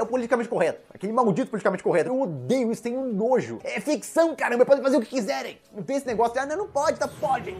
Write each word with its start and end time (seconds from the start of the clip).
é 0.00 0.02
o 0.02 0.06
politicamente 0.06 0.48
correto. 0.48 0.80
Aquele 0.92 1.12
maldito 1.12 1.50
politicamente 1.50 1.82
correto. 1.82 2.08
Eu 2.08 2.20
odeio 2.20 2.72
isso, 2.72 2.82
tenho 2.82 3.04
nojo. 3.04 3.58
É 3.62 3.80
ficção, 3.80 4.34
caramba, 4.34 4.64
podem 4.64 4.82
fazer 4.82 4.96
o 4.96 5.00
que 5.00 5.08
quiserem. 5.08 5.58
Não 5.72 5.82
tem 5.82 5.96
esse 5.96 6.06
negócio 6.06 6.32
de, 6.32 6.38
ah, 6.40 6.46
não, 6.46 6.56
não 6.56 6.68
pode, 6.68 6.98
tá, 6.98 7.06
pode. 7.06 7.54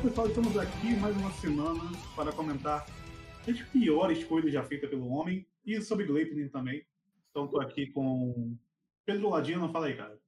Fala 0.00 0.08
pessoal, 0.08 0.28
estamos 0.28 0.56
aqui 0.56 0.96
mais 0.96 1.14
uma 1.14 1.30
semana 1.32 1.78
para 2.16 2.32
comentar 2.32 2.86
as 3.46 3.60
piores 3.68 4.24
coisas 4.24 4.50
já 4.50 4.64
feitas 4.64 4.88
pelo 4.88 5.06
homem 5.08 5.46
e 5.62 5.78
sobre 5.82 6.06
Gleipnir 6.06 6.50
também. 6.50 6.86
Então 7.30 7.44
estou 7.44 7.60
aqui 7.60 7.88
com 7.88 8.56
Pedro 9.04 9.28
Ladino, 9.28 9.70
fala 9.70 9.88
aí, 9.88 9.96
cara. 9.98 10.18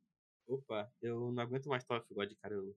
Opa, 0.46 0.92
eu 1.00 1.32
não 1.32 1.42
aguento 1.42 1.70
mais 1.70 1.84
Tower 1.84 2.02
of 2.02 2.14
God, 2.14 2.30
cara. 2.42 2.54
Eu, 2.54 2.76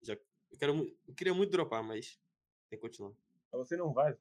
já, 0.00 0.14
eu, 0.14 0.58
quero, 0.58 0.90
eu 1.06 1.14
queria 1.14 1.34
muito 1.34 1.50
dropar, 1.50 1.82
mas 1.82 2.18
tem 2.70 2.78
que 2.78 2.82
continuar. 2.82 3.12
Você 3.52 3.76
não 3.76 3.92
vai. 3.92 4.16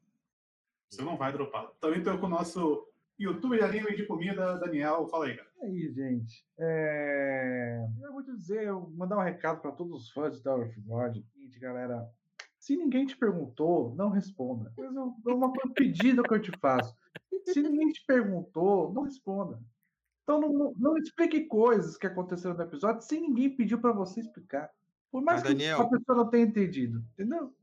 Você 0.89 1.01
não 1.01 1.15
vai 1.15 1.31
dropar. 1.31 1.71
Também 1.79 1.99
estou 1.99 2.17
com 2.17 2.25
o 2.25 2.29
nosso 2.29 2.89
youtuber 3.17 3.57
de 3.57 3.63
anime 3.63 3.95
de 3.95 4.05
comida, 4.05 4.57
Daniel, 4.57 5.07
fala 5.07 5.27
aí, 5.27 5.37
cara. 5.37 5.49
E 5.61 5.65
aí, 5.65 5.93
gente? 5.93 6.45
É... 6.57 7.87
Eu 8.01 8.11
vou 8.11 8.21
te 8.21 8.35
dizer, 8.35 8.65
eu 8.65 8.89
mandar 8.89 9.17
um 9.17 9.23
recado 9.23 9.61
para 9.61 9.71
todos 9.71 10.03
os 10.03 10.11
fãs 10.11 10.35
de 10.35 10.43
Tower 10.43 10.67
of 10.67 10.81
God. 10.81 11.17
Seguinte, 11.49 11.59
galera. 11.59 12.09
Se 12.59 12.75
ninguém 12.75 13.05
te 13.05 13.17
perguntou, 13.17 13.95
não 13.95 14.09
responda. 14.09 14.71
Mas 14.77 14.95
é 14.95 15.31
uma 15.33 15.51
pedida 15.73 16.21
que 16.21 16.33
eu 16.33 16.41
te 16.41 16.51
faço. 16.59 16.95
Se 17.45 17.61
ninguém 17.61 17.89
te 17.91 18.05
perguntou, 18.05 18.93
não 18.93 19.03
responda. 19.03 19.59
Então 20.23 20.39
não, 20.41 20.73
não 20.77 20.97
explique 20.97 21.45
coisas 21.45 21.97
que 21.97 22.05
aconteceram 22.05 22.55
no 22.55 22.61
episódio 22.63 23.01
sem 23.01 23.21
ninguém 23.21 23.55
pediu 23.55 23.79
para 23.79 23.91
você 23.93 24.19
explicar. 24.19 24.69
Por 25.11 25.23
mais 25.23 25.39
Mas, 25.41 25.47
que 25.47 25.57
Daniel- 25.57 25.81
a 25.81 25.89
pessoa 25.89 26.17
não 26.17 26.29
tenha 26.29 26.45
entendido, 26.45 27.03
entendeu? 27.13 27.53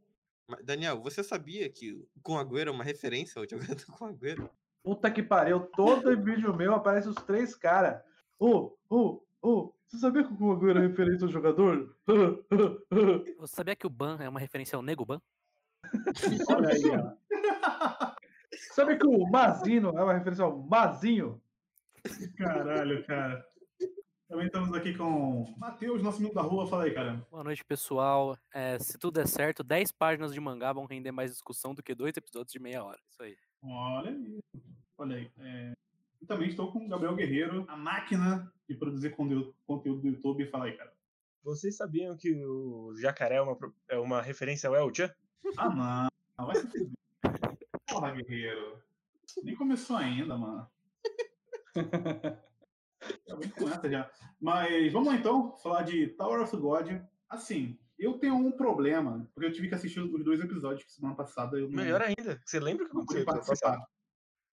Daniel, 0.64 1.00
você 1.00 1.22
sabia 1.22 1.68
que 1.68 1.92
o 1.92 2.08
com 2.22 2.38
Agüero 2.38 2.70
é 2.70 2.72
uma 2.72 2.84
referência 2.84 3.40
ao 3.40 3.48
jogador 3.48 3.84
com 3.98 4.06
Agüero? 4.06 4.50
Puta 4.82 5.10
que 5.10 5.22
pariu, 5.22 5.60
todo 5.76 6.20
vídeo 6.22 6.56
meu 6.56 6.74
aparece 6.74 7.08
os 7.08 7.16
três 7.16 7.54
caras. 7.54 8.02
Ô, 8.38 8.76
ô, 8.88 9.22
ô, 9.46 9.72
você 9.86 9.98
sabia 9.98 10.24
que 10.24 10.32
o 10.32 10.52
Agüero 10.52 10.80
é 10.80 10.88
referência 10.88 11.24
ao 11.24 11.32
jogador? 11.32 11.96
Você 13.38 13.54
sabia 13.54 13.76
que 13.76 13.86
o 13.86 13.90
Ban 13.90 14.18
é 14.20 14.28
uma 14.28 14.40
referência 14.40 14.74
ao 14.74 14.82
Nego 14.82 15.04
Ban? 15.04 15.20
Olha 16.50 16.68
aí, 16.68 16.82
ó. 16.90 17.12
Sabe 18.74 18.98
que 18.98 19.06
o 19.06 19.30
Mazino 19.30 19.90
é 19.96 20.02
uma 20.02 20.14
referência 20.14 20.44
ao 20.44 20.58
Mazinho? 20.58 21.40
Caralho, 22.36 23.06
cara. 23.06 23.46
Também 24.28 24.46
estamos 24.46 24.72
aqui 24.72 24.96
com 24.96 25.54
Matheus, 25.56 26.02
nosso 26.02 26.18
amigo 26.18 26.34
da 26.34 26.42
rua, 26.42 26.66
fala 26.66 26.84
aí, 26.84 26.92
cara. 26.92 27.24
Boa 27.30 27.44
noite, 27.44 27.64
pessoal. 27.64 28.36
É, 28.52 28.76
se 28.80 28.98
tudo 28.98 29.14
der 29.14 29.28
certo, 29.28 29.62
10 29.62 29.92
páginas 29.92 30.34
de 30.34 30.40
mangá 30.40 30.72
vão 30.72 30.84
render 30.84 31.12
mais 31.12 31.30
discussão 31.30 31.72
do 31.72 31.82
que 31.82 31.94
dois 31.94 32.16
episódios 32.16 32.52
de 32.52 32.58
meia 32.58 32.82
hora. 32.82 32.98
Isso 33.08 33.22
aí. 33.22 33.36
Olha 33.62 34.10
aí. 34.10 34.40
Olha 34.98 35.16
aí. 35.16 35.30
É, 35.38 35.72
E 36.20 36.26
também 36.26 36.48
estou 36.48 36.72
com 36.72 36.84
o 36.84 36.88
Gabriel 36.88 37.14
Guerreiro, 37.14 37.64
a 37.68 37.76
máquina 37.76 38.52
de 38.68 38.74
produzir 38.74 39.10
conteúdo, 39.10 39.54
conteúdo 39.66 40.02
do 40.02 40.08
YouTube. 40.08 40.46
Fala 40.50 40.66
aí, 40.66 40.76
cara. 40.76 40.92
Vocês 41.42 41.76
sabiam 41.76 42.16
que 42.16 42.34
o 42.44 42.94
jacaré 42.96 43.36
é 43.36 43.40
uma, 43.40 43.56
é 43.88 43.98
uma 43.98 44.20
referência 44.20 44.68
ao 44.68 44.74
El-Chan? 44.74 45.10
Ah, 45.56 45.68
não. 45.68 46.08
Não 46.38 46.46
vai 46.46 46.56
se 46.56 46.66
fuder. 46.66 46.90
Porra, 47.88 48.10
Guerreiro. 48.12 48.82
Nem 49.42 49.54
começou 49.54 49.96
ainda, 49.96 50.36
mano. 50.36 50.68
Já 53.28 53.36
vem 53.36 53.48
com 53.50 53.68
essa 53.68 53.88
já. 53.88 54.10
Mas 54.40 54.92
vamos 54.92 55.08
lá 55.08 55.14
então, 55.14 55.56
falar 55.58 55.82
de 55.82 56.08
Tower 56.08 56.42
of 56.42 56.56
God. 56.56 57.00
Assim, 57.28 57.78
eu 57.98 58.18
tenho 58.18 58.34
um 58.34 58.50
problema, 58.50 59.28
porque 59.34 59.48
eu 59.48 59.52
tive 59.52 59.68
que 59.68 59.74
assistir 59.74 60.00
os 60.00 60.24
dois 60.24 60.40
episódios 60.40 60.84
que 60.84 60.92
semana 60.92 61.14
passada 61.14 61.58
eu 61.58 61.68
não, 61.68 61.76
Melhor 61.76 62.02
ainda. 62.02 62.40
Você 62.44 62.58
lembra 62.58 62.84
o 62.84 62.88
que 62.88 62.96
aconteceu? 62.96 63.24
participar. 63.24 63.86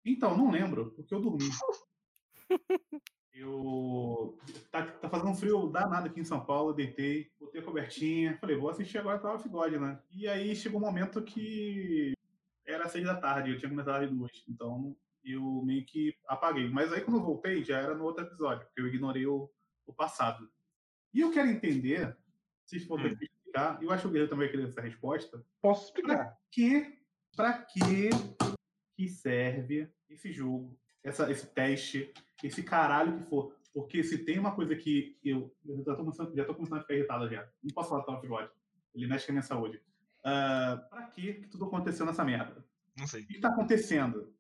Então, 0.04 0.36
não 0.36 0.50
lembro, 0.50 0.92
porque 0.92 1.14
eu 1.14 1.20
dormi. 1.20 1.48
Eu. 3.32 4.36
Tá, 4.70 4.84
tá 4.86 5.08
fazendo 5.08 5.30
um 5.30 5.34
frio 5.34 5.68
danado 5.68 6.06
aqui 6.08 6.20
em 6.20 6.24
São 6.24 6.44
Paulo, 6.44 6.72
deitei, 6.74 7.30
botei 7.38 7.60
a 7.60 7.64
cobertinha, 7.64 8.36
falei, 8.38 8.56
vou 8.56 8.68
assistir 8.68 8.98
agora 8.98 9.18
Tower 9.18 9.36
of 9.36 9.48
God, 9.48 9.72
né? 9.74 9.98
E 10.10 10.26
aí 10.28 10.54
chegou 10.54 10.80
um 10.80 10.84
momento 10.84 11.22
que 11.22 12.12
era 12.66 12.88
seis 12.88 13.04
da 13.04 13.14
tarde, 13.14 13.50
eu 13.52 13.58
tinha 13.58 13.70
começado 13.70 14.02
às 14.04 14.10
duas, 14.10 14.30
então 14.48 14.96
eu 15.24 15.62
meio 15.64 15.84
que 15.86 16.14
apaguei. 16.26 16.68
Mas 16.68 16.92
aí 16.92 17.00
quando 17.02 17.18
eu 17.18 17.22
voltei, 17.24 17.62
já 17.64 17.78
era 17.78 17.94
no 17.94 18.04
outro 18.04 18.24
episódio, 18.24 18.66
porque 18.66 18.80
eu 18.80 18.88
ignorei 18.88 19.26
o, 19.26 19.48
o 19.86 19.92
passado. 19.92 20.50
E 21.14 21.20
eu 21.20 21.30
quero 21.30 21.48
entender, 21.48 22.16
se 22.66 22.80
for 22.80 23.00
Hum. 23.00 23.06
explicar, 23.06 23.82
eu 23.82 23.90
acho 23.90 24.02
que 24.02 24.08
o 24.08 24.10
Guerreiro 24.10 24.30
também 24.30 24.50
querer 24.50 24.64
essa 24.68 24.80
resposta, 24.80 25.44
Posso 25.62 25.86
explicar? 25.86 26.36
que 26.50 26.98
pra 27.36 27.52
que 27.62 28.10
que 29.00 29.08
serve 29.08 29.88
esse 30.10 30.30
jogo, 30.30 30.78
essa, 31.02 31.30
esse 31.32 31.46
teste, 31.46 32.12
esse 32.44 32.62
caralho 32.62 33.16
que 33.16 33.30
for. 33.30 33.56
Porque 33.72 34.04
se 34.04 34.18
tem 34.18 34.38
uma 34.38 34.54
coisa 34.54 34.76
que 34.76 35.16
eu, 35.24 35.50
eu 35.64 35.82
já, 35.82 35.94
tô 35.94 36.04
começando, 36.04 36.34
já 36.34 36.44
tô 36.44 36.54
começando 36.54 36.78
a 36.78 36.82
ficar 36.82 36.94
irritado 36.94 37.26
já. 37.30 37.48
Não 37.62 37.72
posso 37.72 37.88
falar 37.88 38.02
Top 38.02 38.26
God. 38.26 38.46
Ele 38.94 39.06
mexe 39.06 39.24
com 39.24 39.32
a 39.32 39.34
minha 39.34 39.42
saúde. 39.42 39.80
Ah, 40.22 40.86
pra 40.90 41.04
que 41.04 41.32
que 41.32 41.48
tudo 41.48 41.64
aconteceu 41.64 42.04
nessa 42.04 42.22
merda? 42.22 42.62
Não 42.98 43.06
sei. 43.06 43.22
O 43.22 43.26
que 43.26 43.40
tá 43.40 43.48
acontecendo? 43.48 44.34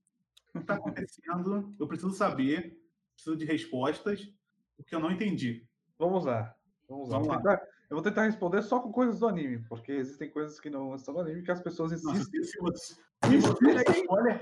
O 0.54 0.58
que 0.58 0.66
tá 0.66 0.74
acontecendo? 0.74 1.74
Eu 1.80 1.88
preciso 1.88 2.12
saber, 2.12 2.78
preciso 3.14 3.36
de 3.38 3.46
respostas, 3.46 4.30
porque 4.76 4.94
eu 4.94 5.00
não 5.00 5.10
entendi. 5.10 5.66
Vamos 5.98 6.26
lá. 6.26 6.54
Vamos 6.86 7.08
lá. 7.08 7.14
Vamos 7.14 7.28
lá. 7.28 7.36
tentar- 7.38 7.66
eu 7.88 7.96
vou 7.96 8.02
tentar 8.02 8.24
responder 8.24 8.60
só 8.62 8.78
com 8.78 8.92
coisas 8.92 9.18
do 9.20 9.26
anime, 9.26 9.64
porque 9.70 9.90
existem 9.92 10.30
coisas 10.30 10.60
que 10.60 10.68
não 10.68 10.94
estão 10.94 11.14
no 11.14 11.20
anime 11.20 11.42
que 11.42 11.50
as 11.50 11.62
pessoas 11.62 11.90
Nossa, 12.04 12.18
insistem. 12.18 12.42
se, 12.42 12.58
se 12.74 13.00
você, 13.22 13.92
se 13.92 14.06
você 14.06 14.40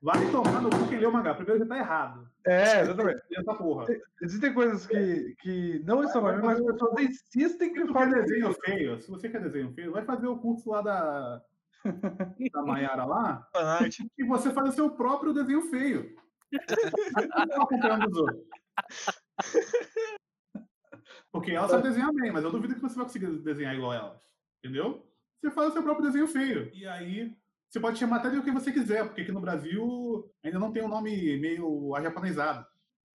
vai 0.00 0.30
tomar 0.30 0.62
no 0.62 0.70
cu 0.70 0.88
quem 0.88 0.98
leu 0.98 1.10
o 1.10 1.12
mangá. 1.12 1.34
Primeiro 1.34 1.60
já 1.60 1.66
tá 1.66 1.78
errado. 1.78 2.28
É, 2.46 2.80
exatamente. 2.82 3.22
Essa 3.36 3.54
porra. 3.54 3.86
Existem 4.22 4.54
coisas 4.54 4.86
que, 4.86 5.34
que 5.40 5.82
não 5.84 6.02
estão 6.04 6.22
mas 6.22 6.60
as 6.60 6.66
pessoas 6.66 7.04
insistem 7.04 7.72
que 7.72 7.86
falem 7.92 8.14
desenho 8.14 8.54
feio, 8.64 9.00
se 9.00 9.10
você 9.10 9.28
quer 9.28 9.42
desenho 9.42 9.72
feio, 9.72 9.92
vai 9.92 10.04
fazer 10.04 10.26
o 10.26 10.38
curso 10.38 10.70
lá 10.70 10.82
da, 10.82 11.42
da 12.52 12.62
Mayara 12.62 13.04
lá, 13.04 13.48
e 14.16 14.24
você 14.24 14.50
faz 14.50 14.68
o 14.70 14.72
seu 14.72 14.90
próprio 14.90 15.32
desenho 15.32 15.62
feio. 15.62 16.16
Tá 17.14 17.42
acompanhando 17.62 18.10
os 18.10 18.16
outros. 18.16 18.44
Porque 21.30 21.52
ela 21.52 21.68
sabe 21.68 21.82
desenhar 21.82 22.12
bem, 22.12 22.32
mas 22.32 22.42
eu 22.42 22.50
duvido 22.50 22.74
que 22.74 22.80
você 22.80 22.96
vai 22.96 23.04
conseguir 23.04 23.26
desenhar 23.42 23.74
igual 23.74 23.92
ela. 23.92 24.22
Entendeu? 24.58 25.06
Você 25.40 25.50
faz 25.50 25.68
o 25.68 25.72
seu 25.72 25.82
próprio 25.82 26.06
desenho 26.06 26.26
feio. 26.26 26.70
E 26.74 26.86
aí, 26.86 27.36
você 27.68 27.80
pode 27.80 27.98
chamar 27.98 28.16
até 28.16 28.30
de 28.30 28.38
o 28.38 28.42
que 28.42 28.50
você 28.50 28.72
quiser, 28.72 29.04
porque 29.04 29.22
aqui 29.22 29.32
no 29.32 29.40
Brasil 29.40 30.30
ainda 30.42 30.58
não 30.58 30.72
tem 30.72 30.82
um 30.82 30.88
nome 30.88 31.38
meio 31.38 31.94
ajaponesado. 31.94 32.66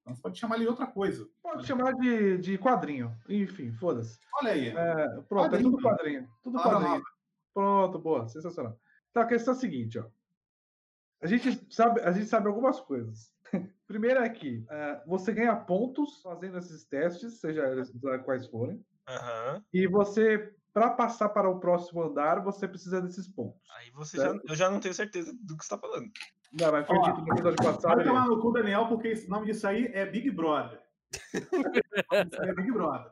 Então 0.02 0.14
você 0.16 0.22
pode 0.22 0.38
chamar 0.38 0.56
ele 0.56 0.66
de 0.66 0.70
outra 0.70 0.86
coisa. 0.86 1.28
Pode 1.42 1.66
chamar 1.66 1.94
de, 1.94 2.38
de 2.38 2.58
quadrinho. 2.58 3.16
Enfim, 3.30 3.72
foda-se. 3.74 4.20
Olha 4.42 4.52
aí. 4.52 4.68
É, 4.70 5.08
pronto, 5.28 5.46
é 5.46 5.50
Quadrinho. 5.50 5.72
tudo 5.72 5.82
quadrinho. 5.82 6.30
Tudo 6.44 6.60
quadrinho. 6.62 6.90
nova. 6.90 7.04
Pronto, 7.54 8.00
boa, 8.00 8.28
sensacional. 8.28 8.78
Então 9.10 9.24
a 9.24 9.28
questão 9.28 9.54
é 9.54 9.58
a 9.58 9.60
seguinte, 9.60 9.98
ó. 10.00 10.06
A 11.22 11.28
gente 11.28 11.74
sabe, 11.74 12.02
a 12.02 12.12
gente 12.12 12.26
sabe 12.26 12.48
algumas 12.48 12.80
coisas. 12.82 13.32
Primeiro 13.88 14.20
é 14.20 14.30
que 14.30 14.66
é, 14.70 15.02
você 15.08 15.32
ganha 15.32 15.56
pontos 15.56 16.22
fazendo 16.22 16.58
esses 16.58 16.84
testes, 16.86 17.40
seja 17.40 17.64
quais 18.26 18.46
forem, 18.48 18.84
Aham. 19.08 19.64
e 19.74 19.88
você, 19.88 20.54
para 20.74 20.90
passar 20.90 21.30
para 21.30 21.50
o 21.50 21.60
próximo 21.60 22.02
andar, 22.02 22.42
você 22.44 22.68
precisa 22.68 23.02
desses 23.02 23.28
pontos. 23.28 23.62
Aí 23.78 23.92
você 23.92 24.18
já, 24.18 24.36
eu 24.48 24.56
já 24.56 24.70
não 24.70 24.80
tenho 24.80 24.94
certeza 24.94 25.32
do 25.42 25.56
que 25.56 25.64
você 25.64 25.70
tá 25.70 25.78
falando. 25.78 26.10
Não, 26.60 26.72
mas 26.72 26.88
foi 26.88 27.00
dito 27.02 27.22
no 27.22 27.34
episódio 27.34 27.58
passado. 27.64 27.96
Vai 27.96 28.04
tomar 28.04 28.28
no 28.28 28.42
cu, 28.42 28.52
Daniel, 28.52 28.88
porque 28.88 29.10
esse 29.10 29.30
nome 29.30 29.46
disso 29.46 29.68
aí 29.68 29.90
é 29.94 30.06
Big 30.06 30.32
Brother. 30.32 30.80
Isso 31.14 32.42
aí 32.42 32.50
é 32.50 32.54
Big 32.54 32.72
Brother. 32.72 33.12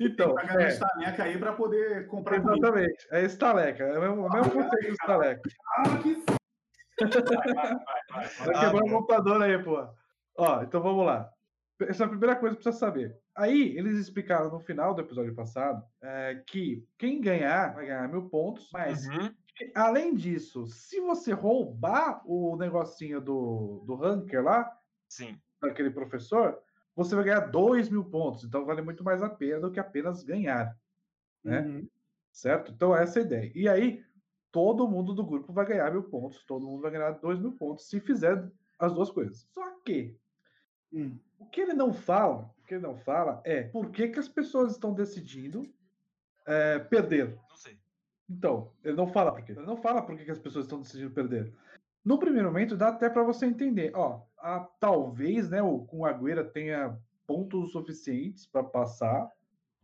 Então, 0.00 0.34
Pagar 0.34 0.60
é, 0.60 0.64
é. 0.64 0.68
estaneca 0.68 1.22
aí 1.24 1.38
pra 1.38 1.52
poder 1.52 2.06
comprar 2.08 2.40
comida. 2.40 2.68
exatamente. 2.68 3.06
É 3.10 3.22
estaleca. 3.24 3.84
É 3.84 3.98
o 3.98 4.00
mesmo, 4.00 4.26
o 4.26 4.30
conceito 4.50 4.86
do 4.86 4.92
estaleca. 4.92 5.42
Ah, 5.76 5.82
que... 5.98 6.22
Vai, 6.98 7.08
vai, 7.10 7.22
vai, 7.22 7.54
vai, 7.54 7.78
Vai 8.10 8.28
vai. 8.28 8.60
quebrar 8.60 8.74
o 8.74 8.80
bom. 8.80 8.90
computador 8.90 9.42
aí, 9.42 9.62
pô. 9.62 9.88
Ó, 10.38 10.62
então 10.62 10.82
vamos 10.82 11.04
lá. 11.06 11.30
Essa 11.84 12.04
é 12.04 12.06
a 12.06 12.10
primeira 12.10 12.36
coisa 12.36 12.56
que 12.56 12.62
precisa 12.62 12.78
saber. 12.78 13.18
Aí, 13.34 13.76
eles 13.76 13.96
explicaram 13.98 14.50
no 14.50 14.60
final 14.60 14.94
do 14.94 15.00
episódio 15.00 15.34
passado 15.34 15.84
é, 16.02 16.42
que 16.46 16.86
quem 16.98 17.20
ganhar 17.20 17.74
vai 17.74 17.86
ganhar 17.86 18.08
mil 18.08 18.28
pontos, 18.28 18.68
mas 18.72 19.06
Uhum. 19.08 19.34
além 19.74 20.14
disso, 20.14 20.66
se 20.66 21.00
você 21.00 21.32
roubar 21.32 22.22
o 22.26 22.56
negocinho 22.56 23.20
do, 23.20 23.84
do 23.86 23.94
ranker 23.94 24.42
lá, 24.42 24.70
Sim. 25.08 25.40
daquele 25.60 25.90
professor, 25.90 26.60
você 26.94 27.14
vai 27.14 27.24
ganhar 27.24 27.40
dois 27.50 27.88
mil 27.88 28.04
pontos. 28.04 28.44
Então 28.44 28.64
vale 28.66 28.82
muito 28.82 29.04
mais 29.04 29.22
a 29.22 29.30
pena 29.30 29.60
do 29.60 29.70
que 29.70 29.80
apenas 29.80 30.22
ganhar, 30.22 30.78
né? 31.44 31.60
Uhum. 31.60 31.88
certo? 32.32 32.72
Então 32.72 32.94
essa 32.96 33.18
é 33.20 33.22
a 33.22 33.26
ideia. 33.26 33.52
E 33.54 33.68
aí, 33.68 34.04
todo 34.50 34.88
mundo 34.88 35.14
do 35.14 35.24
grupo 35.24 35.52
vai 35.52 35.66
ganhar 35.66 35.90
mil 35.92 36.04
pontos, 36.04 36.44
todo 36.44 36.66
mundo 36.66 36.82
vai 36.82 36.90
ganhar 36.90 37.12
dois 37.12 37.38
mil 37.38 37.52
pontos 37.56 37.88
se 37.88 38.00
fizer 38.00 38.50
as 38.78 38.92
duas 38.94 39.10
coisas. 39.10 39.46
Só 39.52 39.80
que 39.80 40.18
Hum. 40.92 41.18
O 41.42 41.50
que 41.50 41.60
ele 41.60 41.72
não 41.74 41.92
fala, 41.92 42.50
o 42.58 42.66
que 42.66 42.74
ele 42.74 42.82
não 42.82 42.96
fala 42.96 43.40
é 43.44 43.62
por 43.64 43.90
que, 43.90 44.08
que 44.08 44.18
as 44.18 44.28
pessoas 44.28 44.72
estão 44.72 44.92
decidindo 44.94 45.62
é, 46.46 46.78
perder. 46.78 47.38
Não 47.48 47.56
sei. 47.56 47.78
Então, 48.28 48.72
ele 48.82 48.96
não 48.96 49.08
fala 49.08 49.32
por 49.32 49.42
quê. 49.44 49.52
Ele 49.52 49.66
não 49.66 49.76
fala 49.76 50.02
por 50.02 50.16
que, 50.16 50.24
que 50.24 50.30
as 50.30 50.38
pessoas 50.38 50.64
estão 50.64 50.80
decidindo 50.80 51.10
perder. 51.10 51.52
No 52.04 52.18
primeiro 52.18 52.48
momento, 52.48 52.76
dá 52.76 52.88
até 52.88 53.08
para 53.10 53.22
você 53.22 53.46
entender. 53.46 53.92
Ó, 53.94 54.22
a- 54.38 54.68
talvez, 54.80 55.50
né, 55.50 55.62
o, 55.62 55.86
o 55.92 56.04
Agüera 56.06 56.44
tenha 56.44 56.98
pontos 57.26 57.72
suficientes 57.72 58.46
para 58.46 58.64
passar, 58.64 59.30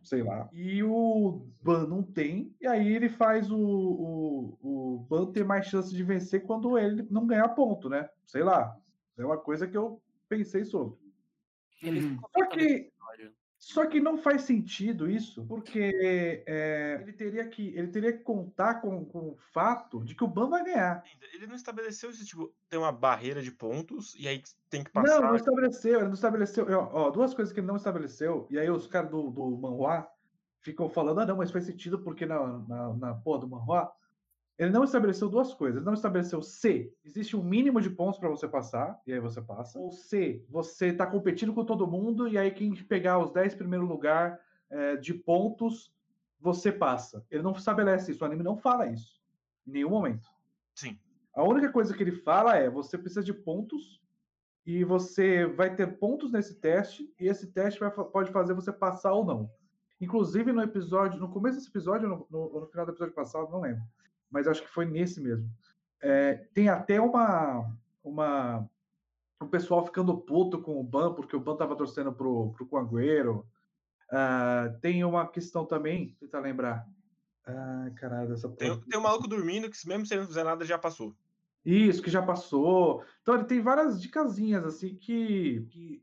sei 0.02 0.22
lá. 0.22 0.48
E 0.52 0.82
o 0.82 1.46
Ban 1.62 1.86
não 1.86 2.02
tem. 2.02 2.54
E 2.60 2.66
aí 2.66 2.88
ele 2.88 3.08
faz 3.08 3.50
o, 3.50 3.58
o, 3.58 4.58
o 4.62 4.98
Ban 5.08 5.30
ter 5.32 5.44
mais 5.44 5.66
chance 5.66 5.94
de 5.94 6.02
vencer 6.02 6.44
quando 6.44 6.78
ele 6.78 7.06
não 7.10 7.26
ganhar 7.26 7.48
ponto, 7.50 7.88
né? 7.88 8.08
Sei 8.26 8.42
lá. 8.42 8.76
É 9.16 9.24
uma 9.24 9.38
coisa 9.38 9.66
que 9.66 9.76
eu 9.76 10.00
pensei 10.28 10.64
sobre. 10.64 10.96
Ele 11.82 12.00
Uhum. 12.00 12.18
Só 12.34 12.46
que 12.46 12.92
só 13.58 13.86
que 13.86 14.00
não 14.00 14.16
faz 14.16 14.42
sentido 14.42 15.10
isso, 15.10 15.44
porque 15.44 15.92
é, 16.46 17.00
ele, 17.02 17.12
teria 17.12 17.46
que, 17.46 17.76
ele 17.76 17.88
teria 17.88 18.12
que 18.12 18.22
contar 18.22 18.76
com, 18.76 19.04
com 19.04 19.30
o 19.30 19.36
fato 19.52 20.02
de 20.04 20.14
que 20.14 20.22
o 20.22 20.28
Ban 20.28 20.48
vai 20.48 20.64
ganhar. 20.64 21.02
Ele 21.34 21.46
não 21.46 21.56
estabeleceu 21.56 22.08
isso, 22.08 22.24
tipo, 22.24 22.54
tem 22.68 22.78
uma 22.78 22.92
barreira 22.92 23.42
de 23.42 23.50
pontos 23.50 24.14
e 24.16 24.28
aí 24.28 24.42
tem 24.70 24.84
que 24.84 24.90
Não, 24.94 25.02
passar. 25.02 25.20
não 25.20 25.34
estabeleceu, 25.34 25.98
ele 25.98 26.06
não 26.06 26.14
estabeleceu. 26.14 26.66
Ó, 26.70 26.88
ó, 26.92 27.10
duas 27.10 27.34
coisas 27.34 27.52
que 27.52 27.58
ele 27.58 27.66
não 27.66 27.76
estabeleceu, 27.76 28.46
e 28.48 28.58
aí 28.58 28.70
os 28.70 28.86
caras 28.86 29.10
do, 29.10 29.28
do 29.28 29.50
Manhua 29.58 30.08
ficam 30.60 30.88
falando, 30.88 31.20
ah, 31.20 31.26
não, 31.26 31.36
mas 31.36 31.50
faz 31.50 31.64
sentido 31.66 31.98
porque 31.98 32.24
na, 32.24 32.58
na, 32.60 32.94
na 32.94 33.14
porra 33.14 33.40
do 33.40 33.48
Manhua. 33.48 33.92
Ele 34.58 34.70
não 34.70 34.82
estabeleceu 34.82 35.28
duas 35.28 35.54
coisas. 35.54 35.76
Ele 35.76 35.86
não 35.86 35.94
estabeleceu 35.94 36.42
se 36.42 36.92
existe 37.04 37.36
um 37.36 37.42
mínimo 37.44 37.80
de 37.80 37.88
pontos 37.90 38.18
para 38.18 38.28
você 38.28 38.48
passar, 38.48 39.00
e 39.06 39.12
aí 39.12 39.20
você 39.20 39.40
passa. 39.40 39.78
Ou 39.78 39.92
se 39.92 40.44
você 40.48 40.92
tá 40.92 41.06
competindo 41.06 41.54
com 41.54 41.64
todo 41.64 41.86
mundo, 41.86 42.26
e 42.26 42.36
aí 42.36 42.50
quem 42.50 42.74
pegar 42.74 43.18
os 43.20 43.30
10 43.32 43.54
primeiro 43.54 43.86
lugar 43.86 44.40
é, 44.68 44.96
de 44.96 45.14
pontos, 45.14 45.94
você 46.40 46.72
passa. 46.72 47.24
Ele 47.30 47.42
não 47.42 47.52
estabelece 47.52 48.10
isso, 48.10 48.24
o 48.24 48.26
anime 48.26 48.42
não 48.42 48.56
fala 48.56 48.86
isso. 48.88 49.20
Em 49.66 49.72
nenhum 49.72 49.90
momento. 49.90 50.28
Sim. 50.74 50.98
A 51.34 51.44
única 51.44 51.70
coisa 51.70 51.94
que 51.94 52.02
ele 52.02 52.12
fala 52.12 52.56
é: 52.56 52.68
você 52.68 52.98
precisa 52.98 53.22
de 53.22 53.32
pontos 53.32 54.02
e 54.66 54.82
você 54.84 55.46
vai 55.46 55.74
ter 55.74 55.98
pontos 55.98 56.32
nesse 56.32 56.56
teste 56.56 57.08
e 57.18 57.28
esse 57.28 57.46
teste 57.52 57.78
vai 57.78 57.90
pode 57.90 58.32
fazer 58.32 58.54
você 58.54 58.72
passar 58.72 59.12
ou 59.12 59.24
não. 59.24 59.50
Inclusive 60.00 60.52
no 60.52 60.62
episódio, 60.62 61.18
no 61.20 61.28
começo 61.30 61.56
desse 61.58 61.68
episódio, 61.70 62.08
no, 62.08 62.26
no- 62.30 62.52
ou 62.54 62.60
no 62.60 62.66
final 62.66 62.84
do 62.86 62.92
episódio 62.92 63.14
passado, 63.14 63.50
não 63.50 63.60
lembro, 63.60 63.82
mas 64.30 64.46
acho 64.46 64.62
que 64.62 64.68
foi 64.68 64.84
nesse 64.84 65.20
mesmo. 65.20 65.50
É, 66.00 66.34
tem 66.54 66.68
até 66.68 67.00
uma, 67.00 67.74
uma, 68.04 68.68
o 69.40 69.46
pessoal 69.46 69.84
ficando 69.84 70.16
puto 70.16 70.60
com 70.60 70.78
o 70.78 70.84
Ban 70.84 71.14
porque 71.14 71.34
o 71.36 71.40
Ban 71.40 71.56
tava 71.56 71.76
torcendo 71.76 72.12
pro 72.12 72.52
pro 72.52 72.66
Coagüero. 72.66 73.46
Ah, 74.10 74.74
tem 74.80 75.04
uma 75.04 75.26
questão 75.26 75.66
também, 75.66 76.16
tentar 76.18 76.40
lembrar. 76.40 76.86
Ah, 77.46 77.90
caralho, 77.96 78.32
essa 78.32 78.48
Tem, 78.48 78.70
porra. 78.70 78.82
tem 78.88 78.98
um 78.98 79.02
maluco 79.02 79.28
dormindo 79.28 79.70
que, 79.70 79.88
mesmo 79.88 80.06
se 80.06 80.14
ele 80.14 80.22
não 80.22 80.28
fizer 80.28 80.44
nada, 80.44 80.64
já 80.64 80.78
passou. 80.78 81.14
Isso, 81.64 82.02
que 82.02 82.10
já 82.10 82.22
passou. 82.22 83.04
Então 83.22 83.34
ele 83.34 83.44
tem 83.44 83.60
várias 83.60 84.00
dicasinhas 84.00 84.64
assim 84.64 84.94
que, 84.94 85.66
que, 85.70 86.02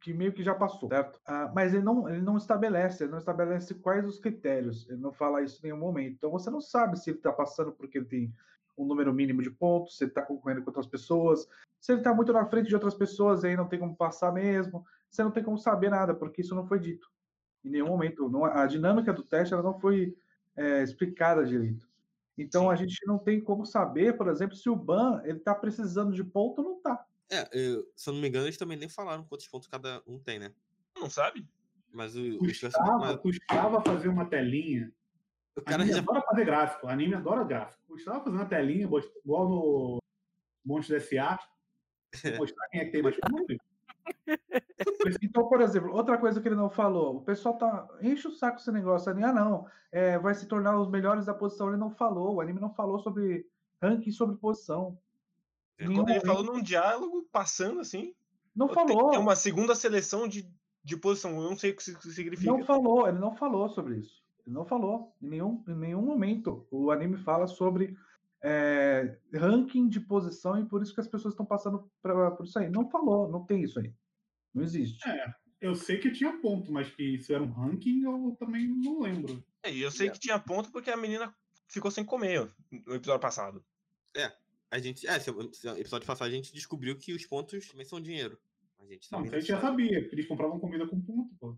que 0.00 0.14
meio 0.14 0.32
que 0.32 0.42
já 0.42 0.54
passou, 0.54 0.88
certo? 0.88 1.20
Ah, 1.26 1.52
mas 1.54 1.74
ele 1.74 1.84
não, 1.84 2.08
ele 2.08 2.22
não 2.22 2.36
estabelece, 2.36 3.04
ele 3.04 3.10
não 3.10 3.18
estabelece 3.18 3.74
quais 3.74 4.06
os 4.06 4.18
critérios. 4.18 4.88
Ele 4.88 5.00
não 5.00 5.12
fala 5.12 5.42
isso 5.42 5.58
em 5.60 5.64
nenhum 5.64 5.78
momento. 5.78 6.14
Então 6.14 6.30
você 6.30 6.50
não 6.50 6.60
sabe 6.60 6.98
se 6.98 7.10
ele 7.10 7.18
está 7.18 7.32
passando 7.32 7.72
porque 7.72 7.98
ele 7.98 8.06
tem 8.06 8.34
um 8.76 8.86
número 8.86 9.12
mínimo 9.12 9.42
de 9.42 9.50
pontos, 9.50 9.98
se 9.98 10.04
ele 10.04 10.10
está 10.10 10.22
concorrendo 10.22 10.62
com 10.62 10.70
outras 10.70 10.86
pessoas, 10.86 11.46
se 11.78 11.92
ele 11.92 12.00
está 12.00 12.14
muito 12.14 12.32
na 12.32 12.46
frente 12.46 12.68
de 12.68 12.74
outras 12.74 12.94
pessoas 12.94 13.42
e 13.44 13.48
aí 13.48 13.56
não 13.56 13.68
tem 13.68 13.78
como 13.78 13.94
passar 13.94 14.32
mesmo. 14.32 14.84
Você 15.10 15.22
não 15.22 15.30
tem 15.30 15.44
como 15.44 15.58
saber 15.58 15.90
nada, 15.90 16.14
porque 16.14 16.40
isso 16.40 16.54
não 16.54 16.66
foi 16.66 16.78
dito. 16.78 17.10
Em 17.62 17.68
nenhum 17.68 17.88
momento. 17.88 18.28
Não- 18.28 18.44
a 18.46 18.66
dinâmica 18.66 19.12
do 19.12 19.22
teste 19.22 19.52
ela 19.52 19.62
não 19.62 19.78
foi 19.78 20.16
é, 20.56 20.82
explicada 20.82 21.44
direito. 21.44 21.88
Então 22.38 22.62
Sim. 22.64 22.70
a 22.70 22.74
gente 22.74 23.06
não 23.06 23.18
tem 23.18 23.40
como 23.40 23.66
saber, 23.66 24.16
por 24.16 24.28
exemplo, 24.28 24.56
se 24.56 24.70
o 24.70 24.76
Ban 24.76 25.20
ele 25.24 25.40
tá 25.40 25.54
precisando 25.54 26.12
de 26.12 26.24
ponto 26.24 26.62
ou 26.62 26.64
não 26.64 26.80
tá. 26.80 27.06
É, 27.30 27.48
eu- 27.52 27.86
se 27.94 28.08
eu 28.10 28.14
não 28.14 28.20
me 28.20 28.28
engano, 28.28 28.46
eles 28.46 28.56
também 28.56 28.76
nem 28.76 28.88
falaram 28.88 29.24
quantos 29.24 29.46
pontos 29.46 29.68
cada 29.68 30.02
um 30.06 30.18
tem, 30.18 30.38
né? 30.38 30.52
Não 30.98 31.08
sabe? 31.08 31.46
Mas 31.92 32.16
o, 32.16 32.38
perso- 32.40 32.66
Custava, 32.66 32.98
mas 32.98 33.16
custava 33.18 33.80
fazer 33.82 34.08
uma 34.08 34.26
telinha. 34.26 34.92
o 35.56 35.62
cara 35.62 35.82
anime 35.82 35.92
já. 35.96 36.02
adora 36.02 36.22
fazer 36.22 36.44
gráfico. 36.44 36.86
O 36.86 36.90
anime 36.90 37.14
adora 37.14 37.44
gráfico. 37.44 37.82
Custava 37.88 38.22
fazer 38.24 38.36
uma 38.36 38.46
telinha, 38.46 38.84
igual 38.84 39.48
no 39.48 39.98
Monte 40.64 40.94
S.A. 40.94 41.38
Mostrar 42.38 42.68
quem 42.68 42.80
é 42.80 42.84
que 42.86 42.90
tem 42.92 43.02
mais 43.02 43.16
pontos. 43.18 43.56
Então, 45.22 45.48
por 45.48 45.60
exemplo, 45.60 45.92
outra 45.92 46.18
coisa 46.18 46.40
que 46.40 46.48
ele 46.48 46.54
não 46.56 46.70
falou, 46.70 47.16
o 47.16 47.22
pessoal 47.22 47.56
tá 47.56 47.86
enche 48.02 48.26
o 48.26 48.32
saco 48.32 48.58
esse 48.58 48.70
negócio 48.72 49.10
ali, 49.10 49.22
ah 49.22 49.32
não, 49.32 49.66
é, 49.92 50.18
vai 50.18 50.34
se 50.34 50.46
tornar 50.46 50.78
os 50.80 50.88
melhores 50.88 51.26
da 51.26 51.34
posição, 51.34 51.68
ele 51.68 51.76
não 51.76 51.90
falou, 51.90 52.34
o 52.36 52.40
anime 52.40 52.60
não 52.60 52.72
falou 52.74 52.98
sobre 52.98 53.46
ranking 53.82 54.10
sobre 54.10 54.36
posição. 54.36 54.98
Nenhum 55.80 55.94
Quando 55.96 56.10
ele 56.10 56.20
falou 56.20 56.44
momento. 56.44 56.56
num 56.56 56.62
diálogo, 56.62 57.28
passando 57.32 57.80
assim. 57.80 58.14
Não 58.54 58.68
falou. 58.68 59.10
tem 59.10 59.18
uma 59.18 59.34
segunda 59.34 59.74
seleção 59.74 60.28
de, 60.28 60.46
de 60.84 60.96
posição. 60.96 61.42
Eu 61.42 61.48
não 61.48 61.56
sei 61.56 61.70
o 61.70 61.76
que 61.76 61.82
isso 61.82 62.12
significa. 62.12 62.50
Não 62.50 62.64
falou, 62.64 63.08
ele 63.08 63.18
não 63.18 63.34
falou 63.34 63.68
sobre 63.70 63.98
isso. 63.98 64.22
Ele 64.46 64.54
não 64.54 64.66
falou. 64.66 65.16
Em 65.22 65.28
nenhum, 65.28 65.64
em 65.66 65.74
nenhum 65.74 66.02
momento 66.02 66.66
o 66.70 66.90
anime 66.90 67.16
fala 67.16 67.46
sobre 67.46 67.96
é, 68.42 69.16
ranking 69.32 69.88
de 69.88 70.00
posição 70.00 70.58
e 70.58 70.66
por 70.66 70.82
isso 70.82 70.94
que 70.94 71.00
as 71.00 71.08
pessoas 71.08 71.32
estão 71.32 71.46
passando 71.46 71.90
pra, 72.02 72.30
por 72.32 72.44
isso 72.44 72.58
aí. 72.58 72.68
Não 72.68 72.90
falou, 72.90 73.30
não 73.30 73.44
tem 73.44 73.62
isso 73.62 73.78
aí. 73.78 73.92
Não 74.52 74.62
existe. 74.62 75.08
É, 75.08 75.34
eu 75.60 75.74
sei 75.74 75.98
que 75.98 76.10
tinha 76.10 76.32
ponto, 76.40 76.70
mas 76.70 76.90
que 76.90 77.02
isso 77.02 77.32
era 77.32 77.42
um 77.42 77.50
ranking, 77.50 78.02
eu 78.02 78.36
também 78.38 78.66
não 78.66 79.00
lembro. 79.00 79.42
É, 79.62 79.72
e 79.72 79.80
eu 79.80 79.90
sei 79.90 80.10
que 80.10 80.18
tinha 80.18 80.38
ponto 80.38 80.70
porque 80.70 80.90
a 80.90 80.96
menina 80.96 81.34
ficou 81.68 81.90
sem 81.90 82.04
comer 82.04 82.50
no 82.70 82.94
episódio 82.94 83.20
passado. 83.20 83.64
A 84.70 84.78
gente. 84.78 85.06
É, 85.06 85.18
se, 85.18 85.32
se 85.52 85.68
episódio 85.68 86.06
passado 86.06 86.28
a 86.28 86.30
gente 86.30 86.52
descobriu 86.52 86.96
que 86.96 87.12
os 87.12 87.26
pontos 87.26 87.68
também 87.68 87.84
são 87.84 88.00
dinheiro. 88.00 88.38
A 88.78 88.86
gente 88.86 89.10
Não, 89.10 89.20
a 89.20 89.26
gente 89.26 89.46
já 89.46 89.60
sabia, 89.60 90.00
porque 90.00 90.14
eles 90.14 90.28
compravam 90.28 90.58
comida 90.58 90.86
com 90.86 91.00
ponto, 91.00 91.34
pô. 91.38 91.56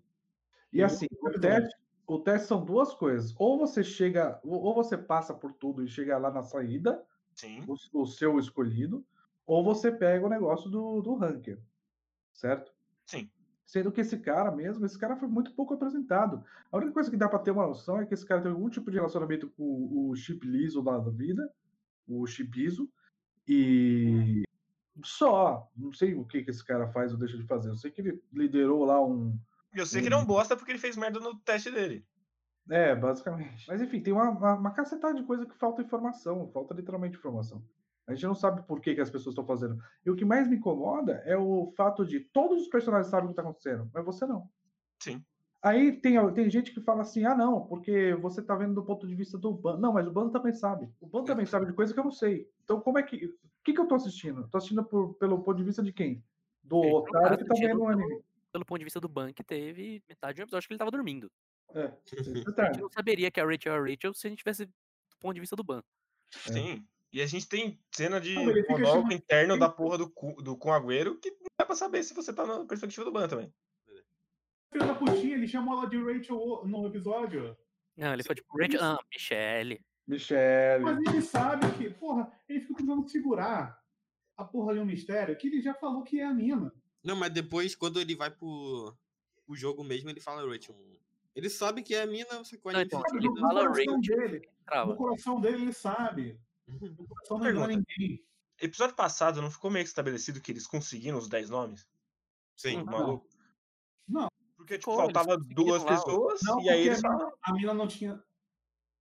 E 0.73 0.83
assim, 0.83 1.07
o 1.21 1.29
episódio. 1.29 1.41
teste, 1.41 1.77
o 2.07 2.19
teste 2.19 2.49
são 2.49 2.65
duas 2.65 2.95
coisas. 2.95 3.35
Ou 3.39 3.59
você 3.59 3.85
chega, 3.85 4.41
ou 4.43 4.75
você 4.75 4.97
passa 4.97 5.35
por 5.35 5.53
tudo 5.53 5.85
e 5.85 5.89
chega 5.89 6.17
lá 6.17 6.31
na 6.31 6.43
saída, 6.43 7.05
Sim. 7.35 7.63
o, 7.67 8.03
o 8.03 8.07
seu 8.07 8.39
escolhido, 8.39 9.05
ou 9.47 9.63
você 9.63 9.93
pega 9.93 10.27
o 10.27 10.31
negócio 10.31 10.71
do, 10.71 11.03
do 11.03 11.15
ranker. 11.15 11.61
Certo? 12.33 12.73
Sim. 13.07 13.31
Sendo 13.67 13.93
que 13.93 14.01
esse 14.01 14.19
cara 14.19 14.51
mesmo, 14.51 14.85
esse 14.85 14.99
cara 14.99 15.17
foi 15.17 15.29
muito 15.29 15.53
pouco 15.53 15.75
apresentado. 15.75 16.45
A 16.71 16.77
única 16.79 16.93
coisa 16.93 17.11
que 17.11 17.17
dá 17.17 17.29
pra 17.29 17.39
ter 17.39 17.51
uma 17.51 17.67
noção 17.67 18.01
é 18.01 18.07
que 18.07 18.15
esse 18.15 18.27
cara 18.27 18.41
tem 18.41 18.51
algum 18.51 18.69
tipo 18.69 18.91
de 18.91 18.97
relacionamento 18.97 19.49
com 19.51 20.09
o 20.09 20.15
Chip 20.17 20.47
Liso 20.47 20.83
lá 20.83 20.99
da 20.99 21.11
vida, 21.11 21.51
o 22.09 22.27
Chibizo, 22.27 22.91
e 23.47 24.43
só. 25.03 25.71
Não 25.77 25.93
sei 25.93 26.15
o 26.15 26.25
que, 26.25 26.43
que 26.43 26.51
esse 26.51 26.65
cara 26.65 26.89
faz 26.89 27.13
ou 27.13 27.19
deixa 27.19 27.37
de 27.37 27.47
fazer. 27.47 27.71
Eu 27.71 27.77
sei 27.77 27.91
que 27.91 28.01
ele 28.01 28.23
liderou 28.33 28.85
lá 28.85 29.05
um, 29.05 29.39
eu 29.75 29.87
sei 29.87 30.03
que 30.03 30.09
ele 30.09 30.15
é 30.15 30.19
um 30.19 30.25
bosta 30.25 30.55
porque 30.55 30.73
ele 30.73 30.79
fez 30.79 30.97
merda 30.97 31.19
no 31.19 31.39
teste 31.39 31.71
dele. 31.71 32.05
É, 32.69 32.95
basicamente. 32.95 33.67
Mas 33.67 33.81
enfim, 33.81 34.01
tem 34.01 34.13
uma, 34.13 34.31
uma, 34.31 34.55
uma 34.55 34.71
cacetada 34.71 35.15
de 35.15 35.25
coisa 35.25 35.47
que 35.47 35.57
falta 35.57 35.83
informação, 35.83 36.51
falta 36.53 36.75
literalmente 36.75 37.17
informação. 37.17 37.65
A 38.07 38.15
gente 38.15 38.27
não 38.27 38.35
sabe 38.35 38.63
por 38.63 38.81
que, 38.81 38.95
que 38.95 39.01
as 39.01 39.11
pessoas 39.11 39.33
estão 39.33 39.47
fazendo. 39.47 39.83
E 40.05 40.11
o 40.11 40.17
que 40.17 40.25
mais 40.25 40.47
me 40.47 40.57
incomoda 40.57 41.23
é 41.25 41.37
o 41.37 41.73
fato 41.77 42.05
de 42.05 42.21
todos 42.21 42.63
os 42.63 42.69
personagens 42.69 43.11
sabem 43.11 43.27
o 43.27 43.29
que 43.29 43.33
está 43.33 43.43
acontecendo, 43.43 43.91
mas 43.93 44.05
você 44.05 44.27
não. 44.27 44.49
Sim. 44.99 45.25
Aí 45.63 45.93
tem, 45.93 46.17
tem 46.35 46.51
gente 46.51 46.73
que 46.73 46.81
fala 46.81 47.03
assim: 47.03 47.25
ah, 47.25 47.37
não, 47.37 47.65
porque 47.67 48.15
você 48.17 48.43
tá 48.43 48.57
vendo 48.57 48.75
do 48.75 48.85
ponto 48.85 49.07
de 49.07 49.15
vista 49.15 49.39
do 49.39 49.53
Ban. 49.53 49.79
Não, 49.79 49.93
mas 49.93 50.07
o 50.09 50.11
Ban 50.11 50.29
também 50.29 50.53
sabe. 50.53 50.91
O 51.01 51.07
Ban 51.07 51.23
também 51.23 51.47
sabe 51.47 51.67
de 51.67 51.73
coisa 51.73 51.95
que 51.95 52.01
eu 52.01 52.05
não 52.05 52.11
sei. 52.11 52.51
Então, 52.65 52.81
como 52.81 52.99
é 52.99 53.03
que. 53.03 53.27
O 53.27 53.65
que, 53.65 53.73
que 53.73 53.81
eu 53.81 53.87
tô 53.87 53.95
assistindo? 53.95 54.49
Tô 54.49 54.59
assistindo 54.59 54.85
por, 54.85 55.15
pelo 55.15 55.41
ponto 55.41 55.57
de 55.57 55.63
vista 55.63 55.81
de 55.81 55.93
quem? 55.93 56.25
Do 56.65 56.83
Ele 56.83 56.91
não 56.91 56.99
otário 56.99 57.31
tá 57.31 57.37
que 57.37 57.45
tá 57.45 57.55
vendo 57.55 57.81
o 57.81 57.87
anime. 57.87 58.21
Pelo 58.51 58.65
ponto 58.67 58.79
de 58.79 58.85
vista 58.85 59.01
do 59.01 59.09
Ban, 59.09 59.33
que 59.33 59.45
teve 59.45 60.03
metade 60.09 60.35
de 60.35 60.43
um 60.43 60.45
episódio 60.45 60.67
que 60.67 60.75
ele 60.75 60.79
tava 60.79 60.91
dormindo. 60.91 61.31
É, 61.75 61.93
esse 62.05 62.31
A 62.59 62.65
gente 62.65 62.81
não 62.81 62.91
saberia 62.91 63.31
que 63.31 63.41
a 63.41 63.47
Rachel 63.47 63.73
é 63.73 63.79
a 63.79 63.81
Rachel 63.81 64.13
se 64.15 64.27
a 64.27 64.31
gente 64.31 64.41
tivesse 64.41 64.67
do 64.67 65.17
ponto 65.21 65.35
de 65.35 65.41
vista 65.41 65.55
do 65.55 65.63
Ban. 65.63 65.81
É. 66.49 66.53
Sim. 66.53 66.85
E 67.13 67.23
a 67.23 67.27
gente 67.27 67.49
tem 67.49 67.79
cena 67.93 68.21
de 68.21 68.35
Não, 68.35 68.53
monólogo 68.69 69.13
interno 69.13 69.59
da 69.59 69.69
porra 69.69 69.99
do, 69.99 70.07
do 70.43 70.57
com 70.57 70.73
Agüero 70.73 71.19
que 71.21 71.31
não 71.31 71.47
dá 71.59 71.67
pra 71.67 71.77
saber 71.77 72.03
se 72.03 72.15
você 72.15 72.33
tá 72.33 72.45
na 72.45 72.65
perspectiva 72.65 73.05
do 73.05 73.13
Ban 73.13 73.29
também. 73.29 73.53
Filho 74.73 74.87
da 74.87 74.95
putinha, 74.95 75.35
ele 75.35 75.47
chamou 75.49 75.79
ela 75.79 75.89
de 75.89 75.97
Rachel 76.03 76.63
no 76.67 76.87
episódio. 76.87 77.57
Não, 77.97 78.13
ele 78.15 78.23
foi 78.25 78.35
tipo, 78.35 78.57
Rachel. 78.59 78.81
Ah, 78.83 78.99
Michelle. 79.13 79.81
Michelle. 80.07 80.83
Mas 80.85 80.99
ele 81.07 81.23
sabe 81.23 81.71
que, 81.77 81.91
porra, 81.91 82.33
ele 82.49 82.61
fica 82.61 82.75
tentando 82.77 83.07
segurar 83.09 83.79
a 84.37 84.45
porra 84.45 84.75
de 84.75 84.81
um 84.81 84.85
mistério 84.87 85.37
que 85.37 85.47
ele 85.47 85.61
já 85.61 85.75
falou 85.75 86.03
que 86.03 86.19
é 86.21 86.25
a 86.25 86.33
mina. 86.33 86.73
Não, 87.05 87.15
mas 87.17 87.31
depois, 87.33 87.75
quando 87.77 88.01
ele 88.01 88.15
vai 88.15 88.31
pro, 88.31 88.97
pro 89.45 89.55
jogo 89.55 89.85
mesmo, 89.85 90.09
ele 90.09 90.21
fala 90.21 90.43
Rachel. 90.51 90.75
Ele 91.35 91.49
sabe 91.51 91.83
que 91.83 91.95
é 91.95 92.03
a 92.03 92.07
mina, 92.07 92.29
Não, 92.31 92.41
anime 92.71 92.85
então, 92.85 93.03
ele 93.15 93.29
olhando. 93.29 93.41
fala 93.41 93.61
coração 93.69 93.97
Rachel, 93.97 94.01
dele. 94.17 94.37
ele 94.37 94.49
trava. 94.67 94.91
No 94.91 94.97
coração 94.97 95.41
dele, 95.41 95.63
ele 95.63 95.73
sabe. 95.73 96.41
No 96.67 97.07
coração 97.07 97.39
não 97.39 97.51
engana 97.51 97.67
Pergunta. 97.69 97.87
ninguém. 97.99 98.25
Episódio 98.61 98.95
passado 98.95 99.43
não 99.43 99.51
ficou 99.51 99.71
meio 99.71 99.85
que 99.85 99.89
estabelecido 99.89 100.41
que 100.41 100.53
eles 100.53 100.67
conseguiram 100.67 101.19
os 101.19 101.29
10 101.29 101.51
nomes? 101.51 101.87
Sim. 102.57 102.79
Os 102.79 102.85
Não. 102.87 102.93
malucos? 102.93 103.37
Não. 104.09 104.29
Porque, 104.63 104.79
tipo, 104.79 104.91
eles 104.93 105.03
faltava 105.13 105.37
duas 105.39 105.83
pessoas 105.85 106.41
Não, 106.43 106.61
e 106.61 106.69
aí 106.71 106.87
eles 106.87 107.03
a 107.05 107.53
mina- 107.53 107.71
a 107.71 107.75
não 107.75 107.87
tinha. 107.89 108.23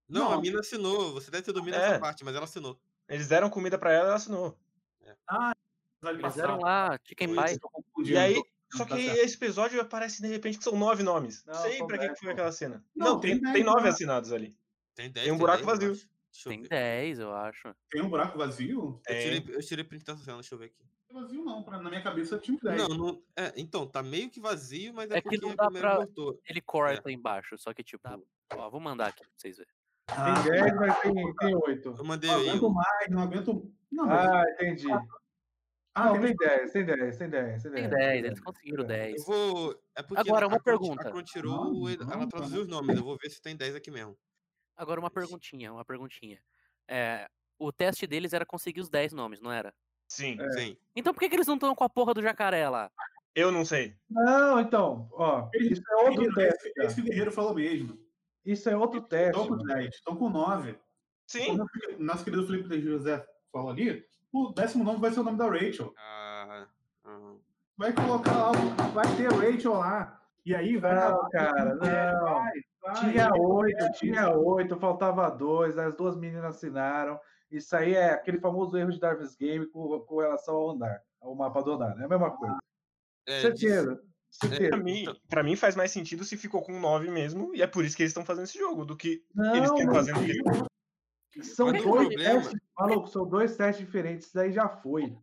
Não, 0.10 0.28
a 0.28 0.36
Não. 0.36 0.42
mina 0.42 0.60
assinou. 0.60 1.14
Você 1.14 1.30
deve 1.32 1.44
ter 1.44 1.54
dormido 1.54 1.78
É. 1.78 1.80
nessa 1.80 2.00
parte, 2.00 2.24
mas 2.26 2.36
ela 2.36 2.46
assinou. 2.46 2.80
Eles 3.08 3.28
deram 3.28 3.50
comida 3.50 3.78
pra 3.78 3.92
ela 3.94 4.06
e 4.06 4.08
ela 4.08 4.16
assinou. 4.16 4.58
Eles 6.04 6.38
eram 6.38 6.60
lá, 6.60 7.00
Chicken 7.06 7.30
Pie. 7.30 8.12
E 8.12 8.18
aí, 8.18 8.42
só 8.72 8.86
que 8.86 8.94
esse 8.96 9.36
episódio 9.36 9.80
aparece 9.80 10.22
de 10.22 10.28
repente 10.28 10.58
que 10.58 10.64
são 10.64 10.76
nove 10.78 11.04
nomes. 11.04 11.44
Não 11.46 11.54
Não, 11.54 11.62
sei 11.62 11.78
pra 11.86 11.98
que, 11.98 12.06
dez, 12.08 12.14
que 12.14 12.20
foi 12.20 12.28
pô. 12.30 12.34
aquela 12.34 12.52
cena. 12.52 12.84
Não, 12.96 13.06
Não, 13.14 13.20
tem 13.20 13.34
tem, 13.34 13.42
dez 13.42 13.54
tem 13.54 13.64
nove 13.64 13.88
assinados 13.88 14.32
ali. 14.34 14.58
Tem 14.96 15.12
10. 15.12 15.26
Tem 15.26 15.34
um 15.34 15.38
buraco 15.38 15.64
10, 15.66 15.80
eu 15.82 15.90
vazio. 15.90 16.10
Tem. 16.46 16.62
10, 16.64 17.20
eu 17.20 17.34
acho. 17.36 17.76
Tem 17.90 18.02
um 18.02 18.10
buraco 18.10 18.38
vazio? 18.38 18.80
Eu 18.80 19.02
Tem. 19.06 19.40
tirei, 19.40 19.56
eu 19.56 19.62
tirei 19.62 19.84
print 19.84 20.04
dessa 20.06 20.24
cena, 20.24 20.38
deixa 20.38 20.56
eu 20.56 20.60
ver 20.60 20.66
aqui. 20.66 20.84
Vazio 21.14 21.44
não, 21.44 21.64
pra, 21.64 21.80
na 21.82 21.90
minha 21.90 22.02
cabeça 22.02 22.38
tinha 22.40 22.56
uns 22.56 22.62
10. 22.62 22.78
Não, 22.88 22.96
não. 22.98 23.24
É, 23.36 23.54
então, 23.58 23.86
tá 23.88 24.02
meio 24.02 24.30
que 24.30 24.40
vazio, 24.40 24.94
mas 24.94 25.10
é, 25.12 25.18
É 25.18 25.22
que 25.22 25.30
porque 25.30 25.38
não 25.46 25.52
a 25.52 25.56
dá 25.56 25.70
pra- 25.72 25.96
voltou. 25.98 26.40
Ele 26.46 26.62
corta 26.62 27.12
embaixo, 27.12 27.58
só 27.58 27.74
que 27.74 27.84
tipo. 27.84 28.08
Ó, 28.54 28.70
vou 28.70 28.80
mandar 28.80 29.08
aqui 29.08 29.22
pra 29.24 29.32
vocês 29.36 29.58
verem. 29.58 29.74
Ah, 30.08 30.44
Tem 30.44 30.52
10, 30.52 30.76
mas 30.76 31.00
tem, 31.02 31.36
tem 31.36 31.56
8. 31.56 31.96
Eu 31.98 32.04
mandei 32.04 32.30
não 32.30 32.38
aí. 32.40 32.50
aguento 32.50 32.70
mais, 32.70 33.10
não 33.10 33.22
aguento. 33.22 33.74
Não, 33.92 34.06
mas... 34.08 34.30
Ah, 34.30 34.44
entendi. 34.52 34.88
ah, 34.92 36.06
Não, 36.06 36.14
tem 36.14 36.22
tem 36.22 36.36
10, 36.36 36.72
tem 36.72 36.86
10, 36.86 37.18
tem 37.18 37.30
10, 37.30 37.64
tem 37.64 37.72
10. 37.72 37.90
Tem 37.90 37.98
10, 37.98 38.26
eles 38.26 38.40
conseguiram 38.40 38.84
É. 38.86 38.88
10. 38.88 39.20
Eu 39.20 39.26
vou. 39.26 39.82
É 39.96 40.02
porque 40.04 40.20
Agora, 40.30 40.46
a 40.46 40.48
uma 40.48 40.60
Crunch- 40.60 40.64
pergunta. 40.64 41.10
A 41.10 41.42
Não, 41.44 41.90
ele- 41.90 42.04
não, 42.04 42.12
ela 42.14 42.28
traduziu 42.28 42.62
os 42.62 42.68
nomes. 42.68 42.98
Eu 42.98 43.04
vou 43.04 43.18
ver 43.22 43.30
se 43.30 43.42
tem 43.42 43.56
10 43.56 43.76
aqui 43.76 43.92
mesmo. 43.92 44.18
Agora 44.76 45.00
uma 45.00 45.12
perguntinha, 45.12 45.72
uma 45.72 45.86
perguntinha. 45.86 46.42
É, 46.90 47.30
o 47.60 47.72
teste 47.72 48.08
deles 48.08 48.34
era 48.34 48.46
conseguir 48.46 48.82
os 48.82 48.90
10 48.90 49.14
nomes, 49.14 49.40
não 49.40 49.52
era? 49.52 49.74
Sim. 50.12 50.38
É. 50.42 50.50
Sim. 50.52 50.78
Então 50.96 51.14
por 51.14 51.20
que, 51.22 51.30
que 51.30 51.36
eles 51.36 51.48
não 51.48 51.56
estão 51.56 51.74
com 51.74 51.84
a 51.86 51.90
porra 51.90 52.14
do 52.14 52.22
jacaré 52.22 52.68
lá? 52.68 52.92
Eu 53.34 53.50
não 53.52 53.64
sei. 53.64 53.96
Não, 54.10 54.60
então, 54.60 55.08
ó, 55.14 55.50
Eles- 55.54 55.78
isso 55.80 55.84
é 55.90 55.96
outro 55.96 56.12
Guerreiro, 56.12 56.34
teste. 56.36 56.68
esse, 56.76 56.86
esse 56.88 57.02
guerreiro 57.02 57.32
falou 57.32 57.54
mesmo. 57.56 57.98
Isso 58.46 58.70
é 58.70 58.76
outro 58.76 59.00
teste. 59.02 59.30
Estão 59.40 59.48
com 59.48 59.56
mano. 59.64 59.64
10, 59.74 59.96
estão 59.96 60.16
com 60.18 60.30
9. 60.30 60.80
Sim. 61.28 61.46
Como 61.58 61.64
o 62.00 62.04
nosso 62.04 62.26
querido 62.26 62.46
Felipe 62.46 62.68
de 62.68 62.82
José 62.82 63.26
falou 63.54 63.70
ali, 63.70 64.04
o 64.34 64.50
décimo 64.52 64.84
nome 64.84 65.00
vai 65.00 65.12
ser 65.12 65.22
o 65.22 65.24
nome 65.24 65.38
da 65.38 65.48
Rachel. 65.48 65.94
Ah, 65.98 66.68
ah, 67.06 67.34
Vai 67.78 67.94
colocar 67.94 68.34
lá, 68.36 68.52
o- 68.52 68.92
vai 68.92 69.06
ter 69.16 69.32
Rachel 69.32 69.74
lá. 69.76 70.22
E 70.46 70.54
aí 70.54 70.76
vai. 70.76 70.94
Não, 70.94 71.22
acabar. 71.22 71.30
cara, 71.54 71.70
É, 71.70 72.14
não. 72.14 72.22
vai, 72.26 72.52
vai. 72.82 72.96
Tinha 73.12 73.30
oito, 73.34 73.84
é, 73.84 73.92
tinha 73.94 74.30
oito, 74.38 74.76
faltava 74.78 75.30
dois, 75.32 75.78
as 75.78 75.94
duas 75.96 76.18
meninas 76.18 76.44
assinaram. 76.44 77.18
Isso 77.52 77.76
aí 77.76 77.94
é 77.94 78.12
aquele 78.12 78.40
famoso 78.40 78.78
erro 78.78 78.92
de 78.92 79.00
Darwin's 79.00 79.36
Game 79.36 79.68
com, 79.68 80.00
com 80.00 80.20
relação 80.20 80.56
ao 80.56 80.70
andar, 80.72 81.04
ao 81.20 81.36
mapa 81.36 81.62
do 81.62 81.74
andar, 81.74 82.00
é 82.00 82.06
a 82.06 82.08
mesma 82.08 82.32
coisa. 82.32 82.58
é, 83.28 83.42
certeza, 83.42 84.02
Pra 84.40 84.50
certeza. 84.50 84.78
mim, 84.78 85.06
pra 85.28 85.44
mim 85.44 85.56
faz 85.58 85.76
mais 85.76 85.92
sentido 85.92 86.24
se 86.24 86.38
ficou 86.38 86.62
com 86.62 86.80
nove 86.80 87.10
mesmo, 87.12 87.54
e 87.54 87.62
é 87.62 87.68
por 87.68 87.84
isso 87.84 87.98
que 87.98 88.04
eles 88.04 88.12
estão 88.12 88.24
fazendo 88.26 88.46
esse 88.46 88.58
jogo, 88.58 88.86
do 88.86 88.96
que 88.96 89.10
eles 89.36 89.70
Não, 89.70 89.76
estão 89.78 89.86
mas 89.88 89.96
fazendo 90.08 90.24
isso. 90.32 91.54
são 91.56 91.72
Mas 91.72 91.84
dois 91.84 92.16
testes, 92.16 92.60
maluco, 92.80 93.08
são 93.10 93.28
dois 93.28 93.58
testes 93.58 93.86
diferentes, 93.86 94.28
isso 94.28 94.36
daí 94.36 94.54
já 94.54 94.70
foi. 94.70 95.18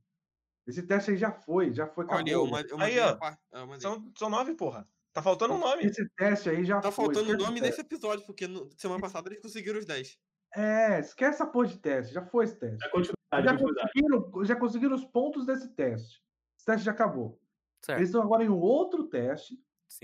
Esse 0.67 0.83
teste 0.83 1.13
aí 1.13 1.17
já 1.17 1.33
foi, 1.33 1.73
já 1.73 1.87
foi, 1.87 2.05
Olha, 2.11 2.31
eu, 2.31 2.45
acabou. 2.55 2.61
eu 2.79 2.81
Aí, 2.85 2.99
ó, 2.99 3.19
eu 3.53 3.67
mandei. 3.67 3.81
São, 3.81 4.13
são 4.19 4.29
nove, 4.29 4.55
porra. 4.55 4.87
Tá 5.15 5.23
faltando 5.23 5.55
um 5.55 5.59
nome. 5.59 5.87
Esse 5.87 6.07
teste 6.11 6.51
aí 6.51 6.63
já 6.63 6.79
Tá 6.79 6.93
foi. 6.93 7.07
faltando 7.07 7.33
o 7.33 7.37
nome 7.39 7.63
desse 7.63 7.81
episódio, 7.81 8.27
porque 8.27 8.47
no- 8.47 8.69
semana 8.77 9.01
passada 9.01 9.31
eles 9.31 9.41
conseguiram 9.41 9.79
os 9.79 9.87
10. 9.87 10.19
É, 10.55 10.99
esquece 11.01 11.43
essa 11.43 11.47
porra 11.47 11.67
de 11.69 11.79
teste, 11.79 12.15
já 12.15 12.23
foi 12.23 12.45
esse 12.45 12.57
teste. 12.59 12.85
É 12.85 12.89
continuidade, 12.89 13.45
Já 13.45 13.51
continuidade. 13.53 13.93
conseguiram, 13.93 14.45
já 14.45 14.57
conseguiram 14.57 14.95
os 14.95 15.05
pontos 15.05 15.47
desse 15.47 15.69
teste. 15.75 16.23
Esse 16.57 16.67
teste 16.67 16.85
já 16.87 16.93
acabou. 16.93 17.41
Certo. 17.85 17.99
Eles 17.99 18.09
estão 18.09 18.23
agora 18.23 18.45
em 18.45 18.49
um 18.49 18.59
outro 18.59 19.05
teste 19.05 19.59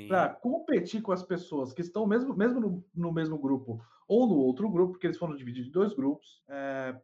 para 0.08 0.28
competir 0.30 1.02
com 1.02 1.12
as 1.12 1.22
pessoas 1.22 1.72
que 1.72 1.82
estão 1.82 2.06
mesmo, 2.06 2.34
mesmo 2.34 2.60
no, 2.60 2.84
no 2.94 3.12
mesmo 3.12 3.38
grupo 3.38 3.84
ou 4.06 4.26
no 4.26 4.36
outro 4.36 4.70
grupo, 4.70 4.92
porque 4.92 5.06
eles 5.06 5.18
foram 5.18 5.34
divididos 5.34 5.68
em 5.68 5.72
dois 5.72 5.94
grupos, 5.94 6.42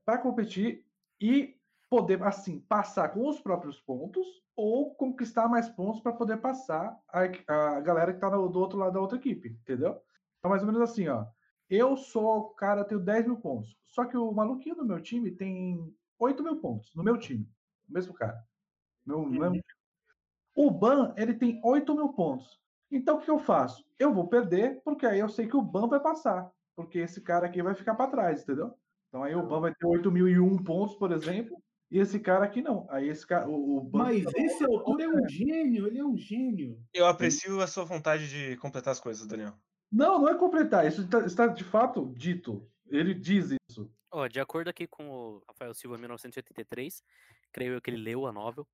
para 0.04 0.18
competir 0.18 0.84
e 1.20 1.56
poder, 1.88 2.22
assim, 2.22 2.60
passar 2.60 3.08
com 3.08 3.26
os 3.26 3.40
próprios 3.40 3.80
pontos 3.80 4.26
ou 4.54 4.94
conquistar 4.94 5.48
mais 5.48 5.68
pontos 5.68 6.00
para 6.00 6.12
poder 6.12 6.36
passar 6.38 6.96
a, 7.08 7.22
a 7.48 7.80
galera 7.80 8.12
que 8.12 8.18
está 8.18 8.28
do 8.28 8.58
outro 8.58 8.78
lado 8.78 8.92
da 8.92 9.00
outra 9.00 9.18
equipe, 9.18 9.48
entendeu? 9.48 10.00
Então, 10.38 10.50
mais 10.50 10.62
ou 10.62 10.66
menos 10.70 10.82
assim, 10.82 11.08
ó. 11.08 11.26
Eu 11.70 11.96
sou 11.96 12.38
o 12.38 12.48
cara, 12.50 12.84
tenho 12.84 13.00
10 13.00 13.26
mil 13.26 13.36
pontos. 13.36 13.78
Só 13.86 14.04
que 14.04 14.16
o 14.16 14.32
maluquinho 14.32 14.74
do 14.74 14.84
meu 14.84 15.00
time 15.00 15.30
tem 15.30 15.94
8 16.18 16.42
mil 16.42 16.56
pontos, 16.56 16.92
no 16.94 17.04
meu 17.04 17.16
time. 17.16 17.48
O 17.88 17.92
mesmo 17.92 18.12
cara. 18.12 18.44
Meu, 19.06 19.24
mesmo 19.24 19.62
o 20.54 20.70
Ban, 20.70 21.14
ele 21.16 21.34
tem 21.34 21.60
8 21.64 21.94
mil 21.94 22.08
pontos. 22.10 22.60
Então, 22.90 23.18
o 23.18 23.20
que 23.20 23.30
eu 23.30 23.38
faço? 23.38 23.84
Eu 23.98 24.12
vou 24.12 24.26
perder, 24.26 24.80
porque 24.84 25.06
aí 25.06 25.20
eu 25.20 25.28
sei 25.28 25.46
que 25.46 25.56
o 25.56 25.62
Ban 25.62 25.86
vai 25.86 26.00
passar. 26.00 26.50
Porque 26.74 26.98
esse 26.98 27.20
cara 27.20 27.46
aqui 27.46 27.62
vai 27.62 27.74
ficar 27.74 27.94
para 27.94 28.10
trás, 28.10 28.42
entendeu? 28.42 28.74
Então, 29.08 29.22
aí 29.22 29.34
o 29.34 29.46
Ban 29.46 29.60
vai 29.60 29.74
ter 29.74 29.86
8.001 29.86 30.64
pontos, 30.64 30.96
por 30.96 31.12
exemplo, 31.12 31.56
e 31.90 31.98
esse 31.98 32.18
cara 32.18 32.44
aqui 32.44 32.60
não. 32.60 32.86
Aí 32.90 33.08
esse 33.08 33.26
cara, 33.26 33.48
o, 33.48 33.78
o 33.78 33.80
Ban... 33.80 34.04
Mas 34.04 34.24
esse 34.34 34.64
autor 34.64 35.00
é 35.00 35.08
um 35.08 35.28
gênio, 35.28 35.86
ele 35.86 35.98
é 35.98 36.04
um 36.04 36.16
gênio. 36.16 36.78
Eu 36.92 37.06
aprecio 37.06 37.60
a 37.60 37.66
sua 37.66 37.84
vontade 37.84 38.28
de 38.28 38.56
completar 38.56 38.92
as 38.92 39.00
coisas, 39.00 39.26
Daniel. 39.26 39.54
Não, 39.90 40.18
não 40.20 40.28
é 40.28 40.36
completar. 40.38 40.86
Isso 40.86 41.02
está, 41.02 41.20
está 41.26 41.46
de 41.46 41.64
fato 41.64 42.12
dito. 42.16 42.68
Ele 42.88 43.14
diz 43.14 43.50
isso. 43.68 43.90
Ó, 44.10 44.26
de 44.26 44.40
acordo 44.40 44.68
aqui 44.68 44.86
com 44.86 45.08
o 45.08 45.42
Rafael 45.48 45.72
Silva, 45.74 45.96
1983, 45.98 47.02
creio 47.52 47.74
eu 47.74 47.80
que 47.80 47.90
ele 47.90 47.96
leu 48.02 48.26
a 48.26 48.32
novel. 48.32 48.66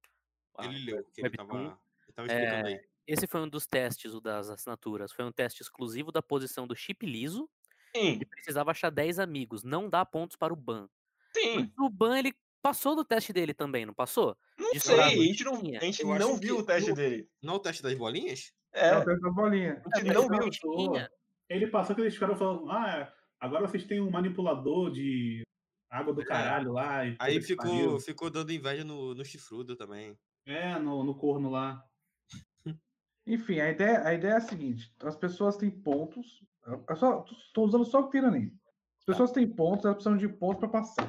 a 0.56 0.64
Ele 0.64 0.78
leu, 0.90 1.04
que 1.12 1.20
ele 1.20 1.28
Webtoon. 1.28 1.46
tava, 1.46 1.58
ele 2.06 2.12
tava 2.14 2.28
explicando 2.28 2.68
É, 2.68 2.72
aí. 2.74 2.80
Esse 3.06 3.26
foi 3.26 3.40
um 3.40 3.48
dos 3.48 3.66
testes, 3.66 4.14
o 4.14 4.20
das 4.20 4.48
assinaturas. 4.50 5.12
Foi 5.12 5.24
um 5.24 5.30
teste 5.32 5.62
exclusivo 5.62 6.10
da 6.10 6.22
posição 6.22 6.66
do 6.66 6.74
chip 6.74 7.06
liso. 7.06 7.48
Sim, 7.94 8.14
Ele 8.16 8.26
precisava 8.26 8.70
achar 8.72 8.90
10 8.90 9.18
amigos. 9.18 9.62
Não 9.62 9.88
dá 9.88 10.04
pontos 10.04 10.36
para 10.36 10.52
o 10.52 10.56
Ban. 10.56 10.88
sim. 11.34 11.56
Mas 11.60 11.68
o 11.78 11.88
Ban, 11.90 12.18
ele 12.18 12.34
passou 12.60 12.96
do 12.96 13.04
teste 13.04 13.32
dele 13.32 13.54
também, 13.54 13.86
não 13.86 13.94
passou? 13.94 14.36
Não 14.58 14.70
De 14.72 14.80
sei, 14.80 14.98
a 15.00 15.08
gente 15.10 15.44
não, 15.44 15.54
a 15.54 15.80
gente 15.84 16.02
Eu 16.02 16.18
não 16.18 16.36
viu 16.36 16.58
o 16.58 16.62
teste 16.64 16.90
no- 16.90 16.96
dele. 16.96 17.30
Não 17.42 17.54
o 17.54 17.60
teste 17.60 17.82
das 17.82 17.94
bolinhas? 17.94 18.52
É, 18.76 18.88
É, 18.88 18.92
a 18.94 19.98
gente 20.00 20.10
É, 20.10 20.14
não 20.14 20.28
viu. 20.28 20.50
tinha. 20.50 21.10
Ele 21.48 21.66
passou 21.68 21.94
que 21.96 22.02
eles 22.02 22.14
ficaram 22.14 22.36
falando, 22.36 22.70
ah, 22.70 22.90
é, 22.98 23.12
agora 23.40 23.66
vocês 23.66 23.84
têm 23.84 24.00
um 24.00 24.10
manipulador 24.10 24.90
de 24.90 25.42
água 25.90 26.12
do 26.12 26.20
É. 26.22 26.24
caralho 26.24 26.72
lá. 26.72 27.06
e 27.06 27.16
Aí 27.18 27.40
ficou, 27.40 27.66
pariu. 27.70 28.00
ficou 28.00 28.30
dando 28.30 28.52
inveja 28.52 28.84
no, 28.84 29.14
no 29.14 29.24
chifrudo 29.24 29.76
também. 29.76 30.16
É, 30.44 30.78
no, 30.78 31.02
no 31.02 31.14
corno 31.14 31.48
lá. 31.50 31.82
Enfim, 33.26 33.60
a 33.60 33.70
ideia, 33.70 34.04
a 34.06 34.14
ideia 34.14 34.32
é 34.34 34.36
a 34.36 34.40
seguinte: 34.40 34.92
as 35.02 35.16
pessoas 35.16 35.56
têm 35.56 35.70
pontos. 35.70 36.44
Estou 36.90 37.64
usando 37.64 37.84
só 37.84 38.00
o 38.02 38.10
anime. 38.18 38.52
As 38.98 39.04
pessoas 39.04 39.30
têm 39.32 39.46
pontos, 39.48 39.84
elas 39.84 39.96
precisam 39.96 40.18
de 40.18 40.28
pontos 40.28 40.58
para 40.60 40.68
passar. 40.68 41.08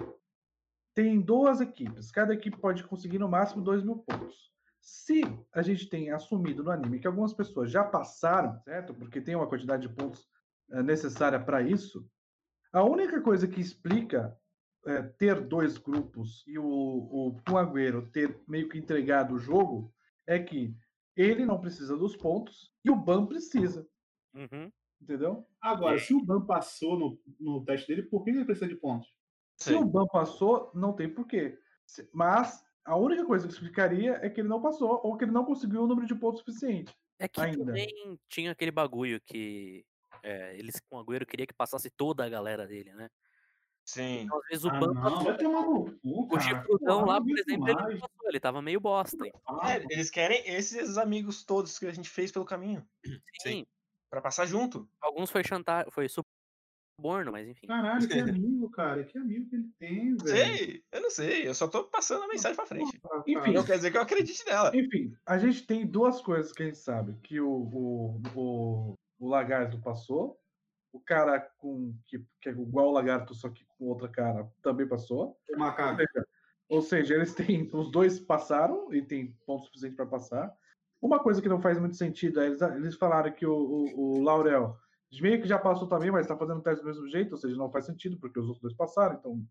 Tem 0.95 1.19
duas 1.19 1.61
equipes. 1.61 2.11
Cada 2.11 2.33
equipe 2.33 2.57
pode 2.57 2.83
conseguir 2.83 3.17
no 3.19 3.27
máximo 3.27 3.63
2 3.63 3.83
mil 3.83 3.97
pontos. 3.97 4.51
Se 4.87 5.21
a 5.53 5.61
gente 5.61 5.89
tem 5.89 6.11
assumido 6.11 6.63
no 6.63 6.71
anime 6.71 6.97
que 6.97 7.07
algumas 7.07 7.33
pessoas 7.33 7.69
já 7.69 7.83
passaram, 7.83 8.57
certo? 8.61 8.93
Porque 8.93 9.19
tem 9.19 9.35
uma 9.35 9.45
quantidade 9.49 9.85
de 9.85 9.93
pontos 9.93 10.25
eh, 10.71 10.81
necessária 10.81 11.37
para 11.37 11.61
isso, 11.61 12.09
a 12.71 12.81
única 12.85 13.21
coisa 13.21 13.49
que 13.49 13.59
explica 13.59 14.39
eh, 14.85 15.01
ter 15.01 15.41
dois 15.41 15.77
grupos 15.77 16.41
e 16.47 16.57
o, 16.57 16.65
o 16.65 17.37
Kun 17.45 17.57
Agüero 17.57 18.09
ter 18.11 18.41
meio 18.47 18.69
que 18.69 18.77
entregado 18.77 19.35
o 19.35 19.39
jogo 19.39 19.93
é 20.25 20.39
que 20.39 20.73
ele 21.17 21.45
não 21.45 21.59
precisa 21.59 21.97
dos 21.97 22.15
pontos 22.15 22.73
e 22.85 22.89
o 22.89 22.95
Ban 22.95 23.25
precisa, 23.25 23.85
Uhum. 24.33 24.71
entendeu? 25.01 25.45
Agora, 25.59 25.99
se 25.99 26.13
o 26.13 26.23
Ban 26.23 26.45
passou 26.45 26.97
no, 26.97 27.21
no 27.37 27.65
teste 27.65 27.87
dele, 27.87 28.03
por 28.03 28.23
que 28.23 28.29
ele 28.29 28.45
precisa 28.45 28.69
de 28.69 28.75
pontos? 28.77 29.13
Se 29.57 29.73
o 29.73 29.83
Ban 29.83 30.07
passou, 30.07 30.71
não 30.73 30.93
tem 30.93 31.13
porquê. 31.13 31.59
Mas 32.13 32.65
a 32.87 32.95
única 32.95 33.25
coisa 33.25 33.47
que 33.47 33.53
explicaria 33.53 34.19
é 34.23 34.29
que 34.29 34.41
ele 34.41 34.47
não 34.47 34.61
passou 34.61 35.01
ou 35.03 35.17
que 35.17 35.25
ele 35.25 35.31
não 35.31 35.45
conseguiu 35.45 35.83
o 35.83 35.87
número 35.87 36.07
de 36.07 36.15
pontos 36.15 36.39
suficiente. 36.39 36.95
É 37.19 37.27
que 37.27 37.41
Ainda. 37.41 37.65
também 37.65 38.19
tinha 38.29 38.51
aquele 38.51 38.71
bagulho 38.71 39.19
que 39.25 39.85
é, 40.23 40.57
eles 40.57 40.79
com 40.89 40.97
o 40.97 40.99
Agüero 40.99 41.25
queria 41.25 41.45
que 41.45 41.53
passasse 41.53 41.89
toda 41.89 42.23
a 42.25 42.29
galera 42.29 42.65
dele, 42.65 42.93
né? 42.93 43.09
Sim. 43.85 44.21
Então, 44.23 44.37
às 44.39 44.47
vezes 44.49 44.65
o 44.65 44.69
Ah, 44.69 44.79
Ban 44.79 44.93
não, 44.93 45.23
vai 45.23 45.37
tomar 45.37 45.61
no 45.61 45.99
cu, 45.99 46.35
O 46.35 46.39
chifrudão 46.39 47.05
lá, 47.05 47.21
por 47.21 47.37
exemplo, 47.39 47.69
ele 47.69 47.75
não 47.75 47.99
passou, 47.99 48.29
ele 48.29 48.39
tava 48.39 48.61
meio 48.61 48.79
bosta. 48.79 49.17
Ah, 49.47 49.73
É, 49.77 49.85
eles 49.89 50.09
querem 50.09 50.43
esses 50.47 50.97
amigos 50.97 51.43
todos 51.43 51.77
que 51.79 51.85
a 51.85 51.93
gente 51.93 52.09
fez 52.09 52.31
pelo 52.31 52.45
caminho. 52.45 52.87
Sim. 53.41 53.65
Pra 54.09 54.21
passar 54.21 54.45
junto. 54.45 54.89
Alguns 55.01 55.29
foi 55.31 55.43
chantar, 55.43 55.85
foi 55.91 56.07
suborno, 56.97 57.31
mas 57.31 57.47
enfim. 57.47 57.67
Caralho, 57.67 58.07
que 58.07 58.13
amigo, 58.19 58.69
cara. 58.71 59.03
Que 59.03 59.17
amigo 59.17 59.49
que 59.49 59.55
ele 59.55 59.69
tem, 59.79 60.15
velho. 60.17 60.27
Sei, 60.27 60.83
eu 60.91 61.01
não 61.01 61.09
sei. 61.09 61.47
Eu 61.47 61.53
só 61.53 61.67
tô 61.67 61.83
passando 61.85 62.23
a 62.23 62.27
mensagem 62.27 62.55
pra 62.55 62.65
frente. 62.65 62.99
Porra, 62.99 63.23
Enfim. 63.27 63.53
Não 63.53 63.63
quer 63.63 63.77
dizer 63.77 63.91
que 63.91 63.97
eu 63.97 64.01
acredite 64.01 64.45
nela. 64.45 64.75
Enfim, 64.75 65.15
a 65.25 65.37
gente 65.37 65.65
tem 65.65 65.85
duas 65.85 66.21
coisas 66.21 66.51
que 66.51 66.63
a 66.63 66.65
gente 66.65 66.77
sabe: 66.77 67.15
que 67.23 67.39
o, 67.39 67.49
o, 67.49 68.21
o 68.35 68.95
o 69.19 69.27
lagarto 69.27 69.79
passou. 69.79 70.39
O 70.93 70.99
cara 70.99 71.39
com 71.57 71.93
que, 72.07 72.23
que 72.41 72.49
é 72.49 72.51
igual 72.51 72.87
o 72.87 72.91
lagarto, 72.91 73.35
só 73.35 73.49
que 73.49 73.63
com 73.65 73.85
outra 73.85 74.07
cara, 74.07 74.49
também 74.61 74.87
passou. 74.87 75.37
O 75.49 75.59
macaco. 75.59 76.01
Ou 76.69 76.81
seja, 76.81 77.13
eles 77.13 77.33
têm. 77.35 77.69
Os 77.73 77.91
dois 77.91 78.19
passaram 78.19 78.91
e 78.93 79.01
tem 79.01 79.35
ponto 79.45 79.65
suficiente 79.65 79.95
para 79.95 80.05
passar. 80.05 80.53
Uma 81.01 81.19
coisa 81.19 81.41
que 81.41 81.49
não 81.49 81.61
faz 81.61 81.77
muito 81.77 81.95
sentido 81.95 82.41
é 82.41 82.47
eles, 82.47 82.61
eles 82.61 82.95
falaram 82.95 83.31
que 83.31 83.45
o, 83.45 83.53
o, 83.53 84.17
o 84.17 84.23
Laurel 84.23 84.75
meio 85.21 85.41
que 85.41 85.47
já 85.47 85.57
passou 85.57 85.87
também, 85.87 86.11
mas 86.11 86.21
está 86.21 86.37
fazendo 86.37 86.59
o 86.59 86.61
teste 86.61 86.81
do 86.81 86.87
mesmo 86.87 87.07
jeito, 87.07 87.31
ou 87.31 87.37
seja, 87.37 87.55
não 87.55 87.71
faz 87.71 87.85
sentido, 87.85 88.17
porque 88.17 88.39
os 88.39 88.45
outros 88.45 88.61
dois 88.61 88.75
passaram, 88.75 89.15
então. 89.15 89.45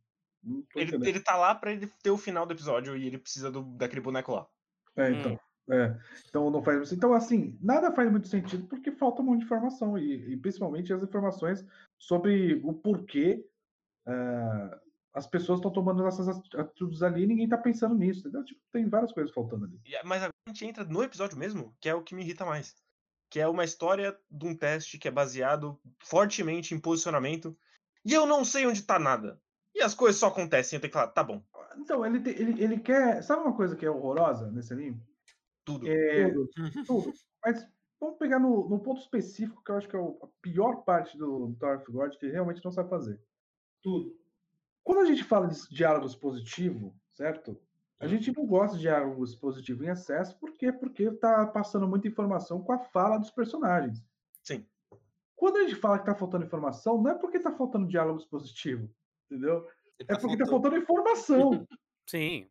Ele, 0.77 0.95
ele 1.09 1.21
tá 1.21 1.37
lá 1.37 1.55
pra 1.55 1.73
ele 1.73 1.91
ter 2.03 2.11
o 2.11 2.19
final 2.19 2.47
do 2.47 2.53
episódio 2.53 2.97
e 2.97 3.07
ele 3.07 3.19
precisa 3.19 3.51
do, 3.51 3.63
daquele 3.63 4.01
boneco 4.01 4.33
lá. 4.33 4.47
É, 4.95 5.11
então. 5.11 5.41
é. 5.71 5.99
Então 6.29 6.51
não 6.51 6.63
faz 6.63 6.93
Então, 6.93 7.13
assim, 7.13 7.59
nada 7.61 7.93
faz 7.93 8.09
muito 8.11 8.29
sentido 8.29 8.67
porque 8.69 8.93
falta 8.93 9.23
um 9.23 9.25
monte 9.25 9.41
de 9.41 9.45
informação, 9.47 9.99
e, 9.99 10.33
e 10.33 10.37
principalmente 10.37 10.93
as 10.93 11.03
informações 11.03 11.67
sobre 11.99 12.61
o 12.63 12.73
porquê 12.73 13.45
ah, 14.07 14.81
as 15.17 15.27
pessoas 15.27 15.59
estão 15.59 15.73
tomando 15.73 16.07
essas 16.07 16.29
atitudes 16.29 17.03
ali 17.03 17.25
e 17.25 17.27
ninguém 17.27 17.49
tá 17.49 17.57
pensando 17.57 17.95
nisso, 17.95 18.21
entendeu? 18.21 18.45
Tipo, 18.45 18.61
tem 18.71 18.87
várias 18.87 19.13
coisas 19.13 19.33
faltando 19.33 19.65
ali. 19.65 19.81
Mas 20.05 20.19
agora 20.19 20.35
a 20.47 20.51
gente 20.51 20.67
entra 20.67 20.85
no 20.85 21.03
episódio 21.03 21.39
mesmo, 21.39 21.75
que 21.81 21.89
é 21.89 21.95
o 21.95 22.03
que 22.03 22.15
me 22.15 22.23
irrita 22.23 22.45
mais. 22.45 22.75
Que 23.37 23.41
é 23.41 23.47
uma 23.47 23.65
história 23.65 24.19
de 24.31 24.47
um 24.47 24.57
teste 24.57 24.97
que 24.99 25.07
é 25.09 25.11
baseado 25.11 25.79
fortemente 26.03 26.75
em 26.75 26.81
posicionamento. 26.81 27.55
E 28.03 28.15
eu 28.15 28.25
não 28.25 28.47
sei 28.47 28.67
onde 28.67 28.81
tá 28.81 28.99
nada. 28.99 29.39
E 29.75 29.83
as 29.83 29.93
coisas 29.93 30.19
só 30.19 30.29
acontecem, 30.29 30.75
eu 30.79 30.81
tenho 30.81 30.91
que 30.91 30.99
falar, 30.99 31.09
tá 31.13 31.23
bom, 31.23 31.45
Então, 31.77 32.07
ele, 32.07 32.19
te- 32.19 32.31
ele, 32.31 32.63
ele 32.65 32.81
quer. 32.81 33.23
Sabe 33.23 33.43
uma 33.43 33.55
coisa 33.55 33.77
que 33.77 33.85
é 33.85 33.91
horrorosa 33.91 34.51
nesse 34.51 34.73
anime? 34.73 34.99
tudo. 35.67 35.87
É, 35.87 36.33
tudo. 36.87 37.13
Mas 37.45 37.69
vamos 38.01 38.17
pegar 38.17 38.39
no, 38.39 38.71
no 38.71 38.81
ponto 38.81 39.03
específico, 39.03 39.63
que 39.63 39.71
eu 39.71 39.77
acho 39.77 39.87
que 39.91 39.97
é 39.97 39.99
o- 39.99 40.19
a 40.23 40.29
pior 40.41 40.77
parte 40.85 41.19
do 41.19 41.55
Tower 41.61 41.77
of 41.83 41.93
God, 41.93 42.17
que 42.17 42.25
ele 42.25 42.33
realmente 42.33 42.65
não 42.65 42.73
sabe 42.73 42.89
fazer. 42.89 43.21
Tudo. 43.83 44.19
Quando 44.83 45.01
a 45.01 45.05
gente 45.05 45.23
fala 45.23 45.47
de 45.47 45.69
diálogo 45.69 46.07
expositivo, 46.07 46.99
certo? 47.13 47.61
A 47.99 48.07
gente 48.07 48.35
não 48.37 48.47
gosta 48.47 48.77
de 48.77 48.83
diálogo 48.83 49.25
expositivo 49.25 49.85
em 49.85 49.89
excesso, 49.89 50.39
por 50.39 50.53
quê? 50.53 50.71
Porque 50.71 51.11
tá 51.13 51.47
passando 51.47 51.89
muita 51.89 52.07
informação 52.09 52.63
com 52.63 52.73
a 52.73 52.79
fala 52.79 53.17
dos 53.19 53.31
personagens. 53.31 54.05
Sim. 54.43 54.67
Quando 55.35 55.57
a 55.59 55.63
gente 55.63 55.77
fala 55.77 55.99
que 55.99 56.05
tá 56.07 56.15
faltando 56.15 56.45
informação, 56.45 57.01
não 57.01 57.11
é 57.11 57.15
porque 57.15 57.41
tá 57.41 57.53
faltando 57.53 57.87
diálogo 57.87 58.19
expositivo, 58.19 58.91
entendeu? 59.31 59.67
É 59.99 60.05
tá 60.05 60.19
porque 60.19 60.37
tá 60.37 60.45
faltando- 60.47 60.51
faltando 60.51 60.77
informação. 60.77 61.67
Sim. 62.09 62.49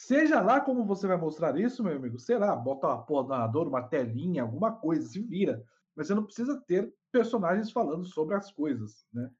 Seja 0.00 0.40
lá 0.40 0.60
como 0.60 0.84
você 0.84 1.06
vai 1.06 1.16
mostrar 1.16 1.58
isso, 1.58 1.82
meu 1.82 1.96
amigo, 1.96 2.18
sei 2.18 2.38
lá, 2.38 2.54
bota 2.54 2.86
uma 2.86 3.02
porra 3.02 3.22
do 3.24 3.28
narrador, 3.30 3.66
uma 3.68 3.82
telinha, 3.82 4.42
alguma 4.42 4.72
coisa, 4.72 5.08
se 5.08 5.20
vira. 5.20 5.64
Mas 5.96 6.06
você 6.06 6.14
não 6.14 6.24
precisa 6.24 6.60
ter 6.66 6.92
personagens 7.10 7.70
falando 7.72 8.04
sobre 8.04 8.36
as 8.36 8.52
coisas, 8.52 9.04
né? 9.12 9.30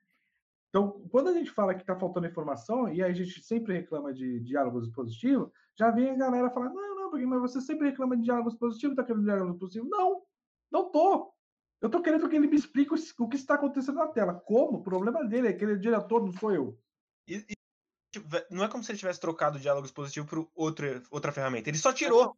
Então, 0.79 0.93
quando 1.11 1.29
a 1.29 1.33
gente 1.33 1.51
fala 1.51 1.75
que 1.75 1.85
tá 1.85 1.99
faltando 1.99 2.29
informação, 2.29 2.89
e 2.89 3.03
a 3.03 3.13
gente 3.13 3.43
sempre 3.43 3.75
reclama 3.75 4.15
de 4.15 4.39
diálogo 4.39 4.81
expositivo, 4.81 5.53
já 5.77 5.91
vem 5.91 6.11
a 6.11 6.17
galera 6.17 6.51
falar, 6.51 6.71
não, 6.71 6.95
não, 6.95 7.11
porque 7.11 7.27
mas 7.27 7.41
você 7.41 7.61
sempre 7.61 7.91
reclama 7.91 8.17
de 8.17 8.23
diálogo 8.23 8.49
expositivo, 8.49 8.95
tá 8.95 9.03
querendo 9.03 9.25
diálogo 9.25 9.55
expositivo? 9.55 9.89
Não, 9.89 10.23
não 10.71 10.89
tô. 10.93 11.35
Eu 11.81 11.91
tô 11.91 12.01
querendo 12.01 12.29
que 12.29 12.37
ele 12.37 12.47
me 12.47 12.57
explique 12.57 12.95
o 12.95 13.29
que 13.29 13.37
está 13.37 13.55
acontecendo 13.55 13.97
na 13.97 14.07
tela. 14.07 14.35
Como? 14.35 14.79
O 14.79 14.83
problema 14.83 15.25
dele 15.25 15.49
é 15.49 15.53
que 15.53 15.65
ele 15.65 15.73
é 15.73 15.77
diretor, 15.77 16.25
não 16.25 16.33
sou 16.33 16.53
eu. 16.53 16.79
E, 17.27 17.45
e 17.51 18.21
não 18.49 18.63
é 18.63 18.69
como 18.69 18.85
se 18.85 18.93
ele 18.93 18.99
tivesse 19.01 19.19
trocado 19.19 19.59
o 19.59 19.61
diálogo 19.61 19.87
expositivo 19.87 20.29
por 20.29 20.49
outra, 20.55 21.03
outra 21.11 21.33
ferramenta. 21.33 21.69
Ele 21.71 21.79
só 21.79 21.93
tirou. 21.93 22.37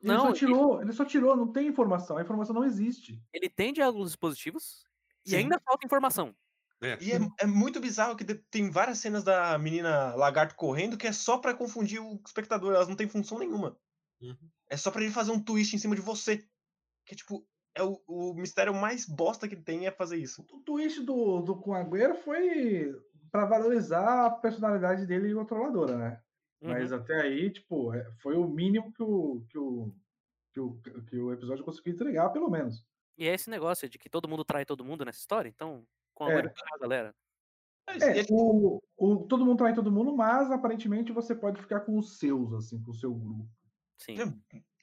Ele 0.00 0.12
Não, 0.12 0.20
só 0.20 0.30
e- 0.30 0.34
tirou, 0.34 0.80
ele 0.80 0.92
só 0.92 1.04
tirou, 1.04 1.36
não 1.36 1.52
tem 1.52 1.66
informação, 1.66 2.16
a 2.16 2.22
informação 2.22 2.54
não 2.54 2.64
existe. 2.64 3.20
Ele 3.32 3.50
tem 3.50 3.72
diálogos 3.72 4.14
positivos 4.14 4.84
e 5.26 5.30
Sim. 5.30 5.36
ainda 5.38 5.60
falta 5.60 5.84
informação. 5.84 6.34
É. 6.82 6.96
E 7.00 7.12
é, 7.12 7.18
é 7.40 7.46
muito 7.46 7.80
bizarro 7.80 8.16
que 8.16 8.24
tem 8.24 8.70
várias 8.70 8.98
cenas 8.98 9.22
da 9.22 9.56
menina 9.58 10.14
lagarto 10.14 10.54
correndo 10.54 10.96
que 10.96 11.06
é 11.06 11.12
só 11.12 11.38
pra 11.38 11.54
confundir 11.54 12.00
o 12.00 12.20
espectador. 12.26 12.74
Elas 12.74 12.88
não 12.88 12.96
têm 12.96 13.08
função 13.08 13.38
nenhuma. 13.38 13.76
Uhum. 14.20 14.36
É 14.68 14.76
só 14.76 14.90
pra 14.90 15.02
ele 15.02 15.12
fazer 15.12 15.30
um 15.32 15.42
twist 15.42 15.74
em 15.74 15.78
cima 15.78 15.94
de 15.94 16.00
você. 16.00 16.38
Que 17.06 17.14
é 17.14 17.16
tipo, 17.16 17.46
é 17.74 17.82
o, 17.82 18.00
o 18.06 18.34
mistério 18.34 18.74
mais 18.74 19.06
bosta 19.06 19.48
que 19.48 19.56
tem 19.56 19.86
é 19.86 19.90
fazer 19.90 20.16
isso. 20.16 20.42
O 20.52 20.60
twist 20.60 21.02
do, 21.02 21.40
do 21.40 21.56
com 21.60 21.74
Agüero 21.74 22.14
foi 22.14 22.94
pra 23.30 23.46
valorizar 23.46 24.26
a 24.26 24.30
personalidade 24.30 25.06
dele 25.06 25.34
controladora, 25.34 25.96
né? 25.96 26.22
Mas 26.62 26.92
Uhum. 26.92 26.98
até 26.98 27.20
aí, 27.22 27.50
tipo, 27.50 27.92
é- 27.94 28.10
foi 28.20 28.36
o 28.36 28.46
mínimo 28.46 28.92
que 28.92 29.02
o, 29.02 29.44
que 29.48 29.58
o, 29.58 29.94
que 30.52 30.60
o, 30.60 30.80
que 31.06 31.16
o 31.16 31.32
episódio 31.32 31.64
conseguiu 31.64 31.94
entregar, 31.94 32.30
pelo 32.30 32.50
menos. 32.50 32.86
E 33.16 33.26
é 33.28 33.34
esse 33.34 33.50
negócio 33.50 33.88
de 33.88 33.98
que 33.98 34.08
todo 34.10 34.28
mundo 34.28 34.44
trai 34.44 34.64
todo 34.64 34.84
mundo 34.84 35.04
nessa 35.04 35.18
história, 35.18 35.48
então, 35.48 35.86
com 36.26 36.30
a 36.30 36.32
É. 36.32 36.38
é. 36.46 36.78
galera. 36.80 37.14
É, 37.88 38.20
é- 38.20 38.26
o, 38.30 38.80
o, 38.96 39.16
todo 39.26 39.44
mundo 39.44 39.58
trai 39.58 39.74
todo 39.74 39.90
mundo, 39.90 40.14
mas 40.16 40.50
aparentemente 40.50 41.12
você 41.12 41.34
pode 41.34 41.60
ficar 41.60 41.80
com 41.80 41.98
os 41.98 42.18
seus, 42.18 42.52
assim, 42.52 42.80
com 42.82 42.90
o 42.92 42.94
seu 42.94 43.12
grupo. 43.12 43.48
Sim. 43.98 44.16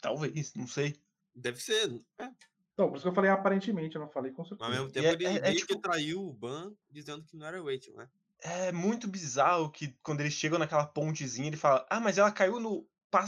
Talvez, 0.01 0.53
não 0.55 0.67
sei. 0.67 0.95
Deve 1.33 1.61
ser. 1.61 1.89
É. 2.19 2.29
Então, 2.73 2.89
por 2.89 2.95
isso 2.97 3.03
que 3.03 3.09
eu 3.09 3.13
falei 3.15 3.31
aparentemente, 3.31 3.95
eu 3.95 4.01
não 4.01 4.09
falei 4.09 4.31
com 4.31 4.41
Mas 4.43 4.51
ao 4.51 4.57
certeza. 4.57 4.69
mesmo 4.81 4.91
tempo 4.91 5.07
é- 5.07 5.13
ele 5.13 5.25
é- 5.25 5.37
é 5.37 5.41
meio 5.41 5.55
tipo- 5.57 5.73
que 5.75 5.81
traiu 5.81 6.21
o 6.27 6.33
Ban 6.33 6.73
dizendo 6.89 7.23
que 7.23 7.37
não 7.37 7.45
era 7.47 7.61
Rachel, 7.63 7.95
né? 7.95 8.09
É 8.39 8.71
muito 8.71 9.07
bizarro 9.07 9.71
que 9.71 9.97
quando 10.03 10.19
eles 10.21 10.33
chegam 10.33 10.59
naquela 10.59 10.85
pontezinha, 10.85 11.47
ele 11.47 11.57
fala: 11.57 11.85
Ah, 11.89 11.99
mas 11.99 12.17
ela 12.19 12.31
caiu 12.31 12.59
no, 12.59 12.87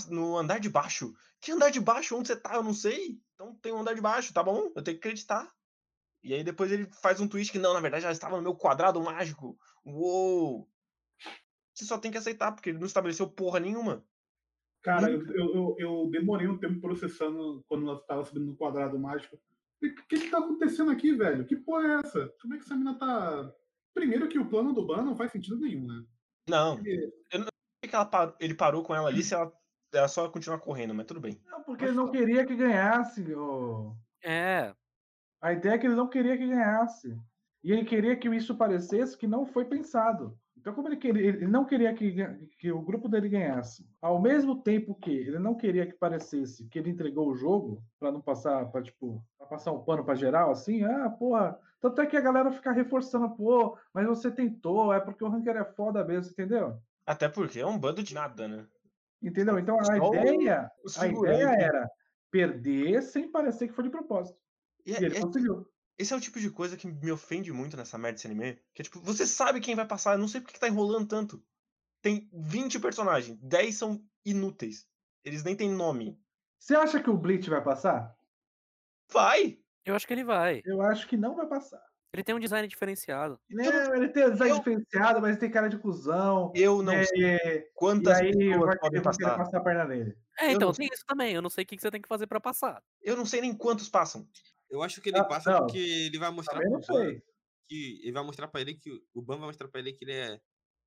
no 0.10 0.38
andar 0.38 0.60
de 0.60 0.70
baixo. 0.70 1.16
Que 1.42 1.52
andar 1.52 1.72
de 1.72 1.80
baixo? 1.80 2.16
Onde 2.16 2.28
você 2.28 2.36
tá? 2.36 2.54
Eu 2.56 2.64
não 2.64 2.74
sei. 2.76 3.20
Então 3.34 3.56
tem 3.56 3.72
um 3.74 3.80
andar 3.80 3.94
de 3.96 4.02
baixo, 4.02 4.32
tá 4.34 4.44
bom? 4.44 4.72
Eu 4.76 4.84
tenho 4.84 5.00
que 5.00 5.08
acreditar. 5.08 5.52
E 6.24 6.34
aí 6.34 6.44
depois 6.44 6.72
ele 6.72 6.86
faz 7.02 7.20
um 7.20 7.28
twist 7.28 7.52
que 7.52 7.60
não, 7.60 7.74
na 7.74 7.80
verdade 7.80 8.04
ela 8.04 8.12
estava 8.14 8.36
no 8.36 8.42
meu 8.44 8.56
quadrado 8.56 9.02
mágico. 9.02 9.58
Uou! 9.86 10.70
Você 11.74 11.86
só 11.86 11.98
tem 11.98 12.12
que 12.12 12.18
aceitar, 12.18 12.52
porque 12.52 12.70
ele 12.70 12.78
não 12.80 12.88
estabeleceu 12.88 13.30
porra 13.30 13.60
nenhuma. 13.60 14.04
Cara, 14.82 15.10
eu, 15.10 15.26
eu, 15.28 15.56
eu- 15.56 15.76
eu 15.80 16.10
demorei 16.12 16.48
um 16.48 16.58
tempo 16.58 16.80
processando 16.82 17.64
quando 17.68 17.88
ela 17.90 18.00
tava 18.02 18.24
subindo 18.26 18.46
no 18.48 18.56
quadrado 18.56 18.98
mágico. 19.00 19.38
O 19.82 20.08
que, 20.08 20.20
que 20.20 20.30
tá 20.30 20.40
acontecendo 20.40 20.92
aqui, 20.92 21.14
velho? 21.14 21.46
Que 21.46 21.56
porra 21.56 21.88
é 21.88 22.00
essa? 22.06 22.34
Como 22.42 22.54
é 22.54 22.58
que 22.58 22.64
essa 22.66 22.76
mina 22.76 22.98
tá. 22.98 23.54
Primeiro 23.94 24.28
que 24.28 24.38
o 24.38 24.50
plano 24.50 24.74
do 24.74 24.86
Ban 24.86 25.04
não 25.04 25.16
faz 25.16 25.32
sentido 25.32 25.58
nenhum, 25.58 25.88
né? 25.88 26.06
Não, 26.50 26.76
Porque 26.76 27.12
por 27.32 27.46
que 27.82 27.88
que 27.90 27.96
ela 27.96 28.06
parou- 28.06 28.36
ele 28.40 28.54
parou 28.54 28.84
com 28.84 28.94
ela 28.94 29.08
ali 29.08 29.24
se 29.24 29.34
ela, 29.34 29.52
ela 29.94 30.08
só 30.10 30.28
continuar 30.30 30.60
correndo, 30.60 30.94
mas 30.94 31.06
tudo 31.06 31.20
bem. 31.22 31.42
Não, 31.46 31.64
porque 31.64 31.86
ele 31.86 31.94
não 31.94 32.12
queria 32.12 32.46
que 32.46 32.56
ganhasse. 32.56 33.34
ô. 33.34 33.96
É, 34.24 34.74
A 35.42 35.54
ideia 35.54 35.74
é 35.74 35.78
que 35.78 35.88
ele 35.88 35.96
não 35.96 36.10
queria 36.10 36.38
que 36.38 36.48
ganhasse. 36.48 37.18
E 37.64 37.72
ele 37.72 37.84
queria 37.84 38.16
que 38.16 38.30
isso 38.30 38.56
parecesse 38.56 39.18
que 39.18 39.28
não 39.28 39.46
foi 39.46 39.66
pensado. 39.66 40.38
Então, 40.58 40.74
como 40.74 40.90
ele, 40.90 40.98
queria, 40.98 41.26
ele 41.26 41.48
não 41.48 41.66
queria 41.66 41.94
que, 41.94 42.14
que 42.58 42.72
o 42.72 42.82
grupo 42.82 43.08
dele 43.08 43.30
ganhasse, 43.30 43.88
ao 44.02 44.22
mesmo 44.22 44.62
tempo 44.62 44.94
que 44.94 45.10
ele 45.10 45.40
não 45.40 45.56
queria 45.56 45.86
que 45.86 45.94
parecesse 45.94 46.68
que 46.68 46.78
ele 46.78 46.90
entregou 46.90 47.30
o 47.30 47.36
jogo, 47.36 47.82
para 47.98 48.12
não 48.12 48.20
passar, 48.20 48.66
para 48.70 48.84
tipo, 48.84 49.24
pra 49.38 49.48
passar 49.48 49.72
um 49.72 49.82
pano 49.82 50.04
para 50.04 50.16
geral, 50.16 50.52
assim, 50.52 50.84
ah, 50.84 51.10
porra. 51.10 51.58
Tanto 51.80 52.02
é 52.02 52.06
que 52.06 52.18
a 52.18 52.22
galera 52.22 52.52
fica 52.52 52.74
reforçando, 52.74 53.30
pô, 53.30 53.78
mas 53.94 54.06
você 54.06 54.30
tentou, 54.30 54.94
é 54.94 55.00
porque 55.00 55.24
o 55.24 55.30
ranker 55.30 55.56
é 55.56 55.64
foda 55.64 56.04
mesmo, 56.04 56.34
entendeu? 56.34 56.78
Até 57.06 57.30
porque 57.30 57.60
é 57.60 57.66
um 57.66 57.80
bando 57.80 58.04
de 58.04 58.14
nada, 58.14 58.46
né? 58.46 58.66
Entendeu? 59.22 59.58
Então 59.58 59.80
a 59.80 59.84
Só 59.86 59.96
ideia, 59.96 60.70
a 60.98 61.08
ideia 61.08 61.56
era 61.58 61.90
perder 62.30 63.02
sem 63.02 63.32
parecer 63.32 63.70
que 63.70 63.74
foi 63.74 63.86
de 63.86 63.90
propósito. 63.90 64.38
E 64.86 64.92
E 64.92 64.96
é- 64.96 65.04
ele 65.04 65.18
é- 65.18 65.22
conseguiu. 65.22 65.68
Esse 65.98 66.14
é 66.14 66.16
o 66.16 66.22
tipo 66.22 66.40
de 66.40 66.50
coisa 66.50 66.78
que 66.78 66.88
me 66.88 67.12
ofende 67.12 67.52
muito 67.52 67.76
nessa 67.76 67.98
merda 67.98 68.16
desse 68.16 68.28
anime. 68.28 68.58
Que 68.74 68.82
é 68.82 68.84
tipo, 68.84 69.02
você 69.02 69.28
sabe 69.28 69.60
quem 69.60 69.76
vai 69.76 69.86
passar, 69.86 70.14
eu 70.14 70.18
não 70.20 70.28
sei 70.30 70.40
porque 70.40 70.54
que 70.54 70.60
tá 70.60 70.68
enrolando 70.70 71.08
tanto. 71.08 71.44
Tem 72.02 72.30
20 72.34 72.80
personagens, 72.80 73.38
10 73.42 73.76
são 73.76 74.02
inúteis. 74.26 74.88
Eles 75.26 75.44
nem 75.44 75.56
têm 75.56 75.70
nome. 75.70 76.18
Você 76.58 76.74
acha 76.76 77.02
que 77.04 77.10
o 77.10 77.18
Bleach 77.18 77.50
vai 77.50 77.62
passar? 77.64 78.16
Vai! 79.12 79.60
eu 79.86 79.96
acho 79.96 80.06
que 80.06 80.14
ele 80.14 80.24
vai. 80.24 80.62
Eu 80.66 80.82
acho 80.84 81.08
que 81.08 81.18
não 81.18 81.36
vai 81.36 81.48
passar. 81.48 81.82
Ele 82.14 82.24
tem 82.24 82.34
um 82.36 82.40
design 82.40 82.68
diferenciado. 82.68 83.40
Não, 83.50 83.96
ele 83.96 84.10
tem 84.10 84.24
o 84.26 84.32
design 84.32 84.52
eu- 84.54 84.58
diferenciado, 84.60 85.20
mas 85.22 85.32
ele 85.32 85.40
tem 85.40 85.52
cara 85.52 85.68
de 85.68 85.78
cuzão. 85.80 86.52
Eu 86.56 86.82
não 86.84 86.94
é, 86.94 87.06
sei 87.06 87.36
e 87.36 87.70
quantas 87.74 88.18
aí 88.20 88.32
pessoas 88.36 88.66
vai 88.68 88.78
podem 88.80 89.02
passar. 89.02 89.38
passar 89.38 89.58
a 89.58 89.62
perna 89.64 89.86
nele. 89.86 90.16
É, 90.40 90.48
Eu 90.48 90.52
então, 90.52 90.72
tem 90.72 90.88
isso 90.92 91.04
também. 91.08 91.34
Eu 91.34 91.42
não 91.42 91.50
sei 91.50 91.64
o 91.64 91.68
que 91.68 91.76
que 91.76 91.82
você 91.82 91.92
tem 91.92 92.02
que 92.02 92.08
fazer 92.08 92.26
pra 92.28 92.40
passar. 92.40 92.82
Eu 93.02 93.16
não 93.18 93.26
sei 93.26 93.42
nem 93.42 93.54
quantos 93.56 93.90
passam. 93.90 94.28
Eu 94.70 94.84
acho 94.84 95.02
que 95.02 95.10
ele 95.10 95.18
Ah, 95.20 95.24
passa 95.26 95.52
não. 95.52 95.60
porque 95.62 95.78
ele 95.80 96.20
vai 96.20 96.32
mostrar 96.32 96.62
Também 96.62 96.80
pro 96.80 96.94
Ban 96.94 97.20
que 97.68 98.00
ele 98.04 98.12
vai 98.12 98.24
mostrar 98.24 98.48
para 98.48 98.62
ele 98.62 98.76
que 98.76 98.90
o 99.14 99.22
Ban 99.22 99.38
vai 99.38 99.48
mostrar 99.48 99.68
para 99.68 99.80
ele 99.80 99.94
que 99.94 100.04
ele 100.06 100.14
é 100.14 100.40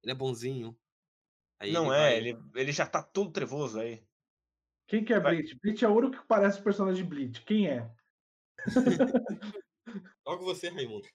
ele 0.02 0.12
é 0.12 0.14
bonzinho. 0.14 0.76
Aí 1.60 1.72
não 1.72 1.86
ele 1.86 1.94
é, 1.94 1.98
vai- 1.98 2.16
ele, 2.16 2.38
ele 2.56 2.72
já 2.72 2.86
tá 2.86 3.02
todo 3.02 3.30
trevoso 3.32 3.78
aí. 3.80 4.04
Quem 4.88 5.04
que 5.04 5.12
é 5.14 5.20
Vai. 5.20 5.36
Bleach? 5.36 5.58
Bleach 5.62 5.84
é 5.84 5.88
o 5.88 5.94
único 5.96 6.20
que 6.22 6.26
parece 6.26 6.60
o 6.60 6.64
personagem 6.64 7.04
de 7.04 7.08
Bleach. 7.08 7.44
Quem 7.44 7.68
é? 7.68 7.90
Logo 10.26 10.44
você, 10.44 10.68
Raimundo. 10.68 11.06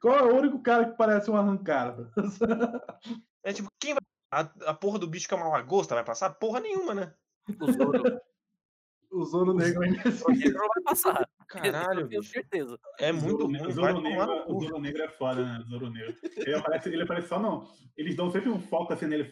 Qual 0.00 0.16
é 0.16 0.22
o 0.22 0.36
único 0.36 0.62
cara 0.62 0.90
que 0.90 0.96
parece 0.96 1.30
um 1.30 1.36
arrancado? 1.36 2.10
É 3.44 3.52
tipo, 3.52 3.68
quem 3.80 3.94
vai. 3.94 4.00
A, 4.32 4.40
a 4.70 4.74
porra 4.74 4.98
do 4.98 5.06
bicho 5.06 5.28
que 5.28 5.34
é 5.34 5.36
uma 5.36 5.48
lagosta 5.48 5.94
vai 5.94 6.04
passar? 6.04 6.34
Porra 6.34 6.58
nenhuma, 6.58 6.92
né? 6.92 7.14
O 7.60 7.70
Zoro, 7.70 8.02
O 9.16 9.24
Zoro 9.24 9.54
Negro 9.54 9.82
ainda 9.82 10.06
O 10.06 10.10
Zoro 10.12 10.34
Negro 10.34 10.58
vai 10.58 10.82
passar. 10.84 11.28
Caralho, 11.48 12.02
eu 12.02 12.08
tenho 12.08 12.22
certeza. 12.22 12.78
É 12.98 13.12
muito 13.12 13.38
Zoro, 13.38 13.46
ruim, 13.46 13.72
Zoro 13.72 14.00
Negro, 14.02 14.44
o. 14.46 14.60
Zoro 14.60 14.80
Negro 14.80 15.02
é 15.02 15.08
foda, 15.08 15.42
né? 15.42 15.58
O 15.58 15.70
Zoro 15.70 15.90
Negro. 15.90 16.14
Ele 16.36 16.54
aparece, 16.54 16.88
ele 16.90 17.02
aparece 17.02 17.28
só 17.28 17.40
não. 17.40 17.66
Eles 17.96 18.14
dão 18.14 18.30
sempre 18.30 18.50
um 18.50 18.60
foco 18.60 18.92
assim 18.92 19.06
nele. 19.06 19.30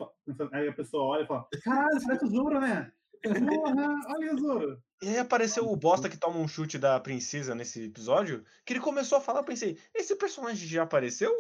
Aí 0.53 0.68
a 0.68 0.73
pessoa 0.73 1.05
olha 1.05 1.25
e 1.25 1.27
fala: 1.27 1.47
Caralho, 1.62 2.01
você 2.01 2.07
parece 2.07 2.25
o 2.25 2.29
Zoro, 2.29 2.61
né? 2.61 2.90
Porra, 3.23 3.94
olha 4.09 4.35
o 4.35 4.38
Zoro. 4.38 4.83
E 5.03 5.09
aí 5.09 5.18
apareceu 5.18 5.68
o 5.68 5.77
bosta 5.77 6.09
que 6.09 6.16
toma 6.16 6.38
um 6.38 6.49
chute 6.49 6.79
da 6.79 6.99
princesa 6.99 7.55
nesse 7.55 7.85
episódio, 7.85 8.42
que 8.64 8.73
ele 8.73 8.81
começou 8.81 9.18
a 9.18 9.20
falar, 9.20 9.40
eu 9.40 9.44
pensei, 9.44 9.79
esse 9.94 10.16
personagem 10.16 10.66
já 10.66 10.83
apareceu? 10.83 11.31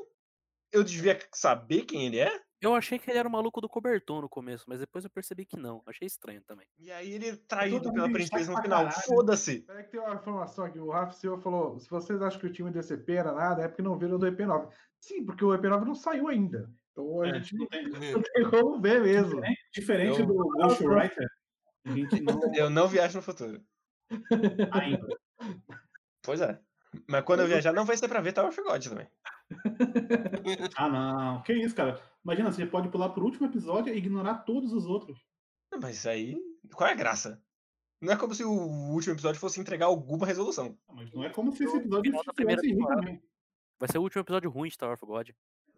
Eu 0.70 0.84
devia 0.84 1.18
saber 1.32 1.86
quem 1.86 2.06
ele 2.06 2.18
é? 2.18 2.43
Eu 2.60 2.74
achei 2.74 2.98
que 2.98 3.10
ele 3.10 3.18
era 3.18 3.28
o 3.28 3.32
maluco 3.32 3.60
do 3.60 3.68
cobertor 3.68 4.22
no 4.22 4.28
começo, 4.28 4.64
mas 4.66 4.80
depois 4.80 5.04
eu 5.04 5.10
percebi 5.10 5.44
que 5.44 5.56
não. 5.58 5.82
Achei 5.86 6.06
estranho 6.06 6.40
também. 6.42 6.66
E 6.78 6.90
aí 6.90 7.12
ele 7.12 7.28
é 7.28 7.36
traído 7.36 7.80
também 7.82 7.94
pela 8.02 8.12
princesa 8.12 8.52
no 8.52 8.62
final. 8.62 8.90
Foda-se! 8.90 9.60
Peraí 9.60 9.84
que 9.84 9.90
tem 9.90 10.00
uma 10.00 10.14
informação 10.14 10.64
aqui. 10.64 10.78
O 10.78 10.90
Rafa 10.90 11.12
Silva 11.12 11.42
falou: 11.42 11.78
se 11.78 11.90
vocês 11.90 12.22
acham 12.22 12.40
que 12.40 12.46
o 12.46 12.52
time 12.52 12.70
do 12.70 12.78
ECP 12.78 13.12
era 13.12 13.32
nada, 13.32 13.62
é 13.62 13.68
porque 13.68 13.82
não 13.82 13.98
viram 13.98 14.18
do 14.18 14.26
EP9. 14.26 14.70
Sim, 15.00 15.24
porque 15.26 15.44
o 15.44 15.48
EP9 15.48 15.84
não 15.84 15.94
saiu 15.94 16.28
ainda. 16.28 16.70
Então 16.92 17.20
a 17.22 17.28
É, 17.28 17.34
gente 17.34 17.54
não 17.56 17.66
tem- 17.66 17.84
não 18.14 18.22
tem 18.22 18.50
como 18.50 18.80
ver 18.80 19.02
mesmo. 19.02 19.40
Diferente 19.74 20.20
Eu- 20.20 20.26
do 20.26 20.34
Ghostwriter, 20.34 21.28
a 21.86 21.90
gente 21.90 22.20
não 22.22 22.40
Eu 22.54 22.70
não 22.70 22.88
viajo 22.88 23.18
no 23.18 23.22
futuro. 23.22 23.62
ainda. 24.72 25.06
Pois 26.22 26.40
é. 26.40 26.58
Mas 27.08 27.24
quando 27.24 27.40
eu 27.40 27.46
viajar, 27.46 27.72
não 27.72 27.84
vai 27.84 27.96
ser 27.96 28.08
pra 28.08 28.20
ver 28.20 28.32
Tower 28.32 28.48
of 28.50 28.62
God 28.62 28.84
também. 28.86 29.06
Ah, 30.76 30.88
não. 30.88 31.42
Que 31.42 31.52
isso, 31.52 31.74
cara. 31.74 32.00
Imagina, 32.24 32.50
você 32.50 32.66
pode 32.66 32.88
pular 32.88 33.10
pro 33.10 33.24
último 33.24 33.46
episódio 33.46 33.92
e 33.92 33.98
ignorar 33.98 34.38
todos 34.44 34.72
os 34.72 34.86
outros. 34.86 35.18
Mas 35.80 36.06
aí, 36.06 36.36
qual 36.74 36.88
é 36.88 36.92
a 36.92 36.96
graça? 36.96 37.42
Não 38.00 38.12
é 38.12 38.16
como 38.16 38.34
se 38.34 38.44
o 38.44 38.50
último 38.50 39.14
episódio 39.14 39.40
fosse 39.40 39.60
entregar 39.60 39.86
alguma 39.86 40.26
resolução. 40.26 40.78
Ah, 40.88 40.92
Mas 40.94 41.12
não 41.12 41.24
é 41.24 41.30
como 41.30 41.52
se 41.52 41.64
esse 41.64 41.76
episódio 41.76 42.12
da 42.12 42.32
primeira 42.34 42.60
tivesse 42.60 42.74
ruim 42.74 42.82
temporada. 42.82 43.00
também. 43.00 43.22
Vai 43.78 43.88
ser 43.90 43.98
o 43.98 44.02
último 44.02 44.20
episódio 44.22 44.50
ruim 44.50 44.68
de 44.68 44.78
Tower 44.78 44.94
of 44.94 45.04
God. 45.06 45.30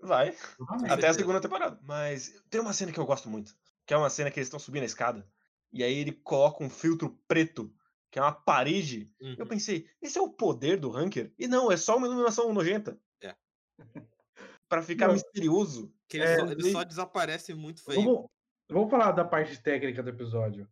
Vai. 0.02 0.29
Exatamente. 0.29 0.92
Até 0.92 1.09
a 1.09 1.14
segunda 1.14 1.40
temporada. 1.40 1.79
Mas 1.83 2.42
tem 2.50 2.61
uma 2.61 2.72
cena 2.72 2.92
que 2.92 3.00
eu 3.00 3.07
gosto 3.07 3.29
muito. 3.29 3.55
Que 3.87 3.94
é 3.94 3.96
uma 3.96 4.11
cena 4.11 4.31
que 4.31 4.38
eles 4.38 4.46
estão 4.48 4.61
subindo 4.61 4.83
a 4.83 4.87
escada. 4.87 5.26
E 5.72 5.83
aí 5.83 5.98
ele 5.98 6.12
coloca 6.12 6.62
um 6.62 6.70
filtro 6.70 7.18
preto, 7.26 7.72
que 8.10 8.18
é 8.18 8.22
uma 8.22 8.32
parede. 8.32 9.12
Eu 9.20 9.36
Uhum. 9.40 9.46
pensei, 9.46 9.88
esse 10.00 10.18
é 10.18 10.22
o 10.22 10.30
poder 10.32 10.78
do 10.78 10.96
Hunker? 10.96 11.32
E 11.38 11.46
não, 11.48 11.70
é 11.70 11.76
só 11.76 11.96
uma 11.96 12.06
iluminação 12.06 12.52
nojenta. 12.52 12.98
É. 13.22 13.34
Pra 14.68 14.82
ficar 14.82 15.06
Não. 15.08 15.14
misterioso. 15.14 15.92
Que 16.08 16.16
ele, 16.18 16.24
É, 16.24 16.38
só, 16.38 16.46
ele 16.46 16.68
e- 16.68 16.72
só 16.72 16.84
desaparece 16.84 17.54
muito 17.54 17.82
feio. 17.84 18.02
Vamos, 18.02 18.26
vamos 18.70 18.90
falar 18.90 19.12
da 19.12 19.24
parte 19.24 19.60
técnica 19.62 20.02
do 20.02 20.10
episódio. 20.10 20.68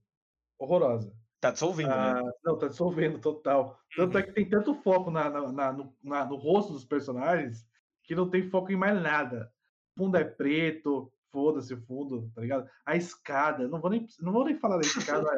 Horrorosa. 0.58 1.12
Tá 1.40 1.50
dissolvendo, 1.50 1.90
Ah, 1.90 2.22
né? 2.22 2.32
não, 2.44 2.56
tá 2.56 2.68
dissolvendo 2.68 3.18
total. 3.18 3.78
Tanto 3.96 4.16
é 4.16 4.22
que 4.22 4.32
tem 4.32 4.48
tanto 4.48 4.74
foco 4.82 5.10
na, 5.10 5.28
na- 5.28 5.52
na- 5.52 5.72
no, 5.72 5.94
na- 6.02 6.24
no 6.24 6.36
rosto 6.36 6.72
dos 6.72 6.84
personagens 6.84 7.66
que 8.02 8.14
não 8.14 8.30
tem 8.30 8.48
foco 8.48 8.72
em 8.72 8.76
mais 8.76 9.00
nada. 9.02 9.52
O 9.96 10.04
fundo 10.04 10.16
é 10.16 10.24
preto, 10.24 11.12
foda-se 11.30 11.74
o 11.74 11.82
fundo, 11.84 12.30
tá 12.34 12.40
ligado? 12.40 12.68
A 12.86 12.96
escada, 12.96 13.68
não 13.68 13.80
vou 13.80 13.90
nem, 13.90 14.06
não 14.20 14.32
vou 14.32 14.44
nem 14.44 14.56
falar 14.56 14.76
da 14.78 14.82
escada. 15.26 15.28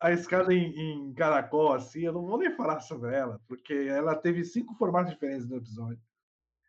A 0.00 0.12
escada 0.12 0.52
em, 0.52 0.74
em 0.78 1.14
caracol, 1.14 1.72
assim, 1.72 2.00
eu 2.00 2.12
não 2.12 2.26
vou 2.26 2.38
nem 2.38 2.54
falar 2.54 2.80
sobre 2.80 3.14
ela, 3.14 3.40
porque 3.48 3.72
ela 3.72 4.14
teve 4.14 4.44
cinco 4.44 4.74
formatos 4.74 5.12
diferentes 5.12 5.48
no 5.48 5.56
episódio. 5.56 6.00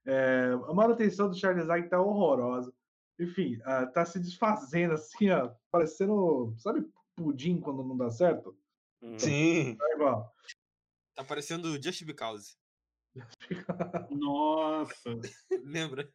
É, 0.05 0.51
a 0.67 0.73
manutenção 0.73 1.29
do 1.29 1.37
Charles 1.37 1.67
Ike 1.67 1.89
tá 1.89 2.01
horrorosa. 2.01 2.73
Enfim, 3.19 3.59
ah, 3.65 3.85
tá 3.85 4.05
se 4.05 4.19
desfazendo 4.19 4.93
assim, 4.93 5.29
ó, 5.29 5.51
parecendo, 5.69 6.55
sabe, 6.57 6.87
pudim 7.15 7.59
quando 7.59 7.83
não 7.83 7.97
dá 7.97 8.09
certo? 8.09 8.57
Uhum. 9.01 9.19
Sim. 9.19 9.75
Tá 9.75 9.93
igual. 9.93 10.33
Tá 11.15 11.23
parecendo 11.23 11.81
Just 11.81 12.05
Because. 12.05 12.55
Nossa. 14.11 15.19
Lembra? 15.63 16.09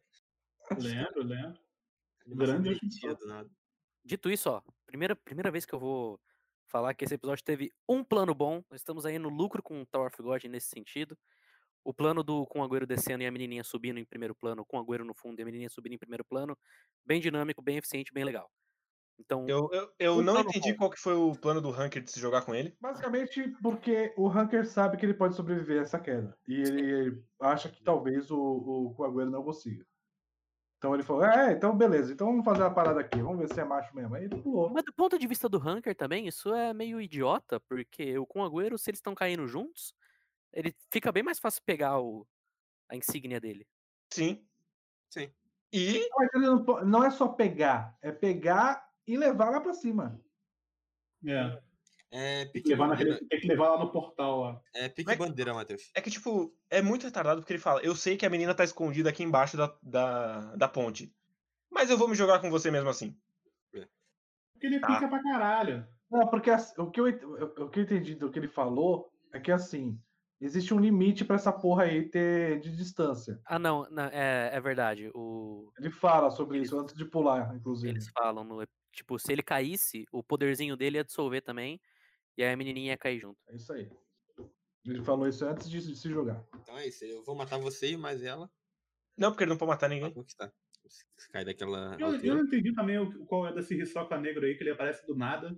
Lembro, 0.79 1.23
lembro. 1.23 1.59
Grande 2.25 2.69
Just 2.69 2.81
bonitinha 2.81 3.11
Because. 3.11 3.19
do 3.19 3.27
nada. 3.27 3.49
Dito 4.03 4.29
isso, 4.31 4.49
ó, 4.49 4.61
primeira, 4.85 5.15
primeira 5.15 5.51
vez 5.51 5.65
que 5.65 5.73
eu 5.73 5.79
vou 5.79 6.19
falar 6.67 6.93
que 6.93 7.05
esse 7.05 7.15
episódio 7.15 7.43
teve 7.43 7.71
um 7.87 8.03
plano 8.03 8.33
bom. 8.33 8.63
Nós 8.69 8.81
estamos 8.81 9.05
aí 9.05 9.17
no 9.19 9.29
lucro 9.29 9.61
com 9.63 9.85
Tower 9.85 10.07
of 10.07 10.21
God 10.21 10.43
nesse 10.45 10.67
sentido. 10.69 11.17
O 11.83 11.93
plano 11.93 12.23
do 12.23 12.45
com 12.47 12.59
o 12.61 12.63
Agüero 12.63 12.85
descendo 12.87 13.23
e 13.23 13.27
a 13.27 13.31
menininha 13.31 13.63
subindo 13.63 13.99
em 13.99 14.05
primeiro 14.05 14.33
plano, 14.35 14.65
com 14.65 14.77
o 14.77 14.79
Agüero 14.79 15.03
no 15.03 15.13
fundo 15.13 15.39
e 15.39 15.43
a 15.43 15.45
menininha 15.45 15.69
subindo 15.69 15.93
em 15.93 15.97
primeiro 15.97 16.23
plano, 16.25 16.57
bem 17.05 17.19
dinâmico, 17.19 17.61
bem 17.61 17.77
eficiente, 17.77 18.13
bem 18.13 18.23
legal. 18.23 18.49
Então, 19.19 19.45
Eu, 19.47 19.69
eu, 19.71 19.89
eu 19.99 20.21
não 20.21 20.39
entendi 20.39 20.71
bom. 20.71 20.77
qual 20.77 20.89
que 20.89 20.99
foi 20.99 21.13
o 21.13 21.35
plano 21.35 21.61
do 21.61 21.69
Hunker 21.69 22.01
de 22.03 22.11
se 22.11 22.19
jogar 22.19 22.41
com 22.43 22.55
ele. 22.55 22.75
Basicamente 22.81 23.49
porque 23.61 24.13
o 24.17 24.27
Hunker 24.27 24.65
sabe 24.65 24.97
que 24.97 25.05
ele 25.05 25.13
pode 25.13 25.35
sobreviver 25.35 25.79
a 25.79 25.83
essa 25.83 25.99
queda. 25.99 26.35
E 26.47 26.61
ele 26.61 27.23
acha 27.39 27.69
que 27.69 27.83
talvez 27.83 28.31
o, 28.31 28.37
o 28.39 28.93
Coagueiro 28.95 29.29
não 29.29 29.43
consiga. 29.43 29.85
Então 30.83 30.93
ele 30.93 31.01
falou: 31.01 31.23
É, 31.23 31.53
então 31.53 31.73
beleza, 31.77 32.11
então 32.11 32.27
vamos 32.27 32.43
fazer 32.43 32.61
uma 32.61 32.73
parada 32.73 32.99
aqui, 32.99 33.21
vamos 33.21 33.39
ver 33.39 33.47
se 33.47 33.57
é 33.57 33.63
macho 33.63 33.95
mesmo. 33.95 34.13
Aí 34.15 34.25
ele 34.25 34.41
pulou. 34.41 34.69
Mas 34.69 34.83
do 34.83 34.91
ponto 34.91 35.17
de 35.17 35.25
vista 35.25 35.47
do 35.47 35.57
Hunker 35.57 35.95
também, 35.95 36.27
isso 36.27 36.53
é 36.53 36.73
meio 36.73 36.99
idiota, 36.99 37.57
porque 37.61 38.17
o 38.17 38.25
com 38.25 38.41
o 38.41 38.43
Agüero, 38.43 38.77
se 38.77 38.89
eles 38.89 38.97
estão 38.97 39.15
caindo 39.15 39.47
juntos, 39.47 39.95
ele 40.51 40.75
fica 40.91 41.09
bem 41.09 41.23
mais 41.23 41.39
fácil 41.39 41.63
pegar 41.65 42.01
o, 42.01 42.27
a 42.89 42.97
insígnia 42.97 43.39
dele. 43.39 43.65
Sim. 44.13 44.45
Sim. 45.09 45.31
E 45.71 46.05
Mas 46.17 46.29
ele 46.33 46.47
não, 46.47 46.65
não 46.83 47.03
é 47.05 47.09
só 47.09 47.29
pegar, 47.29 47.97
é 48.01 48.11
pegar 48.11 48.85
e 49.07 49.15
levar 49.15 49.51
lá 49.51 49.61
pra 49.61 49.73
cima. 49.73 50.19
É. 51.25 51.61
É 52.15 52.45
pique 52.45 52.65
que, 52.65 52.69
levar 52.69 52.89
bandeira, 52.89 53.11
naquele, 53.13 53.27
tem 53.27 53.39
que 53.39 53.47
levar 53.47 53.69
lá 53.69 53.79
no 53.79 53.91
portal 53.91 54.39
lá. 54.41 54.61
é 54.75 54.87
pique 54.87 55.07
Mas- 55.07 55.17
bandeira, 55.17 55.51
Matheus. 55.51 55.89
é 55.95 55.99
que, 56.01 56.11
tipo, 56.11 56.55
é 56.69 56.79
muito 56.79 57.05
retardado 57.05 57.41
porque 57.41 57.53
ele 57.53 57.59
fala: 57.59 57.81
Eu 57.81 57.95
sei 57.95 58.15
que 58.15 58.25
a 58.25 58.29
menina 58.29 58.53
tá 58.53 58.63
escondida 58.63 59.09
aqui 59.09 59.23
embaixo 59.23 59.57
da, 59.57 59.75
da, 59.81 60.55
da 60.55 60.67
ponte. 60.67 61.11
Mas 61.71 61.89
eu 61.89 61.97
vou 61.97 62.07
me 62.07 62.13
jogar 62.15 62.39
com 62.39 62.51
você 62.51 62.69
mesmo 62.69 62.89
assim. 62.89 63.17
Porque 63.71 64.67
ele 64.67 64.79
Tá. 64.79 64.87
pica 64.93 65.07
pra 65.07 65.23
caralho. 65.23 65.87
Não, 66.11 66.27
porque 66.27 66.51
assim, 66.51 66.79
o, 66.79 66.91
que 66.91 67.01
eu, 67.01 67.05
o 67.07 67.69
que 67.69 67.79
eu 67.79 67.83
entendi 67.83 68.13
do 68.15 68.29
que 68.31 68.37
ele 68.37 68.47
falou 68.47 69.11
é 69.33 69.39
que 69.39 69.51
assim, 69.51 69.99
existe 70.39 70.71
um 70.73 70.79
limite 70.79 71.25
pra 71.25 71.35
essa 71.37 71.51
porra 71.51 71.83
aí 71.85 72.07
ter 72.07 72.59
de 72.59 72.75
distância. 72.77 73.41
Ah, 73.45 73.57
não, 73.57 73.87
não, 73.89 74.03
é, 74.03 74.51
é 74.53 74.61
verdade. 74.61 75.09
O, 75.15 75.71
Ele 75.79 75.89
fala 75.89 76.29
sobre 76.29 76.59
isso 76.59 76.77
antes 76.79 76.95
de 76.95 77.03
pular, 77.05 77.55
inclusive. 77.55 77.89
eles 77.91 78.07
falam 78.09 78.43
no. 78.43 78.63
Tipo, 78.91 79.17
se 79.17 79.31
ele 79.33 79.41
caísse, 79.41 80.05
o 80.11 80.21
poderzinho 80.23 80.77
dele 80.77 80.97
ia 80.97 81.03
dissolver 81.03 81.41
também. 81.41 81.81
E 82.37 82.43
aí 82.43 82.53
a 82.53 82.57
menininha 82.57 82.93
ia 82.93 82.97
cair 82.97 83.19
junto. 83.19 83.37
É 83.49 83.55
isso 83.55 83.71
aí. 83.73 83.89
Ele 84.85 85.01
falou 85.03 85.27
isso 85.27 85.45
antes 85.45 85.69
de 85.69 85.81
se 85.95 86.09
jogar. 86.09 86.43
Então 86.61 86.77
é 86.77 86.87
isso. 86.87 87.05
Eu 87.05 87.23
vou 87.23 87.35
matar 87.35 87.57
você 87.57 87.91
e 87.91 87.97
mais 87.97 88.21
ela 88.23 88.49
Não, 89.17 89.31
porque 89.31 89.43
ele 89.43 89.51
não 89.51 89.57
pode 89.57 89.69
matar 89.69 89.87
pra 89.87 89.95
ninguém. 89.95 90.11
conquistar. 90.13 90.51
Se 90.87 91.29
cair 91.31 91.45
daquela. 91.45 91.95
Eu, 91.99 92.15
eu 92.19 92.35
não 92.35 92.43
entendi 92.43 92.73
também 92.73 92.99
o, 92.99 93.25
qual 93.25 93.47
é 93.47 93.53
desse 93.53 93.73
Hisoka 93.73 94.19
negro 94.19 94.45
aí, 94.45 94.55
que 94.55 94.63
ele 94.63 94.71
aparece 94.71 95.05
do 95.07 95.15
nada 95.15 95.57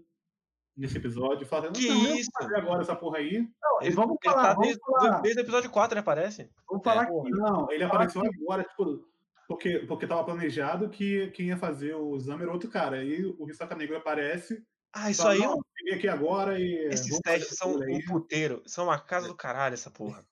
nesse 0.77 0.97
episódio. 0.97 1.47
Fala, 1.47 1.71
Que 1.71 1.87
não, 1.87 2.05
eu 2.09 2.15
isso? 2.17 2.29
vou 2.37 2.43
fazer 2.47 2.55
agora 2.61 2.81
essa 2.83 2.95
porra 2.95 3.17
aí. 3.17 3.39
Não, 3.39 3.81
Ele, 3.81 3.95
vamos 3.95 4.17
ele 4.23 4.31
falar, 4.33 4.43
tá 4.49 4.53
vamos 4.53 4.67
desde, 4.67 4.81
falar, 4.85 5.21
desde 5.21 5.41
o 5.41 5.43
episódio 5.43 5.71
4 5.71 5.93
ele 5.93 5.99
aparece. 6.01 6.49
vamos 6.69 6.83
falar 6.83 7.03
É. 7.03 7.07
que 7.07 7.29
Não, 7.31 7.71
ele 7.71 7.83
apareceu 7.83 8.21
agora, 8.21 8.63
tipo, 8.63 9.09
porque, 9.47 9.79
porque 9.79 10.05
tava 10.05 10.23
planejado 10.23 10.89
que 10.89 11.31
quem 11.31 11.47
ia 11.47 11.57
fazer 11.57 11.95
o 11.95 12.15
exame 12.15 12.43
era 12.43 12.51
outro 12.51 12.69
cara. 12.69 12.97
Aí 12.97 13.25
o 13.25 13.49
Hisoka 13.49 13.75
negro 13.75 13.97
aparece. 13.97 14.63
Ah, 14.97 15.11
isso 15.11 15.27
aí. 15.27 15.39
não, 15.39 15.59
cheguei 15.77 15.93
aqui 15.95 16.07
agora 16.07 16.57
e. 16.57 16.87
Esses 16.87 17.09
vamos 17.09 17.21
fazer 17.25 17.39
testes 17.39 17.57
são 17.57 17.75
um 17.75 18.05
puteiro. 18.07 18.63
São 18.65 18.85
uma 18.85 18.97
casa 18.97 19.27
do 19.27 19.35
caralho, 19.35 19.73
essa 19.73 19.91
porra. 19.91 20.25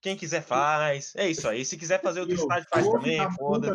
Quem 0.00 0.16
quiser 0.16 0.42
faz. 0.42 1.14
É 1.16 1.28
isso 1.28 1.48
aí. 1.48 1.64
Se 1.64 1.76
quiser 1.78 2.00
fazer 2.02 2.20
outro 2.20 2.34
Eu 2.36 2.40
estágio, 2.40 2.68
faz 2.70 2.86
também. 2.86 3.18
Foda. 3.32 3.74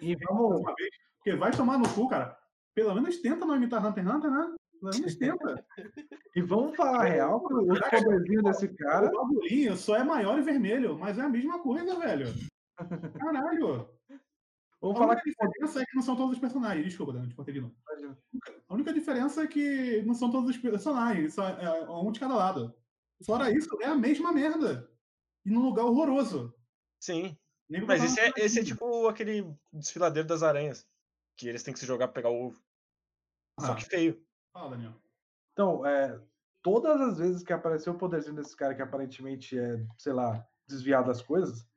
E 0.00 0.16
vamos- 0.16 0.62
fazer 0.62 0.62
uma 0.62 0.74
vez, 0.74 0.90
Porque 1.16 1.36
vai 1.36 1.50
tomar 1.52 1.78
no 1.78 1.88
cu, 1.94 2.08
cara. 2.08 2.38
Pelo 2.74 2.94
menos 2.94 3.18
tenta 3.18 3.44
não 3.44 3.54
imitar 3.56 3.84
Hunter 3.86 4.02
x 4.04 4.14
Hunter, 4.14 4.30
né? 4.30 4.54
Pelo 4.80 4.92
menos 4.94 5.14
tenta. 5.16 5.64
E 6.34 6.40
vamos 6.40 6.74
falar 6.74 7.02
a 7.02 7.04
real 7.04 7.46
que 7.46 7.52
os 7.52 7.78
poderzinhos 7.78 8.42
desse 8.42 8.68
cara. 8.74 9.06
O 9.08 9.12
bagulhinho 9.12 9.76
só 9.76 9.96
é 9.96 10.02
maior 10.02 10.38
e 10.38 10.42
vermelho, 10.42 10.98
mas 10.98 11.18
é 11.18 11.20
a 11.22 11.28
mesma 11.28 11.58
coisa, 11.62 11.94
velho. 11.98 12.26
Caralho. 13.20 13.90
Vamos 14.80 14.96
A 14.96 14.98
falar 14.98 15.16
que 15.20 15.30
diferença 15.30 15.82
é 15.82 15.84
que 15.84 15.94
não 15.94 16.02
são 16.02 16.16
todos 16.16 16.32
os 16.32 16.40
personagens. 16.40 16.86
Desculpa, 16.86 17.12
Dani, 17.12 17.28
te 17.28 17.34
cortei 17.34 17.52
de 17.54 17.60
novo. 17.60 17.74
A 18.72 18.74
única 18.74 18.90
diferença 18.94 19.42
é 19.42 19.46
que 19.46 20.00
não 20.00 20.14
são 20.14 20.30
todos 20.30 20.48
os 20.48 20.56
personagens, 20.56 21.34
só 21.34 21.46
é 21.46 21.90
um 21.90 22.10
de 22.10 22.18
cada 22.18 22.34
lado. 22.34 22.74
Fora 23.22 23.50
isso, 23.50 23.68
é 23.82 23.84
a 23.84 23.94
mesma 23.94 24.32
merda. 24.32 24.90
E 25.44 25.50
num 25.50 25.60
lugar 25.62 25.84
horroroso. 25.84 26.54
Sim. 26.98 27.36
Nem 27.68 27.84
Mas 27.84 28.00
botar 28.00 28.06
esse 28.06 28.20
é, 28.20 28.32
esse 28.46 28.60
é 28.60 28.64
tipo 28.64 29.06
aquele 29.06 29.54
desfiladeiro 29.70 30.26
das 30.26 30.42
aranhas. 30.42 30.86
Que 31.36 31.48
eles 31.48 31.62
têm 31.62 31.74
que 31.74 31.80
se 31.80 31.84
jogar 31.84 32.08
pra 32.08 32.14
pegar 32.14 32.30
o 32.30 32.46
ovo. 32.46 32.62
Só 33.60 33.72
Ah. 33.72 33.76
que 33.76 33.84
feio. 33.84 34.24
Fala, 34.54 34.70
Daniel. 34.70 34.94
Então, 35.52 35.84
é, 35.84 36.18
todas 36.62 36.98
as 36.98 37.18
vezes 37.18 37.42
que 37.42 37.52
apareceu 37.52 37.92
o 37.92 37.98
poderzinho 37.98 38.36
desse 38.36 38.56
cara 38.56 38.74
que 38.74 38.80
aparentemente 38.80 39.58
é, 39.58 39.86
sei 39.98 40.14
lá, 40.14 40.48
desviado 40.66 41.08
das 41.08 41.20
coisas, 41.20 41.68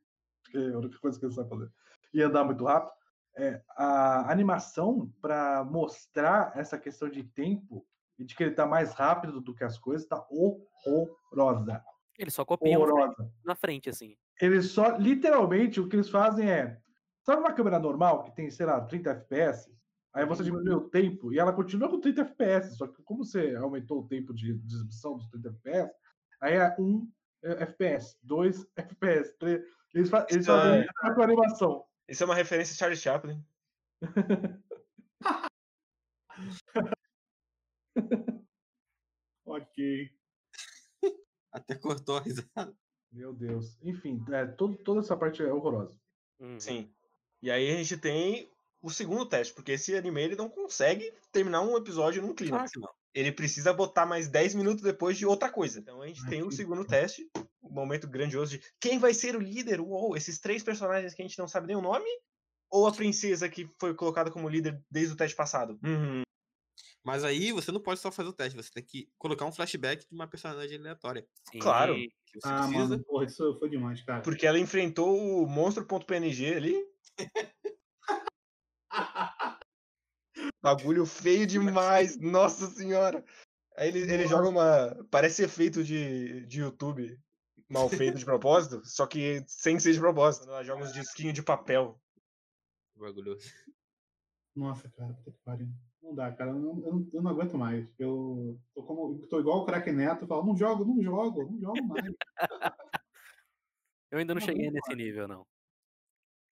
porque 0.45 0.60
é 0.60 0.71
a 0.71 0.77
única 0.77 0.97
coisa 0.99 1.19
que 1.19 1.25
ele 1.25 1.34
sabe 1.34 1.49
fazer, 1.49 1.69
e 2.13 2.21
andar 2.21 2.45
muito 2.45 2.63
rápido, 2.63 2.95
é, 3.38 3.62
a 3.78 4.32
animação 4.32 5.12
para 5.21 5.63
mostrar 5.63 6.54
essa 6.56 6.78
questão 6.78 7.10
de 7.10 7.24
tempo 7.24 7.86
e 8.17 8.24
de 8.24 8.36
que 8.36 8.43
ele 8.43 8.56
tá 8.56 8.65
mais 8.65 8.93
rápido 8.93 9.41
do 9.41 9.54
que 9.54 9.63
as 9.63 9.78
coisas, 9.78 10.08
tá 10.08 10.26
horrorosa. 10.30 11.84
Eles 12.17 12.34
só 12.34 12.45
copiam 12.45 12.80
na 12.80 12.86
frente- 12.86 12.93
Horrorosa. 13.00 13.32
na 13.43 13.56
frente, 13.56 13.89
assim. 13.89 14.15
Eles 14.41 14.71
só, 14.71 14.95
literalmente, 14.95 15.80
o 15.82 15.88
que 15.89 15.95
eles 15.98 16.10
fazem 16.10 16.50
é. 16.50 16.78
Sabe 17.24 17.41
uma 17.41 17.54
câmera 17.54 17.80
normal 17.80 18.24
que 18.24 18.36
tem, 18.36 18.50
sei 18.50 18.65
lá, 18.65 18.80
30 18.82 19.10
FPS? 19.12 19.69
Aí 20.13 20.26
você 20.26 20.43
diminui 20.43 20.74
o 20.76 20.89
tempo 20.89 21.34
e 21.34 21.39
ela 21.39 21.52
continua 21.52 21.89
com 21.89 22.00
30 22.00 22.21
FPS. 22.21 22.78
Só 22.78 22.88
que 22.88 23.04
como 23.04 23.26
você 23.26 23.54
aumentou 23.56 24.00
o 24.00 24.08
tempo 24.08 24.34
de, 24.34 24.54
de 24.54 24.76
exibição 24.76 25.17
dos 25.17 25.28
30 25.28 25.50
FPS, 25.50 25.93
aí 26.39 26.54
é 26.54 26.74
1 26.80 27.12
FPS, 27.43 28.17
2 28.24 28.65
FPS, 28.78 29.38
3. 29.38 29.62
Eles, 29.93 30.10
fa 30.10 30.26
eles 30.30 30.45
fazem 30.45 30.82
isso 30.82 31.15
com 31.15 31.21
a 31.21 31.24
animação. 31.26 31.84
Isso 32.08 32.24
é 32.24 32.26
uma 32.26 32.36
referência 32.36 32.74
a 32.74 32.78
Charlie 32.78 32.98
Chaplin. 33.00 33.44
Ok. 39.46 40.10
Até 41.52 41.76
cortou 41.76 42.18
a 42.18 42.22
risada. 42.22 42.76
Meu 43.12 43.34
Deus. 43.34 43.78
Enfim, 43.82 44.24
é, 44.32 44.46
todo, 44.46 44.76
toda 44.78 45.00
essa 45.00 45.15
parte 45.15 45.41
é 45.41 45.52
horrorosa. 45.54 45.98
Uhum. 46.39 46.60
Sim. 46.60 46.94
E 47.41 47.50
aí 47.50 47.72
a 47.72 47.78
gente 47.78 47.98
tem 47.98 48.52
o 48.82 48.89
segundo 48.89 49.26
teste, 49.26 49.54
porque 49.54 49.74
esse 49.74 49.96
anime 49.96 50.22
ele 50.22 50.36
não 50.36 50.50
consegue 50.50 51.13
terminar 51.32 51.62
um 51.62 51.78
episódio 51.78 52.22
num 52.22 52.30
Claro 52.34 52.38
clímax. 52.38 52.72
que 52.72 52.80
não. 52.80 52.89
Ele 53.13 53.32
precisa 53.32 53.72
botar 53.72 54.06
mais 54.06 54.28
10 54.28 54.56
minutos 54.56 54.84
depois 54.84 55.18
de 55.18 55.26
outra 55.26 55.50
coisa. 55.50 55.80
Então 55.80 56.02
a 56.02 56.08
gente 56.08 56.22
Ai, 56.26 56.30
tem 56.30 56.44
o 56.44 56.52
segundo 56.52 56.82
bom. 56.82 56.88
teste, 56.88 57.30
momento 57.69 58.08
grandioso 58.08 58.58
de 58.58 58.63
quem 58.80 58.99
vai 58.99 59.13
ser 59.13 59.36
o 59.36 59.41
líder? 59.41 59.82
Uou, 59.82 60.15
esses 60.15 60.39
três 60.39 60.63
personagens 60.63 61.13
que 61.13 61.21
a 61.21 61.28
gente 61.28 61.39
não 61.39 61.47
sabe 61.47 61.67
nem 61.67 61.75
o 61.75 61.82
nome? 61.82 62.06
Ou 62.69 62.88
a 62.88 62.91
princesa 62.91 63.47
que 63.47 63.67
foi 63.80 63.93
colocada 63.93 64.32
como 64.32 64.49
líder 64.49 64.82
desde 64.89 65.13
o 65.13 65.17
teste 65.17 65.36
passado? 65.36 65.80
Uhum. 65.84 66.23
Mas 67.06 67.23
aí 67.23 67.51
você 67.51 67.71
não 67.71 67.80
pode 67.80 67.99
só 67.99 68.12
fazer 68.12 68.30
o 68.30 68.34
teste, 68.34 68.58
você 68.58 68.71
tem 68.71 68.84
que 68.84 69.08
colocar 69.17 69.45
um 69.45 69.51
flashback 69.51 70.08
de 70.08 70.15
uma 70.15 70.28
personagem 70.28 70.80
aleatória. 70.80 71.28
Sim. 71.51 71.60
Claro. 71.60 71.95
Que 71.95 72.39
você 72.41 72.47
Ah, 72.47 72.62
precisa. 72.62 72.89
mano, 72.89 73.04
porra, 73.04 73.25
isso 73.25 73.60
foi 73.60 73.69
demais, 73.69 74.01
cara. 74.01 74.23
Porque 74.23 74.47
ela 74.47 74.58
enfrentou 74.58 75.15
o 75.15 75.47
monstro.png 75.47 76.56
ali. 76.56 76.84
Bagulho 80.63 81.06
feio 81.06 81.45
demais, 81.45 82.19
nossa 82.19 82.65
senhora. 82.71 83.23
Aí 83.78 83.89
ele, 83.89 84.12
ele 84.12 84.28
joga 84.28 84.49
uma. 84.49 85.06
Parece 85.12 85.43
efeito 85.43 85.84
de, 85.84 86.43
de 86.47 86.62
YouTube 86.62 87.19
mal 87.69 87.89
feito 87.89 88.17
de 88.17 88.25
propósito, 88.25 88.86
só 88.86 89.06
que 89.08 89.43
sem 89.47 89.80
ser 89.80 89.93
de 89.93 89.99
propósito. 89.99 90.47
Ela 90.47 90.63
joga 90.63 90.84
uns 90.84 90.93
disquinhos 90.93 91.34
de 91.34 91.43
papel. 91.43 91.99
Bagulhoso. 92.95 93.51
Nossa, 94.56 94.89
cara, 94.89 95.13
puta 95.13 95.32
que 95.32 95.39
pariu. 95.43 95.67
Não 96.01 96.13
dá, 96.15 96.32
cara. 96.32 96.51
Eu 96.51 96.60
não, 96.60 96.86
eu 96.86 96.93
não- 96.93 97.10
eu 97.13 97.21
não 97.21 97.32
aguento 97.32 97.58
mais. 97.58 97.88
Eu 97.99 98.60
tô, 98.73 98.84
como, 98.84 99.28
tô 99.28 99.39
igual 99.39 99.60
o 99.62 99.65
craque 99.65 99.91
Neto, 99.91 100.23
eu 100.23 100.28
falo, 100.28 100.45
não 100.45 100.56
jogo, 100.56 100.86
não 100.86 101.01
jogo, 101.01 101.51
não 101.51 101.60
jogo 101.60 101.84
mais. 101.84 102.06
Eu 104.12 104.19
ainda 104.19 104.34
não 104.34 104.39
Não, 104.39 104.45
cheguei 104.45 104.69
nesse 104.71 104.95
nível, 104.95 105.28
não. 105.28 105.45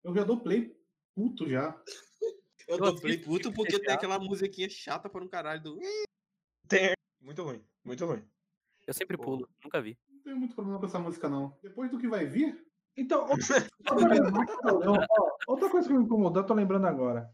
Eu 0.04 0.13
já 0.13 0.24
dou 0.26 0.41
play 0.41 0.76
puto 1.13 1.48
já. 1.48 1.82
Eu 2.68 2.84
assisto 2.84 3.08
bem 3.08 3.22
puto 3.22 3.54
porque 3.54 3.80
tem 3.80 3.94
aquela 3.94 4.20
musiquinha 4.20 4.68
chata 4.70 5.10
para 5.10 5.24
um 5.24 5.28
caralho 5.28 5.62
do. 5.62 5.80
Tem. 6.68 6.94
Muito 7.22 7.44
ruim, 7.44 7.63
muito 7.84 8.06
ruim. 8.06 8.28
Eu 8.86 8.94
sempre 8.94 9.15
pulo, 9.15 9.48
nunca 9.63 9.82
vi. 9.82 9.98
Não 10.26 10.26
tenho 10.26 10.40
muito 10.40 10.56
problema 10.56 10.80
com 10.80 10.88
essa 10.88 10.98
música, 10.98 11.30
não. 11.30 11.56
Depois 11.62 11.92
do 11.92 12.00
que 12.00 12.08
vai 12.08 12.26
vir, 12.26 12.60
Então, 12.98 13.28
outra, 15.48 15.70
coisa, 15.70 15.88
que 15.88 15.94
me 15.94 16.04
incomodou, 16.04 16.42
eu 16.42 16.48
tô 16.48 16.56
lembrando 16.56 16.88
agora. 16.88 17.32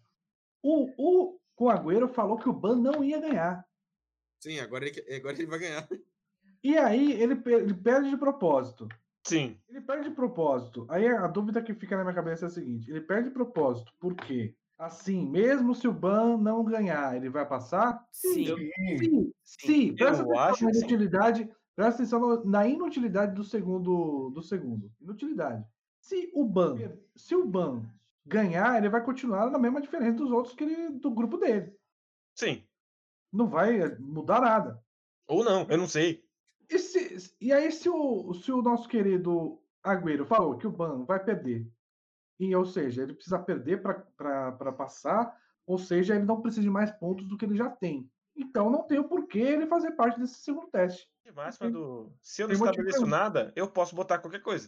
O, 0.62 0.90
o, 0.98 1.40
o 1.58 1.70
Agüero 1.70 2.10
falou 2.10 2.38
que 2.38 2.50
o 2.50 2.54
Ban 2.54 2.76
não 2.76 3.02
ia 3.02 3.22
ganhar. 3.22 3.66
Sim, 4.42 4.60
agora 4.60 4.86
ele, 4.86 5.16
agora 5.16 5.38
ele 5.38 5.46
vai 5.46 5.60
ganhar. 5.60 5.88
E 6.62 6.78
aí 6.78 7.14
ele, 7.14 7.42
ele 7.46 7.74
perde 7.74 8.10
de 8.10 8.18
propósito. 8.18 8.90
Sim. 9.26 9.58
Ele 9.70 9.80
perde 9.80 10.10
de 10.10 10.16
propósito. 10.16 10.86
Aí 10.90 11.08
a 11.08 11.28
dúvida 11.28 11.62
que 11.62 11.74
fica 11.74 11.96
na 11.96 12.04
minha 12.04 12.14
cabeça 12.14 12.46
é 12.46 12.48
a 12.48 12.52
seguinte: 12.52 12.92
ele 12.92 13.02
perde 13.02 13.30
de 13.30 13.34
propósito, 13.34 13.94
por 14.00 14.16
quê? 14.16 14.54
Assim, 14.78 15.30
mesmo 15.30 15.76
se 15.76 15.88
o 15.88 15.94
Ban 15.94 16.38
não 16.38 16.66
ganhar, 16.66 17.16
ele 17.16 17.30
vai 17.30 17.48
passar? 17.48 18.06
Sim. 18.12 18.46
sim, 18.46 18.72
Sim, 18.98 19.34
sim. 19.44 19.96
Presta 19.96 20.24
eu 20.24 20.38
atenção 20.38 20.40
acho 20.40 20.66
na 20.66 20.72
que 20.72 20.76
sim. 20.76 20.80
inutilidade, 20.80 21.50
presta 21.82 22.04
atenção 22.04 22.44
na 22.46 22.68
inutilidade 22.68 23.34
do 23.34 23.44
segundo, 23.44 24.30
do 24.30 24.42
segundo. 24.42 24.92
Inutilidade. 25.02 25.66
Se 26.00 26.32
o 26.34 26.46
Ban, 26.46 26.76
se 27.16 27.36
o 27.36 27.46
Ban 27.46 27.84
ganhar, 28.26 28.78
ele 28.78 28.90
vai 28.90 29.04
continuar 29.04 29.50
na 29.50 29.58
mesma 29.58 29.82
diferença 29.82 30.18
dos 30.18 30.32
outros 30.32 30.54
que 30.54 30.64
ele, 30.64 30.90
do 31.00 31.10
grupo 31.12 31.38
dele. 31.38 31.76
Sim. 32.36 32.64
Não 33.32 33.48
vai 33.48 33.96
mudar 33.98 34.42
nada. 34.42 34.84
Ou 35.28 35.44
não, 35.44 35.66
eu 35.70 35.78
não 35.78 35.88
sei. 35.88 36.24
E, 36.70 36.78
se- 36.78 37.36
e 37.42 37.52
aí, 37.52 37.72
se 37.72 37.90
o, 37.90 38.34
se 38.34 38.52
o 38.52 38.62
nosso 38.62 38.88
querido 38.88 39.60
Agüero 39.84 40.26
falou 40.26 40.58
que 40.58 40.68
o 40.68 40.72
Ban 40.72 41.04
vai 41.06 41.24
perder, 41.24 41.68
e, 42.40 42.56
ou 42.56 42.66
seja, 42.66 43.04
ele 43.04 43.14
precisa 43.14 43.40
perder 43.40 43.82
para 43.82 44.72
passar, 44.72 45.36
ou 45.66 45.78
seja, 45.78 46.16
ele 46.16 46.26
não 46.26 46.42
precisa 46.42 46.62
de 46.62 46.70
mais 46.70 46.92
pontos 46.92 47.28
do 47.28 47.38
que 47.38 47.46
ele 47.46 47.56
já 47.56 47.70
tem. 47.70 48.10
Então 48.42 48.70
não 48.70 48.84
tem 48.84 49.00
o 49.00 49.08
porquê 49.08 49.40
ele 49.40 49.68
fazer 49.68 49.92
parte 49.92 50.20
desse 50.20 50.36
segundo 50.36 50.68
teste. 50.68 51.08
De 51.24 51.32
máxima 51.32 51.68
Tem- 51.68 51.74
do. 51.74 52.12
Se 52.22 52.42
eu 52.42 52.48
não 52.48 52.56
estabeleço 52.56 53.06
nada, 53.06 53.54
eu 53.56 53.70
posso 53.70 53.96
botar 53.96 54.18
qualquer 54.20 54.42
coisa. 54.42 54.68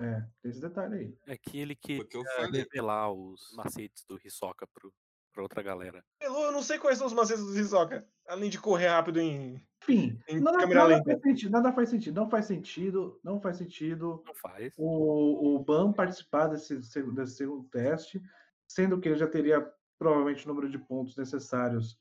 É, 0.00 0.20
tem 0.42 0.50
esse 0.50 0.60
detalhe 0.60 0.94
aí. 0.94 1.18
É 1.26 1.36
que 1.36 1.58
ele 1.58 1.76
Foi 1.84 1.98
o 2.00 2.06
que 2.06 2.56
revelar 2.56 3.10
os 3.12 3.40
macetes 3.56 4.04
do 4.04 4.20
Hisoka 4.24 4.66
pro, 4.72 4.92
pra 5.32 5.42
outra 5.42 5.60
galera. 5.62 6.04
Elô, 6.20 6.44
eu 6.44 6.52
não 6.52 6.62
sei 6.62 6.78
quais 6.78 6.98
são 6.98 7.06
os 7.06 7.12
macetes 7.12 7.44
do 7.44 7.58
Hisoka. 7.58 8.06
Além 8.28 8.48
de 8.50 8.60
correr 8.60 8.88
rápido 8.88 9.18
em. 9.20 9.60
Enfim, 9.82 10.20
Em 10.28 10.38
nada, 10.40 10.58
câmera 10.58 10.80
nada 10.82 10.94
lenta. 10.96 11.10
faz 11.10 11.22
sentido, 11.22 11.50
nada 11.50 11.72
faz 11.72 11.88
sentido, 11.88 12.14
não 12.20 12.28
faz 12.28 12.44
sentido, 12.46 13.20
não 13.24 13.40
faz 13.40 13.56
sentido 13.56 14.22
Não 14.26 14.34
faz. 14.34 14.74
o, 14.76 15.54
o 15.56 15.58
BAM 15.64 15.92
participar 15.92 16.48
desse, 16.48 16.76
desse 16.76 17.36
segundo 17.36 17.64
teste, 17.70 18.20
sendo 18.68 19.00
que 19.00 19.08
ele 19.08 19.16
já 19.18 19.26
teria 19.26 19.66
provavelmente 19.98 20.44
o 20.44 20.48
número 20.48 20.68
de 20.68 20.78
pontos 20.78 21.16
necessários 21.16 21.98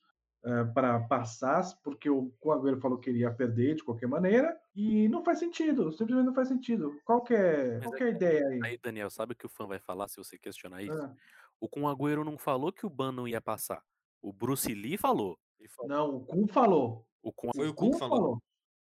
para 0.73 0.99
passar, 1.01 1.63
porque 1.83 2.09
o, 2.09 2.31
Agüero 2.45 2.79
falou 2.79 2.97
que 2.97 3.09
ele 3.09 3.19
ia 3.19 3.31
perder 3.33 3.75
de 3.75 3.83
qualquer 3.83 4.07
maneira, 4.07 4.59
e 4.75 5.07
não 5.09 5.23
faz 5.23 5.39
sentido, 5.39 5.91
simplesmente 5.91 6.25
não 6.27 6.33
faz 6.33 6.47
sentido. 6.47 6.99
Qual 7.05 7.21
que 7.21 7.33
é, 7.33 7.79
qual 7.81 7.93
é- 7.95 7.97
que 7.97 8.03
é 8.03 8.07
a 8.07 8.09
ideia 8.09 8.47
aí? 8.47 8.59
Aí, 8.63 8.77
Daniel, 8.77 9.09
sabe 9.09 9.33
o 9.33 9.35
que 9.35 9.45
o 9.45 9.49
fã 9.49 9.65
vai 9.67 9.79
falar 9.79 10.07
se 10.07 10.17
você 10.17 10.37
questionar 10.37 10.81
isso? 10.83 10.93
Ah, 11.01 11.13
O 11.59 11.67
Kun 11.67 11.87
Agüero 11.87 12.23
não 12.23 12.37
falou 12.37 12.71
que 12.71 12.85
o 12.85 12.89
Ban 12.89 13.11
não 13.11 13.27
ia 13.27 13.41
passar. 13.41 13.83
O 14.21 14.31
Bruce 14.31 14.73
Lee 14.73 14.95
falou. 14.97 15.37
Ele 15.59 15.67
falou. 15.69 15.89
não, 15.89 16.15
o 16.17 16.19
Kun 16.25 16.47
falou. 16.47 17.05
O 17.23 17.31
Kun, 17.33 17.49
Foi 17.55 17.67
o 17.67 17.73
Kun 17.73 17.91
que 17.91 17.97
falou. 17.97 18.41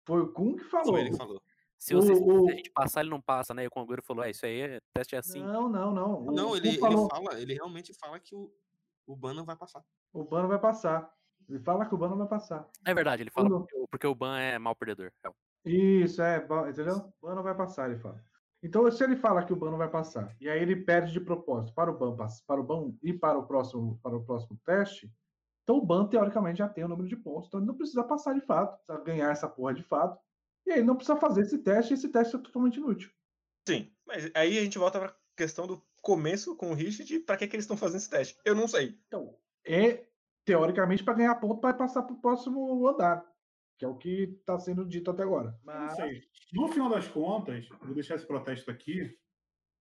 Foi 0.07 0.21
o 0.23 0.29
Kun 0.33 0.57
que 0.57 0.65
falou. 0.65 0.93
Foi 0.93 1.01
ele 1.01 1.11
que 1.11 1.17
falou. 1.17 1.43
se, 1.77 1.95
você- 1.95 2.15
se 2.15 2.23
o- 2.23 2.49
a 2.49 2.53
gente 2.53 2.71
passar, 2.71 3.01
ele 3.01 3.11
não 3.11 3.21
passa, 3.21 3.53
né? 3.53 3.65
E 3.65 3.67
o 3.69 3.71
Agüero 3.81 4.03
falou: 4.03 4.23
é, 4.25 4.31
isso 4.31 4.47
aí, 4.47 4.61
é, 4.61 4.81
teste 4.95 5.17
é 5.17 5.19
assim. 5.19 5.43
Não, 5.43 5.69
não, 5.69 5.93
não. 5.93 6.27
O 6.27 6.33
Não, 6.33 6.57
ele, 6.57 6.69
ele 6.69 6.79
falou, 6.79 7.09
fala, 7.09 7.41
ele 7.41 7.55
realmente 7.55 7.93
fala 7.95 8.21
que 8.21 8.35
o, 8.37 8.53
o 9.07 9.17
Ban 9.17 9.35
não 9.35 9.45
vai 9.45 9.57
passar. 9.57 9.85
o 10.13 10.23
Ban 10.25 10.43
não 10.43 10.49
vai 10.49 10.59
passar. 10.61 11.13
Ele 11.51 11.59
fala 11.61 11.85
que 11.87 11.95
o 11.95 11.99
Ban 11.99 12.09
não 12.09 12.19
vai 12.19 12.29
passar. 12.29 12.69
É 12.85 12.95
verdade, 12.95 13.23
ele 13.23 13.31
fala 13.31 13.49
porque, 13.51 13.77
o- 13.77 13.89
porque 13.89 14.07
o 14.07 14.15
Ban 14.15 14.39
é 14.39 14.59
mal 14.59 14.75
perdedor. 14.77 15.11
É. 15.25 15.31
Isso, 15.69 16.23
é, 16.23 16.39
entendeu? 16.69 17.13
O 17.21 17.27
Ban 17.27 17.35
não 17.35 17.43
vai 17.43 17.55
passar, 17.55 17.91
ele 17.91 17.99
fala. 17.99 18.23
Então, 18.63 18.91
se 18.91 19.03
ele 19.03 19.17
fala 19.17 19.45
que 19.45 19.53
o 19.53 19.57
Ban 19.57 19.71
não 19.71 19.79
vai 19.79 19.91
passar, 19.91 20.37
e 20.41 20.49
aí 20.49 20.61
ele 20.61 20.77
perde 20.77 21.13
de 21.13 21.21
propósito 21.21 21.75
para 21.75 21.91
o 21.91 21.97
Ban, 21.99 22.17
para 22.47 22.61
o 22.61 22.65
Ban 22.65 22.93
ir 23.03 23.15
para 23.19 23.39
o 23.39 23.47
próximo, 23.47 23.99
para 24.03 24.17
o 24.17 24.25
próximo 24.25 24.59
teste, 24.65 25.11
então 25.63 25.77
o 25.77 25.85
Ban, 25.85 26.07
teoricamente, 26.07 26.59
já 26.59 26.69
tem 26.69 26.85
o 26.85 26.89
número 26.89 27.09
de 27.09 27.17
pontos, 27.17 27.49
então 27.49 27.61
ele 27.61 27.67
não 27.67 27.77
precisa 27.77 28.05
passar 28.05 28.35
de 28.35 28.41
fato, 28.43 28.77
precisa 28.85 29.05
ganhar 29.05 29.31
essa 29.31 29.49
porra 29.49 29.73
de 29.75 29.83
fato, 29.83 30.19
e 30.67 30.73
aí 30.73 30.79
ele 30.79 30.87
não 30.87 30.97
precisa 30.97 31.19
fazer 31.19 31.43
esse 31.43 31.59
teste, 31.59 31.93
e 31.93 31.95
esse 31.95 32.09
teste 32.11 32.37
é 32.37 32.39
totalmente 32.39 32.77
inútil. 32.77 33.11
Sim. 33.67 33.91
Mas 34.07 34.31
aí 34.35 34.59
a 34.59 34.63
gente 34.63 34.79
volta 34.79 34.99
pra 35.01 35.17
questão 35.37 35.67
do 35.67 35.83
começo 36.03 36.55
com 36.57 36.71
o 36.71 36.75
Richard 36.75 37.15
e 37.15 37.21
pra 37.21 37.37
que, 37.37 37.47
que 37.47 37.57
eles 37.57 37.65
estão 37.65 37.77
fazendo 37.77 37.99
esse 37.99 38.11
teste. 38.11 38.39
Eu 38.45 38.55
não 38.55 38.69
sei. 38.69 38.99
Então, 39.07 39.37
é, 39.65 40.07
teoricamente, 40.45 41.05
para 41.05 41.15
ganhar 41.15 41.35
ponto, 41.37 41.61
para 41.61 41.75
passar 41.75 42.03
para 42.03 42.15
o 42.15 42.21
próximo 42.21 42.87
andar, 42.89 43.25
que 43.79 43.85
é 43.85 43.89
o 43.89 43.97
que 43.97 44.37
está 44.41 44.59
sendo 44.59 44.85
dito 44.87 45.11
até 45.11 45.23
agora. 45.23 45.59
Mas. 45.65 45.97
No 46.53 46.69
final 46.69 46.89
das 46.89 47.07
contas, 47.09 47.69
vou 47.83 47.95
deixar 47.95 48.17
esse 48.17 48.27
protesto 48.27 48.71
aqui. 48.71 49.17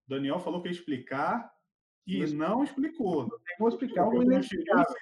Daniel 0.06 0.38
falou 0.40 0.60
que 0.62 0.68
ia 0.68 0.72
explicar 0.72 1.52
e 2.06 2.20
Mas- 2.20 2.32
não 2.32 2.64
explicou. 2.64 3.28
vou 3.58 3.68
explicar 3.68 4.08
o 4.08 4.14
Eu 4.14 4.22
inexplicável. 4.22 4.94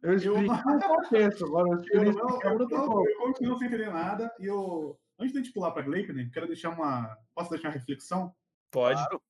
Eu 0.00 0.14
explico 0.14 0.52
o 0.54 0.80
contexto, 0.80 1.44
agora 1.44 1.68
eu 1.70 1.78
Eu 1.92 2.12
não, 2.12 2.40
eu, 2.42 2.68
não, 2.68 3.04
eu 3.04 3.16
continuo 3.18 3.58
sem 3.58 3.66
entender 3.66 3.90
nada. 3.90 4.32
E 4.38 4.46
eu, 4.46 4.98
antes 5.18 5.32
de 5.32 5.38
a 5.40 5.42
gente 5.42 5.52
pular 5.52 5.72
para 5.72 5.82
Gleipnir, 5.82 6.30
quero 6.30 6.46
deixar 6.46 6.70
uma. 6.70 7.16
Posso 7.34 7.50
deixar 7.50 7.68
uma 7.68 7.74
reflexão? 7.74 8.32
Pode. 8.70 8.94
Claro. 9.00 9.20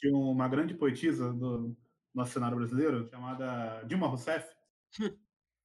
de 0.00 0.10
uma 0.10 0.48
grande 0.48 0.74
poetisa 0.74 1.32
do 1.32 1.76
nosso 2.14 2.32
cenário 2.32 2.56
brasileiro, 2.56 3.06
chamada 3.08 3.82
Dilma 3.84 4.06
Rousseff. 4.08 4.48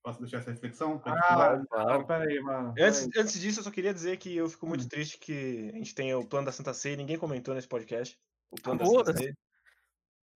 Posso 0.03 0.19
deixar 0.19 0.39
essa 0.39 0.51
reflexão? 0.51 0.99
pra 0.99 1.13
gente 1.13 1.27
pular? 1.27 1.55
Ah, 1.61 1.65
Claro. 1.65 1.99
não, 1.99 2.05
peraí, 2.05 2.39
mano. 2.41 2.73
Antes, 2.77 3.07
peraí. 3.07 3.23
antes 3.23 3.39
disso, 3.39 3.59
eu 3.59 3.63
só 3.63 3.71
queria 3.71 3.93
dizer 3.93 4.17
que 4.17 4.35
eu 4.35 4.49
fico 4.49 4.65
Hum. 4.65 4.69
muito 4.69 4.87
triste 4.89 5.17
que 5.17 5.69
a 5.73 5.77
gente 5.77 5.95
tenha 5.95 6.17
o 6.17 6.27
plano 6.27 6.45
da 6.45 6.51
Santa 6.51 6.73
Ceia 6.73 6.93
e 6.93 6.97
ninguém 6.97 7.17
comentou 7.17 7.53
nesse 7.55 7.67
podcast. 7.67 8.19
O 8.51 8.55
plano 8.61 8.79
da 8.79 8.85
Foda-se. 8.85 9.05
Santa 9.07 9.19
Ceia. 9.23 9.37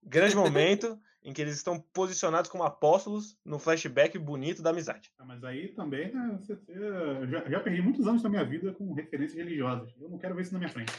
Grande 0.03 0.35
momento 0.35 0.99
em 1.23 1.33
que 1.33 1.41
eles 1.41 1.55
estão 1.55 1.81
posicionados 1.81 2.51
como 2.51 2.63
apóstolos 2.63 3.35
no 3.43 3.57
flashback 3.57 4.19
bonito 4.19 4.61
da 4.61 4.69
amizade. 4.69 5.11
Ah, 5.17 5.25
Mas 5.25 5.43
aí 5.43 5.73
também, 5.73 6.13
né, 6.13 6.37
você- 6.39 6.55
você- 6.55 7.27
já, 7.27 7.49
já 7.49 7.59
perdi 7.59 7.81
muitos 7.81 8.05
anos 8.07 8.21
da 8.21 8.29
minha 8.29 8.45
vida 8.45 8.71
com 8.75 8.93
referências 8.93 9.35
religiosas. 9.35 9.91
Eu 9.99 10.09
não 10.09 10.19
quero 10.19 10.35
ver 10.35 10.43
isso 10.43 10.53
na 10.53 10.59
minha 10.59 10.69
frente. 10.71 10.93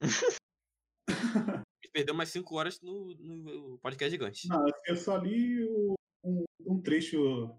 A 1.08 1.64
gente 1.82 1.92
perdeu 1.92 2.14
mais 2.14 2.28
5 2.28 2.54
horas 2.56 2.80
no, 2.80 3.12
no 3.16 3.78
podcast 3.78 4.08
gigante. 4.10 4.46
Não, 4.48 4.64
eu 4.86 4.96
só 4.96 5.16
li 5.16 5.64
o- 5.64 5.94
um, 6.68 6.80
trecho 6.80 7.50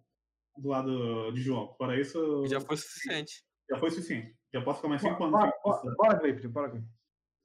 do 0.57 0.69
lado 0.69 1.31
de 1.31 1.41
João. 1.41 1.73
Fora 1.77 1.99
isso, 1.99 2.45
Já 2.47 2.59
foi 2.61 2.77
suficiente. 2.77 3.43
já 3.69 3.77
foi 3.77 3.89
suficiente. 3.91 4.35
Já 4.53 4.61
posso 4.61 4.77
ficar 4.77 4.89
mais 4.89 5.01
5 5.01 5.23
anos. 5.23 5.31
Bora, 5.31 5.51
sem 5.81 5.95
bora, 5.95 6.17
bora, 6.17 6.49
bora. 6.49 6.83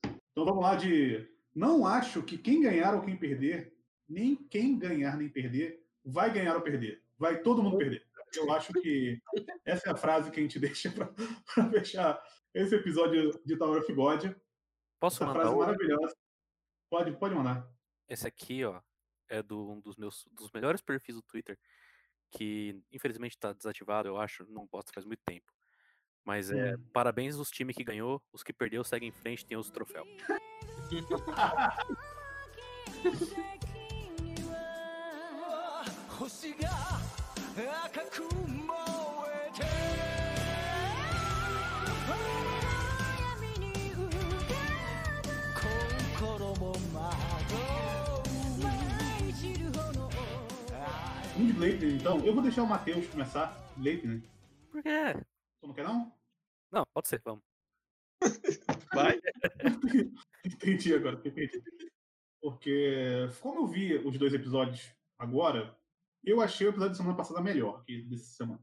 Então 0.04 0.44
vamos 0.44 0.62
lá 0.62 0.74
de. 0.74 1.28
Não 1.54 1.86
acho 1.86 2.22
que 2.22 2.36
quem 2.36 2.62
ganhar 2.62 2.94
ou 2.94 3.02
quem 3.02 3.16
perder, 3.16 3.76
nem 4.08 4.34
quem 4.34 4.78
ganhar 4.78 5.16
nem 5.16 5.28
perder, 5.28 5.86
vai 6.04 6.32
ganhar 6.32 6.56
ou 6.56 6.62
perder. 6.62 7.02
Vai 7.16 7.40
todo 7.42 7.62
mundo 7.62 7.78
perder. 7.78 8.04
Eu 8.36 8.50
acho 8.52 8.72
que 8.72 9.20
essa 9.64 9.90
é 9.90 9.92
a 9.92 9.96
frase 9.96 10.30
que 10.30 10.40
a 10.40 10.42
gente 10.42 10.58
deixa 10.60 10.90
para 10.90 11.70
fechar 11.70 12.20
esse 12.52 12.74
episódio 12.74 13.40
de 13.44 13.56
Tower 13.56 13.80
of 13.80 13.92
God. 13.92 14.34
Posso 14.98 15.22
Essa 15.22 15.26
mandar 15.26 15.42
frase 15.42 15.56
maravilhosa. 15.56 16.16
Pode, 16.90 17.12
pode 17.12 17.34
mandar. 17.34 17.68
Esse 18.08 18.26
aqui, 18.26 18.64
ó, 18.64 18.80
é 19.34 19.42
do, 19.42 19.70
um 19.70 19.80
dos 19.80 19.96
meus 19.96 20.26
dos 20.32 20.50
melhores 20.52 20.80
perfis 20.80 21.14
do 21.14 21.22
Twitter, 21.22 21.58
que 22.30 22.80
infelizmente 22.92 23.38
tá 23.38 23.52
desativado, 23.52 24.08
eu 24.08 24.18
acho, 24.18 24.46
não 24.48 24.66
posto 24.66 24.92
faz 24.92 25.04
muito 25.04 25.20
tempo. 25.24 25.52
Mas 26.24 26.50
é, 26.50 26.76
parabéns 26.92 27.36
aos 27.36 27.50
times 27.50 27.76
que 27.76 27.84
ganhou, 27.84 28.22
os 28.32 28.42
que 28.42 28.52
perdeu 28.52 28.82
seguem 28.82 29.10
em 29.10 29.12
frente, 29.12 29.44
tem 29.44 29.58
os 29.58 29.70
troféus. 29.70 30.08
Um 51.36 51.46
de 51.46 51.58
Leitner, 51.58 51.96
então. 51.96 52.24
Eu 52.24 52.32
vou 52.32 52.42
deixar 52.42 52.62
o 52.62 52.66
Matheus 52.66 53.08
começar. 53.08 53.52
Leitner. 53.76 54.22
Por 54.70 54.80
quê? 54.82 55.14
Tu 55.60 55.66
não 55.66 55.74
quer 55.74 55.82
não? 55.82 56.12
Não, 56.70 56.86
pode 56.94 57.08
ser, 57.08 57.20
vamos. 57.24 57.42
Vai. 58.94 59.20
Entendi 60.44 60.94
agora, 60.94 61.20
entendi. 61.24 61.62
Porque, 62.40 63.28
como 63.40 63.60
eu 63.62 63.66
vi 63.66 63.96
os 63.96 64.16
dois 64.18 64.32
episódios 64.32 64.94
agora, 65.18 65.76
eu 66.22 66.40
achei 66.40 66.66
o 66.66 66.70
episódio 66.70 66.92
da 66.92 66.96
semana 66.96 67.16
passada 67.16 67.40
melhor 67.40 67.82
que 67.84 68.02
dessa 68.02 68.24
semana. 68.24 68.62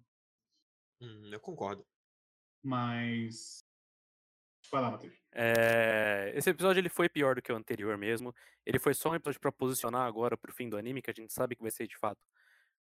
Hum, 1.01 1.29
eu 1.31 1.39
concordo. 1.39 1.85
Mas. 2.63 3.65
Vai 4.71 4.81
lá, 4.81 4.91
Matheus. 4.91 5.15
É, 5.33 6.31
esse 6.35 6.49
episódio 6.49 6.79
ele 6.79 6.89
foi 6.89 7.09
pior 7.09 7.35
do 7.35 7.41
que 7.41 7.51
o 7.51 7.55
anterior 7.55 7.97
mesmo. 7.97 8.33
Ele 8.65 8.79
foi 8.79 8.93
só 8.93 9.09
um 9.09 9.15
episódio 9.15 9.41
pra 9.41 9.51
posicionar 9.51 10.07
agora 10.07 10.37
pro 10.37 10.53
fim 10.53 10.69
do 10.69 10.77
anime, 10.77 11.01
que 11.01 11.11
a 11.11 11.13
gente 11.13 11.33
sabe 11.33 11.55
que 11.55 11.61
vai 11.61 11.71
ser 11.71 11.87
de 11.87 11.97
fato 11.97 12.21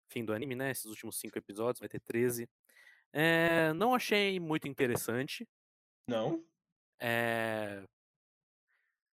fim 0.09 0.25
do 0.25 0.33
anime, 0.33 0.55
né? 0.55 0.71
Esses 0.71 0.87
últimos 0.87 1.17
cinco 1.19 1.39
episódios, 1.39 1.81
vai 1.81 1.89
ter 1.89 2.01
13. 2.01 2.49
É, 3.13 3.73
não 3.73 3.95
achei 3.95 4.39
muito 4.41 4.69
interessante. 4.69 5.49
Não. 6.09 6.45
É, 7.01 7.83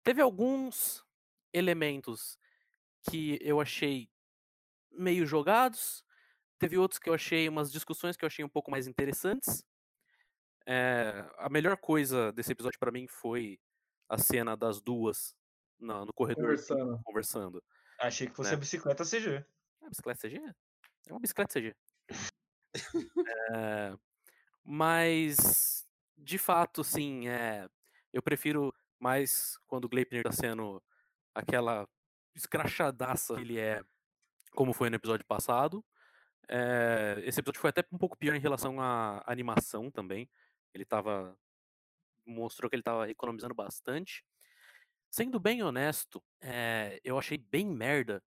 Teve 0.03 0.22
alguns 0.22 1.05
elementos 1.53 2.38
que 3.11 3.38
eu 3.42 3.61
achei 3.61 4.09
meio 4.90 5.27
jogados. 5.27 6.03
Teve 6.59 6.79
outros 6.79 6.98
que 6.98 7.09
eu 7.11 7.14
achei, 7.14 7.48
umas 7.48 7.70
discussões 7.70 8.16
que 8.16 8.24
eu 8.24 8.27
achei 8.27 8.44
um 8.44 8.48
pouco 8.48 8.70
mais 8.70 8.87
interessantes. 8.87 9.62
É, 10.66 11.24
a 11.38 11.48
melhor 11.48 11.77
coisa 11.77 12.33
desse 12.33 12.53
episódio 12.53 12.79
pra 12.79 12.90
mim 12.90 13.07
foi 13.07 13.59
a 14.09 14.18
cena 14.18 14.57
das 14.57 14.81
duas 14.81 15.35
na- 15.79 16.05
no 16.05 16.12
corredor 16.12 16.44
Conversando. 16.44 17.01
conversando. 17.05 17.64
Achei 18.01 18.27
que 18.29 18.35
fosse 18.35 18.51
Né. 18.51 18.57
a 18.57 18.59
bicicleta 18.59 19.05
CG. 19.05 19.44
É 19.83 19.88
bicicleta 19.88 20.20
CG? 20.20 20.40
É 21.08 21.12
uma 21.12 21.20
bicicleta 21.20 21.52
CG. 21.52 21.74
É, 23.50 23.96
mas, 24.62 25.88
de 26.16 26.36
fato, 26.36 26.84
sim, 26.84 27.26
é, 27.26 27.66
eu 28.12 28.22
prefiro 28.22 28.74
mais 28.98 29.58
quando 29.66 29.86
o 29.86 29.88
Gleipnir 29.88 30.22
tá 30.22 30.32
sendo 30.32 30.82
aquela 31.34 31.88
escrachadaça 32.34 33.34
que 33.34 33.40
ele 33.40 33.58
é, 33.58 33.82
como 34.52 34.74
foi 34.74 34.90
no 34.90 34.96
episódio 34.96 35.24
passado. 35.26 35.82
É, 36.46 37.20
esse 37.24 37.40
episódio 37.40 37.60
foi 37.60 37.70
até 37.70 37.82
um 37.90 37.98
pouco 37.98 38.16
pior 38.16 38.34
em 38.34 38.40
relação 38.40 38.78
à 38.80 39.22
animação 39.26 39.90
também. 39.90 40.28
Ele 40.74 40.84
tava. 40.84 41.34
mostrou 42.26 42.68
que 42.68 42.76
ele 42.76 42.82
tava 42.82 43.10
economizando 43.10 43.54
bastante. 43.54 44.22
Sendo 45.10 45.40
bem 45.40 45.62
honesto, 45.62 46.22
é, 46.40 47.00
eu 47.02 47.18
achei 47.18 47.38
bem 47.38 47.66
merda 47.66 48.22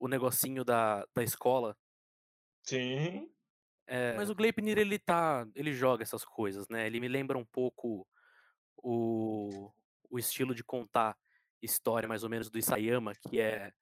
o 0.00 0.08
negocinho 0.08 0.64
da, 0.64 1.06
da 1.14 1.22
escola 1.22 1.76
Sim. 2.68 3.30
é, 3.86 4.12
mas 4.14 4.28
o 4.30 4.34
Gleipnir 4.34 4.78
ele 4.78 4.98
tá, 4.98 5.46
ele 5.54 5.72
joga 5.72 6.02
essas 6.02 6.24
coisas, 6.24 6.68
né? 6.68 6.86
Ele 6.86 7.00
me 7.00 7.08
lembra 7.08 7.38
um 7.38 7.44
pouco 7.46 8.06
o, 8.76 9.72
o 10.10 10.18
estilo 10.18 10.54
de 10.54 10.64
contar 10.64 11.16
história, 11.62 12.08
mais 12.08 12.24
ou 12.24 12.30
menos 12.30 12.50
do 12.50 12.58
Isayama, 12.58 13.14
que 13.14 13.40
é 13.40 13.72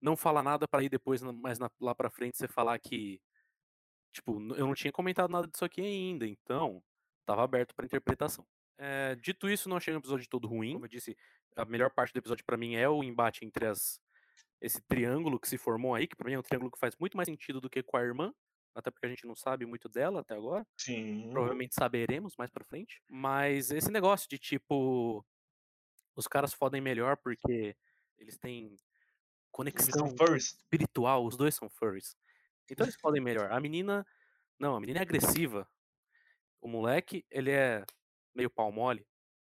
não 0.00 0.16
fala 0.16 0.42
nada 0.42 0.66
para 0.68 0.82
ir 0.84 0.88
depois, 0.88 1.22
mais 1.22 1.58
na- 1.58 1.70
lá 1.80 1.94
pra 1.94 2.10
frente 2.10 2.36
você 2.36 2.48
falar 2.48 2.78
que 2.80 3.20
tipo, 4.12 4.32
eu 4.54 4.66
não 4.66 4.74
tinha 4.74 4.92
comentado 4.92 5.30
nada 5.30 5.46
disso 5.48 5.64
aqui 5.64 5.80
ainda, 5.80 6.26
então 6.26 6.82
tava 7.26 7.42
aberto 7.44 7.74
para 7.74 7.86
interpretação. 7.86 8.46
É, 8.78 9.14
dito 9.16 9.48
isso, 9.48 9.68
não 9.68 9.76
achei 9.76 9.94
um 9.94 9.98
episódio 9.98 10.28
todo 10.28 10.48
ruim. 10.48 10.74
Como 10.74 10.84
eu 10.86 10.88
disse, 10.90 11.16
a 11.56 11.64
melhor 11.64 11.90
parte 11.90 12.12
do 12.12 12.18
episódio 12.18 12.44
para 12.44 12.56
mim 12.56 12.74
é 12.74 12.88
o 12.88 13.04
embate 13.04 13.44
entre 13.44 13.66
as 13.66 14.00
esse 14.62 14.82
triângulo 14.82 15.40
que 15.40 15.48
se 15.48 15.58
formou 15.58 15.94
aí, 15.96 16.08
que 16.08 16.16
pra 16.16 16.28
mim 16.28 16.34
é 16.36 16.40
um 16.40 16.44
triângulo 16.44 16.72
que 16.72 16.80
faz 16.80 16.96
muito 16.98 17.16
mais 17.18 17.28
sentido 17.28 17.60
do 17.60 17.70
que 17.70 17.82
com 17.84 17.98
a 17.98 18.02
irmã, 18.02 18.34
até 18.74 18.90
porque 18.90 19.06
a 19.06 19.10
gente 19.10 19.26
não 19.26 19.36
sabe 19.36 19.66
muito 19.66 19.88
dela 19.90 20.22
até 20.22 20.34
agora. 20.36 20.66
Sim. 20.76 21.30
Provavelmente 21.30 21.74
saberemos 21.74 22.34
mais 22.36 22.50
pra 22.50 22.64
frente. 22.64 23.02
Mas 23.08 23.70
esse 23.70 23.90
negócio 23.90 24.28
de 24.28 24.38
tipo. 24.38 25.24
Os 26.16 26.28
caras 26.28 26.52
fodem 26.54 26.80
melhor 26.80 27.16
porque 27.18 27.76
eles 28.18 28.38
têm 28.38 28.78
Eles 29.66 29.86
conexão 29.86 30.08
furries. 30.16 30.56
espiritual, 30.58 31.26
os 31.26 31.36
dois 31.36 31.54
são 31.54 31.70
furries. 31.70 32.16
Então 32.70 32.86
eles 32.86 32.98
podem 33.00 33.22
melhor. 33.22 33.52
A 33.52 33.60
menina. 33.60 34.06
Não, 34.58 34.76
a 34.76 34.80
menina 34.80 35.00
é 35.00 35.02
agressiva. 35.02 35.68
O 36.60 36.68
moleque, 36.68 37.26
ele 37.30 37.50
é 37.50 37.84
meio 38.34 38.50
pau 38.50 38.72
mole, 38.72 39.06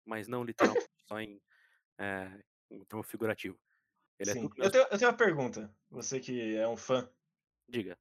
mas 0.05 0.27
não 0.27 0.43
literalmente, 0.43 0.87
só 1.07 1.19
em, 1.21 1.41
é, 1.99 2.43
em 2.71 2.85
termo 2.85 3.03
figurativo. 3.03 3.59
Ele 4.19 4.31
é 4.31 4.33
Sim. 4.33 4.41
tudo 4.47 4.63
Eu 4.63 4.71
tenho, 4.71 4.83
eu 4.89 4.97
tenho 4.97 5.11
uma 5.11 5.17
pergunta. 5.17 5.73
Você 5.91 6.19
que 6.19 6.55
é 6.55 6.67
um 6.67 6.77
fã. 6.77 7.09
Diga. 7.67 7.97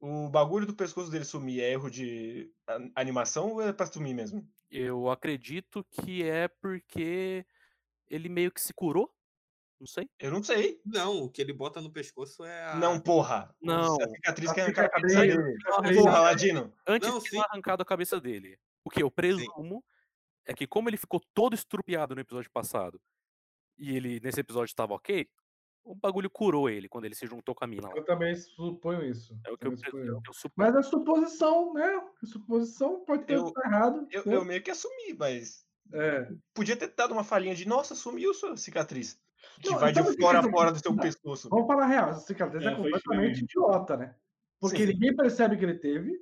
O 0.00 0.28
bagulho 0.28 0.64
do 0.66 0.74
pescoço 0.74 1.10
dele 1.10 1.24
sumir 1.24 1.60
é 1.60 1.72
erro 1.72 1.90
de 1.90 2.52
animação 2.94 3.52
ou 3.52 3.62
é 3.62 3.72
pra 3.72 3.86
sumir 3.86 4.14
mesmo? 4.14 4.48
Eu 4.70 5.10
acredito 5.10 5.84
que 5.90 6.22
é 6.22 6.46
porque 6.46 7.44
ele 8.06 8.28
meio 8.28 8.52
que 8.52 8.60
se 8.60 8.72
curou. 8.72 9.12
Não 9.80 9.86
sei. 9.86 10.08
Eu 10.18 10.30
não 10.30 10.42
sei. 10.42 10.80
Não, 10.84 11.22
o 11.24 11.30
que 11.30 11.40
ele 11.42 11.52
bota 11.52 11.80
no 11.80 11.90
pescoço 11.90 12.44
é 12.44 12.64
a. 12.66 12.76
Não, 12.76 13.00
porra. 13.00 13.54
Não. 13.60 13.96
A 14.00 14.08
cicatriz 14.08 14.50
A 14.50 14.54
que 14.54 14.60
arrancar 14.60 14.84
a 14.86 14.88
cabeça 14.90 15.20
dele. 15.20 15.56
cicatriz- 15.56 15.96
Porra, 16.02 16.20
Ladino. 16.20 16.74
Antes 16.86 17.08
Não, 17.08 17.18
de 17.18 17.24
sim. 17.24 17.36
ter 17.36 17.44
arrancado 17.48 17.82
a 17.82 17.86
cabeça 17.86 18.20
dele. 18.20 18.58
O 18.84 18.90
que 18.90 19.02
eu 19.02 19.10
presumo 19.10 19.84
é 20.44 20.54
que 20.54 20.66
como 20.66 20.88
ele 20.88 20.96
ficou 20.96 21.20
todo 21.34 21.54
estrupiado 21.54 22.14
no 22.14 22.20
episódio 22.20 22.50
passado 22.50 23.00
e 23.76 23.94
ele 23.96 24.18
nesse 24.20 24.40
episódio 24.40 24.70
estava 24.70 24.94
ok, 24.94 25.28
o 25.90 25.94
bagulho 25.94 26.28
curou 26.30 26.68
ele 26.68 26.88
quando 26.88 27.04
ele 27.06 27.14
se 27.14 27.26
juntou 27.26 27.54
com 27.54 27.64
a 27.64 27.66
mina 27.66 27.88
lá. 27.88 27.94
Eu 27.96 28.04
também 28.04 28.34
suponho 28.34 29.04
isso. 29.04 29.38
É 29.46 29.50
o 29.50 29.56
que 29.56 29.66
eu, 29.66 29.76
suponho. 29.76 30.04
eu, 30.06 30.20
eu 30.26 30.32
suponho. 30.32 30.72
Mas 30.72 30.76
é 30.76 30.82
suposição, 30.88 31.72
né? 31.74 32.02
Suposição 32.24 33.04
pode 33.04 33.24
ter 33.24 33.34
Eu- 33.36 33.52
errado. 33.64 34.06
Eu, 34.10 34.24
né? 34.26 34.36
eu 34.36 34.44
meio 34.44 34.62
que 34.62 34.70
assumi, 34.70 35.14
mas 35.18 35.66
É. 35.92 36.30
podia 36.52 36.76
ter 36.76 36.88
dado 36.94 37.12
uma 37.12 37.24
falhinha 37.24 37.54
de 37.54 37.66
nossa, 37.66 37.94
sumiu 37.94 38.34
sua 38.34 38.56
cicatriz. 38.56 39.18
Que 39.60 39.70
Não, 39.70 39.78
vai 39.78 39.92
de 39.92 40.02
fora 40.20 40.40
a 40.40 40.42
fora 40.50 40.72
do 40.72 40.78
seu 40.78 40.92
não, 40.92 40.98
pescoço. 40.98 41.48
Vamos 41.48 41.66
falar 41.66 41.84
a 41.84 41.86
real, 41.86 42.10
essa 42.10 42.20
cicatriz 42.20 42.64
é, 42.64 42.68
É, 42.72 42.74
completamente 42.76 43.42
idiota, 43.42 43.96
né? 43.96 44.14
Porque 44.60 44.78
Sim. 44.86 44.92
ninguém 44.92 45.16
percebe 45.16 45.56
que 45.56 45.64
ele 45.64 45.78
teve 45.78 46.20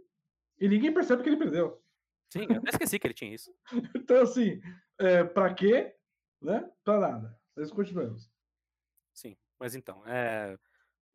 e 0.60 0.68
ninguém 0.68 0.92
percebe 0.92 1.22
que 1.22 1.28
ele 1.28 1.36
perdeu. 1.36 1.80
Sim, 2.32 2.46
eu 2.48 2.56
até 2.56 2.70
esqueci 2.70 2.98
que 2.98 3.06
ele 3.06 3.14
tinha 3.14 3.34
isso. 3.34 3.52
Então, 3.96 4.22
assim, 4.22 4.60
é, 4.98 5.24
pra 5.24 5.52
quê? 5.54 5.94
Né? 6.40 6.68
Pra 6.84 6.98
nada. 7.00 7.38
Nós 7.56 7.70
continuamos. 7.70 8.30
Mas 9.58 9.74
então, 9.74 10.02
é... 10.06 10.56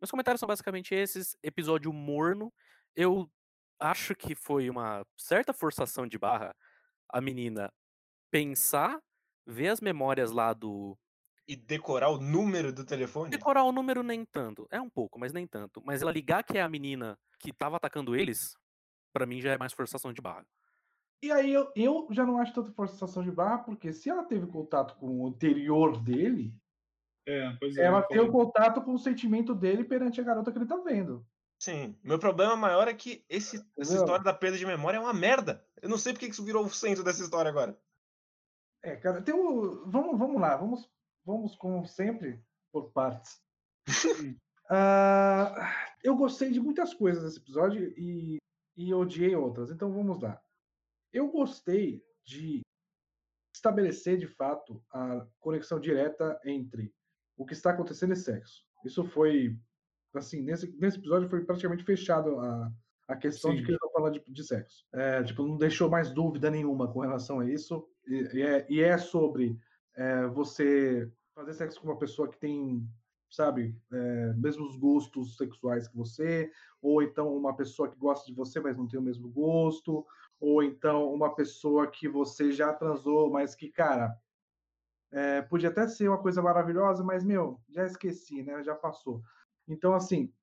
meus 0.01 0.11
comentários 0.11 0.39
são 0.39 0.47
basicamente 0.47 0.93
esses. 0.93 1.35
Episódio 1.43 1.91
morno. 1.93 2.51
Eu 2.95 3.29
acho 3.79 4.15
que 4.15 4.35
foi 4.35 4.69
uma 4.69 5.05
certa 5.17 5.53
forçação 5.53 6.07
de 6.07 6.17
barra 6.17 6.55
a 7.09 7.19
menina 7.19 7.71
pensar, 8.31 8.99
ver 9.45 9.69
as 9.69 9.81
memórias 9.81 10.31
lá 10.31 10.53
do, 10.53 10.97
E 11.47 11.55
decorar 11.55 12.09
o 12.09 12.17
número 12.17 12.71
do 12.71 12.85
telefone? 12.85 13.29
Decorar 13.29 13.63
o 13.63 13.71
número 13.71 14.01
nem 14.03 14.23
tanto. 14.23 14.67
É 14.71 14.79
um 14.79 14.89
pouco, 14.89 15.19
mas 15.19 15.33
nem 15.33 15.45
tanto. 15.45 15.81
Mas 15.85 16.01
ela 16.01 16.11
ligar 16.11 16.43
que 16.43 16.57
é 16.57 16.61
a 16.61 16.69
menina 16.69 17.17
que 17.39 17.51
tava 17.51 17.77
atacando 17.77 18.15
eles, 18.15 18.55
pra 19.11 19.25
mim 19.25 19.41
já 19.41 19.51
é 19.51 19.57
mais 19.57 19.73
forçação 19.73 20.13
de 20.13 20.21
barra. 20.21 20.45
E 21.23 21.31
aí 21.31 21.53
eu, 21.53 21.71
eu 21.75 22.07
já 22.11 22.25
não 22.25 22.39
acho 22.39 22.53
tanto 22.53 22.73
forçação 22.73 23.21
de 23.21 23.31
barra, 23.31 23.59
porque 23.59 23.93
se 23.93 24.09
ela 24.09 24.23
teve 24.23 24.47
contato 24.47 24.95
com 24.95 25.19
o 25.19 25.27
anterior 25.27 26.01
dele, 26.01 26.55
É, 27.31 27.55
pois 27.59 27.77
é. 27.77 27.85
ela 27.85 28.01
tem 28.01 28.19
o 28.19 28.29
contato 28.29 28.81
com 28.81 28.93
o 28.93 28.99
sentimento 28.99 29.55
dele 29.55 29.85
perante 29.85 30.19
a 30.19 30.23
garota 30.23 30.51
que 30.51 30.57
ele 30.57 30.67
tá 30.67 30.75
vendo. 30.77 31.25
Sim. 31.57 31.97
Meu 32.03 32.19
problema 32.19 32.57
maior 32.57 32.87
é 32.87 32.93
que 32.93 33.23
esse, 33.29 33.63
essa 33.77 33.95
história 33.95 34.23
da 34.23 34.33
perda 34.33 34.57
de 34.57 34.65
memória 34.65 34.97
é 34.97 34.99
uma 34.99 35.13
merda. 35.13 35.65
Eu 35.81 35.87
não 35.87 35.97
sei 35.97 36.11
porque 36.11 36.25
que 36.25 36.33
isso 36.33 36.43
virou 36.43 36.65
o 36.65 36.69
centro 36.69 37.03
dessa 37.03 37.23
história 37.23 37.49
agora. 37.49 37.79
É, 38.83 38.95
cara, 38.97 39.21
tem 39.21 39.33
o. 39.33 39.85
Vamos, 39.85 40.17
vamos 40.17 40.41
lá, 40.41 40.57
vamos, 40.57 40.91
vamos 41.23 41.55
como 41.55 41.85
sempre, 41.85 42.43
por 42.71 42.91
partes. 42.91 43.41
Ah, 44.73 45.53
eu 46.01 46.15
gostei 46.15 46.49
de 46.49 46.61
muitas 46.61 46.93
coisas 46.93 47.21
nesse 47.25 47.39
episódio 47.39 47.93
e, 47.97 48.37
e 48.77 48.93
odiei 48.93 49.35
outras. 49.35 49.69
Então 49.69 49.91
vamos 49.91 50.21
lá. 50.21 50.41
Eu 51.11 51.27
gostei 51.27 52.01
de 52.23 52.61
estabelecer 53.53 54.17
de 54.17 54.27
fato 54.27 54.81
a 54.89 55.27
conexão 55.41 55.77
direta 55.77 56.39
entre 56.45 56.93
o 57.41 57.45
que 57.45 57.53
está 57.53 57.71
acontecendo 57.71 58.13
e 58.13 58.15
sexo. 58.15 58.63
Isso 58.85 59.03
foi 59.03 59.57
assim 60.13 60.41
nesse, 60.41 60.71
nesse 60.77 60.99
episódio 60.99 61.29
foi 61.29 61.43
praticamente 61.43 61.83
fechado 61.83 62.39
a, 62.39 62.71
a 63.07 63.15
questão 63.15 63.51
de 63.51 63.59
Sim. 63.59 63.63
que 63.63 63.71
eles 63.71 63.79
vão 63.81 63.91
falar 63.91 64.11
de, 64.11 64.23
de 64.27 64.43
sexo. 64.43 64.85
É, 64.93 65.23
tipo, 65.23 65.45
não 65.45 65.57
deixou 65.57 65.89
mais 65.89 66.11
dúvida 66.11 66.51
nenhuma 66.51 66.87
com 66.91 66.99
relação 66.99 67.39
a 67.39 67.49
isso. 67.49 67.83
E, 68.07 68.37
e 68.37 68.41
é, 68.43 68.67
e 68.69 68.79
é 68.79 68.97
sobre 68.97 69.57
é, 69.95 70.27
você 70.27 71.11
fazer 71.33 71.53
sexo 71.53 71.81
com 71.81 71.87
uma 71.87 71.97
pessoa 71.97 72.29
que 72.29 72.37
tem, 72.37 72.87
sabe, 73.29 73.75
é, 73.91 74.33
mesmos 74.33 74.75
gostos 74.75 75.35
sexuais 75.35 75.87
que 75.87 75.97
você, 75.97 76.51
ou 76.79 77.01
então 77.01 77.35
uma 77.35 77.55
pessoa 77.55 77.89
que 77.89 77.97
gosta 77.97 78.27
de 78.27 78.35
você, 78.35 78.59
mas 78.59 78.77
não 78.77 78.87
tem 78.87 78.99
o 78.99 79.03
mesmo 79.03 79.29
gosto, 79.29 80.05
ou 80.39 80.61
então 80.61 81.11
uma 81.11 81.33
pessoa 81.33 81.89
que 81.89 82.07
você 82.07 82.51
já 82.51 82.71
transou, 82.71 83.31
mas 83.31 83.55
que, 83.55 83.69
cara, 83.69 84.15
é, 85.11 85.41
podia 85.41 85.69
até 85.69 85.87
ser 85.87 86.07
uma 86.07 86.21
coisa 86.21 86.41
maravilhosa, 86.41 87.03
mas, 87.03 87.23
meu, 87.23 87.59
já 87.69 87.85
esqueci, 87.85 88.41
né? 88.43 88.63
Já 88.63 88.73
passou. 88.73 89.21
Então, 89.67 89.93
assim, 89.93 90.33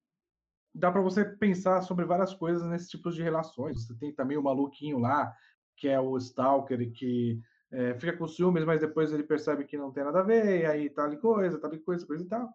dá 0.75 0.93
para 0.93 1.01
você 1.01 1.25
pensar 1.25 1.81
sobre 1.83 2.05
várias 2.05 2.35
coisas 2.35 2.67
nesse 2.69 2.89
tipo 2.91 3.11
de 3.11 3.23
relações. 3.23 3.87
Você 3.87 3.95
tem 3.97 4.13
também 4.15 4.37
o 4.37 4.43
maluquinho 4.43 4.99
lá, 4.99 5.35
que 5.77 5.89
é 5.89 5.99
o 5.99 6.17
Stalker, 6.19 6.93
que 6.93 7.41
é, 7.71 7.95
fica 7.95 8.17
com 8.17 8.27
ciúmes, 8.27 8.65
mas 8.65 8.81
depois 8.81 9.13
ele 9.13 9.23
percebe 9.23 9.65
que 9.65 9.77
não 9.79 9.93
tem 9.93 10.05
nada 10.05 10.21
a 10.21 10.25
ver, 10.25 10.63
e 10.63 10.67
aí 10.67 10.91
tal 10.91 11.13
e 11.13 11.19
coisa, 11.19 11.59
tal 11.59 11.73
e 11.75 11.79
coisa, 11.79 12.07
coisa 12.07 12.25
e 12.25 12.29
tal. 12.29 12.53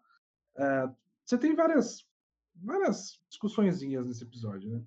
É, 0.58 0.90
você 1.26 1.38
tem 1.38 1.56
várias, 1.56 2.08
várias 2.56 3.20
discussõezinhas 3.30 4.06
nesse 4.06 4.24
episódio, 4.24 4.70
né? 4.70 4.84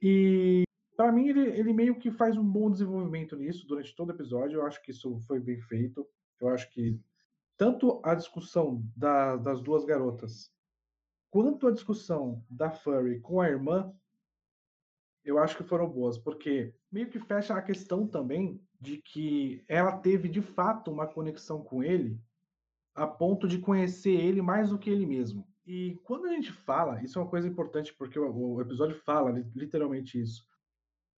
E 0.00 0.62
para 0.96 1.12
mim 1.12 1.28
ele, 1.28 1.48
ele 1.58 1.72
meio 1.72 1.98
que 1.98 2.10
faz 2.10 2.36
um 2.36 2.44
bom 2.44 2.70
desenvolvimento 2.70 3.36
nisso 3.36 3.66
durante 3.66 3.94
todo 3.94 4.10
o 4.10 4.12
episódio. 4.12 4.58
Eu 4.60 4.66
acho 4.66 4.80
que 4.82 4.90
isso 4.90 5.18
foi 5.26 5.40
bem 5.40 5.60
feito. 5.60 6.06
Eu 6.40 6.48
acho 6.48 6.70
que 6.70 7.00
tanto 7.56 8.00
a 8.04 8.14
discussão 8.14 8.82
da- 8.96 9.36
das 9.36 9.60
duas 9.60 9.84
garotas 9.84 10.52
quanto 11.30 11.66
a 11.66 11.72
discussão 11.72 12.44
da 12.48 12.70
Furry 12.70 13.20
com 13.20 13.40
a 13.40 13.48
irmã, 13.48 13.92
eu 15.24 15.38
acho 15.38 15.56
que 15.56 15.64
foram 15.64 15.88
boas, 15.88 16.16
porque 16.18 16.74
meio 16.90 17.10
que 17.10 17.18
fecha 17.18 17.54
a 17.54 17.62
questão 17.62 18.06
também 18.06 18.62
de 18.80 18.98
que 18.98 19.62
ela 19.68 19.98
teve 19.98 20.28
de 20.28 20.40
fato 20.40 20.90
uma 20.90 21.06
conexão 21.06 21.62
com 21.62 21.82
ele 21.82 22.18
a 22.94 23.06
ponto 23.06 23.46
de 23.46 23.58
conhecer 23.58 24.12
ele 24.12 24.40
mais 24.40 24.70
do 24.70 24.78
que 24.78 24.88
ele 24.90 25.06
mesmo. 25.06 25.46
E 25.66 25.96
quando 26.04 26.26
a 26.26 26.32
gente 26.32 26.50
fala, 26.50 27.02
isso 27.02 27.18
é 27.18 27.22
uma 27.22 27.28
coisa 27.30 27.46
importante 27.46 27.94
porque 27.94 28.18
o, 28.18 28.60
episódio 28.60 28.96
fala 28.96 29.30
li- 29.30 29.46
literalmente 29.54 30.20
isso. 30.20 30.46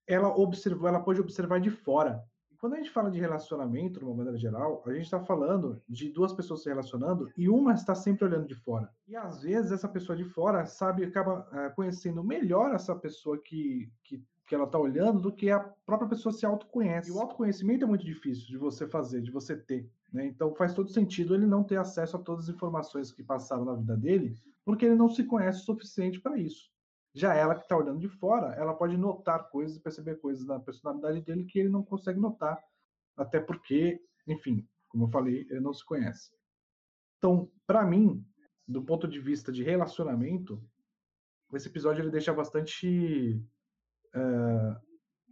Ela 0.07 0.29
observou, 0.37 0.89
ela 0.89 1.01
pode 1.01 1.21
observar 1.21 1.61
de 1.61 1.71
fora. 1.71 2.25
Quando 2.61 2.75
a 2.75 2.77
gente 2.77 2.91
fala 2.91 3.11
de 3.11 3.19
relacionamento, 3.19 3.99
de 3.99 4.05
uma 4.05 4.15
maneira 4.15 4.37
geral, 4.37 4.83
a 4.87 4.93
gente 4.93 5.05
está 5.05 5.19
falando 5.19 5.81
de 5.89 6.11
duas 6.11 6.31
pessoas 6.35 6.63
se 6.63 6.69
relacionando 6.69 7.31
e 7.35 7.49
uma 7.49 7.73
está 7.73 7.95
sempre 7.95 8.27
olhando 8.27 8.47
de 8.47 8.55
fora. 8.55 8.93
E 9.09 9.17
às 9.17 9.41
vezes 9.41 9.73
essa 9.73 9.89
pessoa 9.89 10.15
de 10.15 10.25
fora 10.25 10.67
sabe, 10.67 11.03
acaba 11.03 11.49
eh, 11.53 11.71
conhecendo 11.71 12.23
melhor 12.23 12.75
essa 12.75 12.95
pessoa 12.95 13.39
que, 13.39 13.91
que, 14.05 14.23
que 14.47 14.55
ela 14.55 14.65
está 14.65 14.79
olhando 14.79 15.23
do 15.23 15.33
que 15.33 15.51
a 15.51 15.61
própria 15.87 16.11
pessoa 16.11 16.35
se 16.35 16.45
autoconhece. 16.45 17.09
E 17.09 17.13
o 17.13 17.19
autoconhecimento 17.19 17.87
é 17.87 17.89
muito 17.89 18.05
difícil 18.05 18.47
de 18.47 18.59
você 18.59 18.87
fazer, 18.87 19.23
de 19.23 19.31
você 19.31 19.57
ter. 19.57 19.91
né? 20.13 20.27
Então 20.27 20.55
faz 20.55 20.75
todo 20.75 20.91
sentido 20.91 21.35
ele 21.35 21.47
não 21.47 21.65
ter 21.65 21.77
acesso 21.77 22.19
a 22.19 22.21
todas 22.21 22.45
as 22.45 22.55
informações 22.55 23.11
que 23.11 23.23
passaram 23.23 23.65
na 23.65 23.75
vida 23.75 23.97
dele, 23.97 24.37
porque 24.67 24.85
ele 24.85 24.97
não 24.97 25.09
se 25.09 25.25
conhece 25.25 25.63
o 25.63 25.65
suficiente 25.65 26.21
para 26.21 26.37
isso. 26.37 26.71
Já 27.13 27.35
ela 27.35 27.55
que 27.55 27.63
está 27.63 27.77
olhando 27.77 27.99
de 27.99 28.09
fora, 28.09 28.55
ela 28.55 28.75
pode 28.75 28.97
notar 28.97 29.49
coisas 29.51 29.79
perceber 29.79 30.17
coisas 30.17 30.47
na 30.47 30.61
personalidade 30.61 31.21
dele 31.23 31.45
que 31.45 31.59
ele 31.59 31.69
não 31.69 31.85
consegue 31.85 32.21
notar, 32.21 32.63
até 33.17 33.41
porque, 33.41 34.01
enfim, 34.27 34.69
como 34.89 35.05
eu 35.05 35.09
falei, 35.09 35.47
ele 35.51 35.61
não 35.61 35.73
se 35.73 35.85
conhece. 35.85 36.31
Então, 37.19 37.51
para 37.67 37.85
mim, 37.85 38.25
do 38.67 38.83
ponto 38.85 39.09
de 39.09 39.21
vista 39.21 39.51
de 39.53 39.63
relacionamento, 39.63 40.63
esse 41.53 41.69
episódio 41.69 42.03
ele 42.03 42.11
deixa 42.13 42.33
bastante 42.33 43.45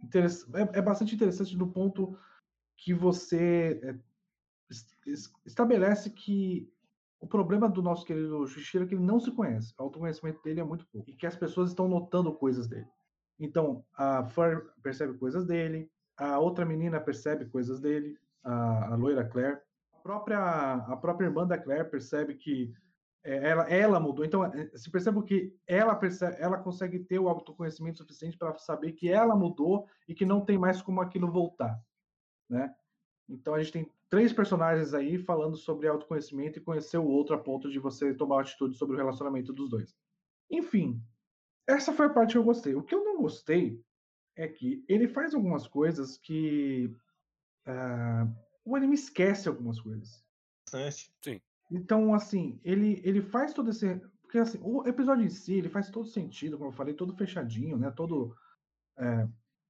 interess- 0.03 0.47
é, 0.53 0.79
é 0.79 0.81
bastante 0.81 1.15
interessante 1.15 1.57
do 1.57 1.67
ponto 1.67 2.17
que 2.77 2.93
você 2.93 3.79
é, 3.83 3.99
es- 4.69 4.97
es- 5.05 5.33
estabelece 5.45 6.09
que 6.09 6.71
o 7.19 7.27
problema 7.27 7.67
do 7.67 7.81
nosso 7.81 8.05
querido 8.05 8.47
Shishiro 8.47 8.85
é 8.85 8.87
que 8.87 8.95
ele 8.95 9.03
não 9.03 9.19
se 9.19 9.31
conhece. 9.31 9.73
O 9.77 9.83
autoconhecimento 9.83 10.41
dele 10.41 10.61
é 10.61 10.63
muito 10.63 10.87
pouco. 10.87 11.09
E 11.09 11.15
que 11.15 11.27
as 11.27 11.35
pessoas 11.35 11.69
estão 11.69 11.87
notando 11.87 12.33
coisas 12.33 12.67
dele. 12.67 12.87
Então, 13.37 13.85
a 13.93 14.23
Fur 14.25 14.73
percebe 14.81 15.17
coisas 15.17 15.45
dele, 15.45 15.89
a 16.17 16.39
outra 16.39 16.65
menina 16.65 16.99
percebe 16.99 17.45
coisas 17.45 17.79
dele, 17.79 18.17
a, 18.43 18.93
a 18.93 18.95
loira 18.95 19.25
Claire. 19.25 19.59
A 19.93 19.97
própria, 19.97 20.73
a 20.73 20.97
própria 20.97 21.27
irmã 21.27 21.45
da 21.45 21.57
Claire 21.57 21.89
percebe 21.89 22.35
que 22.35 22.73
é, 23.23 23.49
ela, 23.49 23.63
ela 23.69 23.99
mudou. 23.99 24.23
Então, 24.23 24.45
é, 24.45 24.71
se 24.75 24.89
percebe 24.89 25.21
que 25.23 25.53
ela, 25.67 25.95
percebe, 25.95 26.37
ela 26.39 26.57
consegue 26.57 26.99
ter 26.99 27.19
o 27.19 27.27
autoconhecimento 27.27 27.97
suficiente 27.97 28.37
para 28.37 28.57
saber 28.57 28.93
que 28.93 29.09
ela 29.09 29.35
mudou 29.35 29.87
e 30.07 30.15
que 30.15 30.25
não 30.25 30.43
tem 30.43 30.57
mais 30.57 30.81
como 30.81 31.01
aquilo 31.01 31.31
voltar. 31.31 31.77
Né? 32.49 32.73
Então, 33.27 33.53
a 33.53 33.61
gente 33.61 33.73
tem 33.73 33.91
três 34.09 34.33
personagens 34.33 34.93
aí 34.93 35.17
falando 35.17 35.55
sobre 35.55 35.87
autoconhecimento 35.87 36.57
e 36.57 36.61
conhecer 36.61 36.97
o 36.97 37.05
outro 37.05 37.35
a 37.35 37.37
ponto 37.37 37.69
de 37.69 37.79
você 37.79 38.13
tomar 38.13 38.35
uma 38.35 38.41
atitude 38.41 38.75
sobre 38.75 38.95
o 38.95 38.97
relacionamento 38.97 39.53
dos 39.53 39.69
dois. 39.69 39.95
Enfim, 40.49 41.01
essa 41.67 41.93
foi 41.93 42.07
a 42.07 42.09
parte 42.09 42.31
que 42.31 42.37
eu 42.37 42.43
gostei. 42.43 42.75
O 42.75 42.83
que 42.83 42.95
eu 42.95 43.03
não 43.03 43.21
gostei 43.21 43.79
é 44.35 44.47
que 44.47 44.83
ele 44.87 45.07
faz 45.07 45.35
algumas 45.35 45.67
coisas 45.67 46.17
que 46.17 46.91
ah, 47.65 48.27
o 48.65 48.75
anime 48.75 48.95
esquece 48.95 49.47
algumas 49.47 49.79
coisas. 49.79 50.23
Bastante. 50.63 51.13
Então, 51.71 52.13
assim, 52.13 52.59
ele, 52.63 53.01
ele 53.03 53.21
faz 53.21 53.53
todo 53.53 53.69
esse. 53.69 54.01
Porque 54.21 54.39
assim, 54.39 54.59
o 54.61 54.87
episódio 54.87 55.25
em 55.25 55.29
si, 55.29 55.53
ele 55.55 55.69
faz 55.69 55.89
todo 55.89 56.07
sentido, 56.07 56.57
como 56.57 56.69
eu 56.69 56.75
falei, 56.75 56.93
todo 56.93 57.15
fechadinho, 57.15 57.77
né? 57.77 57.91
Todo. 57.91 58.35
é, 58.97 59.27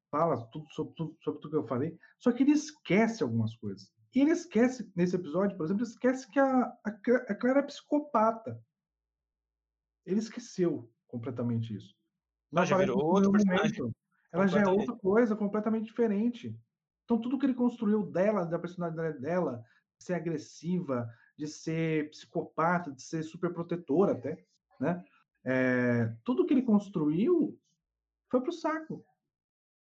fala 0.10 0.46
tudo 0.48 0.68
sobre, 0.72 0.94
tudo 0.96 1.18
sobre 1.22 1.42
tudo 1.42 1.52
que 1.52 1.58
eu 1.58 1.68
falei. 1.68 1.98
Só 2.18 2.32
que 2.32 2.44
ele 2.44 2.52
esquece 2.52 3.24
algumas 3.24 3.56
coisas. 3.56 3.92
E 4.14 4.22
ele 4.22 4.32
esquece, 4.32 4.92
nesse 4.96 5.16
episódio, 5.16 5.56
por 5.56 5.66
exemplo, 5.66 5.84
esquece 5.84 6.30
que 6.30 6.40
a, 6.40 6.64
a, 6.64 6.90
a 7.28 7.36
Clara 7.36 7.60
é 7.60 7.64
psicopata. 7.64 8.60
Ele 10.06 10.20
esqueceu 10.20 10.92
completamente 11.08 11.76
isso. 11.76 11.96
Ah, 12.56 12.66
já 12.66 12.78
virou 12.78 12.98
outro 13.04 13.32
momento. 13.32 13.92
Ela 14.32 14.48
já 14.48 14.62
é 14.62 14.68
outra 14.68 14.96
coisa, 14.96 15.36
completamente 15.36 15.86
diferente. 15.86 16.58
Então, 17.04 17.20
tudo 17.20 17.38
que 17.38 17.46
ele 17.46 17.54
construiu 17.54 18.04
dela, 18.04 18.46
da 18.46 18.60
personalidade 18.60 19.20
dela, 19.20 19.64
de 19.98 20.06
ser 20.06 20.14
agressiva, 20.14 21.08
de 21.38 21.48
ser 21.48 22.10
psicopata, 22.10 22.92
de 22.92 23.02
ser 23.02 23.24
super 23.24 23.54
protetora 23.54 24.14
até, 24.14 24.44
né? 24.80 25.04
É, 25.44 26.14
tudo 26.24 26.46
que 26.46 26.54
ele 26.54 26.62
construiu 26.64 27.60
foi 28.30 28.42
pro 28.42 28.52
saco. 28.52 29.06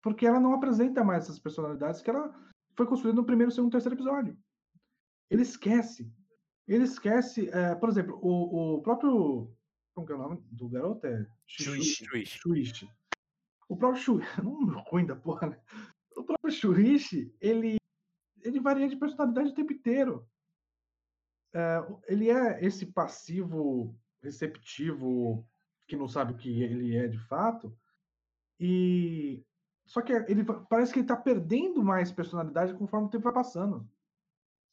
Porque 0.03 0.27
ela 0.27 0.41
não 0.41 0.55
apresenta 0.55 1.03
mais 1.03 1.25
essas 1.25 1.39
personalidades 1.39 2.03
que 2.03 2.11
ela 2.11 2.35
foi 2.77 2.87
construída 2.87 3.17
no 3.17 3.27
primeiro, 3.27 3.51
segundo, 3.51 3.73
terceiro 3.73 3.97
episódio. 3.97 4.37
Ele 5.31 5.43
esquece. 5.43 6.13
Ele 6.69 6.85
esquece, 6.85 7.49
é, 7.51 7.75
por 7.75 7.89
exemplo, 7.89 8.19
o, 8.23 8.77
o 8.77 8.83
próprio. 8.83 9.53
Como 9.95 10.07
que 10.07 10.13
é 10.13 10.17
o 10.17 10.19
nome 10.19 10.43
do 10.51 10.69
garoto? 10.69 11.07
É 11.07 11.27
Shuichi. 11.47 12.89
O 13.69 13.77
próprio 13.77 14.03
Shuichi. 14.03 14.27
Não 14.43 14.83
ruim 14.83 15.07
da 15.07 15.17
porra, 15.17 15.49
né? 15.49 15.61
O 16.17 16.25
próprio 16.25 16.53
Shuichi, 16.53 17.35
ele, 17.41 17.77
ele 18.43 18.61
varia 18.61 18.89
de 18.89 18.97
personalidade 18.97 19.51
o 19.51 19.55
tempo 19.55 19.73
inteiro. 19.73 20.29
É, 21.55 21.79
ele 22.09 22.31
é 22.31 22.63
esse 22.65 22.87
passivo 22.87 23.99
receptivo 24.23 25.49
que 25.87 25.97
não 25.97 26.09
sabe 26.09 26.33
o 26.33 26.37
que 26.37 26.63
ele 26.63 26.97
é 26.97 27.07
de 27.07 27.19
fato. 27.19 27.77
E 28.59 29.45
só 29.87 30.03
que 30.03 30.13
ele 30.13 30.45
parece 30.69 30.93
que 30.93 30.99
ele 30.99 31.07
tá 31.07 31.17
perdendo 31.17 31.83
mais 31.83 32.11
personalidade 32.13 32.75
conforme 32.75 33.07
o 33.07 33.11
tempo 33.11 33.25
vai 33.25 33.33
passando. 33.33 33.89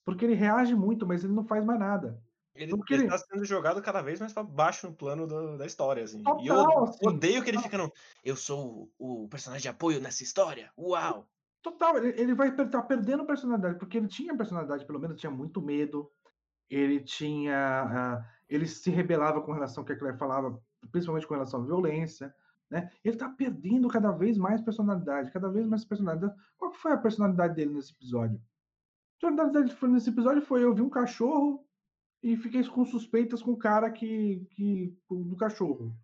Porque 0.06 0.26
ele 0.26 0.34
reage 0.34 0.76
muito, 0.76 1.08
mas 1.08 1.24
ele 1.24 1.34
não 1.34 1.46
faz 1.46 1.64
mais 1.64 1.80
nada. 1.80 2.22
Ele, 2.56 2.72
Porque 2.76 2.94
ele 2.94 3.08
tá 3.08 3.18
sendo 3.18 3.44
jogado 3.46 3.82
cada 3.82 4.02
vez 4.02 4.20
mais 4.20 4.32
pra 4.32 4.44
baixo 4.44 4.88
no 4.88 4.94
plano 4.96 5.26
do- 5.26 5.58
da 5.58 5.66
história, 5.66 6.04
assim. 6.04 6.22
e 6.40 6.48
eu 6.48 6.56
Total, 6.56 6.84
assim. 6.84 7.08
odeio 7.08 7.42
que 7.44 7.50
ele 7.50 7.60
fica 7.60 7.78
no. 7.78 7.92
Eu 8.24 8.36
sou 8.36 8.92
o, 9.00 9.24
o 9.24 9.28
personagem 9.28 9.64
de 9.64 9.70
apoio 9.70 10.00
nessa 10.00 10.22
história. 10.24 10.72
Uau! 10.78 11.28
Total, 11.64 11.98
ele, 11.98 12.10
ele 12.22 12.36
vai 12.36 12.50
estar 12.50 12.82
perdendo 12.84 13.26
personalidade, 13.26 13.80
porque 13.80 13.98
ele 13.98 14.08
tinha 14.08 14.36
personalidade, 14.38 14.86
pelo 14.86 15.00
menos 15.00 15.20
tinha 15.20 15.32
muito 15.32 15.62
medo. 15.62 16.12
Ele 16.70 17.00
tinha. 17.00 17.56
ah, 17.56 18.26
ele 18.48 18.68
se 18.68 18.92
rebelava 18.92 19.42
com 19.42 19.52
relação 19.52 19.82
ao 19.82 19.86
que 19.86 19.94
a 19.94 19.98
Claire 19.98 20.18
falava, 20.18 20.62
principalmente 20.92 21.26
com 21.26 21.34
relação 21.34 21.62
à 21.62 21.66
violência. 21.66 22.36
Né? 22.70 22.92
Ele 23.04 23.18
tá 23.18 23.30
perdendo 23.30 23.88
cada 23.88 24.12
vez 24.12 24.38
mais 24.38 24.62
personalidade, 24.62 25.32
cada 25.32 25.50
vez 25.50 25.68
mais 25.68 25.86
personalidade. 25.86 26.34
Qual 26.58 26.74
foi 26.74 26.92
a 26.94 26.98
personalidade 26.98 27.56
dele 27.56 27.74
nesse 27.74 27.94
episódio? 27.94 28.42
A 29.18 29.22
personalidade 29.28 29.66
dele 29.66 29.78
foi- 29.78 29.90
nesse 29.90 30.10
episódio 30.10 30.42
foi 30.42 30.64
eu 30.64 30.74
vi 30.74 30.82
um 30.82 30.90
cachorro 30.90 31.66
e 32.24 32.38
fiquei 32.38 32.68
com 32.68 32.86
suspeitas 32.86 33.44
com 33.44 33.52
o 33.52 33.58
cara 33.58 33.92
que, 33.92 34.46
que 34.52 34.98
do 35.10 35.36
cachorro. 35.38 35.96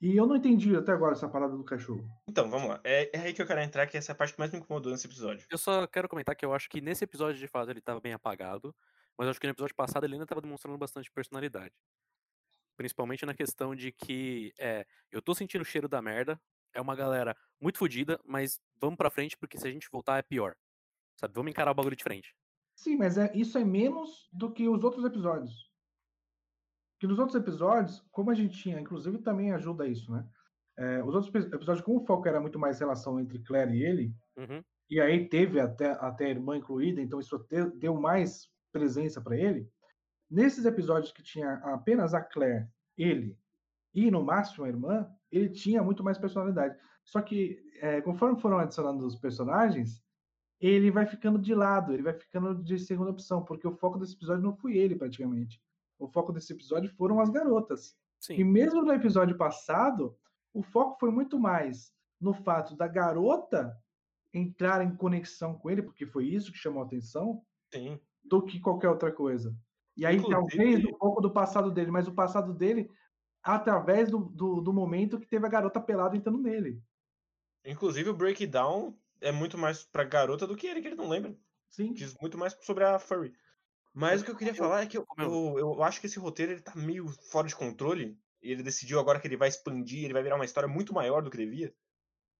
E 0.00 0.16
eu 0.16 0.26
não 0.26 0.36
entendi 0.36 0.74
até 0.76 0.92
agora 0.92 1.12
essa 1.12 1.28
parada 1.28 1.56
do 1.56 1.64
cachorro. 1.64 2.04
Então, 2.28 2.50
vamos 2.50 2.68
lá. 2.68 2.80
É, 2.84 3.16
é 3.16 3.20
aí 3.20 3.32
que 3.34 3.40
eu 3.40 3.46
quero 3.46 3.60
entrar, 3.60 3.86
que 3.86 3.96
essa 3.96 4.12
é 4.12 4.14
a 4.14 4.16
parte 4.16 4.32
que 4.34 4.38
mais 4.38 4.50
me 4.50 4.58
incomodou 4.58 4.90
nesse 4.92 5.06
episódio. 5.06 5.46
Eu 5.50 5.58
só 5.58 5.86
quero 5.86 6.08
comentar 6.08 6.34
que 6.34 6.44
eu 6.44 6.54
acho 6.54 6.68
que 6.68 6.80
nesse 6.80 7.04
episódio, 7.04 7.38
de 7.38 7.46
fato, 7.46 7.70
ele 7.70 7.80
tava 7.80 8.00
bem 8.00 8.12
apagado. 8.12 8.74
Mas 9.18 9.26
eu 9.26 9.30
acho 9.30 9.40
que 9.40 9.46
no 9.46 9.52
episódio 9.52 9.74
passado 9.76 10.04
ele 10.04 10.14
ainda 10.14 10.26
tava 10.26 10.40
demonstrando 10.40 10.78
bastante 10.78 11.10
personalidade. 11.12 11.74
Principalmente 12.76 13.26
na 13.26 13.34
questão 13.34 13.74
de 13.74 13.92
que, 13.92 14.52
é, 14.58 14.86
eu 15.10 15.20
tô 15.22 15.34
sentindo 15.34 15.62
o 15.62 15.64
cheiro 15.64 15.88
da 15.88 16.00
merda. 16.02 16.40
É 16.74 16.80
uma 16.80 16.96
galera 16.96 17.36
muito 17.60 17.78
fodida, 17.78 18.18
mas 18.24 18.58
vamos 18.80 18.96
pra 18.96 19.10
frente 19.10 19.36
porque 19.36 19.58
se 19.58 19.68
a 19.68 19.70
gente 19.70 19.88
voltar 19.92 20.18
é 20.18 20.22
pior. 20.22 20.54
Sabe? 21.20 21.34
Vamos 21.34 21.50
encarar 21.50 21.70
o 21.70 21.74
bagulho 21.74 21.96
de 21.96 22.02
frente. 22.02 22.34
Sim, 22.74 22.96
mas 22.96 23.18
é, 23.18 23.30
isso 23.36 23.58
é 23.58 23.64
menos 23.64 24.28
do 24.32 24.50
que 24.50 24.66
os 24.68 24.82
outros 24.82 25.04
episódios. 25.04 25.70
Que 26.98 27.06
nos 27.06 27.18
outros 27.18 27.36
episódios, 27.36 28.00
como 28.10 28.30
a 28.30 28.34
gente 28.34 28.56
tinha, 28.58 28.80
inclusive 28.80 29.18
também 29.18 29.52
ajuda 29.52 29.86
isso, 29.86 30.10
né? 30.12 30.26
É, 30.78 31.02
os 31.04 31.14
outros 31.14 31.34
epi- 31.34 31.54
episódios, 31.54 31.84
como 31.84 32.00
o 32.00 32.06
foco 32.06 32.26
era 32.26 32.40
muito 32.40 32.58
mais 32.58 32.80
relação 32.80 33.20
entre 33.20 33.38
Claire 33.42 33.74
e 33.76 33.84
ele, 33.84 34.14
Uhum. 34.36 34.62
e 34.88 35.00
aí 35.00 35.28
teve 35.28 35.60
até, 35.60 35.90
até 35.90 36.26
a 36.26 36.30
irmã 36.30 36.56
incluída, 36.56 37.00
então 37.02 37.20
isso 37.20 37.38
te- 37.40 37.70
deu 37.76 37.94
mais 38.00 38.48
presença 38.72 39.20
para 39.20 39.36
ele. 39.36 39.68
Nesses 40.32 40.64
episódios 40.64 41.12
que 41.12 41.22
tinha 41.22 41.56
apenas 41.56 42.14
a 42.14 42.22
Claire, 42.22 42.66
ele 42.96 43.38
e 43.94 44.10
no 44.10 44.24
máximo 44.24 44.64
a 44.64 44.68
irmã, 44.68 45.06
ele 45.30 45.50
tinha 45.50 45.82
muito 45.82 46.02
mais 46.02 46.16
personalidade. 46.16 46.74
Só 47.04 47.20
que 47.20 47.62
é, 47.82 48.00
conforme 48.00 48.40
foram 48.40 48.58
adicionando 48.58 49.06
os 49.06 49.14
personagens, 49.14 50.02
ele 50.58 50.90
vai 50.90 51.04
ficando 51.04 51.38
de 51.38 51.54
lado, 51.54 51.92
ele 51.92 52.02
vai 52.02 52.14
ficando 52.14 52.54
de 52.64 52.78
segunda 52.78 53.10
opção, 53.10 53.44
porque 53.44 53.68
o 53.68 53.76
foco 53.76 53.98
desse 53.98 54.14
episódio 54.14 54.42
não 54.42 54.56
foi 54.56 54.78
ele 54.78 54.96
praticamente. 54.96 55.60
O 55.98 56.08
foco 56.08 56.32
desse 56.32 56.50
episódio 56.54 56.90
foram 56.96 57.20
as 57.20 57.28
garotas. 57.28 57.94
E 58.30 58.36
Sim. 58.36 58.44
mesmo 58.44 58.80
no 58.80 58.92
episódio 58.94 59.36
passado, 59.36 60.16
o 60.54 60.62
foco 60.62 60.98
foi 60.98 61.10
muito 61.10 61.38
mais 61.38 61.92
no 62.18 62.32
fato 62.32 62.74
da 62.74 62.88
garota 62.88 63.76
entrar 64.32 64.82
em 64.82 64.96
conexão 64.96 65.58
com 65.58 65.70
ele, 65.70 65.82
porque 65.82 66.06
foi 66.06 66.24
isso 66.24 66.50
que 66.50 66.56
chamou 66.56 66.82
a 66.82 66.86
atenção, 66.86 67.44
Sim. 67.70 68.00
do 68.24 68.40
que 68.42 68.58
qualquer 68.60 68.88
outra 68.88 69.12
coisa. 69.12 69.54
E 69.96 70.06
aí, 70.06 70.16
Inclusive- 70.16 70.56
talvez, 70.56 70.84
um 70.84 70.98
pouco 70.98 71.20
do 71.20 71.32
passado 71.32 71.70
dele, 71.70 71.90
mas 71.90 72.08
o 72.08 72.14
passado 72.14 72.52
dele 72.54 72.90
através 73.42 74.10
do, 74.10 74.18
do, 74.18 74.60
do 74.60 74.72
momento 74.72 75.18
que 75.18 75.26
teve 75.26 75.44
a 75.46 75.50
garota 75.50 75.80
pelada 75.80 76.16
entrando 76.16 76.38
nele. 76.38 76.80
Inclusive, 77.64 78.08
o 78.10 78.14
breakdown 78.14 78.96
é 79.20 79.30
muito 79.32 79.58
mais 79.58 79.84
pra 79.84 80.04
garota 80.04 80.46
do 80.46 80.56
que 80.56 80.66
ele, 80.66 80.80
que 80.80 80.88
ele 80.88 80.96
não 80.96 81.08
lembra. 81.08 81.36
Sim. 81.68 81.92
Diz 81.92 82.14
muito 82.20 82.38
mais 82.38 82.56
sobre 82.62 82.84
a 82.84 82.98
Furry. 82.98 83.32
Mas 83.94 84.22
o 84.22 84.24
que 84.24 84.30
eu 84.30 84.36
queria 84.36 84.54
falar 84.54 84.82
é 84.82 84.86
que 84.86 84.96
eu, 84.96 85.06
eu- 85.18 85.58
eu, 85.58 85.58
eu 85.58 85.82
acho 85.82 86.00
que 86.00 86.06
esse 86.06 86.18
roteiro 86.18 86.52
ele 86.52 86.62
tá 86.62 86.74
meio 86.74 87.08
fora 87.30 87.46
de 87.46 87.54
controle. 87.56 88.18
E 88.42 88.50
ele 88.50 88.62
decidiu 88.62 88.98
agora 88.98 89.20
que 89.20 89.28
ele 89.28 89.36
vai 89.36 89.48
expandir, 89.48 90.04
ele 90.04 90.12
vai 90.14 90.22
virar 90.22 90.34
uma 90.34 90.44
história 90.44 90.68
muito 90.68 90.92
maior 90.92 91.22
do 91.22 91.30
que 91.30 91.36
devia. 91.36 91.72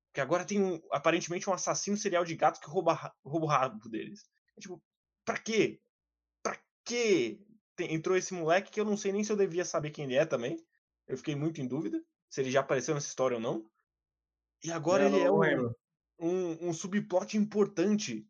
Porque 0.08 0.20
agora 0.20 0.44
tem 0.44 0.60
um, 0.62 0.80
aparentemente 0.90 1.48
um 1.48 1.52
assassino 1.52 1.96
serial 1.96 2.24
de 2.24 2.34
gatos 2.34 2.60
que 2.60 2.68
rouba, 2.68 3.14
rouba 3.24 3.46
o 3.46 3.48
rabo 3.48 3.88
deles. 3.88 4.24
É 4.56 4.60
tipo, 4.60 4.82
pra 5.24 5.38
quê? 5.38 5.80
Tem- 6.84 7.94
entrou 7.94 8.16
esse 8.16 8.34
moleque 8.34 8.70
que 8.70 8.80
eu 8.80 8.84
não 8.84 8.96
sei 8.96 9.12
nem 9.12 9.24
se 9.24 9.32
eu 9.32 9.36
devia 9.36 9.64
saber 9.64 9.90
quem 9.90 10.04
ele 10.04 10.14
é 10.14 10.26
também. 10.26 10.62
Eu 11.06 11.16
fiquei 11.16 11.34
muito 11.34 11.60
em 11.60 11.66
dúvida 11.66 12.02
se 12.28 12.40
ele 12.40 12.50
já 12.50 12.60
apareceu 12.60 12.94
nessa 12.94 13.08
história 13.08 13.36
ou 13.36 13.40
não. 13.40 13.68
E 14.64 14.70
agora 14.70 15.06
ele 15.06 15.18
é 15.18 15.26
Eu 15.28 15.34
um, 15.34 15.38
lembro. 15.40 15.76
um, 16.18 16.68
um 16.68 16.72
subplot 16.72 17.36
importante. 17.36 18.26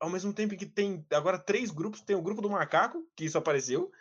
Ao 0.00 0.10
mesmo 0.10 0.32
tempo 0.32 0.56
que 0.56 0.66
tem 0.66 1.06
agora 1.10 1.38
três 1.38 1.70
grupos, 1.70 2.00
tem 2.00 2.16
o 2.16 2.22
grupo 2.22 2.42
do 2.42 2.50
macaco, 2.50 3.08
que 3.14 3.24
isso 3.24 3.38
apareceu, 3.38 3.92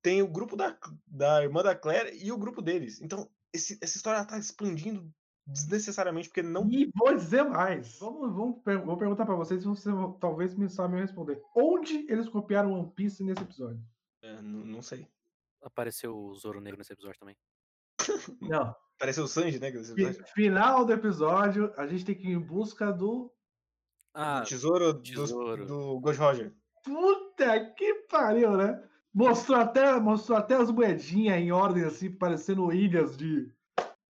tem 0.00 0.22
o 0.22 0.28
grupo 0.28 0.56
da, 0.56 0.78
da 1.06 1.42
irmã 1.42 1.62
da 1.62 1.74
Claire 1.74 2.16
e 2.16 2.30
o 2.30 2.38
grupo 2.38 2.62
deles. 2.62 3.00
Então, 3.00 3.28
esse- 3.52 3.76
essa 3.82 3.96
história 3.96 4.24
tá 4.24 4.38
expandindo 4.38 5.12
desnecessariamente, 5.48 6.28
porque 6.28 6.42
não. 6.42 6.68
E 6.70 6.90
vou 6.94 7.14
dizer 7.14 7.42
mais. 7.44 7.98
Vamos, 7.98 8.32
vamos, 8.34 8.62
per- 8.62 8.84
vou 8.84 8.96
perguntar 8.96 9.24
pra 9.26 9.34
vocês 9.34 9.62
se 9.62 9.66
vocês 9.68 9.94
vão- 9.94 10.12
talvez 10.12 10.54
me 10.54 10.68
sabem 10.68 11.00
responder. 11.00 11.40
Onde 11.56 12.06
eles 12.10 12.28
copiaram 12.28 12.72
One 12.72 12.92
Piece 12.94 13.22
nesse 13.24 13.42
episódio? 13.42 13.80
é, 14.22 14.42
não, 14.42 14.82
sei. 14.82 15.06
Apareceu 15.62 16.16
o 16.16 16.34
Zoro 16.34 16.60
Negro 16.60 16.78
nesse 16.78 16.92
episódio 16.92 17.18
também. 17.18 17.36
Não. 18.40 18.74
Pareceu 18.98 19.24
o 19.24 19.28
Sanji, 19.28 19.58
né? 19.58 19.70
nesse 19.70 19.92
episódio. 19.92 20.24
Final 20.34 20.84
do 20.84 20.92
episódio, 20.92 21.72
a 21.76 21.86
gente 21.86 22.04
tem 22.04 22.14
que 22.14 22.28
ir 22.28 22.32
em 22.32 22.38
busca 22.38 22.92
do. 22.92 23.32
Ah, 24.14 24.42
tesouro, 24.42 24.94
tesouro. 25.00 25.66
do 25.66 26.00
Gold 26.00 26.18
Roger. 26.18 26.54
Puta 26.84 27.72
que 27.74 27.94
pariu, 28.08 28.56
né? 28.56 28.82
Mostrou 29.14 29.58
até, 29.58 29.98
mostrou 30.00 30.36
até 30.38 30.54
as 30.56 30.70
moedinhas 30.70 31.38
em 31.38 31.50
ordem, 31.52 31.84
assim, 31.84 32.10
parecendo 32.10 32.72
ilhas 32.72 33.16
de. 33.16 33.52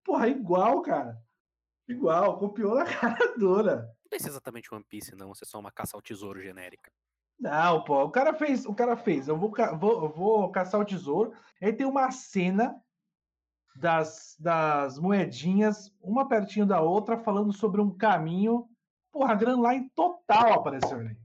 Porra, 0.03 0.27
igual, 0.27 0.81
cara. 0.81 1.21
Igual, 1.89 2.37
copiou 2.37 2.75
na 2.79 2.85
cara 2.85 3.33
dura. 3.37 3.91
não 4.09 4.15
é 4.15 4.15
exatamente 4.15 4.73
One 4.73 4.83
Piece, 4.87 5.15
não. 5.15 5.33
Se 5.33 5.43
é 5.43 5.47
só 5.47 5.59
uma 5.59 5.71
caça 5.71 5.97
ao 5.97 6.01
tesouro 6.01 6.41
genérica. 6.41 6.91
Não, 7.39 7.83
pô, 7.83 8.03
o 8.03 8.11
cara 8.11 8.33
fez, 8.33 8.65
o 8.65 8.73
cara 8.73 8.95
fez. 8.97 9.27
Eu 9.27 9.37
vou, 9.37 9.49
ca- 9.51 9.73
vou, 9.73 10.03
eu 10.03 10.09
vou 10.09 10.51
caçar 10.51 10.79
o 10.79 10.85
tesouro. 10.85 11.33
Aí 11.61 11.71
tem 11.73 11.87
uma 11.87 12.11
cena 12.11 12.81
das, 13.75 14.35
das 14.39 14.99
moedinhas, 14.99 15.91
uma 16.01 16.27
pertinho 16.27 16.65
da 16.65 16.81
outra, 16.81 17.17
falando 17.17 17.53
sobre 17.53 17.81
um 17.81 17.89
caminho. 17.95 18.67
Porra, 19.11 19.31
a 19.33 19.35
Grand 19.35 19.61
Line 19.61 19.89
total 19.95 20.53
apareceu 20.53 20.97
ali. 20.99 21.17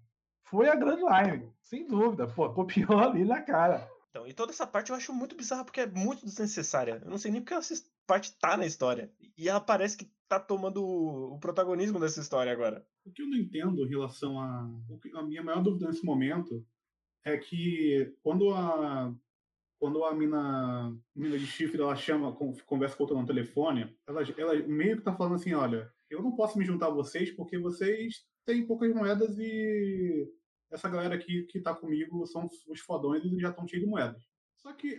Foi 0.44 0.68
a 0.68 0.76
Grand 0.76 1.00
Line, 1.00 1.52
sem 1.60 1.86
dúvida. 1.86 2.26
Pô, 2.28 2.48
copiou 2.52 2.98
ali 3.00 3.24
na 3.24 3.42
cara. 3.42 3.88
Então, 4.10 4.26
e 4.28 4.32
toda 4.32 4.52
essa 4.52 4.66
parte 4.66 4.90
eu 4.90 4.96
acho 4.96 5.12
muito 5.12 5.34
bizarra, 5.36 5.64
porque 5.64 5.80
é 5.80 5.86
muito 5.86 6.24
desnecessária. 6.24 7.02
Eu 7.04 7.10
não 7.10 7.18
sei 7.18 7.32
nem 7.32 7.40
porque 7.40 7.54
essa 7.54 7.74
parte 8.06 8.32
tá 8.38 8.56
na 8.56 8.64
história. 8.64 9.10
E 9.36 9.48
ela 9.48 9.60
parece 9.60 9.96
que 9.96 10.08
tá 10.28 10.40
tomando 10.40 10.84
o 10.84 11.38
protagonismo 11.38 12.00
dessa 12.00 12.20
história 12.20 12.52
agora. 12.52 12.86
O 13.04 13.12
que 13.12 13.22
eu 13.22 13.28
não 13.28 13.36
entendo 13.36 13.84
em 13.84 13.88
relação 13.88 14.40
a. 14.40 14.70
A 15.14 15.22
minha 15.22 15.42
maior 15.42 15.62
dúvida 15.62 15.86
nesse 15.86 16.04
momento 16.04 16.66
é 17.24 17.36
que 17.36 18.14
quando 18.22 18.52
a. 18.52 19.14
Quando 19.78 20.02
a 20.04 20.14
mina, 20.14 20.96
mina 21.14 21.36
de 21.36 21.46
chifre 21.46 21.82
ela 21.82 21.96
chama, 21.96 22.32
con- 22.34 22.54
conversa 22.64 22.96
com 22.96 23.02
outra 23.02 23.18
no 23.20 23.26
telefone, 23.26 23.94
ela, 24.06 24.22
ela 24.38 24.54
meio 24.66 24.96
que 24.96 25.02
tá 25.02 25.14
falando 25.14 25.34
assim: 25.34 25.52
olha, 25.52 25.92
eu 26.08 26.22
não 26.22 26.34
posso 26.34 26.56
me 26.58 26.64
juntar 26.64 26.86
a 26.86 26.90
vocês 26.94 27.30
porque 27.32 27.58
vocês 27.58 28.24
têm 28.46 28.66
poucas 28.66 28.94
moedas 28.94 29.36
e 29.38 30.26
essa 30.70 30.88
galera 30.88 31.14
aqui 31.16 31.42
que 31.44 31.60
tá 31.60 31.74
comigo 31.74 32.24
são 32.26 32.48
os 32.68 32.80
fodões 32.80 33.24
e 33.24 33.38
já 33.38 33.50
estão 33.50 33.66
cheios 33.66 33.84
de 33.84 33.90
moedas. 33.90 34.22
Só 34.56 34.72
que 34.72 34.98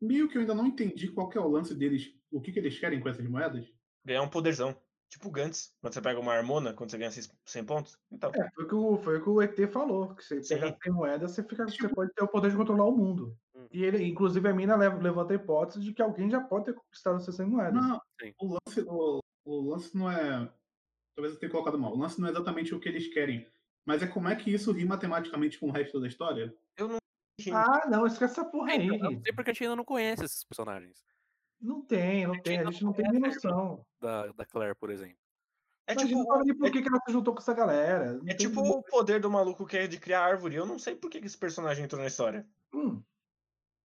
meio 0.00 0.28
que 0.28 0.36
eu 0.36 0.42
ainda 0.42 0.54
não 0.54 0.66
entendi 0.66 1.08
qual 1.08 1.28
que 1.28 1.38
é 1.38 1.40
o 1.40 1.48
lance 1.48 1.74
deles, 1.74 2.14
o 2.30 2.40
que, 2.40 2.52
que 2.52 2.58
eles 2.60 2.78
querem 2.78 3.00
com 3.00 3.08
essas 3.08 3.26
moedas. 3.26 3.66
Ganhar 4.04 4.22
um 4.22 4.28
poderzão. 4.28 4.76
Tipo 5.12 5.28
o 5.28 5.30
Gantz, 5.30 5.76
quando 5.78 5.92
você 5.92 6.00
pega 6.00 6.18
uma 6.18 6.32
harmona, 6.32 6.72
quando 6.72 6.90
você 6.90 6.96
ganha 6.96 7.10
100 7.10 7.64
pontos. 7.66 7.98
Então, 8.10 8.30
É, 8.34 8.50
foi 8.54 8.64
o 8.64 8.68
que 8.68 8.74
o, 8.74 8.96
foi 8.96 9.18
o, 9.18 9.22
que 9.22 9.28
o 9.28 9.42
ET 9.42 9.70
falou. 9.70 10.14
Que 10.14 10.24
você 10.24 10.42
Sim. 10.42 10.54
pegar 10.54 10.78
100 10.82 10.92
moedas, 10.92 11.32
você, 11.32 11.42
fica, 11.42 11.66
você 11.66 11.88
pode 11.88 12.10
ter 12.14 12.24
o 12.24 12.28
poder 12.28 12.50
de 12.50 12.56
controlar 12.56 12.86
o 12.86 12.96
mundo. 12.96 13.36
Hum. 13.54 13.66
E 13.70 13.84
ele, 13.84 14.02
inclusive, 14.06 14.48
a 14.48 14.54
mina 14.54 14.74
leva, 14.74 14.96
levanta 14.96 15.34
a 15.34 15.36
hipótese 15.36 15.80
de 15.80 15.92
que 15.92 16.00
alguém 16.00 16.30
já 16.30 16.40
pode 16.40 16.64
ter 16.64 16.74
conquistado 16.74 17.18
essas 17.18 17.36
100 17.36 17.46
moedas. 17.46 17.74
Não, 17.74 18.00
Sim. 18.18 18.32
o 18.38 18.46
lance, 18.54 18.80
o, 18.88 19.20
o 19.44 19.70
lance 19.70 19.94
não 19.94 20.10
é. 20.10 20.50
Talvez 21.14 21.34
eu 21.34 21.38
tenha 21.38 21.52
colocado 21.52 21.78
mal. 21.78 21.92
O 21.92 21.98
lance 21.98 22.18
não 22.18 22.28
é 22.28 22.30
exatamente 22.30 22.74
o 22.74 22.80
que 22.80 22.88
eles 22.88 23.12
querem. 23.12 23.46
Mas 23.84 24.02
é 24.02 24.06
como 24.06 24.28
é 24.28 24.36
que 24.36 24.50
isso 24.50 24.72
ri 24.72 24.86
matematicamente 24.86 25.58
com 25.58 25.68
o 25.68 25.72
resto 25.72 26.00
da 26.00 26.06
história. 26.06 26.56
enfim, 27.38 27.50
Ah, 27.52 27.86
não, 27.90 28.06
esquece 28.06 28.40
essa 28.40 28.44
porra 28.46 28.72
aí. 28.72 28.86
Então, 28.86 28.96
eu 28.96 29.10
não 29.12 29.22
sei 29.22 29.32
porque 29.34 29.50
a 29.50 29.52
gente 29.52 29.64
ainda 29.64 29.76
não 29.76 29.84
conhece 29.84 30.24
esses 30.24 30.42
personagens. 30.44 31.04
Não 31.62 31.80
tem, 31.80 32.26
não 32.26 32.42
tem. 32.42 32.58
A 32.58 32.64
gente 32.64 32.82
não 32.82 32.92
tem 32.92 33.08
nem 33.08 33.20
noção. 33.20 33.86
Da, 34.00 34.26
da 34.32 34.44
Claire, 34.44 34.74
por 34.74 34.90
exemplo. 34.90 35.16
é 35.86 35.94
tipo, 35.94 36.12
não 36.18 36.26
sabe 36.26 36.50
o- 36.50 36.58
por 36.58 36.70
que, 36.72 36.82
que 36.82 36.88
ela 36.88 36.98
se 37.06 37.12
juntou 37.12 37.32
com 37.32 37.40
essa 37.40 37.54
galera. 37.54 38.14
Não 38.14 38.22
é 38.26 38.34
tipo 38.34 38.60
o 38.60 38.82
poder 38.82 39.20
do 39.20 39.30
maluco 39.30 39.64
que 39.64 39.76
é 39.76 39.86
de 39.86 39.98
criar 40.00 40.24
árvore. 40.24 40.56
Eu 40.56 40.66
não 40.66 40.78
sei 40.78 40.96
por 40.96 41.08
que 41.08 41.20
que 41.20 41.26
esse 41.26 41.38
personagem 41.38 41.84
entrou 41.84 42.00
na 42.00 42.08
história. 42.08 42.48
Hum, 42.74 43.00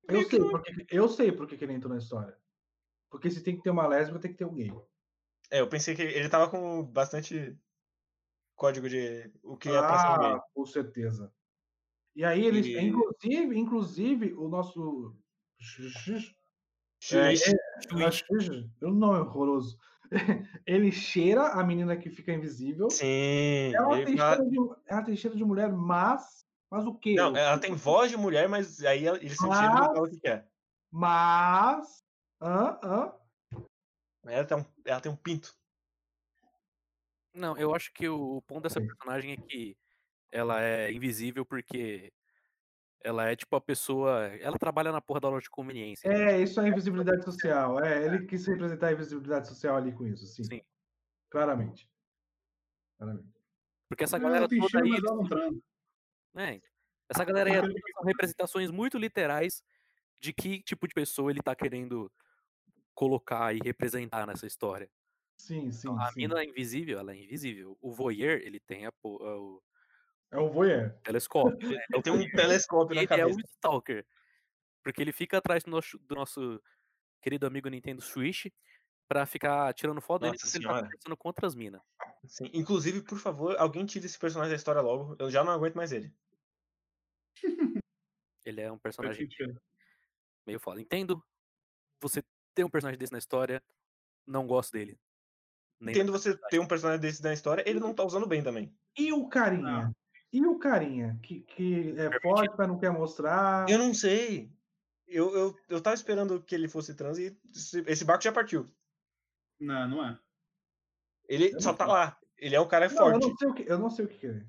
eu 0.08 0.24
sei, 0.24 0.40
não- 0.40 0.50
porque, 0.50 0.86
eu 0.90 1.08
sei 1.08 1.32
por 1.32 1.48
que 1.48 1.56
que 1.56 1.64
ele 1.66 1.74
entrou 1.74 1.94
na 1.94 2.00
história. 2.00 2.36
Porque 3.10 3.30
se 3.30 3.44
tem 3.44 3.56
que 3.56 3.62
ter 3.62 3.70
uma 3.70 3.88
lésbica, 3.88 4.20
tem 4.20 4.32
que 4.32 4.38
ter 4.38 4.46
um 4.46 4.54
gay. 4.56 4.72
É, 5.52 5.60
eu 5.62 5.70
pensei 5.70 5.96
que 5.96 6.02
ele 6.02 6.28
tava 6.30 6.50
com 6.50 6.84
bastante 6.84 7.58
código 8.56 8.90
de 8.90 9.32
o 9.44 9.56
que 9.56 9.70
é 9.70 9.80
pra 9.80 10.00
ser 10.00 10.08
um 10.08 10.14
Ah, 10.14 10.18
gay. 10.18 10.40
com 10.56 10.66
certeza. 10.66 11.32
E 12.16 12.26
aí 12.26 12.44
eles, 12.44 12.66
E- 12.66 12.80
inclusive, 12.80 13.58
inclusive, 13.58 14.34
o 14.34 14.50
nosso. 14.50 15.16
É, 17.14 17.34
É, 18.00 18.06
acho 18.06 18.26
que- 18.26 18.70
eu 18.82 18.92
não 18.92 19.16
é 19.16 19.22
horroroso. 19.22 19.78
Ele 20.66 20.92
cheira 20.92 21.48
a 21.50 21.64
menina 21.64 21.98
que 21.98 22.10
fica 22.10 22.32
invisível. 22.34 22.90
Sim. 22.90 23.74
Ela 23.76 24.06
tem, 24.06 24.18
fala- 24.18 24.36
cheiro 24.38 24.50
de, 24.52 24.58
ela 24.88 25.02
tem 25.04 25.16
cheiro 25.16 25.36
de 25.38 25.44
mulher, 25.46 25.72
mas. 25.72 26.46
Mas 26.70 26.86
o 26.86 26.94
quê? 26.94 27.16
Não, 27.16 27.36
ela 27.36 27.58
tem 27.58 27.74
voz 27.74 28.10
de 28.12 28.18
mulher, 28.18 28.48
mas 28.50 28.84
aí 28.84 29.06
ela- 29.06 29.18
ele 29.18 29.30
sente 29.30 29.40
cheiro 29.56 29.56
e 29.56 29.68
não 29.70 29.74
Mas- 29.76 29.88
fala 29.88 30.02
o 30.08 30.10
que 30.10 30.20
quer. 30.20 30.48
Mas. 30.92 32.04
Hã? 32.42 32.80
Hã? 32.84 33.14
Ela 34.26 34.46
tem 34.46 34.58
um, 34.58 34.66
ela 34.86 35.00
tem 35.02 35.12
um 35.12 35.16
pinto. 35.16 35.54
Não, 37.34 37.56
eu 37.58 37.74
acho 37.76 37.92
que 37.94 38.08
o, 38.10 38.42
ponto 38.42 38.64
dessa 38.64 38.82
personagem 38.82 39.34
é 39.34 39.38
que 39.38 39.78
ela 40.32 40.62
é 40.62 40.92
invisível 40.92 41.46
porque 41.46 42.12
ela 43.04 43.30
é 43.30 43.36
tipo 43.36 43.56
a 43.56 43.62
pessoa. 43.62 44.26
Ela 44.40 44.58
trabalha 44.58 44.92
na 44.92 45.02
porra 45.02 45.20
da 45.20 45.30
loja 45.30 45.44
de 45.44 45.50
conveniência. 45.50 46.08
É, 46.08 46.42
isso 46.42 46.60
é 46.60 46.68
invisibilidade 46.68 47.24
social. 47.26 47.80
É, 47.84 48.04
ele 48.06 48.26
quis 48.26 48.46
representar 48.46 48.88
a 48.88 48.92
invisibilidade 48.94 49.48
social 49.48 49.76
ali 49.78 49.92
com 49.92 50.06
isso, 50.06 50.26
sim. 50.28 50.44
Sim. 50.44 50.62
Claramente. 51.30 51.90
Claramente. 52.98 53.34
Porque 53.90 54.04
essa 54.04 54.18
galera 54.18 54.48
tem 54.48 54.60
toda 54.60 54.84
aí. 54.84 55.02
transa. 55.02 55.62
né, 56.34 56.62
essa 57.10 57.24
galera 57.24 57.50
aí 57.50 57.56
é 57.56 57.62
são 57.62 58.04
representações 58.06 58.70
muito 58.70 58.98
literais 58.98 59.64
de 60.20 60.34
que 60.34 60.62
tipo 60.62 60.88
de 60.88 60.94
pessoa 60.94 61.32
ele 61.32 61.42
tá 61.42 61.56
querendo 61.56 62.12
colocar 62.94 63.56
e 63.56 63.60
representar 63.64 64.26
nessa 64.28 64.46
história. 64.48 64.90
Sim, 65.38 65.72
sim. 65.72 65.88
A 66.00 66.08
sim. 66.08 66.14
mina 66.18 66.44
invisível, 66.44 66.98
ela 67.00 67.14
é 67.14 67.18
invisível. 67.24 67.78
O 67.80 67.94
voyeur, 67.94 68.40
ele 68.42 68.60
tem 68.60 68.88
a, 68.88 68.92
po- 68.92 69.24
a- 69.24 69.38
o 69.40 69.62
É 70.32 70.38
um 70.40 70.50
voyeur. 70.50 71.00
telescópio. 71.04 71.72
Ele 71.72 72.02
tem 72.02 72.14
um 72.14 72.30
telescópio 72.32 72.94
E 72.94 72.96
na 72.96 73.02
ele 73.04 73.14
é 73.14 73.18
cabeça. 73.18 73.40
o 73.40 73.42
Stalker. 73.42 74.06
Porque 74.84 75.02
ele 75.02 75.12
fica 75.12 75.38
atrás 75.38 75.64
do 75.64 75.72
nosso, 75.72 75.98
do 76.00 76.16
nosso 76.16 76.62
querido 77.22 77.46
amigo 77.48 77.70
Nintendo 77.70 78.02
Switch 78.02 78.48
pra 79.08 79.26
ficar 79.26 79.74
tirando 79.74 80.02
foto 80.02 80.22
dele 80.24 80.36
enquanto 80.36 80.54
ele 80.56 80.64
tá 80.64 80.70
senhora. 80.70 80.84
conversando 80.86 81.18
com 81.18 81.28
outras 81.30 81.56
minas. 81.56 81.82
Sim. 82.26 82.50
Inclusive, 82.54 83.02
por 83.04 83.18
favor, 83.20 83.56
alguém 83.58 83.86
tire 83.86 84.06
esse 84.06 84.20
personagem 84.20 84.52
da 84.52 84.58
história 84.58 84.82
logo. 84.82 85.16
Eu 85.20 85.30
já 85.32 85.44
não 85.44 85.52
aguento 85.54 85.76
mais 85.76 85.92
ele. 85.92 86.14
Ele 88.46 88.62
é 88.62 88.72
um 88.72 88.78
personagem 88.80 89.28
meio 90.46 90.60
foda. 90.60 90.82
Entendo. 90.82 91.24
Você 92.02 92.24
tem 92.54 92.64
um 92.66 92.70
personagem 92.70 93.00
desse 93.00 93.12
na 93.12 93.18
história, 93.20 93.62
não 94.26 94.46
gosto 94.46 94.72
dele. 94.74 95.00
Nem 95.80 95.94
Entendo 95.96 96.12
você 96.12 96.38
ter 96.50 96.60
um 96.60 96.68
personagem 96.68 97.02
desse 97.02 97.24
na 97.24 97.34
história, 97.34 97.64
ele 97.68 97.80
não 97.80 97.94
tá 97.94 98.04
usando 98.04 98.28
bem 98.28 98.44
também. 98.44 98.76
E 98.98 99.12
o 99.14 99.28
carinha? 99.28 99.92
E 100.38 100.46
o 100.46 100.60
carinha? 100.60 101.18
Que, 101.24 101.40
que 101.42 101.96
é 101.98 102.20
forte, 102.22 102.54
mas 102.56 102.68
não 102.68 102.78
quer 102.78 102.92
mostrar. 102.92 103.68
Eu 103.68 103.80
não 103.80 103.92
sei. 103.92 104.52
Eu, 105.08 105.34
eu, 105.36 105.56
eu 105.68 105.82
tava 105.82 105.96
esperando 105.96 106.40
que 106.44 106.54
ele 106.54 106.68
fosse 106.68 106.94
trans 106.94 107.18
e 107.18 107.36
esse- 107.88 108.06
barco 108.06 108.24
já 108.24 108.32
partiu. 108.32 108.68
Não, 109.60 109.88
não 109.90 110.06
é. 110.06 110.20
Ele 111.28 111.56
Eu 111.56 111.60
só 111.62 111.74
tá 111.74 111.86
sei. 111.86 111.94
lá. 111.94 112.18
Ele 112.38 112.56
é 112.56 112.62
um 112.62 112.68
cara 112.68 112.88
Não, 112.88 112.94
eu 112.96 113.12
forte. 113.20 113.28
não 113.30 113.36
sei 113.38 113.48
o 113.48 113.54
que, 113.54 113.64
eu 113.68 113.80
não 113.80 113.90
sei 113.90 114.06
o 114.06 114.08
que 114.08 114.18
querer. 114.20 114.46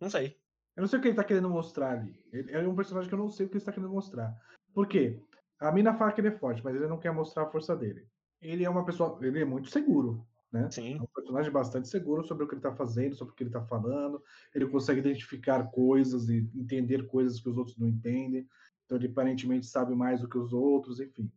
Não 0.00 0.08
sei. 0.08 0.38
Eu 0.76 0.82
não 0.82 0.88
sei 0.88 0.98
o 1.00 1.02
que 1.02 1.08
ele 1.08 1.16
tá 1.16 1.24
querendo 1.24 1.50
mostrar 1.50 1.90
ali. 1.98 2.24
Ele 2.32 2.52
é 2.52 2.58
um 2.60 2.76
personagem 2.76 3.08
que 3.08 3.14
eu 3.14 3.18
não 3.18 3.28
sei 3.28 3.46
o 3.46 3.48
que 3.48 3.54
ele 3.54 3.60
está 3.62 3.72
querendo 3.72 3.90
mostrar. 3.92 4.32
Por 4.72 4.86
quê? 4.86 5.20
A 5.58 5.72
mina 5.72 5.94
fala 5.94 6.12
que 6.12 6.20
ele 6.20 6.28
é 6.28 6.38
forte, 6.38 6.62
mas 6.62 6.76
ele 6.76 6.86
não 6.86 6.98
quer 6.98 7.10
mostrar 7.12 7.42
a 7.42 7.50
força 7.50 7.74
dele. 7.74 8.06
Ele 8.40 8.64
é 8.64 8.70
uma 8.70 8.84
pessoa. 8.84 9.18
Ele 9.20 9.40
é 9.40 9.44
muito 9.44 9.68
seguro, 9.68 10.24
né? 10.54 10.70
Sim. 10.70 10.98
É 10.98 11.02
um 11.02 11.06
personagem 11.06 11.50
bastante 11.50 11.88
seguro 11.88 12.22
sobre 12.22 12.44
o 12.44 12.48
que 12.48 12.54
ele 12.54 12.62
tá 12.62 12.72
fazendo, 12.72 13.16
sobre 13.16 13.32
o 13.32 13.36
que 13.36 13.42
ele 13.42 13.50
tá 13.50 13.60
falando. 13.60 14.22
Ele 14.54 14.68
consegue 14.68 15.00
identificar 15.00 15.64
coisas 15.64 16.28
e 16.28 16.48
entender 16.54 17.08
coisas 17.08 17.40
que 17.40 17.48
os 17.48 17.58
outros 17.58 17.76
não 17.76 17.88
entendem. 17.88 18.48
Então 18.84 18.96
ele 18.96 19.08
aparentemente 19.08 19.66
sabe 19.66 19.96
mais 19.96 20.20
do 20.20 20.28
que 20.28 20.38
os 20.38 20.52
outros, 20.52 21.00
enfim. 21.00 21.28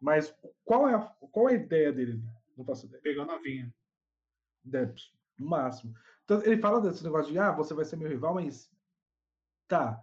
Mas 0.00 0.34
qual 0.64 0.88
é 0.88 0.94
a, 0.94 1.00
qual 1.30 1.48
é 1.48 1.52
a 1.52 1.56
ideia 1.56 1.92
dele? 1.92 2.20
Não 2.56 2.64
faço 2.64 2.86
ideia. 2.86 3.00
Pegou 3.00 3.24
novinha. 3.24 3.72
Deve, 4.64 4.94
no 5.38 5.46
máximo. 5.46 5.94
Então, 6.24 6.42
ele 6.42 6.60
fala 6.60 6.80
desse 6.80 7.04
negócio 7.04 7.30
de, 7.30 7.38
ah, 7.38 7.52
você 7.52 7.72
vai 7.72 7.84
ser 7.84 7.96
meu 7.96 8.08
rival, 8.08 8.34
mas 8.34 8.68
tá. 9.68 10.02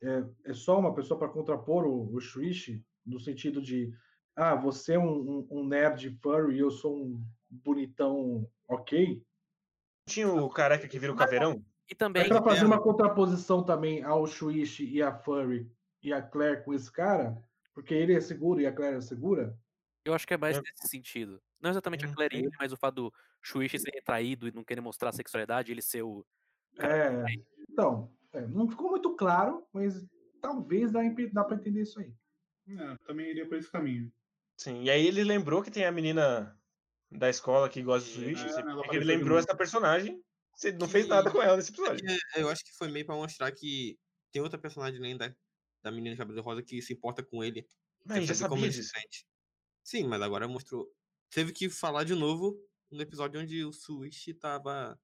É, 0.00 0.24
é 0.46 0.54
só 0.54 0.78
uma 0.78 0.94
pessoa 0.94 1.18
para 1.18 1.28
contrapor 1.28 1.84
o, 1.84 2.14
o 2.14 2.20
Shuichi, 2.20 2.82
no 3.04 3.20
sentido 3.20 3.60
de, 3.60 3.92
ah, 4.34 4.54
você 4.54 4.94
é 4.94 4.98
um, 4.98 5.40
um, 5.40 5.48
um 5.50 5.66
nerd 5.66 6.10
furry 6.22 6.56
e 6.56 6.60
eu 6.60 6.70
sou 6.70 6.96
um 6.96 7.22
bonitão 7.50 8.48
ok. 8.66 9.22
Tinha 10.06 10.28
o 10.28 10.48
careca 10.48 10.88
que 10.88 10.98
vira 10.98 11.12
o 11.12 11.16
caveirão? 11.16 11.64
E 11.90 11.94
também, 11.94 12.24
É 12.24 12.28
para 12.28 12.42
fazer 12.42 12.64
é, 12.64 12.66
uma 12.66 12.82
contraposição 12.82 13.64
também 13.64 14.02
ao 14.02 14.26
Shuichi 14.26 14.84
e 14.88 15.02
a 15.02 15.12
Furry 15.12 15.70
e 16.02 16.12
a 16.12 16.22
Claire 16.22 16.62
com 16.64 16.74
esse 16.74 16.90
cara, 16.92 17.42
porque 17.74 17.94
ele 17.94 18.14
é 18.14 18.20
seguro 18.20 18.60
e 18.60 18.66
a 18.66 18.72
Claire 18.72 18.96
é 18.96 19.00
segura. 19.00 19.58
eu 20.04 20.14
acho 20.14 20.26
que 20.26 20.34
é 20.34 20.36
mais 20.38 20.56
É. 20.56 20.60
nesse 20.60 20.88
sentido. 20.88 21.42
Não 21.60 21.70
exatamente 21.70 22.04
a 22.04 22.08
Hum, 22.08 22.14
Clary, 22.14 22.48
mas 22.58 22.72
o 22.72 22.76
fato 22.76 22.94
do 22.94 23.12
Shuichi 23.42 23.78
ser 23.78 23.90
retraído 23.92 24.48
e 24.48 24.52
não 24.52 24.64
querer 24.64 24.80
mostrar 24.80 25.10
a 25.10 25.12
sexualidade, 25.12 25.72
ele 25.72 25.82
ser 25.82 26.02
o. 26.02 26.24
É, 26.78 27.24
então, 27.68 28.10
é, 28.32 28.46
não 28.46 28.68
ficou 28.68 28.90
muito 28.90 29.14
claro, 29.16 29.66
mas 29.72 30.06
talvez 30.40 30.92
dá, 30.92 31.00
dá 31.32 31.44
para 31.44 31.56
entender 31.56 31.82
isso 31.82 31.98
aí. 32.00 32.14
Não, 32.66 32.96
também 33.06 33.30
iria 33.30 33.46
por 33.48 33.56
esse 33.58 33.70
caminho. 33.70 34.12
Sim. 34.56 34.82
E 34.82 34.90
aí 34.90 35.06
ele 35.06 35.24
lembrou 35.24 35.62
que 35.62 35.70
tem 35.70 35.84
a 35.84 35.92
menina 35.92 36.57
da 37.10 37.28
escola 37.30 37.68
que 37.68 37.82
gosta 37.82 38.08
de 38.08 38.16
É, 38.18 38.36
Switch. 38.36 38.38
ela 38.40 38.60
Ele 38.60 38.70
apareceu 38.72 39.00
de 39.00 39.06
lembrou 39.06 39.38
essa 39.38 39.56
personagem. 39.56 40.22
Você 40.54 40.72
não 40.72 40.88
fez 40.88 41.06
nada 41.06 41.30
Que- 41.30 41.36
com 41.36 41.42
ela 41.42 41.56
nesse 41.56 41.70
episódio. 41.70 42.04
É, 42.36 42.42
eu 42.42 42.48
acho 42.48 42.64
que 42.64 42.72
foi 42.76 42.88
meio 42.88 43.06
pra 43.06 43.14
mostrar 43.14 43.50
que 43.52 43.98
tem 44.32 44.42
outra 44.42 44.58
personagem 44.58 44.98
além 44.98 45.16
da, 45.16 45.32
da 45.82 45.90
menina 45.90 46.14
de 46.14 46.18
cabelo 46.18 46.42
rosa 46.42 46.62
que 46.62 46.82
se 46.82 46.92
importa 46.92 47.22
com 47.22 47.42
ele. 47.44 47.66
Mas 48.04 48.20
quer 48.20 48.26
já 48.26 48.34
saber 48.34 48.48
como 48.50 48.60
sabia 48.62 48.66
ele 48.66 48.72
se 48.74 48.80
disso. 48.80 48.92
sente. 48.94 49.26
Sim, 49.84 50.08
mas 50.08 50.20
agora 50.20 50.46
mostrou. 50.48 50.86
Teve 51.30 51.52
que 51.52 51.68
falar 51.70 52.04
de 52.04 52.14
novo 52.14 52.58
no 52.90 53.00
episódio 53.00 53.40
onde 53.40 53.64
o 53.64 53.72
Switch 53.72 54.28
tava 54.40 54.98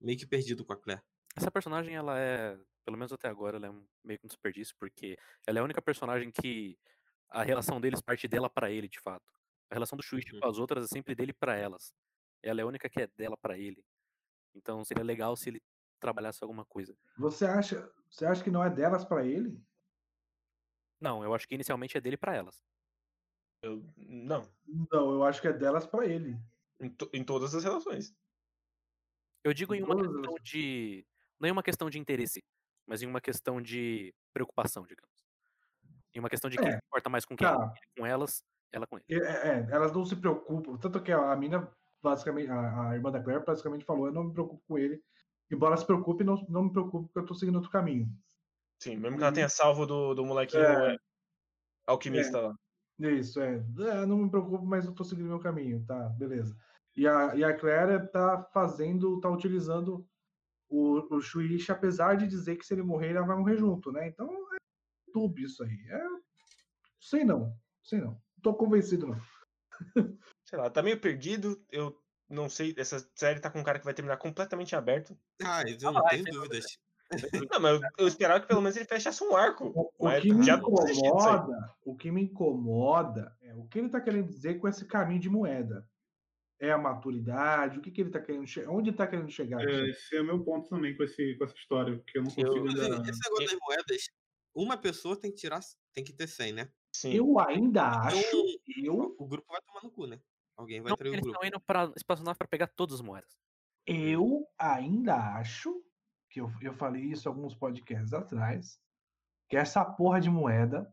meio 0.00 0.16
que 0.18 0.26
perdido 0.26 0.64
com 0.64 0.72
a 0.72 0.76
Claire. 0.76 1.02
Essa 1.36 1.50
personagem, 1.50 1.94
ela 1.94 2.18
é. 2.18 2.58
Pelo 2.84 2.96
menos 2.96 3.12
até 3.12 3.28
agora, 3.28 3.58
ela 3.58 3.66
é 3.66 3.72
meio 4.02 4.18
que 4.18 4.24
um 4.24 4.28
desperdício, 4.28 4.74
porque 4.78 5.16
ela 5.46 5.58
é 5.58 5.60
a 5.60 5.64
única 5.64 5.82
personagem 5.82 6.30
que 6.32 6.78
a 7.28 7.42
relação 7.42 7.78
deles 7.80 8.00
parte 8.00 8.26
dela 8.26 8.48
pra 8.48 8.70
ele, 8.70 8.88
de 8.88 8.98
fato. 8.98 9.30
A 9.70 9.74
relação 9.74 9.96
do 9.96 10.02
Shuichi 10.02 10.34
Uhum. 10.34 10.40
com 10.40 10.46
as 10.48 10.58
outras 10.58 10.84
é 10.84 10.88
sempre 10.88 11.14
dele 11.14 11.32
pra 11.32 11.56
elas. 11.56 11.92
Ela 12.42 12.60
é 12.60 12.62
a 12.62 12.66
única 12.66 12.88
que 12.88 13.00
é 13.02 13.06
dela 13.16 13.36
pra 13.36 13.58
ele. 13.58 13.84
Então 14.54 14.84
seria 14.84 15.04
legal 15.04 15.36
se 15.36 15.50
ele 15.50 15.62
trabalhasse 16.00 16.42
alguma 16.42 16.64
coisa. 16.64 16.96
Você 17.18 17.44
acha, 17.44 17.90
você 18.10 18.24
acha 18.24 18.42
que 18.42 18.50
não 18.50 18.62
é 18.64 18.70
delas 18.70 19.04
para 19.04 19.24
ele? 19.26 19.60
Não, 21.00 21.22
eu 21.22 21.34
acho 21.34 21.46
que 21.46 21.54
inicialmente 21.54 21.96
é 21.96 22.00
dele 22.00 22.16
pra 22.16 22.34
elas. 22.34 22.62
Eu- 23.62 23.84
não. 23.96 24.48
Não, 24.90 25.12
eu 25.12 25.24
acho 25.24 25.40
que 25.40 25.48
é 25.48 25.52
delas 25.52 25.86
para 25.86 26.06
ele. 26.06 26.36
Em, 26.80 26.88
to- 26.88 27.10
em 27.12 27.24
todas 27.24 27.54
as 27.54 27.64
relações. 27.64 28.14
Eu 29.44 29.52
digo 29.52 29.74
em 29.74 29.82
uma 29.82 29.94
Todas 29.96 30.12
questão 30.12 30.30
elas. 30.32 30.42
de. 30.44 31.06
Não 31.40 31.48
em 31.48 31.52
uma 31.52 31.62
questão 31.62 31.90
de 31.90 31.98
interesse, 31.98 32.42
mas 32.86 33.02
em 33.02 33.06
uma 33.06 33.20
questão 33.20 33.60
de 33.60 34.14
preocupação, 34.32 34.84
digamos. 34.86 35.08
Em 36.14 36.20
uma 36.20 36.28
questão 36.30 36.48
de 36.50 36.56
quem 36.56 36.68
É, 36.68 36.72
se 36.72 36.78
importa 36.86 37.08
mais 37.10 37.24
com 37.24 37.36
quem? 37.36 37.46
Tá. 37.46 37.54
Ele 37.76 37.86
com 37.96 38.06
elas, 38.06 38.44
ela 38.72 38.86
com 38.86 38.98
ele. 38.98 39.22
É, 39.24 39.48
é, 39.48 39.68
elas 39.70 39.92
não 39.92 40.04
se 40.04 40.16
preocupam. 40.16 40.76
Tanto 40.76 41.02
que 41.02 41.12
a 41.12 41.34
mina, 41.36 41.70
basicamente, 42.02 42.50
a, 42.50 42.90
a 42.90 42.94
irmã 42.94 43.10
da 43.10 43.22
Claire, 43.22 43.44
basicamente 43.44 43.84
falou: 43.84 44.06
Eu 44.06 44.12
não 44.12 44.24
me 44.24 44.32
preocupo 44.32 44.62
com 44.66 44.78
ele. 44.78 45.02
Embora 45.50 45.76
se 45.76 45.86
preocupe, 45.86 46.24
não, 46.24 46.36
não 46.48 46.64
me 46.64 46.72
preocupo 46.72 47.04
porque 47.04 47.18
eu 47.18 47.26
tô 47.26 47.34
seguindo 47.34 47.56
outro 47.56 47.70
caminho. 47.70 48.08
Sim, 48.78 48.96
mesmo 48.96 49.16
que 49.16 49.22
ela 49.22 49.32
tenha 49.32 49.48
salvo 49.48 49.86
do, 49.86 50.14
do 50.14 50.24
molequinho 50.24 50.62
É. 50.62 50.94
é, 50.94 50.98
alquimista 51.86 52.40
lá. 52.40 52.54
Isso, 52.98 53.40
é. 53.40 53.64
É, 53.78 54.06
não 54.06 54.18
me 54.18 54.30
preocupo, 54.30 54.64
mas 54.64 54.84
eu 54.84 54.92
tô 54.92 55.04
seguindo 55.04 55.28
meu 55.28 55.40
caminho. 55.40 55.84
Tá, 55.86 56.08
beleza. 56.10 56.56
E 56.94 57.06
a, 57.06 57.34
e 57.34 57.44
a 57.44 57.56
Claire 57.56 58.06
tá 58.10 58.42
fazendo, 58.52 59.20
tá 59.20 59.30
utilizando 59.30 60.06
o, 60.68 61.14
o 61.14 61.20
Shuichi, 61.20 61.72
apesar 61.72 62.16
de 62.16 62.26
dizer 62.26 62.56
que 62.56 62.66
se 62.66 62.74
ele 62.74 62.82
morrer, 62.82 63.14
ela 63.14 63.26
vai 63.26 63.36
morrer 63.36 63.56
junto, 63.56 63.90
né? 63.90 64.08
Então 64.08 64.28
é 64.54 64.58
tudo 65.12 65.38
isso 65.40 65.62
aí. 65.62 65.78
É, 65.88 66.04
sei 67.00 67.24
não, 67.24 67.56
sei 67.82 68.00
não. 68.00 68.20
Não 68.38 68.42
tô 68.42 68.54
convencido, 68.54 69.08
não. 69.08 69.20
Sei 70.44 70.58
lá, 70.58 70.70
tá 70.70 70.80
meio 70.80 71.00
perdido. 71.00 71.60
Eu 71.70 72.00
não 72.28 72.48
sei. 72.48 72.72
Essa 72.76 73.10
série 73.14 73.40
tá 73.40 73.50
com 73.50 73.58
um 73.58 73.64
cara 73.64 73.80
que 73.80 73.84
vai 73.84 73.94
terminar 73.94 74.16
completamente 74.16 74.76
aberto. 74.76 75.18
Ah, 75.42 75.62
eu 75.62 75.92
não 75.92 76.02
vai, 76.02 76.10
tenho 76.10 76.24
sem 76.24 76.32
dúvidas. 76.32 76.78
Não, 77.50 77.58
mas 77.58 77.80
eu, 77.80 77.88
eu 78.00 78.06
esperava 78.06 78.38
que 78.38 78.46
pelo 78.46 78.60
menos 78.60 78.76
ele 78.76 78.84
fechasse 78.84 79.24
um 79.24 79.34
arco. 79.34 79.72
O, 79.74 79.90
o 80.06 80.20
que 80.20 80.30
me 80.30 80.46
incomoda, 80.46 81.74
o 81.82 81.96
que 81.96 82.10
me 82.10 82.22
incomoda 82.24 83.34
é 83.40 83.54
o 83.54 83.66
que 83.66 83.78
ele 83.78 83.88
tá 83.88 83.98
querendo 83.98 84.28
dizer 84.28 84.58
com 84.58 84.68
esse 84.68 84.84
caminho 84.84 85.18
de 85.18 85.30
moeda. 85.30 85.88
É 86.60 86.70
a 86.70 86.76
maturidade? 86.76 87.78
O 87.78 87.80
que, 87.80 87.90
que 87.90 88.02
ele 88.02 88.10
tá 88.10 88.20
querendo 88.20 88.46
chegar? 88.46 88.70
Onde 88.70 88.90
ele 88.90 88.96
tá 88.98 89.06
querendo 89.06 89.30
chegar? 89.30 89.58
É, 89.66 89.88
esse 89.88 90.16
é 90.16 90.20
o 90.20 90.24
meu 90.24 90.44
ponto 90.44 90.68
também 90.68 90.94
com, 90.94 91.02
esse, 91.02 91.34
com 91.36 91.44
essa 91.44 91.54
história, 91.54 91.96
porque 91.96 92.18
eu 92.18 92.24
não 92.24 92.30
Eu- 92.36 92.44
consigo 92.44 92.66
Mas, 92.66 92.78
ainda. 92.78 93.00
assim, 93.00 93.10
esse 93.10 93.20
negócio 93.24 93.46
das 93.46 93.58
moedas, 93.66 94.10
uma 94.54 94.76
pessoa 94.76 95.18
tem 95.18 95.30
que 95.30 95.38
tirar, 95.38 95.60
tem 95.94 96.04
que 96.04 96.12
ter 96.12 96.26
100, 96.26 96.52
né? 96.52 96.70
Sim. 96.92 97.14
Eu 97.14 97.38
ainda 97.38 97.84
acho, 98.02 98.36
Então, 98.36 98.44
eu, 98.76 99.16
o 99.18 99.26
grupo 99.28 99.52
vai 99.52 99.60
tomar 99.62 99.82
no 99.82 99.90
cu, 99.90 100.06
né? 100.06 100.20
Alguém 100.56 100.80
vai 100.82 100.92
Não, 100.92 100.96
trair 100.96 101.12
o 101.12 101.14
eles 101.14 101.22
grupo. 101.22 101.38
estão 101.38 101.48
indo 101.48 101.60
pra 101.60 101.92
espaçonave 101.96 102.38
pra 102.38 102.48
pegar 102.48 102.68
todas 102.68 102.96
as 102.96 103.00
moedas. 103.02 103.38
eu 103.86 104.46
ainda 104.58 105.14
acho 105.38 105.82
que 106.30 106.40
eu, 106.40 106.50
eu 106.60 106.74
falei 106.74 107.02
isso 107.04 107.28
alguns 107.28 107.54
podcasts 107.54 108.12
atrás, 108.12 108.78
que 109.48 109.56
essa 109.56 109.84
porra 109.84 110.20
de 110.20 110.30
moeda 110.30 110.92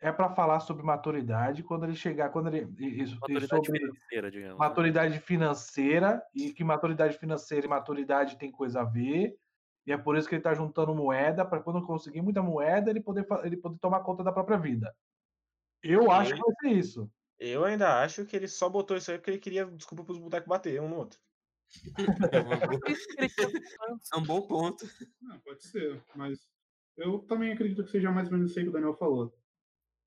é 0.00 0.12
para 0.12 0.30
falar 0.34 0.60
sobre 0.60 0.84
maturidade 0.84 1.62
quando 1.64 1.84
ele 1.86 1.96
chegar, 1.96 2.30
quando 2.30 2.48
ele 2.54 2.68
isso, 3.02 3.18
Maturidade 3.20 3.66
sobre 3.66 3.78
financeira, 3.78 4.30
digamos. 4.30 4.66
né? 4.66 4.66
maturidade 4.66 5.20
financeira 5.20 6.22
e 6.34 6.52
que 6.52 6.64
maturidade 6.64 7.18
financeira 7.18 7.66
e 7.66 7.70
maturidade 7.70 8.38
tem 8.38 8.52
coisa 8.52 8.82
a 8.82 8.84
ver. 8.84 9.36
E 9.86 9.92
é 9.92 9.98
por 9.98 10.16
isso 10.16 10.28
que 10.28 10.34
ele 10.34 10.42
tá 10.42 10.54
juntando 10.54 10.94
moeda 10.94 11.44
para 11.44 11.62
quando 11.62 11.86
conseguir 11.86 12.20
muita 12.20 12.42
moeda 12.42 12.90
ele 12.90 13.00
poder 13.00 13.26
ele 13.44 13.56
poder 13.56 13.78
tomar 13.78 14.00
conta 14.00 14.22
da 14.22 14.32
própria 14.32 14.58
vida. 14.58 14.94
Eu 15.82 16.10
acho 16.10 16.34
que 16.34 16.40
vai 16.40 16.54
ser 16.60 16.78
isso. 16.78 17.10
Eu 17.38 17.64
ainda 17.64 18.02
acho 18.02 18.26
que 18.26 18.36
ele 18.36 18.48
só 18.48 18.68
botou 18.68 18.96
isso 18.96 19.10
aí 19.10 19.18
porque 19.18 19.30
ele 19.30 19.38
queria 19.38 19.64
desculpa 19.66 20.04
pros 20.04 20.18
bonecos 20.18 20.48
bater 20.48 20.80
um 20.80 20.88
no 20.88 20.96
outro. 20.96 21.18
É 23.20 24.14
é 24.14 24.18
um 24.18 24.22
bom 24.22 24.46
ponto. 24.46 24.86
Não, 25.20 25.38
pode 25.40 25.62
ser, 25.64 26.02
mas 26.14 26.38
eu 26.96 27.20
também 27.20 27.52
acredito 27.52 27.84
que 27.84 27.90
seja 27.90 28.10
mais 28.10 28.28
ou 28.28 28.34
menos 28.34 28.50
isso 28.50 28.58
aí 28.58 28.64
que 28.64 28.70
o 28.70 28.72
Daniel 28.72 28.94
falou. 28.94 29.32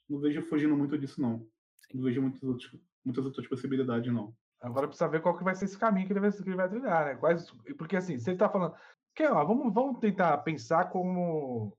Não 0.10 0.20
vejo 0.20 0.42
fugindo 0.42 0.76
muito 0.76 0.98
disso, 0.98 1.22
não. 1.22 1.48
Não 1.94 2.04
vejo 2.04 2.22
muitas 2.22 2.44
outras, 2.44 2.72
muitas 3.06 3.26
outras 3.26 3.48
possibilidades, 3.48 4.12
não. 4.12 4.36
Agora 4.60 4.88
precisa 4.88 5.10
ver 5.10 5.22
qual 5.22 5.38
que 5.38 5.44
vai 5.44 5.56
ser 5.56 5.66
esse 5.66 5.78
caminho 5.78 6.06
que 6.06 6.14
ele 6.14 6.20
vai, 6.20 6.32
que 6.32 6.42
ele 6.42 6.56
vai 6.56 6.70
trilhar, 6.70 7.06
né? 7.06 7.16
Quais, 7.16 7.50
porque 7.78 7.96
assim, 7.96 8.20
se 8.20 8.30
ele 8.30 8.38
tá 8.38 8.50
falando. 8.50 8.76
Que, 9.16 9.26
ó, 9.28 9.44
vamos, 9.44 9.74
vamos 9.74 10.00
tentar 10.00 10.38
pensar 10.40 10.90
como 10.90 11.78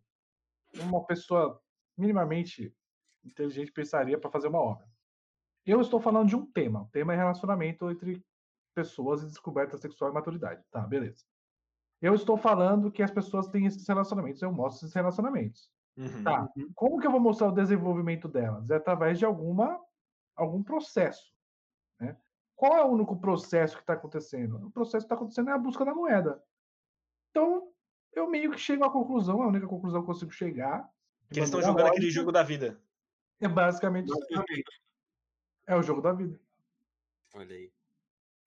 uma 0.74 1.05
pessoa 1.05 1.61
minimamente 1.97 2.74
inteligente 3.24 3.72
pensaria 3.72 4.18
para 4.18 4.30
fazer 4.30 4.49
uma 4.49 4.61
obra. 4.61 4.87
Eu 5.64 5.80
estou 5.80 6.01
falando 6.01 6.28
de 6.28 6.37
um 6.37 6.45
tema. 6.45 6.83
O 6.83 6.89
tema 6.89 7.12
é 7.12 7.16
relacionamento 7.16 7.91
entre 7.91 8.24
pessoas 8.74 9.22
e 9.22 9.26
descoberta 9.26 9.78
sexual 9.78 10.11
e 10.11 10.14
maturidade. 10.14 10.64
Tá, 10.70 10.80
beleza. 10.80 11.24
Eu 12.01 12.14
estou 12.14 12.37
falando 12.37 12.91
que 12.91 13.03
as 13.03 13.11
pessoas 13.11 13.47
têm 13.49 13.66
esses 13.66 13.87
relacionamentos, 13.87 14.43
eu 14.43 14.53
mostro 14.53 14.85
esses 14.85 14.95
relacionamentos. 14.95 15.70
Uhum. 15.97 16.24
Tá. 16.24 16.49
Como 16.74 16.99
que 16.99 17.07
eu 17.07 17.12
vou 17.12 17.20
mostrar 17.20 17.49
o 17.49 17.55
desenvolvimento 17.55 18.26
delas? 18.26 18.70
É 18.70 18.76
através 18.76 19.18
de 19.18 19.24
alguma 19.24 19.80
algum 20.35 20.62
processo. 20.62 21.33
Né? 22.01 22.16
Qual 22.57 22.76
é 22.76 22.85
o 22.85 22.89
único 22.89 23.16
processo 23.20 23.76
que 23.76 23.83
está 23.83 23.93
acontecendo? 23.93 24.66
O 24.66 24.70
processo 24.70 25.07
que 25.07 25.12
está 25.12 25.14
acontecendo 25.14 25.51
é 25.51 25.53
a 25.53 25.59
busca 25.59 25.85
da 25.85 25.95
moeda. 25.95 26.43
Então, 27.33 27.72
eu 28.12 28.28
meio 28.28 28.53
que 28.53 28.59
chego 28.59 28.85
à 28.85 28.91
conclusão, 28.91 29.43
a 29.43 29.49
única 29.49 29.66
conclusão 29.66 30.01
que 30.01 30.05
eu 30.05 30.14
consigo 30.14 30.30
chegar. 30.30 30.89
Que 31.30 31.39
eles 31.39 31.49
estão 31.49 31.62
jogando 31.62 31.87
aquele 31.87 32.11
jogo 32.11 32.30
da 32.30 32.43
vida. 32.43 32.78
É 33.41 33.49
basicamente 33.49 34.07
isso. 34.07 34.64
É 35.66 35.74
o 35.74 35.83
jogo 35.83 36.03
da 36.03 36.12
vida. 36.12 36.39
Olha 37.35 37.57
aí. 37.57 37.72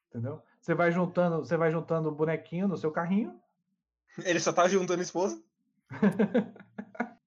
Entendeu? 0.09 0.41
Você 0.61 0.75
vai 0.75 0.91
juntando, 0.91 1.39
você 1.39 1.57
vai 1.57 1.71
juntando 1.71 2.11
bonequinho 2.11 2.67
no 2.67 2.77
seu 2.77 2.91
carrinho, 2.91 3.41
Ele 4.23 4.39
só 4.39 4.53
tá 4.53 4.67
juntando 4.67 5.01
esposa. 5.01 5.43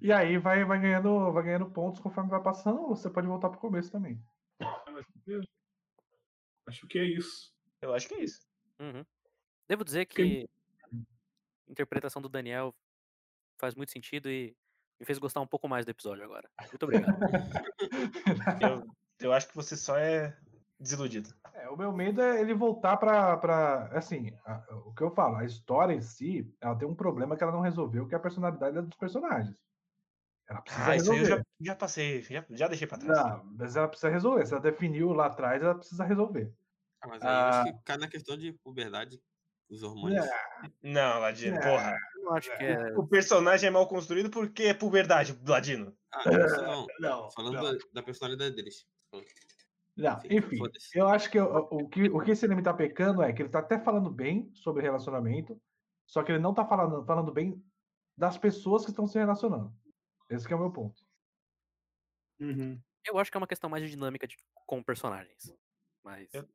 e 0.00 0.12
aí 0.12 0.38
vai, 0.38 0.64
vai, 0.64 0.80
ganhando, 0.80 1.32
vai 1.32 1.42
ganhando 1.42 1.70
pontos 1.70 2.00
conforme 2.00 2.30
vai 2.30 2.42
passando, 2.42 2.80
ou 2.80 2.96
você 2.96 3.10
pode 3.10 3.26
voltar 3.26 3.50
pro 3.50 3.58
começo 3.58 3.90
também. 3.90 4.22
Acho 6.66 6.86
que 6.86 6.98
é 6.98 7.04
isso. 7.04 7.52
Eu 7.82 7.92
acho 7.92 8.08
que 8.08 8.14
é 8.14 8.22
isso. 8.22 8.46
Uhum. 8.78 9.04
Devo 9.68 9.84
dizer 9.84 10.06
que 10.06 10.48
interpretação 11.70 12.20
do 12.20 12.28
Daniel 12.28 12.74
faz 13.58 13.74
muito 13.74 13.92
sentido 13.92 14.28
e 14.30 14.56
me 14.98 15.06
fez 15.06 15.18
gostar 15.18 15.40
um 15.40 15.46
pouco 15.46 15.68
mais 15.68 15.84
do 15.86 15.90
episódio 15.90 16.24
agora. 16.24 16.48
Muito 16.70 16.82
obrigado. 16.82 17.18
Eu, 18.60 18.86
eu 19.20 19.32
acho 19.32 19.48
que 19.48 19.54
você 19.56 19.76
só 19.76 19.96
é 19.98 20.36
desiludido. 20.78 21.34
É, 21.54 21.68
o 21.68 21.76
meu 21.76 21.92
medo 21.92 22.20
é 22.22 22.40
ele 22.40 22.54
voltar 22.54 22.96
pra. 22.96 23.36
pra 23.36 23.86
assim, 23.96 24.32
a- 24.46 24.64
o 24.86 24.94
que 24.94 25.02
eu 25.02 25.10
falo, 25.10 25.36
a 25.36 25.44
história 25.44 25.92
em 25.92 26.00
si, 26.00 26.50
ela 26.60 26.74
tem 26.76 26.88
um 26.88 26.94
problema 26.94 27.36
que 27.36 27.42
ela 27.42 27.52
não 27.52 27.60
resolveu, 27.60 28.06
que 28.08 28.14
é 28.14 28.18
a 28.18 28.20
personalidade 28.20 28.80
dos 28.80 28.96
personagens. 28.98 29.56
Ela 30.48 30.62
precisa 30.62 30.84
Ah, 30.90 30.96
isso 30.96 31.12
aí 31.12 31.18
resolver. 31.18 31.34
eu 31.34 31.38
já, 31.38 31.44
já 31.72 31.76
passei, 31.76 32.22
já, 32.22 32.44
já 32.50 32.68
deixei 32.68 32.86
pra 32.86 32.98
trás. 32.98 33.18
Não, 33.18 33.44
mas 33.56 33.76
ela 33.76 33.88
precisa 33.88 34.08
resolver. 34.10 34.46
Se 34.46 34.52
ela 34.52 34.62
definiu 34.62 35.12
lá 35.12 35.26
atrás, 35.26 35.62
ela 35.62 35.74
precisa 35.74 36.04
resolver. 36.04 36.52
Ah, 37.02 37.08
mas 37.08 37.22
aí 37.22 37.28
eu 37.40 37.46
acho 37.46 37.64
que 37.64 37.82
cai 37.84 37.96
na 37.98 38.08
questão 38.08 38.36
de 38.36 38.52
puberdade, 38.64 39.22
os 39.70 39.82
hormônios. 39.82 40.26
Não, 40.82 41.20
Ladino, 41.20 41.58
porra. 41.60 41.96
Eu 42.16 42.24
não 42.24 42.34
acho 42.34 42.56
que 42.56 42.64
é. 42.64 42.98
O 42.98 43.06
personagem 43.06 43.68
é 43.68 43.70
mal 43.70 43.86
construído 43.88 44.28
porque 44.30 44.64
é 44.64 44.74
puberdade, 44.74 45.38
Ladino. 45.46 45.96
Ah, 46.12 46.22
não. 46.30 46.86
Não, 46.98 47.30
Falando 47.30 47.54
não. 47.54 47.62
Da, 47.62 47.78
da 47.94 48.02
personalidade 48.02 48.54
deles. 48.56 48.86
Não, 49.96 50.18
Enfim, 50.30 50.58
eu 50.94 51.08
acho 51.08 51.30
que 51.30 51.38
o, 51.38 51.56
o 51.70 51.88
que 51.88 52.08
o 52.08 52.20
que 52.20 52.30
esse 52.30 52.44
anime 52.44 52.62
tá 52.62 52.72
pecando 52.72 53.22
é 53.22 53.32
que 53.32 53.42
ele 53.42 53.48
tá 53.48 53.58
até 53.58 53.78
falando 53.78 54.10
bem 54.10 54.50
sobre 54.54 54.82
relacionamento, 54.82 55.60
só 56.06 56.22
que 56.22 56.32
ele 56.32 56.38
não 56.38 56.54
tá 56.54 56.64
falando, 56.64 57.04
falando 57.04 57.32
bem 57.32 57.62
das 58.16 58.38
pessoas 58.38 58.84
que 58.84 58.90
estão 58.90 59.06
se 59.06 59.18
relacionando. 59.18 59.74
Esse 60.30 60.46
que 60.46 60.52
é 60.52 60.56
o 60.56 60.60
meu 60.60 60.70
ponto. 60.70 61.04
Uhum. 62.40 62.80
Eu 63.06 63.18
acho 63.18 63.30
que 63.30 63.36
é 63.36 63.40
uma 63.40 63.46
questão 63.46 63.68
mais 63.68 63.82
de 63.82 63.90
dinâmica 63.90 64.26
de- 64.26 64.36
com 64.66 64.82
personagens. 64.82 65.54
Mas. 66.02 66.32
Eu- 66.32 66.48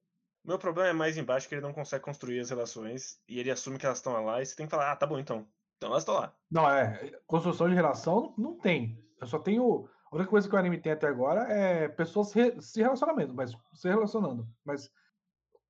Meu 0.45 0.59
problema 0.59 0.89
é 0.89 0.93
mais 0.93 1.17
embaixo 1.17 1.47
que 1.49 1.55
ele 1.55 1.61
não 1.61 1.73
consegue 1.73 2.03
construir 2.03 2.39
as 2.39 2.49
relações 2.49 3.19
e 3.27 3.39
ele 3.39 3.49
assume 3.51 3.77
que 3.77 3.85
elas 3.85 3.97
estão 3.97 4.23
lá 4.23 4.41
e 4.41 4.45
você 4.45 4.55
tem 4.55 4.65
que 4.67 4.71
falar, 4.71 4.91
ah, 4.91 4.95
tá 4.95 5.07
bom 5.07 5.17
então. 5.17 5.47
Então 5.77 5.89
elas 5.89 6.03
estão 6.03 6.15
lá. 6.15 6.33
Não, 6.49 6.69
é. 6.69 7.19
Construção 7.25 7.67
de 7.67 7.75
relação 7.75 8.33
não, 8.37 8.57
tem. 8.57 9.03
Eu 9.19 9.27
só 9.27 9.39
tenho. 9.39 9.89
A 10.11 10.15
única 10.15 10.29
coisa 10.29 10.47
que 10.47 10.55
o 10.55 10.57
anime 10.57 10.79
tem 10.79 10.91
até 10.91 11.07
agora 11.07 11.51
é 11.51 11.89
pessoas 11.89 12.31
re- 12.31 12.61
se 12.61 12.81
relacionando, 12.81 13.33
mas 13.33 13.51
se 13.73 13.87
relacionando. 13.89 14.47
Mas 14.63 14.89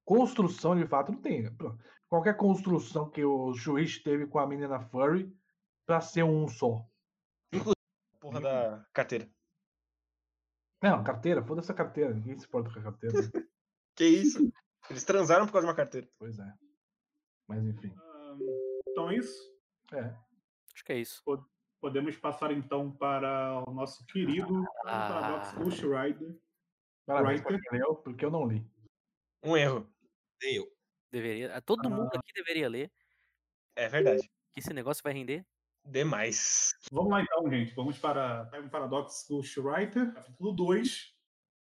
construção 0.03 0.75
de 0.75 0.85
fato 0.85 1.11
não 1.11 1.21
tem. 1.21 1.49
Qualquer 2.07 2.35
construção 2.37 3.09
que 3.09 3.23
o 3.23 3.53
juiz 3.53 4.01
teve 4.03 4.27
com 4.27 4.37
a 4.37 4.45
menina 4.45 4.79
Furry 4.79 5.33
pra 5.85 6.01
ser 6.01 6.23
um 6.23 6.47
só. 6.47 6.85
Porra 8.19 8.41
da 8.41 8.85
carteira. 8.93 9.29
Não, 10.81 11.03
carteira, 11.03 11.43
foda-se 11.43 11.71
a 11.71 11.75
carteira. 11.75 12.13
Ninguém 12.13 12.37
se 12.37 12.45
importa 12.45 12.71
com 12.71 12.79
a 12.79 12.83
carteira. 12.83 13.21
né? 13.21 13.29
Que 13.97 14.03
isso? 14.05 14.51
Eles 14.89 15.03
transaram 15.03 15.45
por 15.45 15.53
causa 15.53 15.65
de 15.65 15.69
uma 15.71 15.75
carteira. 15.75 16.07
pois 16.17 16.37
é. 16.39 16.53
Mas 17.47 17.63
enfim. 17.63 17.93
Ah, 17.97 18.35
Então 18.89 19.09
é 19.09 19.17
isso. 19.17 19.53
É. 19.93 20.15
Acho 20.73 20.83
que 20.85 20.93
é 20.93 20.99
isso. 20.99 21.23
Podemos 21.79 22.17
passar 22.17 22.51
então 22.51 22.91
para 22.91 23.63
o 23.67 23.71
nosso 23.73 24.05
querido 24.07 24.63
Ah. 24.85 25.07
Paradox 25.09 25.53
Ghost 25.53 25.81
Rider. 25.81 26.39
Parabéns 27.05 27.43
leu, 27.71 27.95
porque 27.97 28.25
eu 28.25 28.31
não 28.31 28.47
li. 28.47 28.67
Um 29.43 29.55
erro. 29.55 29.87
Nem 30.41 30.55
eu. 30.55 30.67
Deveria. 31.11 31.61
Todo 31.61 31.89
mundo 31.89 32.09
aqui 32.15 32.33
deveria 32.33 32.67
ler. 32.67 32.91
É 33.75 33.87
verdade. 33.87 34.27
Que 34.51 34.59
esse 34.59 34.73
negócio 34.73 35.03
vai 35.03 35.13
render. 35.13 35.45
Demais. 35.85 36.73
Vamos 36.91 37.11
lá 37.11 37.21
então, 37.21 37.47
gente. 37.49 37.75
Vamos 37.75 37.99
para 37.99 38.47
Time 38.49 38.69
Paradox 38.69 39.27
Ghost 39.29 39.59
Writer, 39.59 40.13
capítulo 40.15 40.51
2. 40.53 41.15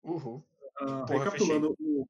Uhul. 0.03 0.45
Ah, 0.81 1.05
Porra, 1.05 1.19
recapitulando 1.19 1.73
o, 1.79 2.07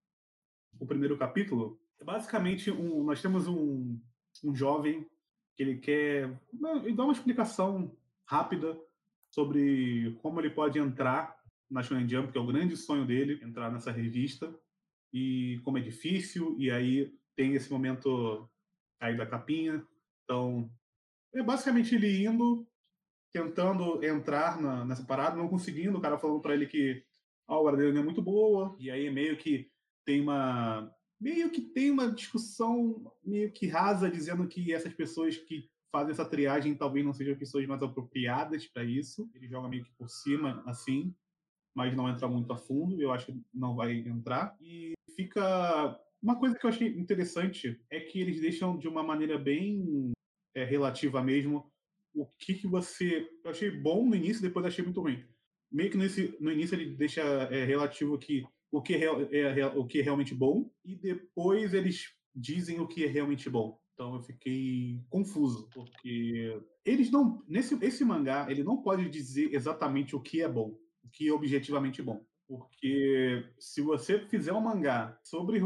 o 0.80 0.86
primeiro 0.86 1.18
capítulo, 1.18 1.80
basicamente 2.04 2.72
um- 2.72 3.04
nós 3.04 3.22
temos 3.22 3.48
um, 3.48 4.00
um 4.44 4.56
jovem 4.56 5.06
que 5.56 5.64
ele 5.64 5.78
quer 5.78 6.40
ele 6.84 6.94
dá 6.94 7.04
uma 7.04 7.14
explicação 7.14 7.96
rápida 8.26 8.80
sobre 9.30 10.18
como 10.22 10.40
ele 10.40 10.50
pode 10.50 10.80
entrar 10.80 11.38
na 11.70 11.84
Shonen 11.84 12.08
Jump, 12.10 12.32
que 12.32 12.38
é 12.38 12.42
o 12.42 12.48
grande 12.48 12.76
sonho 12.76 13.06
dele, 13.06 13.40
entrar 13.44 13.72
nessa 13.72 13.92
revista, 13.92 14.54
e 15.14 15.60
como 15.64 15.78
é 15.78 15.82
difícil, 15.82 16.56
e 16.58 16.72
aí 16.72 17.14
tem 17.36 17.54
esse 17.54 17.72
momento 17.72 18.50
aí 19.00 19.16
da 19.16 19.26
capinha. 19.26 19.86
Então, 20.24 20.70
é 21.34 21.44
basicamente 21.44 21.94
ele 21.94 22.26
indo, 22.26 22.68
tentando 23.32 24.04
entrar 24.04 24.60
na- 24.60 24.84
nessa 24.84 25.04
parada, 25.04 25.36
não 25.36 25.48
conseguindo, 25.48 25.98
o 25.98 26.02
cara 26.02 26.18
falando 26.18 26.42
para 26.42 26.56
ele 26.56 26.66
que 26.66 27.04
a 27.48 27.56
obra 27.56 27.78
dele 27.78 27.92
não 27.94 28.02
é 28.02 28.04
muito 28.04 28.22
boa, 28.22 28.76
e 28.80 28.90
aí 28.90 29.10
meio 29.12 29.38
que 29.38 29.69
tem 30.10 30.22
uma 30.22 30.92
meio 31.22 31.52
que 31.52 31.62
tem 31.62 31.92
uma 31.92 32.12
discussão 32.12 33.14
meio 33.24 33.52
que 33.52 33.68
rasa 33.68 34.10
dizendo 34.10 34.48
que 34.48 34.74
essas 34.74 34.92
pessoas 34.92 35.38
que 35.38 35.70
fazem 35.92 36.12
essa 36.12 36.26
triagem 36.26 36.74
talvez 36.74 37.06
não 37.06 37.14
sejam 37.14 37.38
pessoas 37.38 37.68
mais 37.68 37.84
apropriadas 37.84 38.66
para 38.66 38.84
isso. 38.84 39.30
Ele 39.36 39.48
joga 39.48 39.70
meio 39.70 39.84
que 39.84 39.92
por 39.92 40.10
cima 40.10 40.64
assim, 40.66 41.14
mas 41.76 41.96
não 41.96 42.10
entra 42.10 42.28
muito 42.28 42.52
a 42.52 42.58
fundo, 42.58 43.00
eu 43.00 43.12
acho 43.12 43.28
que 43.28 43.40
não 43.54 43.76
vai 43.76 43.98
entrar. 44.00 44.58
E 44.60 44.94
fica 45.16 46.00
uma 46.20 46.40
coisa 46.40 46.58
que 46.58 46.66
eu 46.66 46.70
achei 46.72 46.88
interessante 46.88 47.80
é 47.92 48.00
que 48.00 48.20
eles 48.20 48.42
deixam 48.42 48.80
de 48.80 48.88
uma 48.88 49.04
maneira 49.04 49.38
bem 49.38 50.12
é, 50.56 50.64
relativa 50.64 51.22
mesmo 51.22 51.72
o 52.16 52.26
que 52.26 52.56
que 52.56 52.68
você 52.68 53.30
eu 53.44 53.52
achei 53.52 53.70
bom 53.70 54.08
no 54.08 54.16
início, 54.16 54.42
depois 54.42 54.66
achei 54.66 54.84
muito 54.84 55.02
ruim 55.02 55.24
meio 55.72 55.92
que 55.92 55.98
nesse, 55.98 56.36
no 56.40 56.52
início 56.52 56.76
ele 56.76 56.96
deixa 56.96 57.22
é, 57.22 57.64
relativo 57.64 58.18
que 58.18 58.44
o 58.72 58.82
que 58.82 58.94
é, 58.96 59.06
é 59.38 59.52
real- 59.52 59.78
o 59.78 59.86
que 59.86 60.00
é 60.00 60.02
realmente 60.04 60.34
bom 60.36 60.72
e 60.84 60.96
depois 60.96 61.74
eles 61.74 62.14
dizem 62.36 62.80
o 62.80 62.88
que 62.88 63.04
é 63.04 63.08
realmente 63.08 63.50
bom. 63.50 63.80
Então 63.94 64.16
eu 64.16 64.22
fiquei 64.22 65.04
confuso 65.10 65.70
porque 65.74 66.62
eles 66.86 67.12
não 67.12 67.44
nesse 67.48 67.76
esse 67.84 68.06
mangá 68.06 68.48
ele 68.50 68.64
não 68.64 68.82
pode 68.82 69.10
dizer 69.10 69.54
exatamente 69.54 70.16
o 70.16 70.22
que 70.22 70.42
é 70.42 70.48
bom, 70.48 70.78
o 71.04 71.10
que 71.10 71.28
é 71.28 71.34
objetivamente 71.34 72.02
bom, 72.02 72.26
porque 72.48 73.46
se 73.60 73.82
você 73.82 74.20
fizer 74.28 74.54
um 74.54 74.62
mangá 74.62 75.20
sobre 75.24 75.60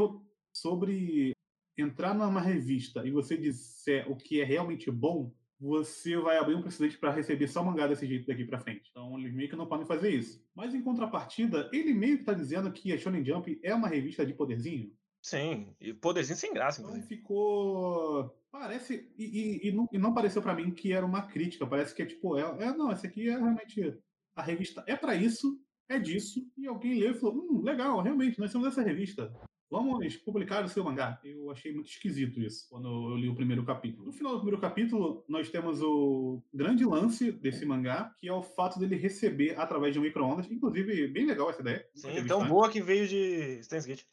sobre 0.51 1.33
entrar 1.77 2.13
numa 2.13 2.41
revista 2.41 3.05
e 3.05 3.11
você 3.11 3.37
disser 3.37 4.09
o 4.11 4.15
que 4.15 4.41
é 4.41 4.43
realmente 4.43 4.89
bom, 4.89 5.35
você 5.63 6.17
vai 6.17 6.37
abrir 6.37 6.55
um 6.55 6.61
precedente 6.61 6.97
para 6.97 7.11
receber 7.11 7.47
só 7.47 7.63
mangá 7.63 7.87
desse 7.87 8.05
jeito 8.05 8.27
daqui 8.27 8.43
para 8.43 8.59
frente. 8.59 8.89
Então 8.91 9.17
eles 9.17 9.33
meio 9.33 9.49
que 9.49 9.55
não 9.55 9.65
podem 9.65 9.85
fazer 9.85 10.09
isso. 10.09 10.45
Mas 10.53 10.73
em 10.75 10.81
contrapartida, 10.81 11.69
ele 11.71 11.93
meio 11.93 12.17
que 12.17 12.25
tá 12.25 12.33
dizendo 12.33 12.69
que 12.71 12.91
a 12.91 12.97
Shonen 12.97 13.23
Jump 13.23 13.57
é 13.63 13.73
uma 13.73 13.87
revista 13.87 14.25
de 14.25 14.33
poderzinho. 14.33 14.91
Sim, 15.21 15.73
e 15.79 15.93
poderzinho 15.93 16.37
sem 16.37 16.53
graça, 16.53 16.81
Então 16.81 16.91
inclusive. 16.91 17.15
ficou. 17.15 18.37
Parece. 18.51 19.09
E, 19.17 19.23
e- 19.63 19.69
e 19.69 19.71
não, 19.71 19.87
e 19.91 19.97
não 19.97 20.13
pareceu 20.13 20.41
pra 20.41 20.53
mim 20.53 20.69
que 20.71 20.91
era 20.91 21.05
uma 21.05 21.21
crítica. 21.27 21.65
Parece 21.65 21.95
que 21.95 22.01
é 22.01 22.05
tipo, 22.05 22.37
é, 22.37 22.41
é 22.41 22.73
não, 22.75 22.91
essa 22.91 23.07
aqui 23.07 23.29
é 23.29 23.37
realmente. 23.37 23.97
A 24.35 24.41
revista 24.41 24.83
é 24.85 24.95
pra 24.97 25.15
isso, 25.15 25.59
é 25.87 25.97
disso. 25.97 26.45
E 26.57 26.67
alguém 26.67 26.99
leu 26.99 27.11
e 27.11 27.13
falou: 27.19 27.35
hum, 27.37 27.61
legal, 27.63 28.01
realmente, 28.01 28.37
nós 28.37 28.51
temos 28.51 28.67
essa 28.67 28.81
revista. 28.81 29.33
Vamos 29.73 30.15
publicar 30.17 30.63
o 30.63 30.69
seu 30.69 30.83
mangá. 30.83 31.19
Eu 31.23 31.49
achei 31.49 31.73
muito 31.73 31.89
esquisito 31.89 32.39
isso 32.39 32.67
quando 32.69 32.87
eu 32.87 33.17
li 33.17 33.27
o 33.27 33.33
primeiro 33.33 33.65
capítulo. 33.65 34.05
No 34.05 34.13
final 34.13 34.33
do 34.33 34.37
primeiro 34.37 34.61
capítulo, 34.61 35.25
nós 35.27 35.49
temos 35.49 35.81
o 35.81 36.43
grande 36.53 36.85
lance 36.85 37.31
desse 37.31 37.65
mangá, 37.65 38.13
que 38.19 38.27
é 38.27 38.31
o 38.31 38.43
fato 38.43 38.77
dele 38.77 38.95
receber 38.95 39.59
através 39.59 39.91
de 39.91 39.97
um 39.97 40.03
micro-ondas. 40.03 40.45
Inclusive, 40.51 41.07
bem 41.07 41.25
legal 41.25 41.49
essa 41.49 41.61
ideia. 41.61 41.89
Sim, 41.95 42.23
tão 42.27 42.41
visto 42.41 42.49
boa 42.49 42.69
que 42.69 42.83
veio 42.83 43.07
de 43.07 43.63
Steins 43.63 43.87
Gate. 43.87 44.03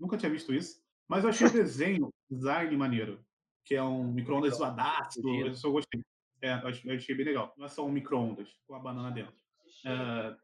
Nunca 0.00 0.16
tinha 0.16 0.32
visto 0.32 0.54
isso. 0.54 0.82
Mas 1.06 1.22
eu 1.22 1.28
achei 1.28 1.48
o 1.48 1.52
desenho, 1.52 2.08
design 2.30 2.74
maneiro. 2.74 3.22
Que 3.62 3.74
é 3.74 3.82
um 3.82 4.10
micro-ondas 4.10 4.56
zoadaço. 4.56 5.20
Eu 5.20 5.52
só 5.52 5.70
gostei. 5.70 6.00
É, 6.40 6.54
eu 6.54 6.94
achei 6.94 7.14
bem 7.14 7.26
legal. 7.26 7.52
Não 7.58 7.66
é 7.66 7.68
só 7.68 7.86
um 7.86 7.92
micro-ondas 7.92 8.48
com 8.66 8.74
a 8.74 8.78
banana 8.78 9.10
dentro. 9.10 9.34
É, 9.84 10.34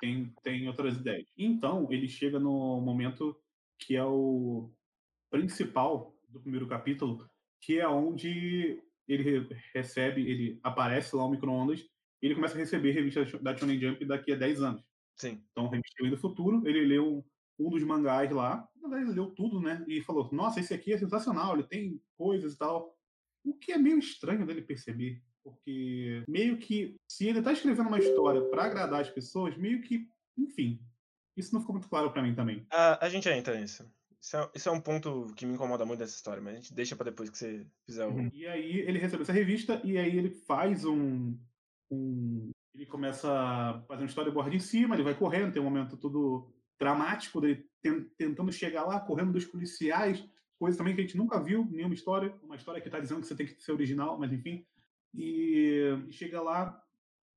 tem, 0.00 0.34
tem 0.42 0.66
outras 0.68 0.96
ideias. 0.96 1.28
Então, 1.36 1.86
ele 1.92 2.08
chega 2.08 2.40
no 2.40 2.80
momento 2.80 3.38
que 3.80 3.96
é 3.96 4.04
o 4.04 4.70
principal 5.30 6.14
do 6.28 6.40
primeiro 6.40 6.66
capítulo, 6.66 7.28
que 7.60 7.78
é 7.78 7.88
onde 7.88 8.82
ele 9.08 9.22
re- 9.22 9.56
recebe, 9.74 10.28
ele 10.30 10.60
aparece 10.62 11.16
lá 11.16 11.24
o 11.24 11.30
micro-ondas 11.30 11.80
e 11.80 12.26
ele 12.26 12.34
começa 12.34 12.54
a 12.54 12.58
receber 12.58 12.92
revistas 12.92 13.32
da 13.42 13.56
Shonen 13.56 13.80
Jump 13.80 14.04
daqui 14.04 14.32
a 14.32 14.36
10 14.36 14.62
anos. 14.62 14.84
Sim. 15.16 15.42
Então, 15.50 15.68
Revista 15.68 16.08
do 16.08 16.16
Futuro, 16.16 16.66
ele 16.66 16.84
leu 16.84 17.24
um 17.58 17.70
dos 17.70 17.82
mangás 17.82 18.30
lá, 18.30 18.66
ele 18.84 19.12
leu 19.12 19.26
tudo, 19.30 19.60
né? 19.60 19.84
E 19.88 20.00
falou: 20.02 20.28
Nossa, 20.32 20.60
esse 20.60 20.72
aqui 20.72 20.92
é 20.92 20.98
sensacional, 20.98 21.54
ele 21.54 21.66
tem 21.66 22.00
coisas 22.16 22.54
e 22.54 22.58
tal. 22.58 22.96
O 23.44 23.54
que 23.54 23.72
é 23.72 23.78
meio 23.78 23.98
estranho 23.98 24.46
dele 24.46 24.62
perceber, 24.62 25.22
porque 25.42 26.22
meio 26.28 26.58
que, 26.58 26.96
se 27.08 27.26
ele 27.26 27.42
tá 27.42 27.52
escrevendo 27.52 27.88
uma 27.88 27.98
história 27.98 28.42
para 28.48 28.64
agradar 28.64 29.00
as 29.00 29.10
pessoas, 29.10 29.56
meio 29.56 29.82
que, 29.82 30.06
enfim, 30.38 30.80
isso 31.36 31.52
não 31.54 31.60
ficou 31.60 31.74
muito 31.74 31.88
claro 31.88 32.10
para 32.10 32.22
mim 32.22 32.34
também. 32.34 32.66
A, 32.70 33.04
a 33.06 33.08
gente 33.08 33.28
entra 33.28 33.58
nisso. 33.58 33.90
Isso 34.20 34.36
é, 34.36 34.50
isso 34.54 34.68
é 34.68 34.72
um 34.72 34.80
ponto 34.80 35.32
que 35.34 35.46
me 35.46 35.54
incomoda 35.54 35.86
muito 35.86 36.00
dessa 36.00 36.14
história, 36.14 36.42
mas 36.42 36.52
a 36.54 36.56
gente 36.56 36.74
deixa 36.74 36.94
pra 36.94 37.04
depois 37.06 37.30
que 37.30 37.38
você 37.38 37.66
fizer 37.86 38.06
o. 38.06 38.28
E 38.34 38.46
aí 38.46 38.80
ele 38.80 38.98
recebe 38.98 39.22
essa 39.22 39.32
revista 39.32 39.80
e 39.82 39.96
aí 39.96 40.16
ele 40.16 40.30
faz 40.30 40.84
um. 40.84 41.38
um- 41.90 42.50
ele 42.74 42.86
começa 42.86 43.28
a 43.32 43.82
fazer 43.88 44.04
um 44.04 44.06
storyboard 44.06 44.54
em 44.56 44.60
cima, 44.60 44.94
ele 44.94 45.02
vai 45.02 45.14
correndo, 45.14 45.52
tem 45.52 45.60
um 45.60 45.64
momento 45.64 45.96
todo 45.96 46.52
dramático 46.78 47.40
dele 47.40 47.66
ten- 47.82 48.04
tentando 48.16 48.52
chegar 48.52 48.84
lá, 48.84 49.00
correndo 49.00 49.32
dos 49.32 49.44
policiais, 49.44 50.24
coisa 50.58 50.78
também 50.78 50.94
que 50.94 51.00
a 51.00 51.04
gente 51.04 51.16
nunca 51.16 51.42
viu, 51.42 51.66
nenhuma 51.70 51.94
história. 51.94 52.32
Uma 52.42 52.56
história 52.56 52.80
que 52.80 52.88
tá 52.90 53.00
dizendo 53.00 53.20
que 53.22 53.26
você 53.26 53.34
tem 53.34 53.46
que 53.46 53.60
ser 53.60 53.72
original, 53.72 54.18
mas 54.18 54.32
enfim. 54.32 54.64
E, 55.14 55.80
e 56.08 56.12
chega 56.12 56.40
lá 56.40 56.80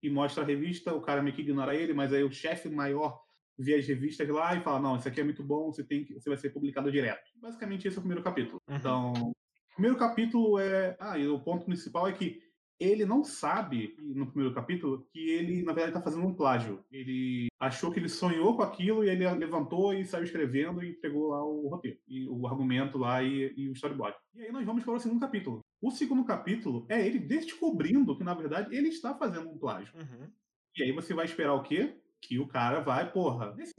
e 0.02 0.10
mostra 0.10 0.44
a 0.44 0.46
revista, 0.46 0.94
o 0.94 1.02
cara 1.02 1.24
meio 1.24 1.36
que 1.36 1.42
ignora 1.42 1.76
ele, 1.76 1.94
mas 1.94 2.14
aí 2.14 2.24
o 2.24 2.32
chefe 2.32 2.70
maior 2.70 3.23
vê 3.58 3.76
as 3.76 3.88
revistas 3.88 4.28
lá 4.30 4.56
e 4.56 4.62
fala: 4.62 4.80
Não, 4.80 4.96
isso 4.96 5.08
aqui 5.08 5.22
é 5.22 5.24
muito 5.24 5.44
bom, 5.44 5.72
você, 5.72 5.84
tem 5.84 6.04
que, 6.04 6.14
você 6.14 6.30
vai 6.30 6.38
ser 6.38 6.50
publicado 6.50 6.92
direto. 6.92 7.32
Basicamente, 7.42 7.88
esse 7.88 7.98
é 7.98 8.00
o 8.00 8.02
primeiro 8.02 8.24
capítulo. 8.24 8.62
Uhum. 8.68 8.76
Então, 8.76 9.14
o 9.14 9.74
primeiro 9.76 9.98
capítulo 9.98 10.60
é. 10.60 10.96
Ah, 11.00 11.18
e 11.18 11.28
o 11.28 11.40
ponto 11.40 11.66
principal 11.66 12.08
é 12.08 12.14
que 12.14 12.42
ele 12.80 13.06
não 13.06 13.24
sabe, 13.24 13.96
no 14.00 14.28
primeiro 14.28 14.54
capítulo, 14.54 15.08
que 15.12 15.30
ele, 15.30 15.62
na 15.62 15.74
verdade, 15.74 15.98
está 15.98 16.02
fazendo 16.02 16.28
um 16.28 16.34
plágio. 16.34 16.84
Ele 16.92 17.48
achou 17.60 17.92
que 17.92 18.00
ele 18.00 18.10
sonhou 18.10 18.56
com 18.56 18.62
aquilo 18.62 19.04
e 19.04 19.10
ele 19.10 19.30
levantou 19.36 19.94
e 19.94 20.06
saiu 20.06 20.24
escrevendo 20.24 20.84
e 20.84 20.94
pegou 20.94 21.30
lá 21.30 21.46
o 21.46 21.70
roteiro, 21.70 21.98
e 22.08 22.28
o 22.28 22.46
argumento 22.46 22.98
lá 22.98 23.24
e, 23.24 23.54
e 23.56 23.70
o 23.70 23.74
storyboard. 23.74 24.18
E 24.36 24.42
aí 24.42 24.52
nós 24.52 24.66
vamos 24.66 24.84
para 24.84 24.94
o 24.94 25.00
segundo 25.00 25.20
capítulo. 25.20 25.62
O 25.82 25.92
segundo 25.92 26.26
capítulo 26.26 26.86
é 26.90 27.06
ele 27.06 27.20
descobrindo 27.20 28.18
que, 28.18 28.24
na 28.24 28.34
verdade, 28.34 28.76
ele 28.76 28.90
está 28.90 29.14
fazendo 29.16 29.50
um 29.50 29.58
plágio. 29.58 29.94
Uhum. 29.96 30.30
E 30.76 30.84
aí 30.84 30.92
você 30.92 31.14
vai 31.14 31.26
esperar 31.26 31.54
o 31.54 31.64
quê? 31.64 31.96
Que 32.24 32.40
o 32.40 32.48
cara 32.48 32.80
vai, 32.80 33.12
porra. 33.12 33.54
Nesse 33.54 33.74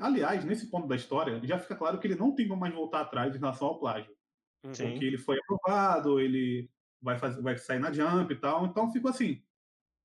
aliás, 0.00 0.44
nesse 0.44 0.68
ponto 0.68 0.88
da 0.88 0.96
história, 0.96 1.40
já 1.44 1.60
fica 1.60 1.76
claro 1.76 2.00
que 2.00 2.08
ele 2.08 2.16
não 2.16 2.34
tem 2.34 2.48
como 2.48 2.60
mais 2.60 2.74
voltar 2.74 3.02
atrás 3.02 3.34
em 3.34 3.38
relação 3.38 3.68
ao 3.68 3.78
plágio. 3.78 4.12
Uhum. 4.64 4.74
Sim. 4.74 4.90
Porque 4.90 5.04
ele 5.04 5.16
foi 5.16 5.38
aprovado, 5.38 6.18
ele 6.18 6.68
vai, 7.00 7.16
fazer, 7.16 7.40
vai 7.40 7.56
sair 7.56 7.78
na 7.78 7.92
Jump 7.92 8.32
e 8.32 8.36
tal. 8.36 8.66
Então 8.66 8.90
ficou 8.90 9.10
assim. 9.10 9.40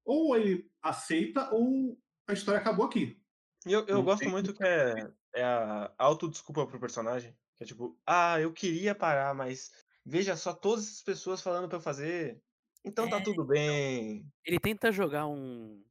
Ou 0.05 0.37
ele 0.37 0.69
aceita, 0.83 1.49
ou 1.51 1.99
a 2.27 2.33
história 2.33 2.61
acabou 2.61 2.85
aqui. 2.85 3.19
E 3.65 3.73
eu, 3.73 3.85
eu 3.87 3.95
Não 3.95 4.03
gosto 4.03 4.19
tem 4.19 4.29
muito 4.29 4.53
que 4.53 4.63
é, 4.63 5.11
é 5.33 5.43
a 5.43 5.91
autodesculpa 5.97 6.67
pro 6.67 6.79
personagem. 6.79 7.35
Que 7.57 7.63
é 7.63 7.65
tipo, 7.65 7.99
ah, 8.05 8.39
eu 8.39 8.53
queria 8.53 8.93
parar, 8.93 9.33
mas 9.33 9.71
veja 10.05 10.35
só 10.35 10.53
todas 10.53 10.85
essas 10.85 11.01
pessoas 11.01 11.41
falando 11.41 11.67
pra 11.67 11.79
eu 11.79 11.81
fazer. 11.81 12.39
Então 12.85 13.09
tá 13.09 13.17
É, 13.17 13.23
tudo 13.23 13.43
bem. 13.43 14.31
Ele 14.45 14.59
tenta 14.59 14.91
jogar 14.91 15.27
um, 15.27 15.83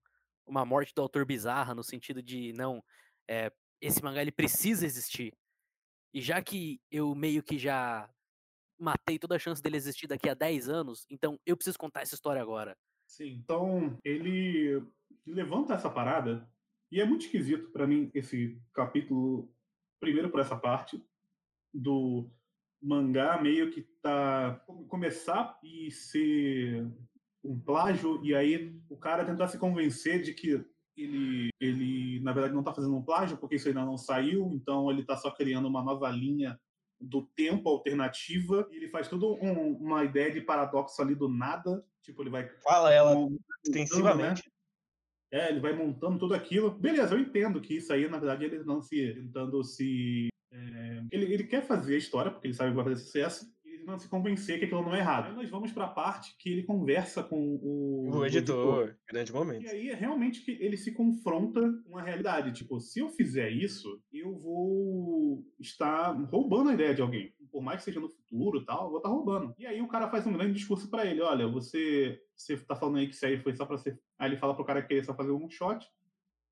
uma 0.49 0.65
morte 0.65 0.95
do 0.95 1.03
autor 1.03 1.25
bizarra 1.25 1.75
no 1.75 1.83
sentido 1.83 2.23
de, 2.23 2.53
não, 2.55 2.83
é, 3.29 3.53
esse 3.81 4.03
mangá 4.03 4.23
ele 4.23 4.33
precisa 4.33 4.87
existir. 4.87 5.37
E 6.13 6.21
já 6.21 6.43
que 6.43 6.81
eu 6.91 7.15
meio 7.15 7.43
que 7.43 7.59
já 7.59 8.11
matei 8.79 9.19
toda 9.19 9.37
a 9.37 9.39
chance 9.39 9.63
dele 9.63 9.77
existir 9.77 10.07
daqui 10.07 10.29
a 10.29 10.35
10 10.35 10.69
anos, 10.69 11.05
então 11.11 11.39
eu 11.45 11.57
preciso 11.57 11.79
contar 11.79 12.03
essa 12.03 12.15
história 12.15 12.41
agora. 12.41 12.77
Sim. 13.07 13.41
Então, 13.43 13.99
ele 14.05 14.83
levanta 15.27 15.75
essa 15.75 15.91
parada, 15.91 16.49
e 16.91 17.01
é 17.01 17.05
muito 17.05 17.27
esquisito 17.27 17.71
pra 17.71 17.87
mim 17.87 18.11
esse 18.15 18.61
capítulo, 18.73 19.53
primeiro 20.01 20.31
por 20.31 20.41
essa 20.41 20.57
parte, 20.57 21.03
do 21.73 22.31
mangá 22.81 23.41
meio 23.43 23.71
que 23.71 23.83
tá 24.01 24.63
começar 24.89 25.59
e 25.63 25.91
ser 25.91 26.87
um 27.45 27.59
plágio, 27.59 28.21
e 28.25 28.35
aí 28.35 28.75
o 28.89 28.97
cara 28.97 29.25
tentar 29.25 29.49
se 29.49 29.59
convencer 29.59 30.23
de 30.23 30.33
que 30.35 30.65
ele, 30.97 31.51
ele 31.61 32.21
na 32.21 32.33
verdade, 32.33 32.55
não 32.55 32.63
tá 32.65 32.75
fazendo 32.75 32.97
um 32.97 33.03
plágio, 33.03 33.37
porque 33.37 33.55
isso 33.57 33.69
ainda 33.69 33.85
não 33.85 33.97
saiu, 33.97 34.51
então 34.53 34.91
ele 34.91 35.05
tá 35.05 35.17
só 35.17 35.31
criando 35.31 35.69
uma 35.69 35.83
nova 35.83 36.11
linha 36.11 36.59
do 37.01 37.23
tempo 37.37 37.69
alternativa, 37.69 38.69
e 38.73 38.77
ele 38.77 38.89
faz 38.89 39.07
toda 39.09 39.27
um- 39.27 39.77
uma 39.77 40.05
ideia 40.05 40.33
de 40.33 40.41
paradoxo 40.41 41.01
ali 41.01 41.15
do 41.15 41.29
nada, 41.29 41.85
tipo, 42.03 42.23
ele 42.23 42.31
vai 42.31 42.49
Fala 42.63 42.93
ela 42.93 43.15
montando, 43.15 43.35
né? 43.35 43.39
extensivamente. 43.65 44.51
É, 45.31 45.51
ele 45.51 45.61
vai 45.61 45.75
montando 45.75 46.19
tudo 46.19 46.35
aquilo. 46.35 46.71
Beleza, 46.71 47.15
eu 47.15 47.21
entendo 47.21 47.61
que 47.61 47.77
isso 47.77 47.93
aí, 47.93 48.09
na 48.09 48.19
verdade, 48.19 48.45
ele 48.47 48.65
não 48.65 48.81
se. 48.81 49.13
tentando 49.15 49.63
se. 49.63 50.29
é, 50.51 51.03
ele, 51.13 51.33
ele 51.33 51.45
quer 51.45 51.63
fazer 51.67 51.95
a 51.95 51.99
história, 51.99 52.31
porque 52.33 52.47
ele 52.47 52.55
sabe 52.55 52.71
que 52.71 52.77
vai 52.77 52.85
fazer 52.87 53.05
sucesso, 53.05 53.47
não 53.89 53.99
se 53.99 54.09
convencer 54.09 54.59
que 54.59 54.67
aquilo 54.67 54.83
não 54.83 54.95
é 54.95 54.99
errado. 54.99 55.27
Aí 55.29 55.35
nós 55.35 55.49
vamos 55.51 55.73
para 55.73 55.87
a 55.87 55.89
parte 55.89 56.37
que 56.39 56.51
ele 56.51 56.63
conversa 56.63 57.23
com 57.23 57.57
o, 57.63 58.11
O 58.11 58.27
editor, 58.27 58.97
grande 59.09 59.31
E 59.31 59.35
momento. 59.35 59.69
aí 59.69 59.89
é 59.91 59.95
realmente 59.95 60.45
que 60.45 60.53
ele 60.53 60.77
se 60.77 60.93
confronta 60.93 61.61
com 61.89 61.97
a 61.99 62.03
realidade. 62.03 62.53
Tipo, 62.53 62.79
se 62.79 63.01
eu 63.01 63.09
fizer 63.09 63.51
isso, 63.51 64.01
eu 64.13 64.37
vou 64.39 65.45
estar 65.59 66.13
roubando 66.31 66.71
a 66.71 66.75
ideia 66.75 66.95
de 66.95 67.03
alguém. 67.03 67.33
Por 67.51 67.63
mais 67.63 67.79
que 67.79 67.85
seja 67.87 67.99
no 68.01 68.09
futuro 68.11 68.61
e 68.61 68.65
tal, 68.65 68.85
eu 68.85 68.91
vou 68.91 68.99
estar 68.99 69.09
roubando. 69.09 69.55
E 69.59 69.67
aí 69.67 69.81
o 69.81 69.89
cara 69.89 70.09
faz 70.11 70.27
um 70.27 70.33
grande 70.33 70.53
discurso 70.53 70.89
pra 70.91 71.07
ele. 71.07 71.23
Olha, 71.23 71.49
você, 71.49 72.21
você 72.37 72.57
tá 72.59 72.77
falando 72.77 72.99
aí 72.99 73.09
que 73.09 73.15
isso 73.15 73.25
aí 73.27 73.39
foi 73.39 73.55
só 73.57 73.65
pra 73.65 73.79
ser... 73.79 73.99
Aí 74.19 74.29
ele 74.29 74.37
fala 74.37 74.55
pro 74.55 74.65
cara 74.65 74.83
que 74.83 74.93
ele 74.95 75.05
só 75.05 75.15
fazer 75.15 75.33
um 75.33 75.49
shot. 75.49 75.87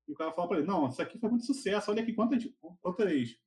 E 0.07 0.11
o 0.11 0.15
cara 0.15 0.31
fala 0.31 0.47
pra 0.47 0.57
ele, 0.57 0.67
não, 0.67 0.87
isso 0.87 1.01
aqui 1.01 1.19
foi 1.19 1.29
muito 1.29 1.45
sucesso. 1.45 1.91
Olha 1.91 2.01
aqui 2.01 2.13
quantas, 2.13 2.43
quantas 2.81 3.37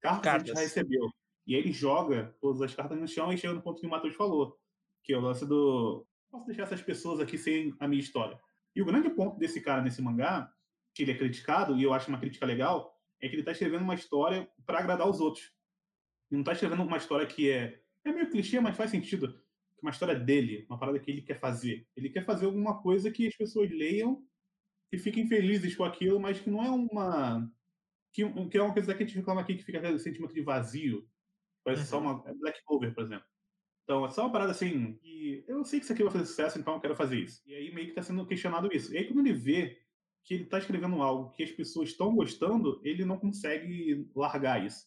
cartas, 0.00 0.34
a 0.34 0.38
gente 0.38 0.48
já 0.48 0.54
Cartas. 0.54 0.58
recebeu. 0.58 1.08
E 1.46 1.54
ele 1.54 1.72
joga 1.72 2.34
todas 2.40 2.60
as 2.60 2.74
cartas 2.74 2.98
no 2.98 3.06
chão 3.06 3.32
e 3.32 3.38
chega 3.38 3.54
no 3.54 3.62
ponto 3.62 3.80
que 3.80 3.86
o 3.86 3.90
Matheus 3.90 4.14
falou. 4.14 4.58
Que 5.02 5.12
é 5.12 5.18
o 5.18 5.20
lance 5.20 5.46
do... 5.46 6.06
Posso 6.30 6.46
deixar 6.46 6.64
essas 6.64 6.82
pessoas 6.82 7.20
aqui 7.20 7.38
sem 7.38 7.74
a 7.78 7.86
minha 7.86 8.02
história. 8.02 8.38
E 8.74 8.82
o 8.82 8.84
grande 8.84 9.08
ponto 9.10 9.38
desse 9.38 9.60
cara 9.60 9.80
nesse 9.80 10.02
mangá, 10.02 10.52
que 10.92 11.02
ele 11.02 11.12
é 11.12 11.16
criticado, 11.16 11.76
e 11.76 11.82
eu 11.82 11.92
acho 11.92 12.08
uma 12.08 12.18
crítica 12.18 12.44
legal, 12.44 12.94
é 13.20 13.28
que 13.28 13.36
ele 13.36 13.42
tá 13.42 13.52
escrevendo 13.52 13.82
uma 13.82 13.94
história 13.94 14.48
para 14.66 14.80
agradar 14.80 15.08
os 15.08 15.20
outros. 15.20 15.52
Ele 16.30 16.38
não 16.38 16.44
tá 16.44 16.52
escrevendo 16.52 16.82
uma 16.82 16.96
história 16.96 17.26
que 17.26 17.50
é. 17.50 17.80
É 18.04 18.12
meio 18.12 18.30
clichê, 18.30 18.60
mas 18.60 18.76
faz 18.76 18.90
sentido. 18.90 19.40
Uma 19.82 19.90
história 19.90 20.14
dele, 20.14 20.64
uma 20.68 20.78
parada 20.78 20.98
que 20.98 21.10
ele 21.10 21.22
quer 21.22 21.38
fazer. 21.38 21.86
Ele 21.96 22.08
quer 22.08 22.24
fazer 22.24 22.46
alguma 22.46 22.80
coisa 22.80 23.10
que 23.10 23.26
as 23.26 23.36
pessoas 23.36 23.70
leiam 23.70 24.22
e 24.92 24.98
fiquem 24.98 25.26
felizes 25.26 25.74
com 25.74 25.84
aquilo, 25.84 26.20
mas 26.20 26.40
que 26.40 26.50
não 26.50 26.64
é 26.64 26.70
uma. 26.70 27.50
Que, 28.12 28.22
que 28.48 28.58
é 28.58 28.62
uma 28.62 28.72
coisa 28.72 28.94
que 28.94 29.02
a 29.02 29.06
gente 29.06 29.16
reclama 29.16 29.40
aqui 29.40 29.56
que 29.56 29.64
fica 29.64 29.78
aquele 29.78 29.98
sentimento 29.98 30.34
de 30.34 30.40
vazio. 30.40 31.08
Parece 31.66 31.86
só 31.86 31.98
Uhum. 32.00 32.22
uma. 32.22 32.30
é 32.30 32.34
Black 32.34 32.64
Clover, 32.66 32.94
por 32.94 33.04
exemplo. 33.04 33.26
Então, 33.84 34.06
é 34.06 34.10
só 34.10 34.22
uma 34.24 34.32
parada 34.32 34.52
assim, 34.52 34.94
que 34.94 35.44
eu 35.48 35.64
sei 35.64 35.80
que 35.80 35.84
isso 35.86 35.92
aqui 35.94 36.04
vai 36.04 36.12
fazer 36.12 36.26
sucesso, 36.26 36.58
então 36.58 36.74
eu 36.74 36.80
quero 36.80 36.96
fazer 36.96 37.20
isso. 37.20 37.42
E 37.46 37.54
aí 37.54 37.74
meio 37.74 37.88
que 37.88 37.94
tá 37.94 38.02
sendo 38.02 38.26
questionado 38.26 38.68
isso. 38.74 38.94
E 38.94 38.98
aí 38.98 39.06
quando 39.06 39.20
ele 39.20 39.34
vê 39.34 39.78
que 40.24 40.34
ele 40.34 40.46
tá 40.46 40.58
escrevendo 40.58 41.02
algo 41.02 41.30
que 41.32 41.44
as 41.44 41.52
pessoas 41.52 41.90
estão 41.90 42.14
gostando, 42.16 42.80
ele 42.84 43.04
não 43.04 43.18
consegue 43.18 44.10
largar 44.16 44.64
isso. 44.66 44.86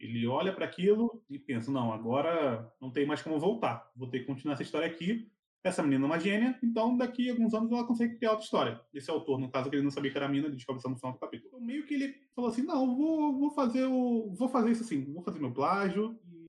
Ele 0.00 0.26
olha 0.26 0.54
para 0.54 0.66
aquilo 0.66 1.24
e 1.30 1.38
pensa: 1.38 1.70
não, 1.72 1.92
agora 1.92 2.72
não 2.80 2.92
tem 2.92 3.06
mais 3.06 3.22
como 3.22 3.38
voltar. 3.40 3.90
Vou 3.96 4.10
ter 4.10 4.20
que 4.20 4.26
continuar 4.26 4.54
essa 4.54 4.64
história 4.64 4.88
aqui. 4.88 5.32
Essa 5.66 5.82
menina 5.82 6.04
é 6.04 6.06
uma 6.06 6.20
gênia, 6.20 6.56
então 6.62 6.96
daqui 6.96 7.28
a 7.28 7.32
alguns 7.32 7.52
anos 7.52 7.72
ela 7.72 7.84
consegue 7.84 8.18
criar 8.18 8.30
outra 8.30 8.44
história. 8.44 8.80
Esse 8.94 9.10
autor, 9.10 9.40
no 9.40 9.50
caso, 9.50 9.68
que 9.68 9.74
ele 9.74 9.82
não 9.82 9.90
sabia 9.90 10.12
que 10.12 10.16
era 10.16 10.26
a 10.26 10.28
mina, 10.28 10.46
ele 10.46 10.54
descobre 10.54 10.78
isso 10.78 10.88
no 10.88 10.96
final 10.96 11.14
do 11.14 11.18
capítulo. 11.18 11.48
Então, 11.48 11.60
meio 11.60 11.84
que 11.84 11.94
ele 11.94 12.14
falou 12.36 12.48
assim: 12.48 12.62
não, 12.62 12.96
vou, 12.96 13.36
vou 13.36 13.50
fazer 13.50 13.84
o. 13.84 14.32
Vou 14.32 14.48
fazer 14.48 14.70
isso 14.70 14.84
assim, 14.84 15.12
vou 15.12 15.24
fazer 15.24 15.40
meu 15.40 15.52
plágio. 15.52 16.16
E, 16.24 16.46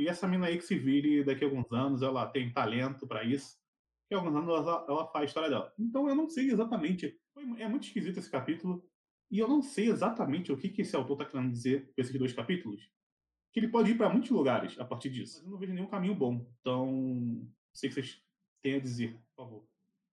e 0.00 0.08
essa 0.08 0.26
mina 0.26 0.46
aí 0.46 0.56
que 0.56 0.64
se 0.64 0.78
vire 0.78 1.22
daqui 1.22 1.44
a 1.44 1.46
alguns 1.46 1.70
anos, 1.72 2.00
ela 2.00 2.26
tem 2.26 2.50
talento 2.54 3.06
para 3.06 3.22
isso. 3.22 3.54
Que 4.08 4.14
alguns 4.14 4.34
anos 4.34 4.48
ela, 4.48 4.86
ela 4.88 5.06
faz 5.08 5.24
a 5.24 5.26
história 5.26 5.50
dela. 5.50 5.70
Então 5.78 6.08
eu 6.08 6.14
não 6.14 6.26
sei 6.30 6.50
exatamente. 6.50 7.14
É 7.58 7.68
muito 7.68 7.86
esquisito 7.86 8.18
esse 8.18 8.30
capítulo. 8.30 8.82
E 9.30 9.40
eu 9.40 9.46
não 9.46 9.60
sei 9.60 9.90
exatamente 9.90 10.50
o 10.50 10.56
que, 10.56 10.70
que 10.70 10.80
esse 10.80 10.96
autor 10.96 11.20
está 11.20 11.26
querendo 11.26 11.52
dizer 11.52 11.92
com 11.94 12.00
esses 12.00 12.18
dois 12.18 12.32
capítulos. 12.32 12.80
Que 13.52 13.60
ele 13.60 13.68
pode 13.68 13.90
ir 13.90 13.98
para 13.98 14.08
muitos 14.08 14.30
lugares 14.30 14.80
a 14.80 14.86
partir 14.86 15.10
disso. 15.10 15.36
Mas 15.36 15.44
eu 15.44 15.50
não 15.50 15.58
vejo 15.58 15.74
nenhum 15.74 15.86
caminho 15.86 16.14
bom. 16.14 16.50
Então, 16.60 17.46
sei 17.74 17.90
que 17.90 17.94
vocês 17.94 18.24
têm 18.64 18.76
a 18.76 18.80
dizer, 18.80 19.12
por 19.12 19.44
favor. 19.44 19.64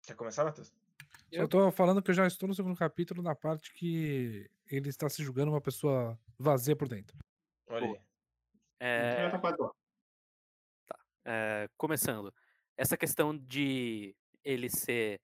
Quer 0.03 0.15
começar, 0.15 0.45
Matheus? 0.45 0.71
Eu 1.31 1.47
tô 1.47 1.71
falando 1.71 2.01
que 2.01 2.11
eu 2.11 2.15
já 2.15 2.27
estou 2.27 2.47
no 2.47 2.53
segundo 2.53 2.77
capítulo 2.77 3.23
na 3.23 3.35
parte 3.35 3.73
que 3.73 4.49
ele 4.67 4.89
está 4.89 5.09
se 5.09 5.23
julgando 5.23 5.51
uma 5.51 5.59
pessoa 5.59 6.17
vazia 6.37 6.75
por 6.75 6.87
dentro. 6.87 7.17
Olha 7.67 7.87
aí. 7.87 8.01
É, 8.79 9.29
tá 9.29 9.55
lá. 9.57 9.71
é, 11.25 11.67
começando, 11.75 12.31
essa 12.77 12.95
questão 12.95 13.35
de 13.35 14.15
ele 14.43 14.69
ser. 14.69 15.19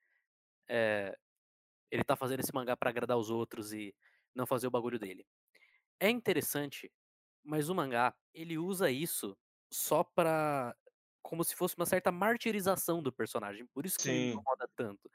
é, 0.67 1.15
ele 1.91 2.03
tá 2.03 2.15
fazendo 2.15 2.39
esse 2.39 2.53
mangá 2.53 2.75
pra 2.75 2.89
agradar 2.89 3.17
os 3.17 3.29
outros 3.29 3.71
e 3.71 3.93
não 4.33 4.47
fazer 4.47 4.65
o 4.65 4.71
bagulho 4.71 4.97
dele. 4.97 5.27
É 5.99 6.09
interessante, 6.09 6.91
mas 7.43 7.69
o 7.69 7.75
mangá, 7.75 8.15
ele 8.33 8.57
usa 8.57 8.89
isso 8.89 9.37
só 9.69 10.03
pra. 10.03 10.75
Como 11.21 11.43
se 11.43 11.55
fosse 11.55 11.75
uma 11.77 11.85
certa 11.85 12.11
martirização 12.11 13.01
do 13.01 13.11
personagem. 13.11 13.65
Por 13.67 13.85
isso 13.85 13.97
que 13.97 14.09
me 14.09 14.13
Sim. 14.13 14.31
incomoda 14.31 14.69
tanto. 14.75 15.09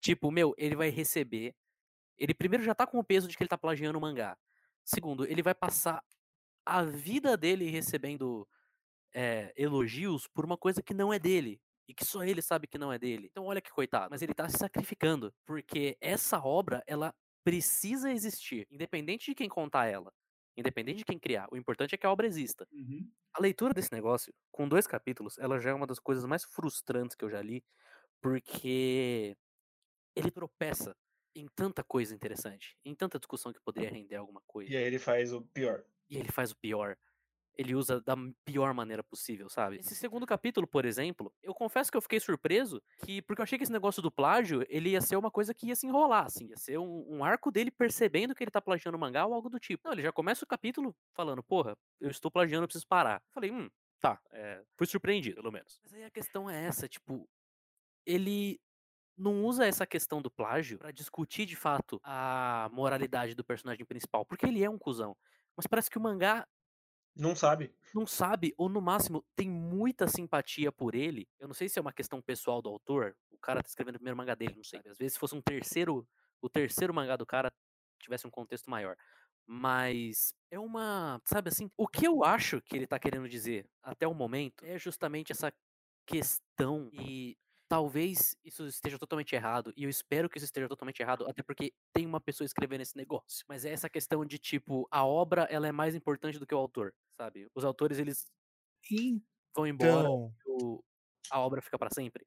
Tipo, 0.00 0.30
meu, 0.30 0.54
ele 0.56 0.76
vai 0.76 0.88
receber. 0.90 1.54
Ele 2.18 2.34
primeiro 2.34 2.64
já 2.64 2.74
tá 2.74 2.86
com 2.86 2.98
o 2.98 3.04
peso 3.04 3.28
de 3.28 3.36
que 3.36 3.42
ele 3.42 3.48
tá 3.48 3.58
plagiando 3.58 3.98
o 3.98 4.00
mangá. 4.00 4.36
Segundo, 4.84 5.26
ele 5.26 5.42
vai 5.42 5.54
passar 5.54 6.02
a 6.64 6.82
vida 6.82 7.36
dele 7.36 7.70
recebendo 7.70 8.48
é, 9.14 9.52
elogios 9.56 10.26
por 10.28 10.44
uma 10.44 10.56
coisa 10.56 10.82
que 10.82 10.94
não 10.94 11.12
é 11.12 11.18
dele. 11.18 11.60
E 11.88 11.94
que 11.94 12.04
só 12.04 12.24
ele 12.24 12.42
sabe 12.42 12.66
que 12.66 12.78
não 12.78 12.92
é 12.92 12.98
dele. 12.98 13.28
Então 13.30 13.44
olha 13.44 13.60
que 13.60 13.70
coitado. 13.70 14.08
Mas 14.10 14.22
ele 14.22 14.34
tá 14.34 14.48
se 14.48 14.58
sacrificando. 14.58 15.32
Porque 15.44 15.96
essa 16.00 16.40
obra, 16.40 16.82
ela 16.86 17.14
precisa 17.44 18.10
existir. 18.10 18.66
Independente 18.70 19.26
de 19.26 19.34
quem 19.34 19.48
contar 19.48 19.86
ela. 19.86 20.12
Independente 20.56 20.98
de 20.98 21.04
quem 21.04 21.18
criar. 21.18 21.48
O 21.52 21.56
importante 21.56 21.94
é 21.94 21.98
que 21.98 22.06
a 22.06 22.10
obra 22.10 22.26
exista. 22.26 22.66
Uhum. 22.72 23.10
A 23.34 23.42
leitura 23.42 23.74
desse 23.74 23.92
negócio, 23.92 24.32
com 24.50 24.68
dois 24.68 24.86
capítulos, 24.86 25.38
ela 25.38 25.58
já 25.58 25.70
é 25.70 25.74
uma 25.74 25.86
das 25.86 25.98
coisas 25.98 26.24
mais 26.24 26.44
frustrantes 26.44 27.14
que 27.14 27.24
eu 27.24 27.30
já 27.30 27.42
li. 27.42 27.62
Porque 28.22 29.36
ele 30.16 30.30
tropeça 30.30 30.96
em 31.34 31.46
tanta 31.54 31.84
coisa 31.84 32.14
interessante. 32.14 32.76
Em 32.84 32.94
tanta 32.94 33.18
discussão 33.18 33.52
que 33.52 33.60
poderia 33.60 33.90
render 33.94 34.16
alguma 34.16 34.40
coisa. 34.46 34.72
E 34.72 34.76
aí 34.76 34.84
ele 34.84 34.98
faz 34.98 35.32
o 35.32 35.42
pior. 35.42 35.84
E 36.08 36.16
ele 36.16 36.32
faz 36.32 36.52
o 36.52 36.56
pior. 36.56 36.96
Ele 37.56 37.74
usa 37.74 38.00
da 38.00 38.14
pior 38.44 38.74
maneira 38.74 39.02
possível, 39.02 39.48
sabe? 39.48 39.78
Esse 39.78 39.94
segundo 39.94 40.26
capítulo, 40.26 40.66
por 40.66 40.84
exemplo, 40.84 41.32
eu 41.42 41.54
confesso 41.54 41.90
que 41.90 41.96
eu 41.96 42.02
fiquei 42.02 42.20
surpreso 42.20 42.82
que 43.04 43.22
porque 43.22 43.40
eu 43.40 43.44
achei 43.44 43.56
que 43.58 43.64
esse 43.64 43.72
negócio 43.72 44.02
do 44.02 44.10
plágio, 44.10 44.64
ele 44.68 44.90
ia 44.90 45.00
ser 45.00 45.16
uma 45.16 45.30
coisa 45.30 45.54
que 45.54 45.68
ia 45.68 45.76
se 45.76 45.86
enrolar, 45.86 46.26
assim, 46.26 46.48
ia 46.48 46.56
ser 46.56 46.78
um, 46.78 47.04
um 47.08 47.24
arco 47.24 47.50
dele 47.50 47.70
percebendo 47.70 48.34
que 48.34 48.44
ele 48.44 48.50
tá 48.50 48.60
plagiando 48.60 48.96
o 48.96 49.00
mangá 49.00 49.24
ou 49.24 49.32
algo 49.32 49.48
do 49.48 49.58
tipo. 49.58 49.82
Não, 49.84 49.92
ele 49.92 50.02
já 50.02 50.12
começa 50.12 50.44
o 50.44 50.48
capítulo 50.48 50.94
falando, 51.14 51.42
porra, 51.42 51.76
eu 52.00 52.10
estou 52.10 52.30
plagiando, 52.30 52.64
eu 52.64 52.68
preciso 52.68 52.86
parar. 52.86 53.16
Eu 53.16 53.32
falei, 53.32 53.50
hum, 53.50 53.70
tá, 54.00 54.20
é, 54.32 54.62
fui 54.76 54.86
surpreendido, 54.86 55.36
pelo 55.36 55.52
menos. 55.52 55.80
Mas 55.82 55.94
aí 55.94 56.04
a 56.04 56.10
questão 56.10 56.50
é 56.50 56.64
essa, 56.64 56.86
tipo, 56.86 57.26
ele 58.04 58.60
não 59.16 59.44
usa 59.44 59.66
essa 59.66 59.86
questão 59.86 60.20
do 60.20 60.30
plágio 60.30 60.78
pra 60.78 60.90
discutir 60.90 61.46
de 61.46 61.56
fato 61.56 62.00
a 62.02 62.68
moralidade 62.72 63.34
do 63.34 63.44
personagem 63.44 63.84
principal, 63.86 64.24
porque 64.26 64.46
ele 64.46 64.62
é 64.62 64.70
um 64.70 64.78
cuzão. 64.78 65.16
Mas 65.56 65.66
parece 65.66 65.90
que 65.90 65.98
o 65.98 66.00
mangá 66.00 66.46
Não 67.16 67.34
sabe. 67.34 67.74
não 67.94 68.06
sabe, 68.06 68.54
ou 68.58 68.68
no 68.68 68.80
máximo 68.80 69.24
tem 69.34 69.48
muita 69.48 70.06
simpatia 70.06 70.70
por 70.70 70.94
ele. 70.94 71.28
Eu 71.38 71.48
não 71.48 71.54
sei 71.54 71.68
se 71.68 71.78
é 71.78 71.82
uma 71.82 71.92
questão 71.92 72.20
pessoal 72.20 72.60
do 72.60 72.68
autor. 72.68 73.16
O 73.30 73.38
cara 73.38 73.62
tá 73.62 73.68
escrevendo 73.68 73.96
o 73.96 73.98
primeiro 73.98 74.16
mangá 74.16 74.34
dele, 74.34 74.54
não 74.56 74.64
sei. 74.64 74.80
Às 74.86 74.98
vezes 74.98 75.14
se 75.14 75.18
fosse 75.18 75.34
um 75.34 75.40
terceiro, 75.40 76.06
o 76.40 76.48
terceiro 76.48 76.92
mangá 76.92 77.16
do 77.16 77.24
cara 77.26 77.50
tivesse 77.98 78.26
um 78.26 78.30
contexto 78.30 78.70
maior. 78.70 78.96
Mas 79.46 80.34
é 80.50 80.58
uma, 80.58 81.20
sabe 81.24 81.48
assim, 81.48 81.70
o 81.76 81.86
que 81.88 82.06
eu 82.06 82.24
acho 82.24 82.60
que 82.60 82.76
ele 82.76 82.86
tá 82.86 82.98
querendo 82.98 83.28
dizer 83.28 83.66
até 83.82 84.06
o 84.06 84.12
momento 84.14 84.64
é 84.64 84.78
justamente 84.78 85.32
essa 85.32 85.52
questão 86.04 86.90
e 86.92 87.36
talvez 87.68 88.36
isso 88.44 88.66
esteja 88.66 88.98
totalmente 88.98 89.34
errado 89.34 89.72
e 89.76 89.84
eu 89.84 89.90
espero 89.90 90.28
que 90.28 90.38
isso 90.38 90.44
esteja 90.46 90.68
totalmente 90.68 91.00
errado, 91.00 91.26
até 91.28 91.42
porque 91.42 91.72
tem 91.92 92.06
uma 92.06 92.20
pessoa 92.20 92.46
escrevendo 92.46 92.82
esse 92.82 92.96
negócio. 92.96 93.44
Mas 93.48 93.64
é 93.64 93.70
essa 93.72 93.90
questão 93.90 94.24
de 94.24 94.38
tipo, 94.38 94.86
a 94.90 95.04
obra 95.04 95.42
ela 95.50 95.66
é 95.68 95.72
mais 95.72 95.94
importante 95.94 96.38
do 96.38 96.46
que 96.46 96.54
o 96.54 96.58
autor, 96.58 96.94
sabe? 97.20 97.48
Os 97.54 97.64
autores 97.64 97.98
eles 97.98 98.26
vão 99.54 99.66
embora, 99.66 100.08
Então, 100.08 100.34
e 100.46 100.50
o- 100.50 100.82
a 101.30 101.40
obra 101.40 101.62
fica 101.62 101.78
pra 101.78 101.90
sempre. 101.90 102.26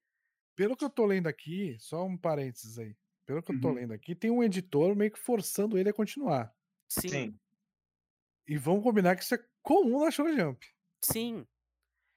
pelo 0.55 0.75
que 0.75 0.83
eu 0.85 0.89
tô 0.89 1.05
lendo 1.05 1.27
aqui, 1.27 1.77
só 1.79 2.05
um 2.05 2.17
parênteses 2.17 2.77
aí. 2.77 2.95
Pelo 3.25 3.41
que 3.43 3.51
eu 3.51 3.59
tô 3.59 3.69
Uhum. 3.69 3.75
lendo 3.75 3.93
aqui, 3.93 4.15
tem 4.15 4.31
um 4.31 4.43
editor 4.43 4.95
meio 4.95 5.11
que 5.11 5.19
forçando 5.19 5.77
ele 5.77 5.89
a 5.89 5.93
continuar. 5.93 6.53
Sim, 6.89 7.09
sim. 7.09 7.31
Sim. 7.31 7.39
E 8.47 8.57
vamos 8.57 8.83
combinar 8.83 9.15
que 9.15 9.23
isso 9.23 9.35
é 9.35 9.45
comum 9.61 10.03
na 10.03 10.11
Shonen 10.11 10.35
Jump. 10.37 10.65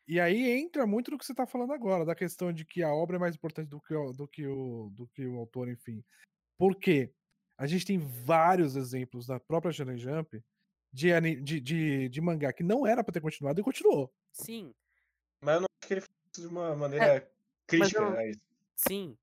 E 0.07 0.20
aí 0.20 0.50
entra 0.61 0.86
muito 0.86 1.11
no 1.11 1.18
que 1.18 1.24
você 1.24 1.34
tá 1.34 1.46
falando 1.46 1.72
agora, 1.72 2.05
da 2.05 2.14
questão 2.14 2.53
de 2.53 2.64
que 2.64 2.82
a 2.82 2.92
obra 2.92 3.16
é 3.16 3.20
mais 3.20 3.34
importante 3.36 3.68
do 3.68 3.80
que 3.80 3.94
o, 3.94 4.12
do 4.12 4.28
que 4.28 4.46
o, 4.46 4.90
do 4.90 5.07
que 5.09 5.26
o 5.26 5.36
autor, 5.38 5.68
enfim. 5.68 6.05
Por 6.59 6.76
quê? 6.76 7.14
A 7.59 7.66
gente 7.66 7.86
tem 7.86 7.98
vários 7.98 8.76
exemplos 8.76 9.26
da 9.26 9.40
própria 9.40 9.72
Shonen 9.72 9.98
Jump 9.98 10.42
de, 10.92 11.11
de, 11.42 11.61
de, 11.61 12.09
de 12.11 12.22
mangá 12.22 12.53
que 12.53 12.62
não 12.64 12.86
era 12.86 13.05
pra 13.05 13.12
ter 13.12 13.20
continuado 13.22 13.61
e 13.61 13.64
continuou. 13.64 14.12
sim, 14.32 14.74
Mas 15.40 15.55
eu 15.57 15.61
não 15.61 15.66
acho 15.80 15.88
que 15.88 15.94
ele 15.94 16.00
faz 16.00 16.11
isso 16.32 16.40
de 16.42 16.46
uma 16.48 16.74
maneira 16.74 17.30
crítica 17.66 18.03
eu- 18.03 18.18
a 18.18 18.26
isso. 18.28 18.42
sim, 18.76 19.18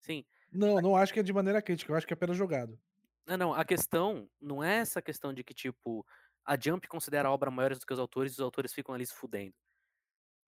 sim. 0.00 0.26
Não, 0.52 0.80
não 0.80 0.94
acho 0.96 1.12
que 1.12 1.18
é 1.20 1.22
de 1.24 1.32
maneira 1.32 1.60
crítica, 1.62 1.90
eu 1.92 1.96
acho 1.96 2.06
que 2.06 2.12
é 2.12 2.16
apenas 2.16 2.36
jogado. 2.36 2.78
Não, 3.26 3.36
não, 3.36 3.54
a 3.54 3.64
questão 3.64 4.28
não 4.40 4.62
é 4.62 4.78
essa 4.78 5.00
questão 5.02 5.32
de 5.32 5.44
que, 5.44 5.54
tipo, 5.54 6.04
a 6.44 6.58
Jump 6.58 6.88
considera 6.88 7.28
a 7.28 7.32
obra 7.32 7.50
maiores 7.50 7.78
do 7.78 7.86
que 7.86 7.92
os 7.92 7.98
autores 7.98 8.32
e 8.32 8.36
os 8.36 8.40
autores 8.40 8.72
ficam 8.72 8.94
ali 8.94 9.06
se 9.06 9.14
fudendo. 9.14 9.54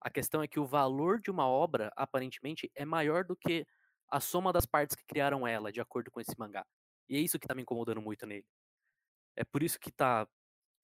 A 0.03 0.09
questão 0.11 0.43
é 0.43 0.47
que 0.47 0.59
o 0.59 0.65
valor 0.65 1.19
de 1.21 1.31
uma 1.31 1.47
obra, 1.47 1.91
aparentemente, 1.95 2.71
é 2.75 2.85
maior 2.85 3.25
do 3.25 3.35
que 3.35 3.65
a 4.09 4.19
soma 4.19 4.53
das 4.53 4.65
partes 4.65 4.95
que 4.95 5.05
criaram 5.05 5.47
ela, 5.47 5.71
de 5.71 5.81
acordo 5.81 6.11
com 6.11 6.21
esse 6.21 6.37
mangá. 6.37 6.65
E 7.09 7.17
é 7.17 7.19
isso 7.19 7.39
que 7.39 7.47
tá 7.47 7.55
me 7.55 7.63
incomodando 7.63 8.01
muito 8.01 8.25
nele. 8.27 8.45
É 9.35 9.43
por 9.43 9.63
isso 9.63 9.79
que 9.79 9.91
tá, 9.91 10.27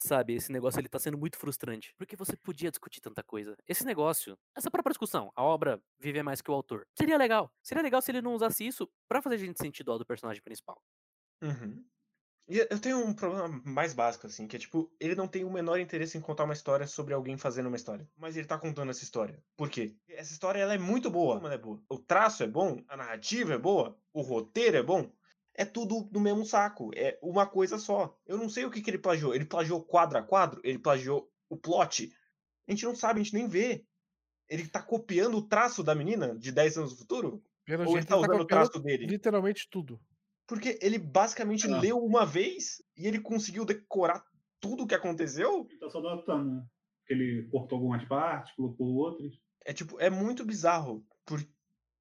sabe, 0.02 0.36
esse 0.36 0.52
negócio 0.52 0.80
ele 0.80 0.90
tá 0.90 1.00
sendo 1.00 1.18
muito 1.18 1.38
frustrante. 1.38 1.94
Porque 1.98 2.16
você 2.16 2.38
podia 2.38 2.72
discutir 2.72 3.02
tanta 3.02 3.24
coisa. 3.24 3.56
Esse 3.68 3.86
negócio, 3.86 4.38
essa 4.56 4.72
própria 4.72 4.92
discussão, 4.94 5.32
a 5.36 5.44
obra 5.44 5.82
vive 6.00 6.24
mais 6.24 6.42
que 6.42 6.52
o 6.52 6.54
autor. 6.54 6.88
Seria 6.98 7.18
legal. 7.18 7.52
Seria 7.64 7.84
legal 7.84 8.02
se 8.02 8.12
ele 8.12 8.22
não 8.22 8.36
usasse 8.36 8.66
isso 8.68 8.90
pra 9.08 9.22
fazer 9.22 9.36
a 9.36 9.40
gente 9.40 9.60
sentir 9.62 9.84
dó 9.84 9.98
do 9.98 10.06
personagem 10.06 10.44
principal. 10.44 10.82
Uhum. 11.42 11.90
Eu 12.50 12.80
tenho 12.80 12.98
um 12.98 13.14
problema 13.14 13.62
mais 13.64 13.94
básico, 13.94 14.26
assim, 14.26 14.48
que 14.48 14.56
é 14.56 14.60
tipo, 14.60 14.92
ele 15.00 15.14
não 15.14 15.28
tem 15.28 15.44
o 15.44 15.52
menor 15.52 15.80
interesse 15.80 16.18
em 16.18 16.22
contar 16.22 16.46
uma 16.46 16.54
história 16.54 16.88
sobre 16.88 17.14
alguém 17.14 17.38
fazendo 17.38 17.68
uma 17.68 17.76
história. 17.76 18.10
Mas 18.18 18.36
ele 18.36 18.48
tá 18.48 18.58
contando 18.58 18.90
essa 18.90 19.04
história. 19.04 19.44
Por 19.56 19.70
quê? 19.70 19.96
Essa 20.10 20.34
história 20.34 20.60
ela 20.60 20.74
é 20.74 20.78
muito 20.78 21.12
boa. 21.12 21.36
Como 21.36 21.46
ela 21.46 21.56
é 21.56 21.60
boa? 21.60 21.80
O 21.88 22.00
traço 22.00 22.42
é 22.42 22.48
bom, 22.48 22.84
a 22.88 22.98
narrativa 22.98 23.54
é 23.54 23.58
boa, 23.58 23.96
o 24.12 24.22
roteiro 24.22 24.78
é 24.78 24.84
bom. 24.84 25.12
É 25.54 25.64
tudo 25.64 26.10
no 26.12 26.20
mesmo 26.20 26.44
saco. 26.44 26.90
É 26.96 27.20
uma 27.22 27.46
coisa 27.46 27.78
só. 27.78 28.18
Eu 28.26 28.38
não 28.38 28.50
sei 28.50 28.66
o 28.66 28.72
que, 28.72 28.82
que 28.82 28.90
ele 28.90 28.98
plagiou. 28.98 29.36
Ele 29.36 29.46
plagiou 29.46 29.84
quadro 29.84 30.18
a 30.18 30.24
quadro? 30.24 30.60
Ele 30.64 30.80
plagiou 30.80 31.32
o 31.50 31.58
plot? 31.58 32.12
A 32.68 32.72
gente 32.72 32.86
não 32.86 32.96
sabe, 32.96 33.20
a 33.20 33.24
gente 33.24 33.34
nem 33.36 33.48
vê. 33.48 33.86
Ele 34.50 34.68
tá 34.68 34.82
copiando 34.82 35.38
o 35.38 35.48
traço 35.48 35.84
da 35.84 35.94
menina 35.94 36.36
de 36.36 36.52
10 36.52 36.78
anos 36.78 36.92
no 36.92 36.98
futuro? 36.98 37.44
Pelo 37.66 37.84
Ou 37.84 37.98
ele 37.98 38.06
tá 38.06 38.16
ele 38.16 38.18
tá 38.18 38.18
usando 38.18 38.42
o 38.42 38.48
copiando 38.48 38.48
traço 38.48 38.80
dele? 38.80 39.06
literalmente 39.06 39.68
tudo. 39.70 40.00
Porque 40.50 40.80
ele 40.82 40.98
basicamente 40.98 41.72
Ah. 41.72 41.80
leu 41.80 42.04
uma 42.04 42.26
vez 42.26 42.82
e 42.98 43.08
ele 43.08 43.20
conseguiu 43.20 43.64
decorar 43.64 44.26
tudo 44.60 44.84
o 44.84 44.88
que 44.88 44.96
aconteceu. 44.96 45.68
Ele 45.70 45.80
tá 45.80 45.90
só 45.90 46.00
adaptando, 46.00 46.52
né? 46.56 46.66
Porque 47.00 47.14
ele 47.14 47.48
cortou 47.50 47.78
algumas 47.78 48.04
partes, 48.06 48.54
colocou 48.56 48.88
outras. 48.96 49.32
É 49.64 49.72
tipo, 49.72 50.00
é 50.00 50.10
muito 50.10 50.44
bizarro. 50.44 51.06
Por, 51.26 51.40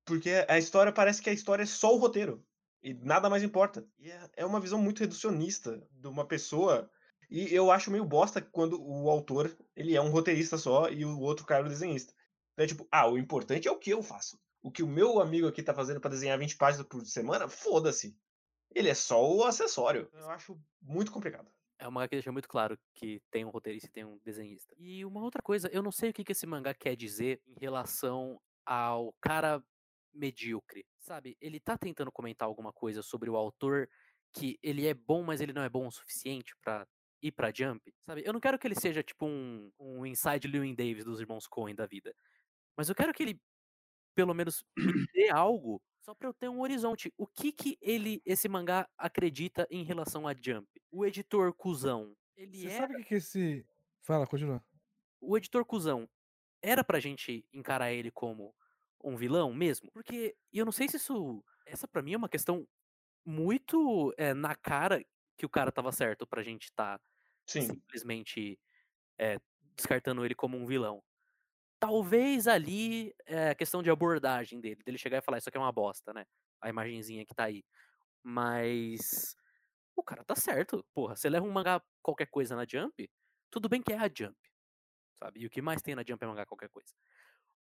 porque 0.04 0.30
a 0.48 0.58
história 0.58 0.90
parece 0.90 1.20
que 1.20 1.28
a 1.28 1.32
história 1.32 1.62
é 1.62 1.66
só 1.66 1.94
o 1.94 1.98
roteiro. 1.98 2.42
E 2.82 2.94
nada 2.94 3.28
mais 3.28 3.42
importa. 3.42 3.86
E 3.98 4.10
é, 4.10 4.30
é 4.38 4.46
uma 4.46 4.60
visão 4.60 4.80
muito 4.80 5.00
reducionista 5.00 5.86
de 5.92 6.08
uma 6.08 6.24
pessoa. 6.24 6.90
E 7.30 7.52
eu 7.54 7.70
acho 7.70 7.90
meio 7.90 8.04
bosta 8.06 8.40
quando 8.40 8.80
o 8.82 9.10
autor 9.10 9.54
ele 9.76 9.94
é 9.94 10.00
um 10.00 10.08
roteirista 10.10 10.56
só 10.56 10.88
e 10.88 11.04
o 11.04 11.20
outro 11.20 11.44
cara 11.44 11.64
é 11.64 11.66
o 11.66 11.68
desenhista. 11.68 12.14
Então 12.54 12.64
é 12.64 12.66
tipo, 12.68 12.88
ah, 12.90 13.06
o 13.06 13.18
importante 13.18 13.68
é 13.68 13.70
o 13.70 13.78
que 13.78 13.90
eu 13.90 14.02
faço. 14.02 14.40
O 14.62 14.70
que 14.70 14.82
o 14.82 14.88
meu 14.88 15.20
amigo 15.20 15.46
aqui 15.46 15.62
tá 15.62 15.74
fazendo 15.74 16.00
pra 16.00 16.10
desenhar 16.10 16.38
20 16.38 16.56
páginas 16.56 16.86
por 16.86 17.04
semana, 17.04 17.46
foda-se. 17.48 18.16
Ele 18.74 18.88
é 18.88 18.94
só 18.94 19.26
o 19.26 19.44
acessório. 19.44 20.08
Eu 20.12 20.30
acho 20.30 20.60
muito 20.80 21.10
complicado. 21.10 21.50
É 21.78 21.86
um 21.86 21.90
mangá 21.90 22.08
que 22.08 22.16
deixa 22.16 22.32
muito 22.32 22.48
claro 22.48 22.78
que 22.94 23.22
tem 23.30 23.44
um 23.44 23.50
roteirista 23.50 23.88
e 23.88 23.92
tem 23.92 24.04
um 24.04 24.18
desenhista. 24.24 24.74
E 24.76 25.04
uma 25.04 25.22
outra 25.22 25.40
coisa, 25.40 25.68
eu 25.68 25.82
não 25.82 25.92
sei 25.92 26.10
o 26.10 26.12
que, 26.12 26.24
que 26.24 26.32
esse 26.32 26.46
mangá 26.46 26.74
quer 26.74 26.96
dizer 26.96 27.40
em 27.46 27.54
relação 27.58 28.40
ao 28.66 29.14
cara 29.20 29.62
medíocre. 30.12 30.84
Sabe, 30.98 31.36
ele 31.40 31.60
tá 31.60 31.78
tentando 31.78 32.10
comentar 32.10 32.46
alguma 32.48 32.72
coisa 32.72 33.02
sobre 33.02 33.30
o 33.30 33.36
autor 33.36 33.88
que 34.32 34.58
ele 34.62 34.86
é 34.86 34.94
bom, 34.94 35.22
mas 35.22 35.40
ele 35.40 35.52
não 35.52 35.62
é 35.62 35.68
bom 35.68 35.86
o 35.86 35.92
suficiente 35.92 36.54
pra 36.62 36.86
ir 37.22 37.32
pra 37.32 37.52
Jump. 37.54 37.94
Sabe, 38.04 38.22
eu 38.26 38.32
não 38.32 38.40
quero 38.40 38.58
que 38.58 38.66
ele 38.66 38.74
seja 38.74 39.02
tipo 39.02 39.26
um, 39.26 39.70
um 39.78 40.04
Inside 40.04 40.48
Llewyn 40.48 40.74
Davis 40.74 41.04
dos 41.04 41.20
irmãos 41.20 41.46
Coen 41.46 41.74
da 41.74 41.86
vida. 41.86 42.14
Mas 42.76 42.88
eu 42.88 42.94
quero 42.94 43.12
que 43.12 43.22
ele, 43.22 43.40
pelo 44.18 44.34
menos, 44.34 44.64
me 44.82 44.92
dê 45.14 45.30
algo 45.30 45.80
só 46.00 46.14
pra 46.14 46.28
eu 46.28 46.34
ter 46.34 46.48
um 46.50 46.60
horizonte. 46.60 47.12
O 47.16 47.26
que 47.26 47.52
que 47.52 47.78
ele, 47.80 48.20
esse 48.26 48.48
mangá, 48.48 48.88
acredita 48.98 49.66
em 49.70 49.84
relação 49.84 50.26
a 50.26 50.34
Jump? 50.34 50.68
O 50.90 51.06
editor 51.06 51.54
cuzão, 51.54 52.16
ele 52.36 52.66
Você 52.66 52.70
é 52.70 52.70
sabe 52.70 52.92
o 52.94 52.96
que, 52.96 53.04
que 53.04 53.14
esse. 53.14 53.66
Fala, 54.02 54.26
continua. 54.26 54.62
o 55.20 55.36
editor 55.36 55.64
cuzão 55.64 56.08
era 56.62 56.84
pra 56.84 57.00
gente 57.00 57.46
encarar 57.52 57.92
ele 57.92 58.10
como 58.10 58.54
um 59.04 59.16
vilão 59.16 59.54
mesmo? 59.54 59.90
Porque 59.92 60.36
eu 60.52 60.64
não 60.64 60.72
sei 60.72 60.88
se 60.88 60.96
isso. 60.96 61.44
Essa 61.66 61.88
pra 61.88 62.02
mim 62.02 62.14
é 62.14 62.18
uma 62.18 62.28
questão 62.28 62.66
muito 63.26 64.14
eh, 64.18 64.34
na 64.34 64.54
cara 64.56 65.04
que 65.38 65.46
o 65.46 65.50
cara 65.50 65.72
tava 65.72 65.92
certo 65.92 66.26
pra 66.26 66.42
gente 66.42 66.72
tá 66.74 67.00
Sim. 67.46 67.72
simplesmente 67.72 68.58
eh, 69.18 69.38
descartando 69.76 70.24
ele 70.26 70.34
como 70.36 70.56
um 70.58 70.66
vilão. 70.66 71.02
Talvez 71.80 72.46
ali 72.46 73.14
é 73.24 73.50
a 73.50 73.54
questão 73.54 73.82
de 73.82 73.90
abordagem 73.90 74.60
dele, 74.60 74.82
dele 74.84 74.98
chegar 74.98 75.18
e 75.18 75.22
falar 75.22 75.38
isso 75.38 75.48
aqui 75.48 75.56
é 75.56 75.60
uma 75.60 75.72
bosta, 75.72 76.12
né? 76.12 76.26
A 76.60 76.68
imagenzinha 76.68 77.24
que 77.24 77.34
tá 77.34 77.44
aí. 77.44 77.64
Mas 78.22 79.36
o 79.94 80.02
cara 80.02 80.24
tá 80.24 80.34
certo. 80.34 80.84
Porra, 80.92 81.14
você 81.14 81.30
leva 81.30 81.46
um 81.46 81.52
mangá 81.52 81.82
qualquer 82.02 82.26
coisa 82.26 82.56
na 82.56 82.66
Jump, 82.68 83.08
tudo 83.50 83.68
bem 83.68 83.82
que 83.82 83.92
é 83.92 83.98
a 83.98 84.10
Jump. 84.12 84.36
Sabe? 85.18 85.40
E 85.40 85.46
o 85.46 85.50
que 85.50 85.62
mais 85.62 85.82
tem 85.82 85.94
na 85.94 86.04
Jump 86.06 86.22
é 86.22 86.26
mangá 86.26 86.46
qualquer 86.46 86.68
coisa. 86.68 86.92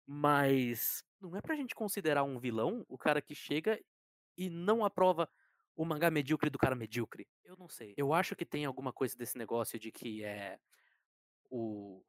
Mas 0.07 1.03
não 1.21 1.37
é 1.37 1.41
pra 1.41 1.57
gente 1.57 1.75
considerar 1.75 2.23
um 2.23 2.39
vilão 2.39 2.85
o 2.89 2.97
cara 2.97 3.21
que 3.21 3.35
chega 3.35 3.79
e 4.37 4.49
não 4.49 4.85
aprova 4.85 5.29
o 5.75 5.85
mangá 5.85 6.11
medíocre 6.11 6.49
do 6.49 6.59
cara 6.59 6.75
medíocre. 6.75 7.29
Eu 7.45 7.57
não 7.57 7.69
sei. 7.69 7.95
Eu 7.97 8.15
acho 8.15 8.35
que 8.35 8.47
tem 8.47 8.65
alguma 8.65 8.93
coisa 8.93 9.17
desse 9.17 9.37
negócio 9.37 9.79
de 9.79 9.93
que 9.93 10.25
é 10.25 10.59
o 11.51 12.03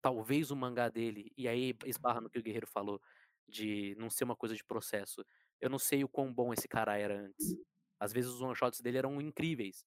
talvez 0.00 0.50
o 0.50 0.56
mangá 0.56 0.88
dele 0.88 1.32
e 1.36 1.48
aí 1.48 1.74
esbarra 1.84 2.20
no 2.20 2.30
que 2.30 2.38
o 2.38 2.42
guerreiro 2.42 2.66
falou 2.66 3.00
de 3.48 3.94
não 3.98 4.10
ser 4.10 4.24
uma 4.24 4.36
coisa 4.36 4.54
de 4.54 4.64
processo. 4.64 5.24
Eu 5.60 5.70
não 5.70 5.78
sei 5.78 6.04
o 6.04 6.08
quão 6.08 6.32
bom 6.32 6.52
esse 6.52 6.68
cara 6.68 6.96
era 6.96 7.18
antes. 7.18 7.56
Às 7.98 8.12
vezes 8.12 8.30
os 8.30 8.40
one 8.40 8.54
shots 8.54 8.80
dele 8.80 8.98
eram 8.98 9.20
incríveis. 9.20 9.84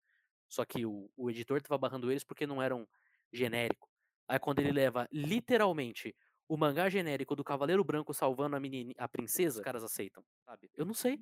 Só 0.50 0.66
que 0.66 0.86
o, 0.86 1.10
o 1.16 1.30
editor 1.30 1.62
tava 1.62 1.78
barrando 1.78 2.12
eles 2.12 2.24
porque 2.24 2.46
não 2.46 2.62
eram 2.62 2.88
genérico. 3.32 3.90
Aí 4.28 4.40
quando 4.40 4.60
ele 4.60 4.72
leva 4.72 5.08
literalmente 5.12 6.16
o 6.48 6.58
mangá 6.58 6.90
genérico 6.90 7.36
do 7.36 7.44
Cavaleiro 7.44 7.84
Branco 7.84 8.14
salvando 8.14 8.56
a 8.56 8.60
menina, 8.60 8.94
a 8.98 9.08
princesa, 9.08 9.60
os 9.60 9.64
caras 9.64 9.84
aceitam, 9.84 10.24
sabe? 10.46 10.70
Eu 10.76 10.86
não 10.86 10.94
sei. 10.94 11.20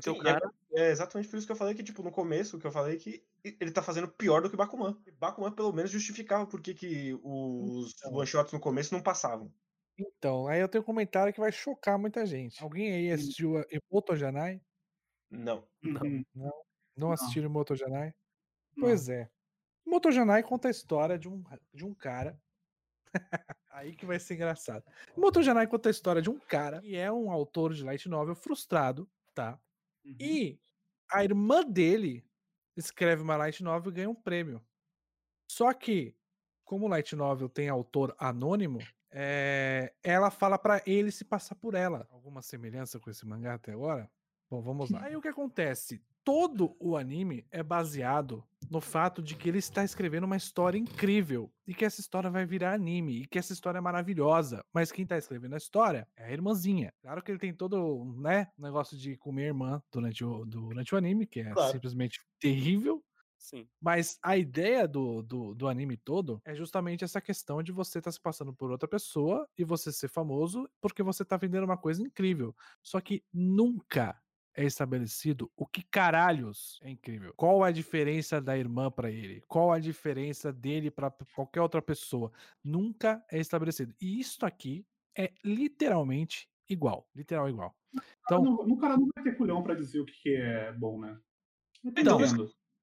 Porque 0.00 0.10
Sim, 0.10 0.18
o 0.18 0.20
é- 0.28 0.32
cara 0.32 0.50
É 0.72 0.90
exatamente 0.90 1.28
por 1.28 1.36
isso 1.38 1.46
que 1.46 1.52
eu 1.52 1.56
falei 1.56 1.74
que, 1.74 1.82
tipo, 1.82 2.02
no 2.02 2.12
começo, 2.12 2.58
que 2.58 2.66
eu 2.66 2.70
falei 2.70 2.96
que 2.98 3.26
ele 3.42 3.72
tá 3.72 3.82
fazendo 3.82 4.08
pior 4.08 4.40
do 4.42 4.48
que 4.50 4.56
Bakuman. 4.56 4.96
E 5.06 5.10
Bakuman, 5.10 5.50
pelo 5.52 5.72
menos, 5.72 5.90
justificava 5.90 6.46
por 6.46 6.60
que 6.60 6.72
que 6.74 7.14
os 7.22 7.94
Então. 7.96 8.12
one-shots 8.14 8.52
no 8.52 8.60
começo 8.60 8.94
não 8.94 9.02
passavam. 9.02 9.52
Então, 9.98 10.46
aí 10.46 10.60
eu 10.60 10.68
tenho 10.68 10.82
um 10.82 10.86
comentário 10.86 11.32
que 11.32 11.40
vai 11.40 11.50
chocar 11.50 11.98
muita 11.98 12.24
gente. 12.24 12.62
Alguém 12.62 12.92
aí 12.92 13.10
assistiu 13.10 13.58
a 13.58 13.64
Emoto 13.70 14.14
Janai? 14.14 14.60
Não. 15.30 15.66
Não. 15.82 16.00
Uhum. 16.02 16.24
Não 16.34 16.52
Não. 16.96 17.12
assistiram 17.12 17.46
Emoto 17.48 17.74
Janai? 17.74 18.14
Não. 18.76 18.84
Pois 18.86 19.08
é. 19.08 19.28
Emoto 19.86 20.12
Janai 20.12 20.42
conta 20.44 20.68
a 20.68 20.70
história 20.70 21.18
de 21.18 21.28
um, 21.28 21.42
de 21.74 21.84
um 21.84 21.94
cara. 21.94 22.40
aí 23.70 23.96
que 23.96 24.06
vai 24.06 24.20
ser 24.20 24.34
engraçado. 24.34 24.84
Emoto 25.16 25.42
Janai 25.42 25.66
conta 25.66 25.88
a 25.88 25.90
história 25.90 26.22
de 26.22 26.30
um 26.30 26.38
cara 26.38 26.80
que 26.80 26.94
é 26.96 27.10
um 27.10 27.32
autor 27.32 27.74
de 27.74 27.82
light 27.82 28.08
novel 28.08 28.36
frustrado, 28.36 29.10
tá? 29.34 29.58
Uhum. 30.08 30.16
E 30.20 30.60
a 31.12 31.24
irmã 31.24 31.62
dele 31.64 32.24
escreve 32.76 33.22
uma 33.22 33.36
light 33.36 33.62
novel 33.62 33.92
e 33.92 33.94
ganha 33.94 34.10
um 34.10 34.14
prêmio. 34.14 34.64
Só 35.50 35.72
que, 35.72 36.16
como 36.64 36.86
o 36.86 36.88
light 36.88 37.14
novel 37.16 37.48
tem 37.48 37.68
autor 37.68 38.14
anônimo, 38.18 38.80
é, 39.10 39.94
ela 40.02 40.30
fala 40.30 40.58
pra 40.58 40.82
ele 40.86 41.10
se 41.10 41.24
passar 41.24 41.54
por 41.54 41.74
ela. 41.74 42.06
Alguma 42.10 42.42
semelhança 42.42 43.00
com 43.00 43.10
esse 43.10 43.26
mangá 43.26 43.54
até 43.54 43.72
agora? 43.72 44.10
Bom, 44.50 44.62
vamos 44.62 44.90
lá. 44.90 45.04
Aí 45.04 45.16
o 45.16 45.20
que 45.22 45.28
acontece? 45.28 46.02
Todo 46.28 46.76
o 46.78 46.94
anime 46.94 47.46
é 47.50 47.62
baseado 47.62 48.44
no 48.70 48.82
fato 48.82 49.22
de 49.22 49.34
que 49.34 49.48
ele 49.48 49.56
está 49.56 49.82
escrevendo 49.82 50.24
uma 50.24 50.36
história 50.36 50.76
incrível 50.76 51.50
e 51.66 51.72
que 51.72 51.86
essa 51.86 52.02
história 52.02 52.28
vai 52.28 52.44
virar 52.44 52.74
anime 52.74 53.22
e 53.22 53.26
que 53.26 53.38
essa 53.38 53.54
história 53.54 53.78
é 53.78 53.80
maravilhosa. 53.80 54.62
Mas 54.70 54.92
quem 54.92 55.04
está 55.04 55.16
escrevendo 55.16 55.54
a 55.54 55.56
história 55.56 56.06
é 56.14 56.26
a 56.26 56.30
irmãzinha. 56.30 56.92
Claro 57.00 57.22
que 57.22 57.30
ele 57.32 57.38
tem 57.38 57.54
todo, 57.54 58.04
né, 58.20 58.48
negócio 58.58 58.94
de 58.94 59.16
comer 59.16 59.46
irmã 59.46 59.82
durante 59.90 60.22
o, 60.22 60.44
durante 60.44 60.94
o 60.94 60.98
anime, 60.98 61.26
que 61.26 61.40
é 61.40 61.50
Claro. 61.50 61.72
simplesmente 61.72 62.20
terrível. 62.38 63.02
Sim. 63.38 63.66
Mas 63.80 64.18
a 64.22 64.36
ideia 64.36 64.86
do, 64.86 65.22
do, 65.22 65.54
do 65.54 65.66
anime 65.66 65.96
todo 65.96 66.42
é 66.44 66.54
justamente 66.54 67.04
essa 67.04 67.22
questão 67.22 67.62
de 67.62 67.72
você 67.72 68.00
estar 68.00 68.12
se 68.12 68.20
passando 68.20 68.52
por 68.52 68.70
outra 68.70 68.86
pessoa 68.86 69.48
e 69.56 69.64
você 69.64 69.90
ser 69.90 70.08
famoso 70.08 70.68
porque 70.78 71.02
você 71.02 71.24
tá 71.24 71.38
vendendo 71.38 71.64
uma 71.64 71.78
coisa 71.78 72.02
incrível. 72.02 72.54
Só 72.82 73.00
que 73.00 73.24
nunca 73.32 74.14
é 74.54 74.64
estabelecido 74.64 75.50
o 75.56 75.66
que 75.66 75.82
caralhos 75.82 76.78
é 76.82 76.90
incrível. 76.90 77.32
Qual 77.36 77.62
a 77.62 77.70
diferença 77.70 78.40
da 78.40 78.56
irmã 78.58 78.90
pra 78.90 79.10
ele? 79.10 79.42
Qual 79.48 79.70
a 79.72 79.78
diferença 79.78 80.52
dele 80.52 80.90
pra 80.90 81.10
qualquer 81.34 81.60
outra 81.60 81.80
pessoa? 81.80 82.32
Nunca 82.62 83.24
é 83.30 83.38
estabelecido. 83.38 83.94
E 84.00 84.18
isso 84.18 84.44
aqui 84.44 84.86
é 85.16 85.32
literalmente 85.44 86.48
igual. 86.68 87.08
Literal 87.14 87.48
igual. 87.48 87.74
Então, 88.24 88.42
no 88.44 88.76
cara 88.76 88.96
não 88.96 89.08
vai 89.14 89.24
ter 89.24 89.36
culhão 89.36 89.62
pra 89.62 89.74
dizer 89.74 90.00
o 90.00 90.04
que, 90.04 90.34
é 90.36 90.72
bom, 90.72 91.00
né? 91.00 91.18
Então. 91.84 92.18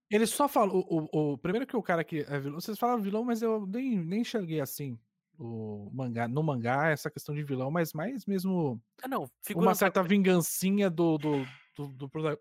Ele 0.10 0.28
só 0.28 0.48
falou. 0.48 0.86
O, 0.88 1.08
o, 1.12 1.34
o- 1.34 1.38
primeiro 1.38 1.66
que 1.66 1.76
o 1.76 1.82
cara 1.82 2.04
que 2.04 2.20
é 2.20 2.40
vilão. 2.40 2.60
Vocês 2.60 2.78
falaram 2.78 3.02
vilão, 3.02 3.24
mas 3.24 3.42
eu 3.42 3.66
nem, 3.66 3.98
nem 3.98 4.22
enxerguei 4.22 4.62
assim. 4.62 5.00
O 5.38 5.90
mangá, 5.94 6.28
no 6.28 6.42
mangá, 6.44 6.90
essa 6.90 7.10
questão 7.12 7.34
de 7.36 7.44
vilão, 7.44 7.70
mas 7.70 7.94
mais 7.94 8.26
mesmo 8.26 8.82
Ah, 9.04 9.08
não, 9.08 9.30
uma 9.56 9.76
certa 9.76 10.02
vingancinha 10.04 10.90
do, 10.90 11.18
do, 11.18 11.46
do, 11.76 11.88
do 11.90 12.10
prota- 12.10 12.40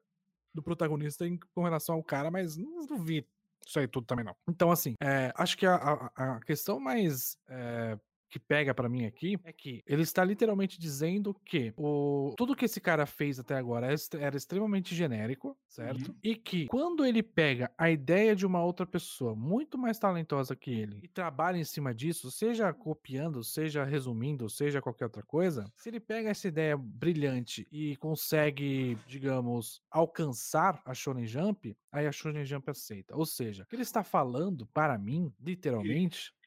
do 0.54 0.62
protagonista 0.62 1.26
em, 1.26 1.38
com 1.54 1.64
relação 1.64 1.96
ao 1.96 2.02
cara, 2.04 2.30
mas 2.30 2.56
não 2.56 2.98
vi 3.02 3.26
isso 3.66 3.78
aí 3.78 3.88
tudo 3.88 4.06
também 4.06 4.24
não. 4.24 4.36
Então, 4.48 4.70
assim, 4.70 4.94
é, 5.02 5.32
acho 5.36 5.56
que 5.56 5.64
a, 5.66 5.74
a, 5.74 6.34
a 6.36 6.40
questão 6.40 6.78
mais 6.78 7.38
é, 7.48 7.98
que 8.34 8.38
pega 8.40 8.74
pra 8.74 8.88
mim 8.88 9.04
aqui 9.06 9.38
é 9.44 9.52
que 9.52 9.80
ele 9.86 10.02
está 10.02 10.24
literalmente 10.24 10.76
dizendo 10.76 11.32
que 11.46 11.72
o, 11.76 12.34
tudo 12.36 12.56
que 12.56 12.64
esse 12.64 12.80
cara 12.80 13.06
fez 13.06 13.38
até 13.38 13.54
agora 13.54 13.86
era 13.86 13.94
extre- 13.94 14.20
era 14.20 14.36
extremamente 14.36 14.92
genérico, 14.92 15.56
certo? 15.68 16.08
Uhum. 16.08 16.16
E 16.20 16.34
que 16.34 16.66
quando 16.66 17.06
ele 17.06 17.22
pega 17.22 17.70
a 17.78 17.88
ideia 17.88 18.34
de 18.34 18.44
uma 18.44 18.60
outra 18.64 18.84
pessoa 18.84 19.36
muito 19.36 19.78
mais 19.78 20.00
talentosa 20.00 20.56
que 20.56 20.72
ele 20.72 20.98
e 21.00 21.06
trabalha 21.06 21.58
em 21.58 21.64
cima 21.64 21.94
disso, 21.94 22.28
seja 22.28 22.72
copiando, 22.72 23.44
seja 23.44 23.84
resumindo, 23.84 24.50
seja 24.50 24.82
qualquer 24.82 25.04
outra 25.04 25.22
coisa, 25.22 25.70
se 25.76 25.88
ele 25.88 26.00
pega 26.00 26.28
essa 26.30 26.48
ideia 26.48 26.76
brilhante 26.76 27.68
e 27.70 27.94
consegue, 27.98 28.98
digamos, 29.06 29.80
alcançar 29.88 30.82
a 30.84 30.92
Shonen 30.92 31.24
Jump, 31.24 31.76
aí 31.92 32.08
a 32.08 32.10
Shonen 32.10 32.44
Jump 32.44 32.68
aceita. 32.68 33.16
Ou 33.16 33.24
seja, 33.24 33.62
o 33.62 33.66
que 33.66 33.76
ele 33.76 33.82
está 33.82 34.02
falando, 34.02 34.66
para 34.66 34.98
mim, 34.98 35.32
literalmente, 35.40 36.34
É 36.42 36.43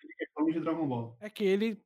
de 0.53 0.60
Dragon 0.60 0.88
Ball. 0.88 1.18
é 1.19 1.30
que 1.30 1.44
ele 1.44 1.82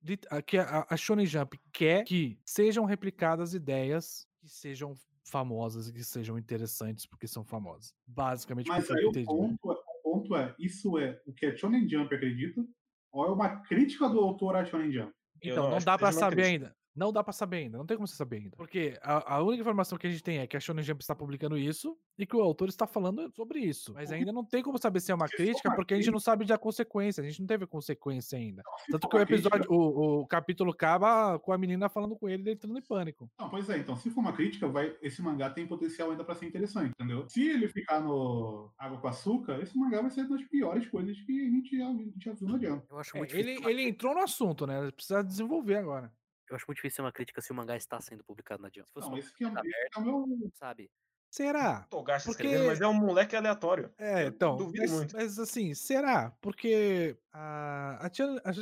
que 0.46 0.58
a, 0.58 0.98
Shonen 0.98 1.26
Jump 1.26 1.60
quer 1.72 2.04
que 2.04 2.40
sejam 2.46 2.86
replicadas 2.86 3.54
ideias 3.54 4.28
que 4.40 4.48
sejam 4.50 4.96
famosas 5.24 5.88
e 5.88 5.94
que 5.94 6.04
sejam 6.04 6.38
interessantes 6.38 7.06
porque 7.06 7.28
são 7.28 7.44
famosas. 7.44 7.94
Basicamente, 8.08 8.70
o 8.70 8.74
que 8.74 8.80
Mas 8.80 8.92
aí 8.92 9.02
eu 9.04 9.08
o 9.08 9.10
entendi. 9.12 9.26
ponto, 9.26 9.72
é, 9.72 9.76
o 9.76 10.02
ponto 10.04 10.36
é, 10.36 10.56
isso 10.60 10.98
é 10.98 11.22
o 11.26 11.34
que 11.34 11.46
a 11.46 11.56
Shonen 11.56 11.88
Jump 11.88 12.14
acredita 12.14 12.66
ou 13.12 13.26
é 13.26 13.32
uma 13.32 13.62
crítica 13.62 14.10
do 14.10 14.20
autor 14.20 14.56
à 14.56 14.66
Shonen 14.66 14.92
Jump? 14.92 15.12
Eu 15.42 15.52
Então, 15.52 15.64
não 15.64 15.70
não 15.72 15.78
acho 15.78 15.86
dá 15.86 15.96
uma 15.96 16.12
saber 16.12 16.44
crítica. 16.44 16.66
ainda. 16.66 16.76
Não 16.96 17.12
dá 17.12 17.24
pra 17.24 17.34
saber 17.34 17.58
ainda. 17.58 17.78
Não 17.78 17.86
tem 17.86 17.96
como 17.98 18.08
você 18.08 18.16
saber 18.16 18.38
ainda. 18.38 18.58
Porque 18.58 18.98
a, 19.02 19.36
a 19.36 19.42
única 19.42 19.62
informação 19.62 19.98
que 19.98 20.08
a 20.08 20.10
gente 20.10 20.24
tem 20.24 20.40
é 20.40 20.48
que 20.48 20.58
a 20.58 20.60
Shonen 20.60 20.84
Jump 20.84 21.02
está 21.02 21.16
publicando 21.16 21.58
isso 21.58 21.98
e 22.18 22.26
que 22.26 22.36
o 22.36 22.42
autor 22.42 22.70
está 22.70 22.86
falando 22.86 23.32
sobre 23.34 23.60
isso. 23.60 23.94
Mas 23.94 24.12
ainda 24.12 24.32
não 24.32 24.44
tem 24.44 24.62
como 24.62 24.78
saber 24.78 25.00
se 25.00 25.12
é 25.12 25.16
uma 25.16 25.28
for 25.28 25.36
crítica, 25.38 25.72
porque 25.76 25.94
a 25.94 25.98
gente 25.98 26.12
não 26.12 26.20
sabe 26.20 26.46
da 26.46 26.58
consequência. 26.58 27.24
A 27.24 27.26
gente 27.26 27.40
não 27.40 27.48
teve 27.48 27.66
consequência 27.66 28.38
ainda. 28.38 28.62
Se 28.86 28.92
Tanto 28.92 29.08
que 29.08 29.16
o 29.16 29.22
episódio, 29.22 29.72
o, 29.72 30.22
o 30.22 30.28
capítulo 30.28 30.72
acaba 30.72 31.40
com 31.40 31.52
a 31.54 31.58
menina 31.58 31.90
falando 31.90 32.16
com 32.16 32.28
ele, 32.28 32.52
entrando 32.52 32.78
em 32.78 32.82
pânico. 32.82 33.32
Não, 33.40 33.50
pois 33.50 33.70
é, 33.70 33.78
então, 33.78 33.96
se 33.96 34.10
for 34.10 34.22
uma 34.22 34.34
crítica, 34.34 34.68
vai, 34.68 34.96
esse 35.02 35.22
mangá 35.22 35.50
tem 35.50 35.66
potencial 35.66 36.12
ainda 36.12 36.24
pra 36.24 36.36
ser 36.36 36.46
interessante, 36.48 36.92
entendeu? 36.92 37.26
Se 37.30 37.48
ele 37.48 37.68
ficar 37.68 38.02
no 38.02 38.72
Água 38.78 39.00
com 39.00 39.08
Açúcar, 39.08 39.60
esse 39.62 39.78
mangá 39.78 40.02
vai 40.02 40.12
ser 40.12 40.22
uma 40.22 40.38
das 40.38 40.48
piores 40.48 40.88
coisas 40.88 41.20
que 41.22 41.42
a 41.42 41.50
gente 41.50 41.78
já, 41.78 41.86
já 42.20 42.34
viu 42.34 42.48
no 42.48 42.62
Jump. 42.62 42.86
Eu 42.90 43.00
acho 43.00 43.16
É, 43.16 43.20
muito 43.20 43.36
ele, 43.36 43.84
entrou 43.88 44.14
no 44.14 44.22
assunto, 44.22 44.68
né? 44.68 44.92
Precisa 44.92 45.24
desenvolver 45.24 45.76
agora. 45.76 46.12
Eu 46.52 46.58
acho 46.58 46.66
muito 46.68 46.78
difícil 46.78 46.98
ser 46.98 47.02
uma 47.02 47.12
crítica 47.12 47.42
se 47.42 47.52
o 47.52 47.56
mangá 47.56 47.76
está 47.78 48.00
sendo 48.02 48.24
publicado 48.24 48.62
na 48.62 48.68
Jump. 48.70 48.88
Se 48.88 48.94
fosse 48.94 49.10
Não, 49.10 49.18
esse 49.18 49.34
que 49.34 49.46
é, 49.46 49.50
que 49.50 50.00
é 50.00 50.02
meu. 50.02 50.26
sabe? 50.54 50.92
Será? 51.34 51.84
Togashi 51.90 52.26
Porque- 52.26 52.44
escrevendo, 52.44 52.68
mas 52.68 52.82
é 52.82 52.88
um 52.88 52.94
moleque 52.94 53.38
aleatório. 53.38 53.90
É, 53.98 54.26
então, 54.26 54.58
duvido 54.58 54.82
mas, 54.82 54.92
muito. 54.92 55.16
mas 55.16 55.40
assim, 55.40 55.74
será? 55.74 56.30
Porque 56.42 57.18
a, 57.32 58.06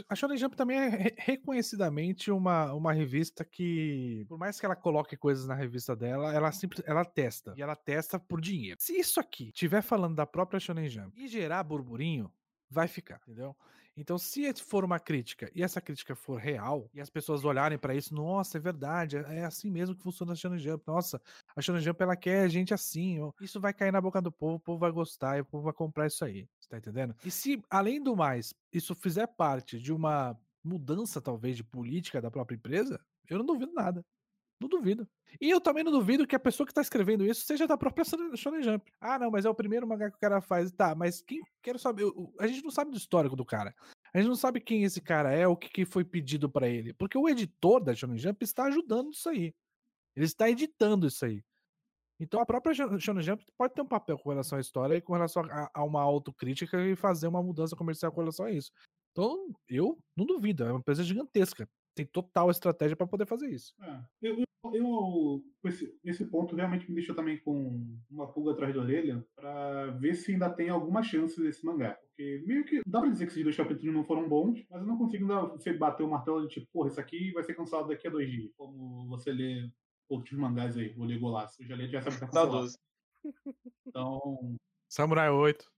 a 0.07 0.15
Shonen 0.15 0.37
Jump 0.37 0.55
também 0.55 0.77
é 0.77 0.87
re- 0.87 1.15
reconhecidamente 1.17 2.29
uma, 2.31 2.71
uma 2.73 2.93
revista 2.93 3.43
que, 3.43 4.23
por 4.29 4.37
mais 4.37 4.59
que 4.59 4.65
ela 4.67 4.75
coloque 4.75 5.17
coisas 5.17 5.47
na 5.47 5.55
revista 5.55 5.95
dela, 5.95 6.31
ela 6.31 6.51
sempre 6.51 6.83
ela 6.85 7.03
testa. 7.03 7.55
E 7.57 7.61
ela 7.63 7.75
testa 7.75 8.19
por 8.19 8.39
dinheiro. 8.39 8.77
Se 8.79 8.93
isso 8.99 9.19
aqui 9.19 9.45
estiver 9.47 9.81
falando 9.81 10.15
da 10.15 10.27
própria 10.27 10.59
Shonen 10.59 10.87
Jump 10.89 11.19
e 11.19 11.27
gerar 11.27 11.63
burburinho, 11.63 12.31
vai 12.69 12.87
ficar, 12.87 13.19
entendeu? 13.23 13.55
Então, 13.99 14.17
se 14.17 14.51
for 14.63 14.85
uma 14.85 14.97
crítica 14.97 15.51
e 15.53 15.61
essa 15.61 15.81
crítica 15.81 16.15
for 16.15 16.39
real, 16.39 16.89
e 16.93 17.01
as 17.01 17.09
pessoas 17.09 17.43
olharem 17.43 17.77
pra 17.77 17.93
isso, 17.93 18.13
nossa, 18.15 18.57
é 18.57 18.61
verdade, 18.61 19.17
é 19.17 19.39
é 19.39 19.43
assim 19.45 19.69
mesmo 19.69 19.93
que 19.95 20.01
funciona 20.01 20.31
a 20.31 20.35
Shonen 20.35 20.57
Jump, 20.57 20.84
nossa, 20.88 21.21
a 21.55 21.61
Shonen 21.61 21.81
Jump 21.81 22.01
ela 22.01 22.15
quer 22.15 22.49
gente 22.49 22.73
assim, 22.73 23.17
isso 23.41 23.59
vai 23.59 23.73
cair 23.73 23.91
na 23.91 23.99
boca 23.99 24.21
do 24.21 24.31
povo, 24.31 24.55
o 24.55 24.59
povo 24.59 24.80
vai 24.80 24.91
gostar 24.91 25.38
e 25.38 25.41
o 25.41 25.45
povo 25.45 25.65
vai 25.65 25.73
comprar 25.73 26.07
isso 26.07 26.23
aí, 26.23 26.47
você 26.59 26.69
tá 26.69 26.77
entendendo? 26.77 27.13
E 27.26 27.30
se, 27.30 27.61
além 27.69 28.01
do 28.01 28.15
mais, 28.15 28.53
isso 28.71 28.95
fizer 28.95 29.27
parte 29.27 29.77
de 29.80 29.91
uma 29.91 30.39
mudança, 30.63 31.21
talvez, 31.21 31.57
de 31.57 31.63
política 31.63 32.21
da 32.21 32.31
própria 32.31 32.55
empresa, 32.55 32.99
eu 33.30 33.38
não 33.38 33.45
duvido 33.45 33.73
nada. 33.73 34.01
Não 34.60 34.68
duvido. 34.68 35.07
E 35.40 35.49
eu 35.49 35.61
também 35.61 35.84
não 35.84 35.91
duvido 35.91 36.27
que 36.27 36.36
a 36.36 36.40
pessoa 36.40 36.68
que 36.68 36.73
tá 36.73 36.81
escrevendo 36.81 37.26
isso 37.26 37.45
seja 37.45 37.65
da 37.65 37.77
própria 37.77 38.03
Shonen 38.36 38.61
Jump. 38.61 38.91
Ah, 38.99 39.18
não, 39.18 39.31
mas 39.31 39.45
é 39.45 39.49
o 39.49 39.56
primeiro 39.56 39.88
mangá 39.88 40.10
que 40.10 40.18
o 40.18 40.19
cara 40.19 40.41
faz. 40.41 40.72
Tá, 40.72 40.94
mas 40.94 41.22
quem 41.22 41.41
quero 41.61 41.80
saber? 41.80 42.06
A 42.40 42.45
gente 42.45 42.64
não 42.64 42.72
sabe 42.72 42.91
do 42.91 42.98
histórico 42.98 43.36
do 43.36 43.45
cara. 43.45 43.73
A 44.14 44.18
gente 44.18 44.27
não 44.27 44.36
sabe 44.36 44.60
quem 44.60 44.84
esse 44.84 44.99
cara 44.99 45.31
é, 45.31 45.48
o 45.48 45.56
que, 45.56 45.86
foi 45.86 46.03
pedido 46.03 46.49
pra 46.49 46.68
ele. 46.68 46.94
Porque 46.94 47.18
o 47.18 47.30
editor 47.30 47.81
da 47.81 47.95
Shonen 47.95 48.18
Jump 48.18 48.44
está 48.44 48.65
ajudando 48.65 49.11
isso 49.11 49.30
aí. 49.30 49.53
Ele 50.15 50.26
está 50.26 50.49
editando 50.49 51.07
isso 51.07 51.23
aí. 51.23 51.41
Então 52.19 52.41
a 52.41 52.45
própria 52.45 52.73
Sho- 52.73 52.99
Shonen 52.99 53.23
Jump 53.23 53.45
pode 53.57 53.73
ter 53.73 53.81
um 53.81 53.88
papel 53.88 54.19
com 54.19 54.30
relação 54.30 54.57
à 54.57 54.61
história 54.61 54.95
e 54.95 55.02
com 55.02 55.14
relação 55.14 55.44
a, 55.45 55.69
a 55.73 55.84
uma 55.86 56.02
autocrítica 56.02 56.86
e 56.86 56.98
fazer 56.98 57.27
uma 57.27 57.41
mudança 57.41 57.77
comercial 57.77 58.11
com 58.11 58.19
relação 58.19 58.45
a 58.45 58.52
isso. 58.52 58.72
Então, 59.11 59.53
eu 59.69 59.98
não 60.18 60.26
duvido, 60.26 60.64
é 60.64 60.72
uma 60.72 60.80
empresa 60.80 61.03
gigantesca. 61.03 61.68
Tem 61.95 62.05
total 62.05 62.49
estratégia 62.49 62.95
pra 62.95 63.07
poder 63.07 63.25
fazer 63.25 63.49
isso. 63.49 63.73
É, 63.81 64.01
eu, 64.21 64.43
eu, 64.73 65.43
esse, 65.65 65.97
esse 66.03 66.25
ponto 66.25 66.55
realmente 66.55 66.87
me 66.89 66.95
deixou 66.95 67.15
também 67.15 67.37
com 67.39 67.97
uma 68.09 68.31
pulga 68.31 68.51
atrás 68.51 68.73
da 68.73 68.81
orelha 68.81 69.25
pra 69.35 69.87
ver 69.91 70.15
se 70.15 70.31
ainda 70.31 70.49
tem 70.49 70.69
alguma 70.69 71.01
chance 71.03 71.41
desse 71.41 71.65
mangá. 71.65 71.97
Porque 72.07 72.43
meio 72.45 72.65
que 72.65 72.81
dá 72.85 72.99
pra 72.99 73.09
dizer 73.09 73.25
que 73.25 73.31
esses 73.31 73.43
dois 73.43 73.55
capítulos 73.55 73.93
não 73.93 74.03
foram 74.03 74.27
bons, 74.27 74.65
mas 74.69 74.81
eu 74.81 74.87
não 74.87 74.97
consigo 74.97 75.27
você 75.27 75.73
bater 75.73 76.03
o 76.03 76.09
martelo 76.09 76.47
de 76.47 76.55
tipo, 76.55 76.67
porra, 76.71 76.89
isso 76.89 76.99
aqui 76.99 77.31
vai 77.31 77.43
ser 77.43 77.53
cancelado 77.53 77.87
daqui 77.87 78.07
a 78.07 78.11
dois 78.11 78.29
dias. 78.29 78.51
Como 78.55 79.07
você 79.07 79.31
lê 79.31 79.69
outros 80.09 80.37
mangás 80.37 80.77
aí, 80.77 80.89
vou 80.93 81.05
ler 81.05 81.19
Golaço. 81.19 81.61
Eu 81.61 81.67
já 81.67 81.75
li, 81.75 81.89
já 81.89 82.01
sabe 82.01 82.19
que 82.19 82.31
tá. 82.31 82.67
Então, 83.87 84.55
Samurai 84.89 85.29
8. 85.29 85.71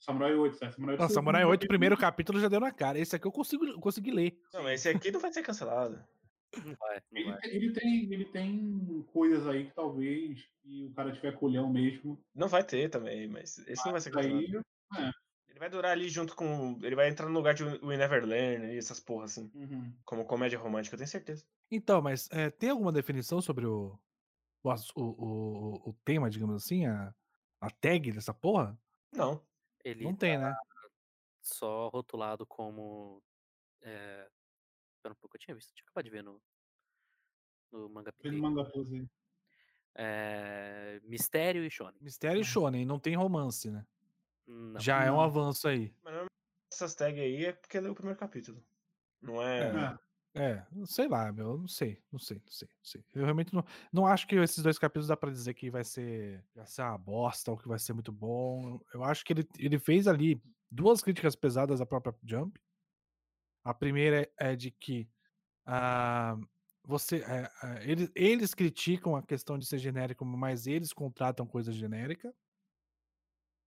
Samurai 0.00 0.34
8, 0.34 0.56
certo? 0.56 0.74
Samurai 0.74 0.94
8. 0.94 1.00
Não, 1.02 1.08
Samurai 1.08 1.44
8, 1.44 1.64
o 1.64 1.68
primeiro 1.68 1.96
capítulo 1.96 2.40
já 2.40 2.48
deu 2.48 2.60
na 2.60 2.72
cara. 2.72 2.98
Esse 2.98 3.16
aqui 3.16 3.26
eu 3.26 3.32
consigo, 3.32 3.64
eu 3.66 3.80
consegui 3.80 4.10
ler. 4.10 4.40
Não, 4.52 4.62
mas 4.62 4.80
esse 4.80 4.88
aqui 4.96 5.10
não 5.10 5.20
vai 5.20 5.32
ser 5.32 5.42
cancelado. 5.42 6.02
Não 6.64 6.74
vai, 6.76 7.00
não 7.12 7.20
Ele, 7.20 7.30
vai. 7.30 7.38
ele 7.44 7.72
tem, 7.72 8.12
ele 8.12 8.24
tem 8.26 9.06
coisas 9.12 9.46
aí 9.46 9.66
que 9.66 9.74
talvez, 9.74 10.48
se 10.62 10.84
o 10.86 10.92
cara 10.94 11.12
tiver 11.12 11.32
colhão 11.32 11.70
mesmo, 11.70 12.18
Não 12.34 12.48
vai 12.48 12.64
ter 12.64 12.88
também, 12.88 13.28
mas 13.28 13.58
esse 13.66 13.84
não 13.84 13.92
vai 13.92 14.00
ser 14.00 14.10
cancelado. 14.10 14.64
aí. 14.94 15.12
Ele 15.48 15.58
vai 15.58 15.68
durar 15.68 15.90
ali 15.92 16.08
junto 16.08 16.34
com. 16.36 16.78
Ele 16.82 16.94
vai 16.94 17.08
entrar 17.08 17.26
no 17.28 17.34
lugar 17.34 17.52
de 17.52 17.64
We 17.64 17.96
Never 17.96 18.24
Learn 18.24 18.72
e 18.72 18.78
essas 18.78 19.00
porra 19.00 19.24
assim. 19.24 19.50
Uhum. 19.54 19.92
Como 20.04 20.24
comédia 20.24 20.58
romântica, 20.58 20.94
eu 20.94 20.98
tenho 20.98 21.08
certeza. 21.08 21.44
Então, 21.70 22.00
mas 22.00 22.28
é, 22.30 22.48
tem 22.48 22.70
alguma 22.70 22.92
definição 22.92 23.40
sobre 23.42 23.66
o, 23.66 23.98
o, 24.62 24.70
o, 24.70 25.02
o, 25.02 25.90
o 25.90 25.92
tema, 26.04 26.30
digamos 26.30 26.54
assim? 26.64 26.86
A, 26.86 27.12
a 27.60 27.70
tag 27.70 28.12
dessa 28.12 28.32
porra? 28.32 28.78
Não. 29.12 29.42
Ele 29.84 30.04
Não 30.04 30.12
tá 30.12 30.18
tem, 30.20 30.38
né? 30.38 30.54
só 31.42 31.88
rotulado 31.88 32.46
como. 32.46 33.22
É... 33.82 34.28
Pera 35.02 35.12
um 35.12 35.16
pouco, 35.16 35.36
eu 35.36 35.40
tinha 35.40 35.54
visto, 35.54 35.72
tinha 35.74 35.84
acabado 35.84 36.04
de 36.04 36.10
ver 36.10 36.22
no, 36.22 36.40
no 37.72 37.88
Manga 37.88 38.12
plus 38.12 38.92
aí. 38.92 39.06
É... 39.94 41.00
Mistério 41.04 41.64
e 41.64 41.70
Shonen. 41.70 41.98
Mistério 42.00 42.40
e 42.40 42.44
Shonen, 42.44 42.84
não 42.84 42.98
tem 42.98 43.16
romance, 43.16 43.70
né? 43.70 43.86
Não. 44.46 44.80
Já 44.80 45.04
é 45.04 45.10
um 45.10 45.16
Não. 45.16 45.20
avanço 45.22 45.68
aí. 45.68 45.94
Mas 46.02 46.26
essas 46.72 46.94
tags 46.94 47.20
aí 47.20 47.46
é 47.46 47.52
porque 47.52 47.78
leu 47.80 47.92
o 47.92 47.94
primeiro 47.94 48.18
capítulo. 48.18 48.64
Não 49.20 49.42
é. 49.42 49.68
É. 49.68 49.98
É, 50.38 50.64
sei 50.86 51.08
lá, 51.08 51.32
meu, 51.32 51.52
eu 51.52 51.58
não 51.58 51.66
sei, 51.66 52.00
não 52.12 52.18
sei, 52.18 52.36
não 52.38 52.52
sei, 52.52 52.68
não 52.68 52.84
sei. 52.84 53.04
Eu 53.14 53.24
realmente 53.24 53.52
não, 53.52 53.64
não 53.92 54.06
acho 54.06 54.26
que 54.26 54.36
esses 54.36 54.62
dois 54.62 54.78
capítulos 54.78 55.08
dá 55.08 55.16
pra 55.16 55.30
dizer 55.30 55.52
que 55.54 55.68
vai 55.68 55.82
ser, 55.82 56.44
vai 56.54 56.64
ser 56.66 56.82
uma 56.82 56.96
bosta 56.96 57.50
ou 57.50 57.58
que 57.58 57.66
vai 57.66 57.78
ser 57.78 57.92
muito 57.92 58.12
bom. 58.12 58.80
Eu 58.94 59.02
acho 59.02 59.24
que 59.24 59.32
ele, 59.32 59.48
ele 59.58 59.78
fez 59.80 60.06
ali 60.06 60.40
duas 60.70 61.02
críticas 61.02 61.34
pesadas 61.34 61.80
à 61.80 61.86
própria 61.86 62.14
Jump. 62.24 62.60
A 63.64 63.74
primeira 63.74 64.30
é, 64.38 64.54
de 64.54 64.70
que 64.70 65.08
ah, 65.66 66.36
você, 66.84 67.16
é, 67.16 67.50
é, 67.62 67.90
eles, 67.90 68.10
eles 68.14 68.54
criticam 68.54 69.16
a 69.16 69.22
questão 69.22 69.58
de 69.58 69.66
ser 69.66 69.78
genérico, 69.78 70.24
mas 70.24 70.66
eles 70.66 70.92
contratam 70.92 71.46
coisa 71.46 71.72
genérica, 71.72 72.32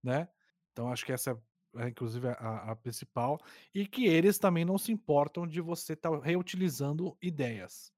né? 0.04 0.28
Então 0.72 0.92
acho 0.92 1.06
que 1.06 1.12
essa 1.12 1.40
inclusive 1.88 2.28
a, 2.28 2.72
a 2.72 2.76
principal 2.76 3.40
e 3.74 3.88
que 3.88 4.06
eles 4.06 4.38
também 4.38 4.66
não 4.66 4.78
se 4.78 4.92
importam 4.92 5.48
de 5.48 5.62
você 5.62 5.94
estar 5.94 6.12
reutilizando 6.20 7.18
ideias. 7.22 7.92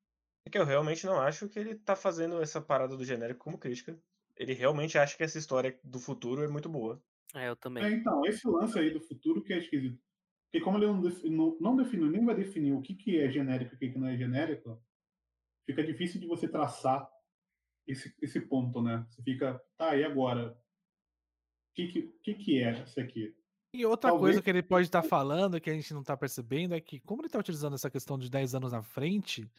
É 0.46 0.50
que 0.50 0.58
eu 0.58 0.66
realmente 0.66 1.06
não 1.06 1.20
acho 1.20 1.48
que 1.50 1.58
ele 1.58 1.76
tá 1.76 1.96
fazendo 1.96 2.42
essa 2.42 2.62
parada 2.62 2.98
do 2.98 3.06
genérico 3.06 3.44
como 3.44 3.58
crítica. 3.58 3.98
Ele 4.36 4.54
realmente 4.54 4.98
acha 4.98 5.16
que 5.16 5.24
essa 5.24 5.38
história 5.38 5.80
do 5.84 6.00
futuro 6.00 6.44
é 6.44 6.48
muito 6.48 6.68
boa. 6.70 7.02
É, 7.36 7.50
eu 7.50 7.56
também. 7.56 7.84
É, 7.84 7.90
então, 7.92 8.26
esse 8.26 8.48
lance 8.48 8.78
aí 8.78 8.92
do 8.92 9.02
futuro 9.02 9.44
que 9.44 9.54
é 9.54 9.58
esquisito. 9.58 10.00
Porque 10.52 10.64
como 10.64 10.78
ele 10.78 10.88
não, 10.88 11.02
defi- 11.02 11.30
não, 11.30 11.58
não 11.60 11.76
definiu, 11.76 12.10
nem 12.10 12.24
vai 12.24 12.36
definir 12.36 12.74
o 12.74 12.82
que, 12.82 12.94
que 12.96 13.20
é 13.20 13.30
genérico 13.32 13.74
e 13.74 13.76
o 13.76 13.80
que, 13.80 13.90
que 13.92 13.98
não 13.98 14.08
é 14.08 14.18
genérico, 14.18 14.84
fica 15.66 15.84
difícil 15.84 16.22
de 16.22 16.28
você 16.28 16.48
traçar 16.48 17.10
esse, 17.88 18.16
esse 18.22 18.42
ponto, 18.42 18.82
né? 18.82 19.06
Você 19.10 19.24
fica, 19.24 19.62
tá, 19.78 19.96
e 19.98 20.04
agora? 20.04 20.54
O 20.54 21.74
que, 21.76 21.88
que, 21.88 22.02
que, 22.24 22.34
que 22.36 22.64
é 22.64 22.84
isso 22.84 23.00
aqui? 23.00 23.36
E 23.74 23.86
outra 23.86 24.12
Talvez- 24.12 24.34
coisa 24.36 24.42
que 24.42 24.50
ele 24.50 24.62
pode 24.62 24.86
estar 24.86 25.02
falando 25.02 25.60
que 25.60 25.70
a 25.70 25.74
gente 25.74 25.94
não 25.94 26.02
está 26.02 26.16
percebendo 26.16 26.76
é 26.76 26.80
que, 26.80 27.00
como 27.00 27.22
ele 27.22 27.28
está 27.28 27.40
utilizando 27.40 27.74
essa 27.74 27.90
questão 27.90 28.20
de 28.20 28.30
10 28.30 28.54
anos 28.54 28.72
na 28.72 28.84
frente, 28.84 29.50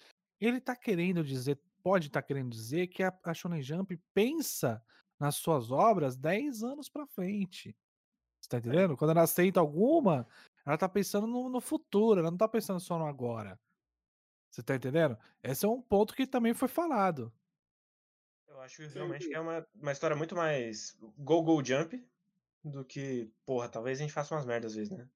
ele 0.41 0.59
está 0.59 0.77
querendo 0.77 1.25
dizer, 1.25 1.59
pode 1.83 2.07
estar 2.07 2.23
querendo 2.23 2.51
dizer 2.51 2.87
que 2.87 3.03
a, 3.03 3.13
a 3.25 3.35
Shonen 3.35 3.61
Jump 3.61 3.97
pensa 4.15 4.81
nas 5.19 5.35
suas 5.37 5.73
obras 5.73 6.17
10 6.17 6.63
anos 6.63 6.89
para 6.89 7.07
frente. 7.07 7.77
Você 8.41 8.49
tá 8.49 8.59
entendendo? 8.59 8.97
Quando 8.97 9.11
ela 9.11 9.23
aceita 9.23 9.59
alguma, 9.59 10.29
ela 10.65 10.79
tá 10.79 10.89
pensando 10.89 11.27
no, 11.27 11.49
no 11.49 11.61
futuro, 11.61 12.21
ela 12.21 12.31
não 12.31 12.39
tá 12.39 12.47
pensando 12.47 12.79
só 12.79 12.97
no 12.97 13.07
agora. 13.07 13.59
Você 14.51 14.63
tá 14.63 14.77
entendendo? 14.77 15.19
Esse 15.43 15.67
é 15.67 15.69
um 15.69 15.83
ponto 15.83 16.15
que 16.15 16.25
também 16.27 16.55
foi 16.55 16.69
falado. 16.69 17.33
Eu 18.47 18.61
acho 18.61 18.77
que 18.77 18.87
realmente 18.87 19.27
que 19.27 19.35
é 19.35 19.41
uma, 19.41 19.67
uma 19.75 19.91
história 19.91 20.15
muito 20.15 20.37
mais 20.37 20.97
go-go 21.19 21.65
jump 21.65 22.01
do 22.65 22.85
que, 22.85 23.31
porra, 23.45 23.69
talvez 23.69 23.99
a 23.99 24.03
gente 24.03 24.13
faça 24.13 24.35
umas 24.35 24.47
merdas 24.47 24.73
às 24.73 24.77
vezes, 24.77 24.97
né? 24.97 25.09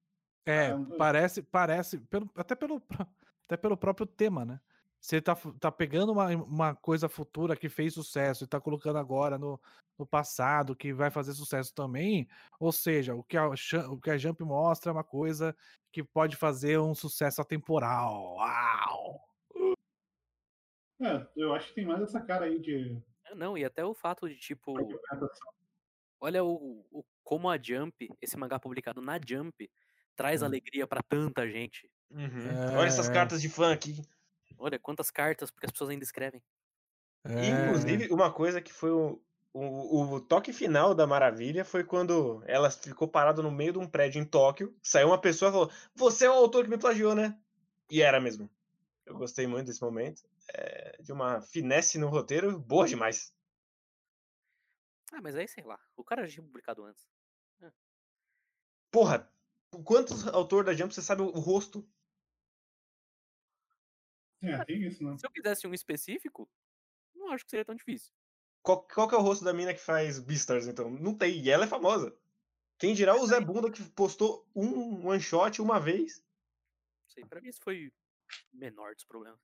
É, 0.45 0.71
Ah, 0.71 0.85
parece, 0.97 1.41
parece, 1.41 1.99
pelo, 1.99 2.29
até, 2.35 2.55
pelo, 2.55 2.81
até 3.45 3.57
pelo 3.57 3.75
próprio 3.77 4.05
tema, 4.05 4.45
né? 4.45 4.59
Você 5.01 5.21
tá, 5.21 5.35
tá 5.59 5.71
pegando 5.71 6.11
uma, 6.11 6.27
uma 6.27 6.75
coisa 6.75 7.07
futura 7.07 7.55
que 7.55 7.69
fez 7.69 7.93
sucesso 7.93 8.43
e 8.43 8.47
tá 8.47 8.59
colocando 8.59 8.97
agora 8.97 9.37
no, 9.37 9.59
no 9.97 10.05
passado 10.05 10.75
que 10.75 10.93
vai 10.93 11.09
fazer 11.09 11.33
sucesso 11.33 11.73
também. 11.73 12.27
Ou 12.59 12.71
seja, 12.71 13.15
o 13.15 13.23
que, 13.23 13.37
a, 13.37 13.47
o 13.47 13.99
que 13.99 14.09
a 14.11 14.17
Jump 14.17 14.43
mostra 14.43 14.91
é 14.91 14.93
uma 14.93 15.03
coisa 15.03 15.55
que 15.91 16.03
pode 16.03 16.35
fazer 16.35 16.79
um 16.79 16.93
sucesso 16.93 17.41
atemporal. 17.41 18.35
Uau! 18.35 19.21
É, 21.01 21.25
eu 21.35 21.53
acho 21.53 21.69
que 21.69 21.75
tem 21.75 21.85
mais 21.85 22.01
essa 22.01 22.19
cara 22.19 22.45
aí 22.45 22.59
de 22.59 23.01
É, 23.25 23.33
Não, 23.33 23.57
e 23.57 23.63
até 23.63 23.85
o 23.85 23.93
fato 23.93 24.27
de, 24.27 24.35
tipo, 24.35 24.73
olha 26.19 26.43
o, 26.43 26.85
o- 26.91 27.05
como 27.29 27.47
a 27.47 27.59
Jump, 27.61 28.09
esse 28.19 28.35
mangá 28.35 28.57
publicado 28.57 29.01
na 29.03 29.19
Jump, 29.23 29.69
traz 30.15 30.41
Hum. 30.41 30.45
alegria 30.45 30.87
pra 30.87 31.03
tanta 31.03 31.47
gente. 31.47 31.87
Uhum. 32.09 32.75
Olha 32.75 32.87
essas 32.87 33.07
É. 33.07 33.13
cartas 33.13 33.39
de 33.39 33.47
fã 33.47 33.71
aqui. 33.71 34.01
Olha 34.57 34.79
quantas 34.79 35.11
cartas, 35.11 35.51
porque 35.51 35.67
as 35.67 35.71
pessoas 35.71 35.91
ainda 35.91 36.03
escrevem. 36.03 36.41
É, 37.23 37.45
Inclusive, 37.49 38.07
uma 38.11 38.33
coisa 38.33 38.59
que 38.59 38.73
foi 38.73 38.89
o, 38.89 39.21
o, 39.53 40.15
o 40.15 40.19
toque 40.19 40.51
final 40.51 40.95
da 40.95 41.05
Maravilha 41.05 41.63
foi 41.63 41.83
quando 41.83 42.41
ela 42.47 42.71
ficou 42.71 43.07
parada 43.07 43.43
no 43.43 43.51
meio 43.51 43.73
de 43.73 43.77
um 43.77 43.87
prédio 43.87 44.19
em 44.19 44.25
Tóquio, 44.25 44.75
saiu 44.81 45.09
uma 45.09 45.21
pessoa 45.21 45.49
e 45.49 45.51
falou: 45.51 45.71
Você 45.93 46.25
é 46.25 46.29
o 46.31 46.33
autor 46.33 46.63
que 46.63 46.71
me 46.71 46.79
plagiou, 46.79 47.13
né? 47.13 47.37
E 47.91 48.01
era 48.01 48.19
mesmo. 48.19 48.49
Eu 49.05 49.15
gostei 49.15 49.45
muito 49.45 49.67
desse 49.67 49.83
momento. 49.83 50.23
É, 50.51 50.97
de 50.99 51.11
uma 51.13 51.41
finesse 51.41 51.99
no 51.99 52.07
roteiro 52.07 52.57
boa 52.57 52.87
demais. 52.87 53.31
Ah, 55.13 55.21
mas 55.21 55.35
aí 55.35 55.47
sei 55.47 55.63
lá. 55.63 55.79
O 55.95 56.03
cara 56.03 56.25
já 56.25 56.33
tinha 56.33 56.43
publicado 56.43 56.83
antes. 56.83 57.07
Porra, 58.91 59.31
quantos 59.83 60.27
autores 60.27 60.65
da 60.65 60.73
Jump 60.73 60.93
você 60.93 61.01
sabe 61.01 61.21
o, 61.21 61.27
o 61.27 61.39
rosto? 61.39 61.87
É, 64.41 64.63
tem 64.65 64.83
isso, 64.83 65.03
né? 65.03 65.17
Se 65.17 65.25
eu 65.25 65.31
quisesse 65.31 65.67
um 65.67 65.73
específico, 65.73 66.49
não 67.13 67.31
acho 67.31 67.43
que 67.43 67.51
seria 67.51 67.65
tão 67.65 67.75
difícil. 67.75 68.13
Qual, 68.61 68.83
qual 68.83 69.07
que 69.07 69.15
é 69.15 69.17
o 69.17 69.21
rosto 69.21 69.43
da 69.43 69.53
mina 69.53 69.73
que 69.73 69.79
faz 69.79 70.19
Beastars, 70.19 70.67
então? 70.67 70.89
Não 70.89 71.15
tem, 71.15 71.39
e 71.39 71.49
ela 71.49 71.65
é 71.65 71.67
famosa. 71.67 72.15
Quem 72.77 72.93
dirá 72.93 73.15
o 73.15 73.27
Zé 73.27 73.39
Bunda 73.41 73.69
que 73.69 73.83
postou 73.91 74.49
um 74.55 75.07
one 75.07 75.19
shot 75.19 75.61
uma 75.61 75.79
vez? 75.79 76.23
Sei, 77.07 77.25
pra 77.25 77.41
mim 77.41 77.49
isso 77.49 77.59
foi 77.61 77.87
o 77.87 77.91
menor 78.53 78.95
dos 78.95 79.03
problemas. 79.03 79.39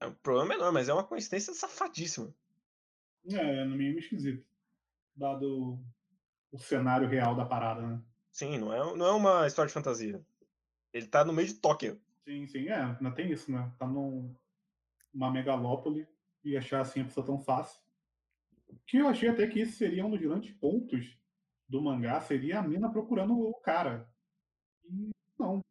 É 0.00 0.06
um 0.06 0.14
problema 0.14 0.48
menor, 0.48 0.72
mas 0.72 0.88
é 0.88 0.94
uma 0.94 1.06
coincidência 1.06 1.52
safadíssima. 1.52 2.34
É, 3.28 3.64
no 3.64 3.76
mínimo 3.76 3.98
esquisito. 3.98 4.46
Dado 5.14 5.78
o 6.50 6.58
cenário 6.58 7.06
real 7.06 7.36
da 7.36 7.44
parada, 7.44 7.86
né? 7.86 8.02
Sim, 8.30 8.58
não 8.58 8.72
é, 8.72 8.96
não 8.96 9.06
é 9.06 9.12
uma 9.12 9.46
história 9.46 9.68
de 9.68 9.74
fantasia. 9.74 10.24
Ele 10.92 11.06
tá 11.06 11.24
no 11.24 11.32
meio 11.32 11.48
de 11.48 11.54
Tóquio. 11.54 12.00
Sim, 12.24 12.46
sim, 12.46 12.68
é, 12.68 12.74
ainda 12.74 13.10
tem 13.10 13.30
isso, 13.30 13.50
né? 13.50 13.72
Tá 13.78 13.86
num, 13.86 14.34
numa 15.12 15.30
megalópole 15.30 16.06
e 16.44 16.56
achar 16.56 16.80
assim 16.80 17.00
a 17.00 17.04
pessoa 17.04 17.26
tão 17.26 17.40
fácil. 17.40 17.80
Que 18.86 18.98
eu 18.98 19.08
achei 19.08 19.28
até 19.28 19.46
que 19.46 19.60
esse 19.60 19.72
seria 19.72 20.04
um 20.04 20.10
dos 20.10 20.20
grandes 20.20 20.52
pontos 20.52 21.18
do 21.68 21.82
mangá, 21.82 22.20
seria 22.20 22.58
a 22.58 22.62
mina 22.62 22.90
procurando 22.90 23.38
o 23.38 23.54
cara. 23.54 24.08
E 24.84 25.10
não. 25.38 25.64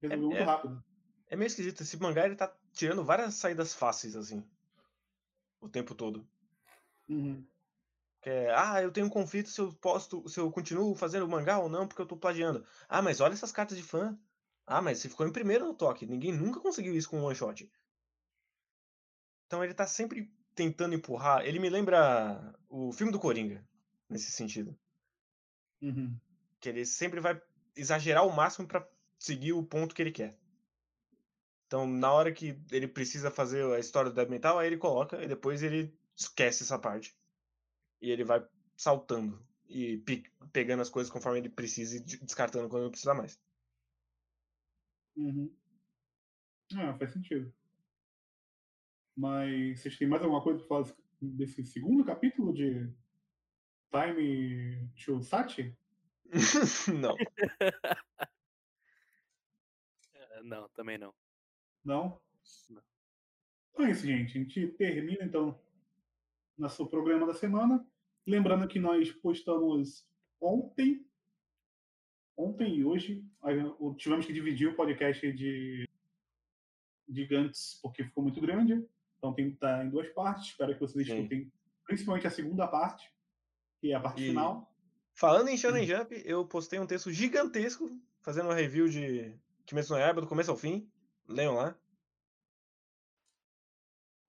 Resolveu 0.00 0.28
muito 0.28 0.40
é. 0.40 0.44
rápido. 0.44 0.84
É 1.28 1.36
meio 1.36 1.46
esquisito. 1.46 1.82
Esse 1.82 2.00
mangá 2.00 2.26
ele 2.26 2.36
tá 2.36 2.54
tirando 2.72 3.04
várias 3.04 3.34
saídas 3.34 3.74
fáceis, 3.74 4.16
assim. 4.16 4.44
O 5.60 5.68
tempo 5.68 5.94
todo. 5.94 6.26
Uhum. 7.08 7.44
Que 8.20 8.28
é, 8.28 8.54
ah, 8.54 8.82
eu 8.82 8.92
tenho 8.92 9.06
um 9.06 9.10
conflito 9.10 9.48
se 9.48 9.60
eu 9.60 9.72
posto, 9.72 10.28
se 10.28 10.38
eu 10.38 10.50
continuo 10.50 10.94
fazendo 10.94 11.28
mangá 11.28 11.58
ou 11.58 11.68
não, 11.68 11.88
porque 11.88 12.02
eu 12.02 12.06
tô 12.06 12.16
plagiando. 12.16 12.64
Ah, 12.88 13.00
mas 13.00 13.20
olha 13.20 13.32
essas 13.32 13.52
cartas 13.52 13.76
de 13.76 13.82
fã. 13.82 14.18
Ah, 14.66 14.82
mas 14.82 14.98
você 14.98 15.08
ficou 15.08 15.26
em 15.26 15.32
primeiro 15.32 15.66
no 15.66 15.74
toque. 15.74 16.06
Ninguém 16.06 16.32
nunca 16.32 16.60
conseguiu 16.60 16.94
isso 16.94 17.08
com 17.08 17.18
um 17.18 17.24
one 17.24 17.34
shot. 17.34 17.70
Então 19.46 19.64
ele 19.64 19.74
tá 19.74 19.86
sempre 19.86 20.30
tentando 20.54 20.94
empurrar. 20.94 21.44
Ele 21.46 21.58
me 21.58 21.70
lembra 21.70 22.54
o 22.68 22.92
filme 22.92 23.10
do 23.10 23.18
Coringa, 23.18 23.66
nesse 24.08 24.30
sentido. 24.30 24.78
Uhum. 25.80 26.14
Que 26.60 26.68
ele 26.68 26.84
sempre 26.84 27.20
vai 27.20 27.40
exagerar 27.74 28.22
ao 28.22 28.30
máximo 28.30 28.68
pra 28.68 28.86
seguir 29.18 29.54
o 29.54 29.62
ponto 29.62 29.94
que 29.94 30.02
ele 30.02 30.12
quer. 30.12 30.38
Então, 31.66 31.86
na 31.86 32.12
hora 32.12 32.32
que 32.32 32.60
ele 32.70 32.86
precisa 32.86 33.30
fazer 33.30 33.64
a 33.72 33.78
história 33.78 34.10
do 34.10 34.14
Dead 34.14 34.28
Metal, 34.28 34.58
aí 34.58 34.66
ele 34.66 34.76
coloca 34.76 35.22
e 35.22 35.28
depois 35.28 35.62
ele 35.62 35.96
esquece 36.16 36.64
essa 36.64 36.78
parte. 36.78 37.16
E 38.00 38.10
ele 38.10 38.24
vai 38.24 38.46
saltando 38.76 39.44
e 39.68 39.98
pe- 39.98 40.24
pegando 40.52 40.80
as 40.82 40.90
coisas 40.90 41.12
conforme 41.12 41.38
ele 41.38 41.48
precisa 41.50 41.96
e 41.96 42.00
de- 42.00 42.18
descartando 42.24 42.68
quando 42.68 42.84
não 42.84 42.90
precisa 42.90 43.14
mais. 43.14 43.40
Uhum. 45.16 45.54
Ah, 46.76 46.96
faz 46.98 47.12
sentido. 47.12 47.52
Mas 49.16 49.80
vocês 49.80 49.98
têm 49.98 50.08
mais 50.08 50.22
alguma 50.22 50.42
coisa 50.42 50.58
pra 50.60 50.68
falar 50.68 50.96
desse 51.20 51.64
segundo 51.66 52.04
capítulo 52.04 52.54
de 52.54 52.90
Time 53.90 54.88
to 55.04 55.20
Sati? 55.22 55.76
não. 57.00 57.16
É, 60.14 60.42
Não, 60.42 60.68
também 60.70 60.96
não. 60.96 61.14
Não? 61.84 62.22
Não. 62.70 62.82
Então 63.72 63.86
é 63.86 63.90
isso, 63.90 64.06
gente. 64.06 64.38
A 64.38 64.42
gente 64.42 64.68
termina 64.68 65.24
então 65.24 65.60
nosso 66.56 66.86
programa 66.86 67.26
da 67.26 67.34
semana. 67.34 67.86
Lembrando 68.30 68.68
que 68.68 68.78
nós 68.78 69.10
postamos 69.10 70.06
ontem, 70.40 71.04
ontem 72.36 72.76
e 72.76 72.84
hoje. 72.84 73.24
Tivemos 73.96 74.24
que 74.24 74.32
dividir 74.32 74.68
o 74.68 74.76
podcast 74.76 75.32
de 75.32 75.88
gigantes 77.08 77.80
porque 77.82 78.04
ficou 78.04 78.22
muito 78.22 78.40
grande. 78.40 78.86
Então 79.18 79.34
tem 79.34 79.48
que 79.48 79.54
estar 79.54 79.84
em 79.84 79.90
duas 79.90 80.08
partes. 80.10 80.46
Espero 80.46 80.72
que 80.74 80.80
vocês 80.80 81.04
Sim. 81.04 81.14
escutem 81.16 81.52
principalmente 81.84 82.28
a 82.28 82.30
segunda 82.30 82.68
parte, 82.68 83.12
que 83.80 83.90
é 83.90 83.96
a 83.96 84.00
parte 84.00 84.22
E- 84.22 84.28
final. 84.28 84.72
Falando 85.12 85.48
em 85.48 85.58
Shonen 85.58 85.84
Jump, 85.84 86.22
eu 86.24 86.46
postei 86.46 86.78
um 86.78 86.86
texto 86.86 87.10
gigantesco 87.10 87.90
fazendo 88.20 88.46
uma 88.46 88.54
review 88.54 88.88
de 88.88 89.34
Kimetsu 89.66 89.92
no 89.94 89.98
Yaiba 89.98 90.20
do 90.20 90.28
começo 90.28 90.52
ao 90.52 90.56
fim. 90.56 90.88
Leiam 91.26 91.56
lá. 91.56 91.76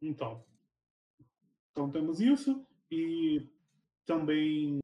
Então, 0.02 0.44
então 1.72 1.92
temos 1.92 2.20
isso 2.20 2.66
e 2.90 3.48
também 4.06 4.80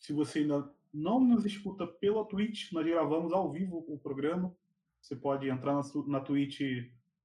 se 0.00 0.12
você 0.12 0.40
ainda 0.40 0.72
não 0.92 1.20
nos 1.20 1.44
escuta 1.46 1.86
pela 1.86 2.26
Twitch, 2.26 2.72
nós 2.72 2.84
gravamos 2.84 3.32
ao 3.32 3.50
vivo 3.50 3.84
o 3.88 3.98
programa. 3.98 4.54
Você 5.00 5.16
pode 5.16 5.48
entrar 5.48 5.74
na, 5.74 5.82
na 6.06 6.20
Twitch 6.20 6.60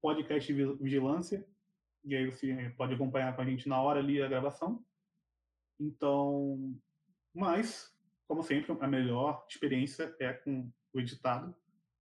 Podcast 0.02 0.54
Vi- 0.54 0.76
Vigilância 0.76 1.48
e 2.04 2.16
aí 2.16 2.30
você 2.30 2.74
pode 2.78 2.94
acompanhar 2.94 3.36
com 3.36 3.42
a 3.42 3.46
gente 3.46 3.68
na 3.68 3.82
hora 3.82 4.00
ali 4.00 4.22
a 4.22 4.28
gravação. 4.28 4.86
Então, 5.80 6.76
mas 7.34 7.96
como 8.28 8.44
sempre, 8.44 8.76
a 8.80 8.88
melhor 8.88 9.46
experiência 9.50 10.14
é 10.20 10.34
com 10.34 10.70
o 10.94 11.00
editado. 11.00 11.56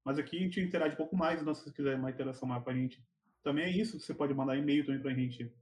Mas 0.04 0.18
aqui 0.18 0.36
a 0.36 0.40
gente 0.40 0.60
interage 0.60 0.94
um 0.94 0.98
pouco 0.98 1.16
mais, 1.16 1.40
então 1.40 1.54
se 1.54 1.64
você 1.64 1.72
quiser 1.72 1.96
uma 1.96 2.10
interação 2.10 2.48
maior 2.48 2.62
com 2.62 2.70
a 2.70 2.74
gente, 2.74 3.04
também 3.42 3.64
é 3.64 3.70
isso. 3.70 3.98
Você 3.98 4.12
pode 4.12 4.34
mandar 4.34 4.56
e-mail 4.56 4.84
também 4.84 5.00
pra 5.00 5.14
gente 5.14 5.52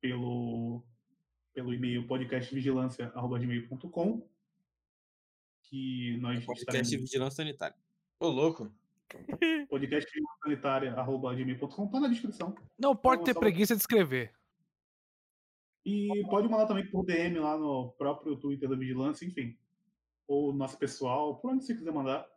pelo, 0.00 0.82
pelo 1.52 1.74
e-mail 1.74 2.06
podcastvigilância.gmail.com 2.06 4.26
que 5.64 6.16
nós 6.18 6.44
Podcast 6.44 6.62
estaremos 6.78 6.90
vigilância 7.10 7.36
sanitária. 7.44 7.76
Ô, 8.18 8.28
louco. 8.28 8.72
podcastvigilância.gmail.com 9.68 11.88
tá 11.88 12.00
na 12.00 12.08
descrição. 12.08 12.54
Não 12.78 12.94
pode 12.96 13.22
Então, 13.22 13.26
ter 13.26 13.34
só- 13.34 13.40
preguiça 13.40 13.74
de 13.74 13.80
escrever. 13.82 14.32
E 15.84 16.08
pode 16.28 16.48
mandar 16.48 16.66
também 16.66 16.86
por 16.90 17.04
DM 17.04 17.38
lá 17.38 17.56
no 17.56 17.90
próprio 17.92 18.36
Twitter 18.36 18.68
da 18.68 18.76
Vigilância, 18.76 19.24
enfim. 19.24 19.56
Ou 20.28 20.52
nosso 20.52 20.76
pessoal, 20.78 21.36
por 21.36 21.52
onde 21.52 21.64
você 21.64 21.74
quiser 21.74 21.92
mandar, 21.92 22.28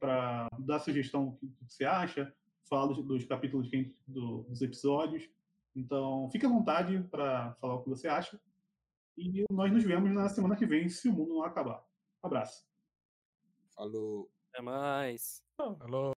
para 0.00 0.48
dar 0.60 0.78
sugestão 0.80 1.26
do 1.30 1.36
que 1.36 1.46
que 1.48 1.64
você 1.74 1.84
acha, 1.84 2.32
falar 2.68 2.86
dos, 2.86 3.04
dos 3.04 3.24
capítulos 3.24 3.68
que 3.68 3.76
a 3.76 3.78
gente- 3.80 3.94
do- 4.06 4.42
dos 4.44 4.62
episódios. 4.62 5.28
Então, 5.74 6.28
fique 6.30 6.46
à 6.46 6.48
vontade 6.48 7.02
para 7.10 7.54
falar 7.54 7.74
o 7.74 7.82
que 7.82 7.90
você 7.90 8.08
acha. 8.08 8.40
E 9.16 9.44
nós 9.50 9.72
nos 9.72 9.84
vemos 9.84 10.12
na 10.12 10.28
semana 10.28 10.56
que 10.56 10.66
vem, 10.66 10.88
se 10.88 11.08
o 11.08 11.12
mundo 11.12 11.34
não 11.34 11.44
acabar. 11.44 11.84
Abraço. 12.22 12.66
Falou. 13.74 14.30
Até 14.52 14.62
mais. 14.62 15.42
Alô? 15.58 16.13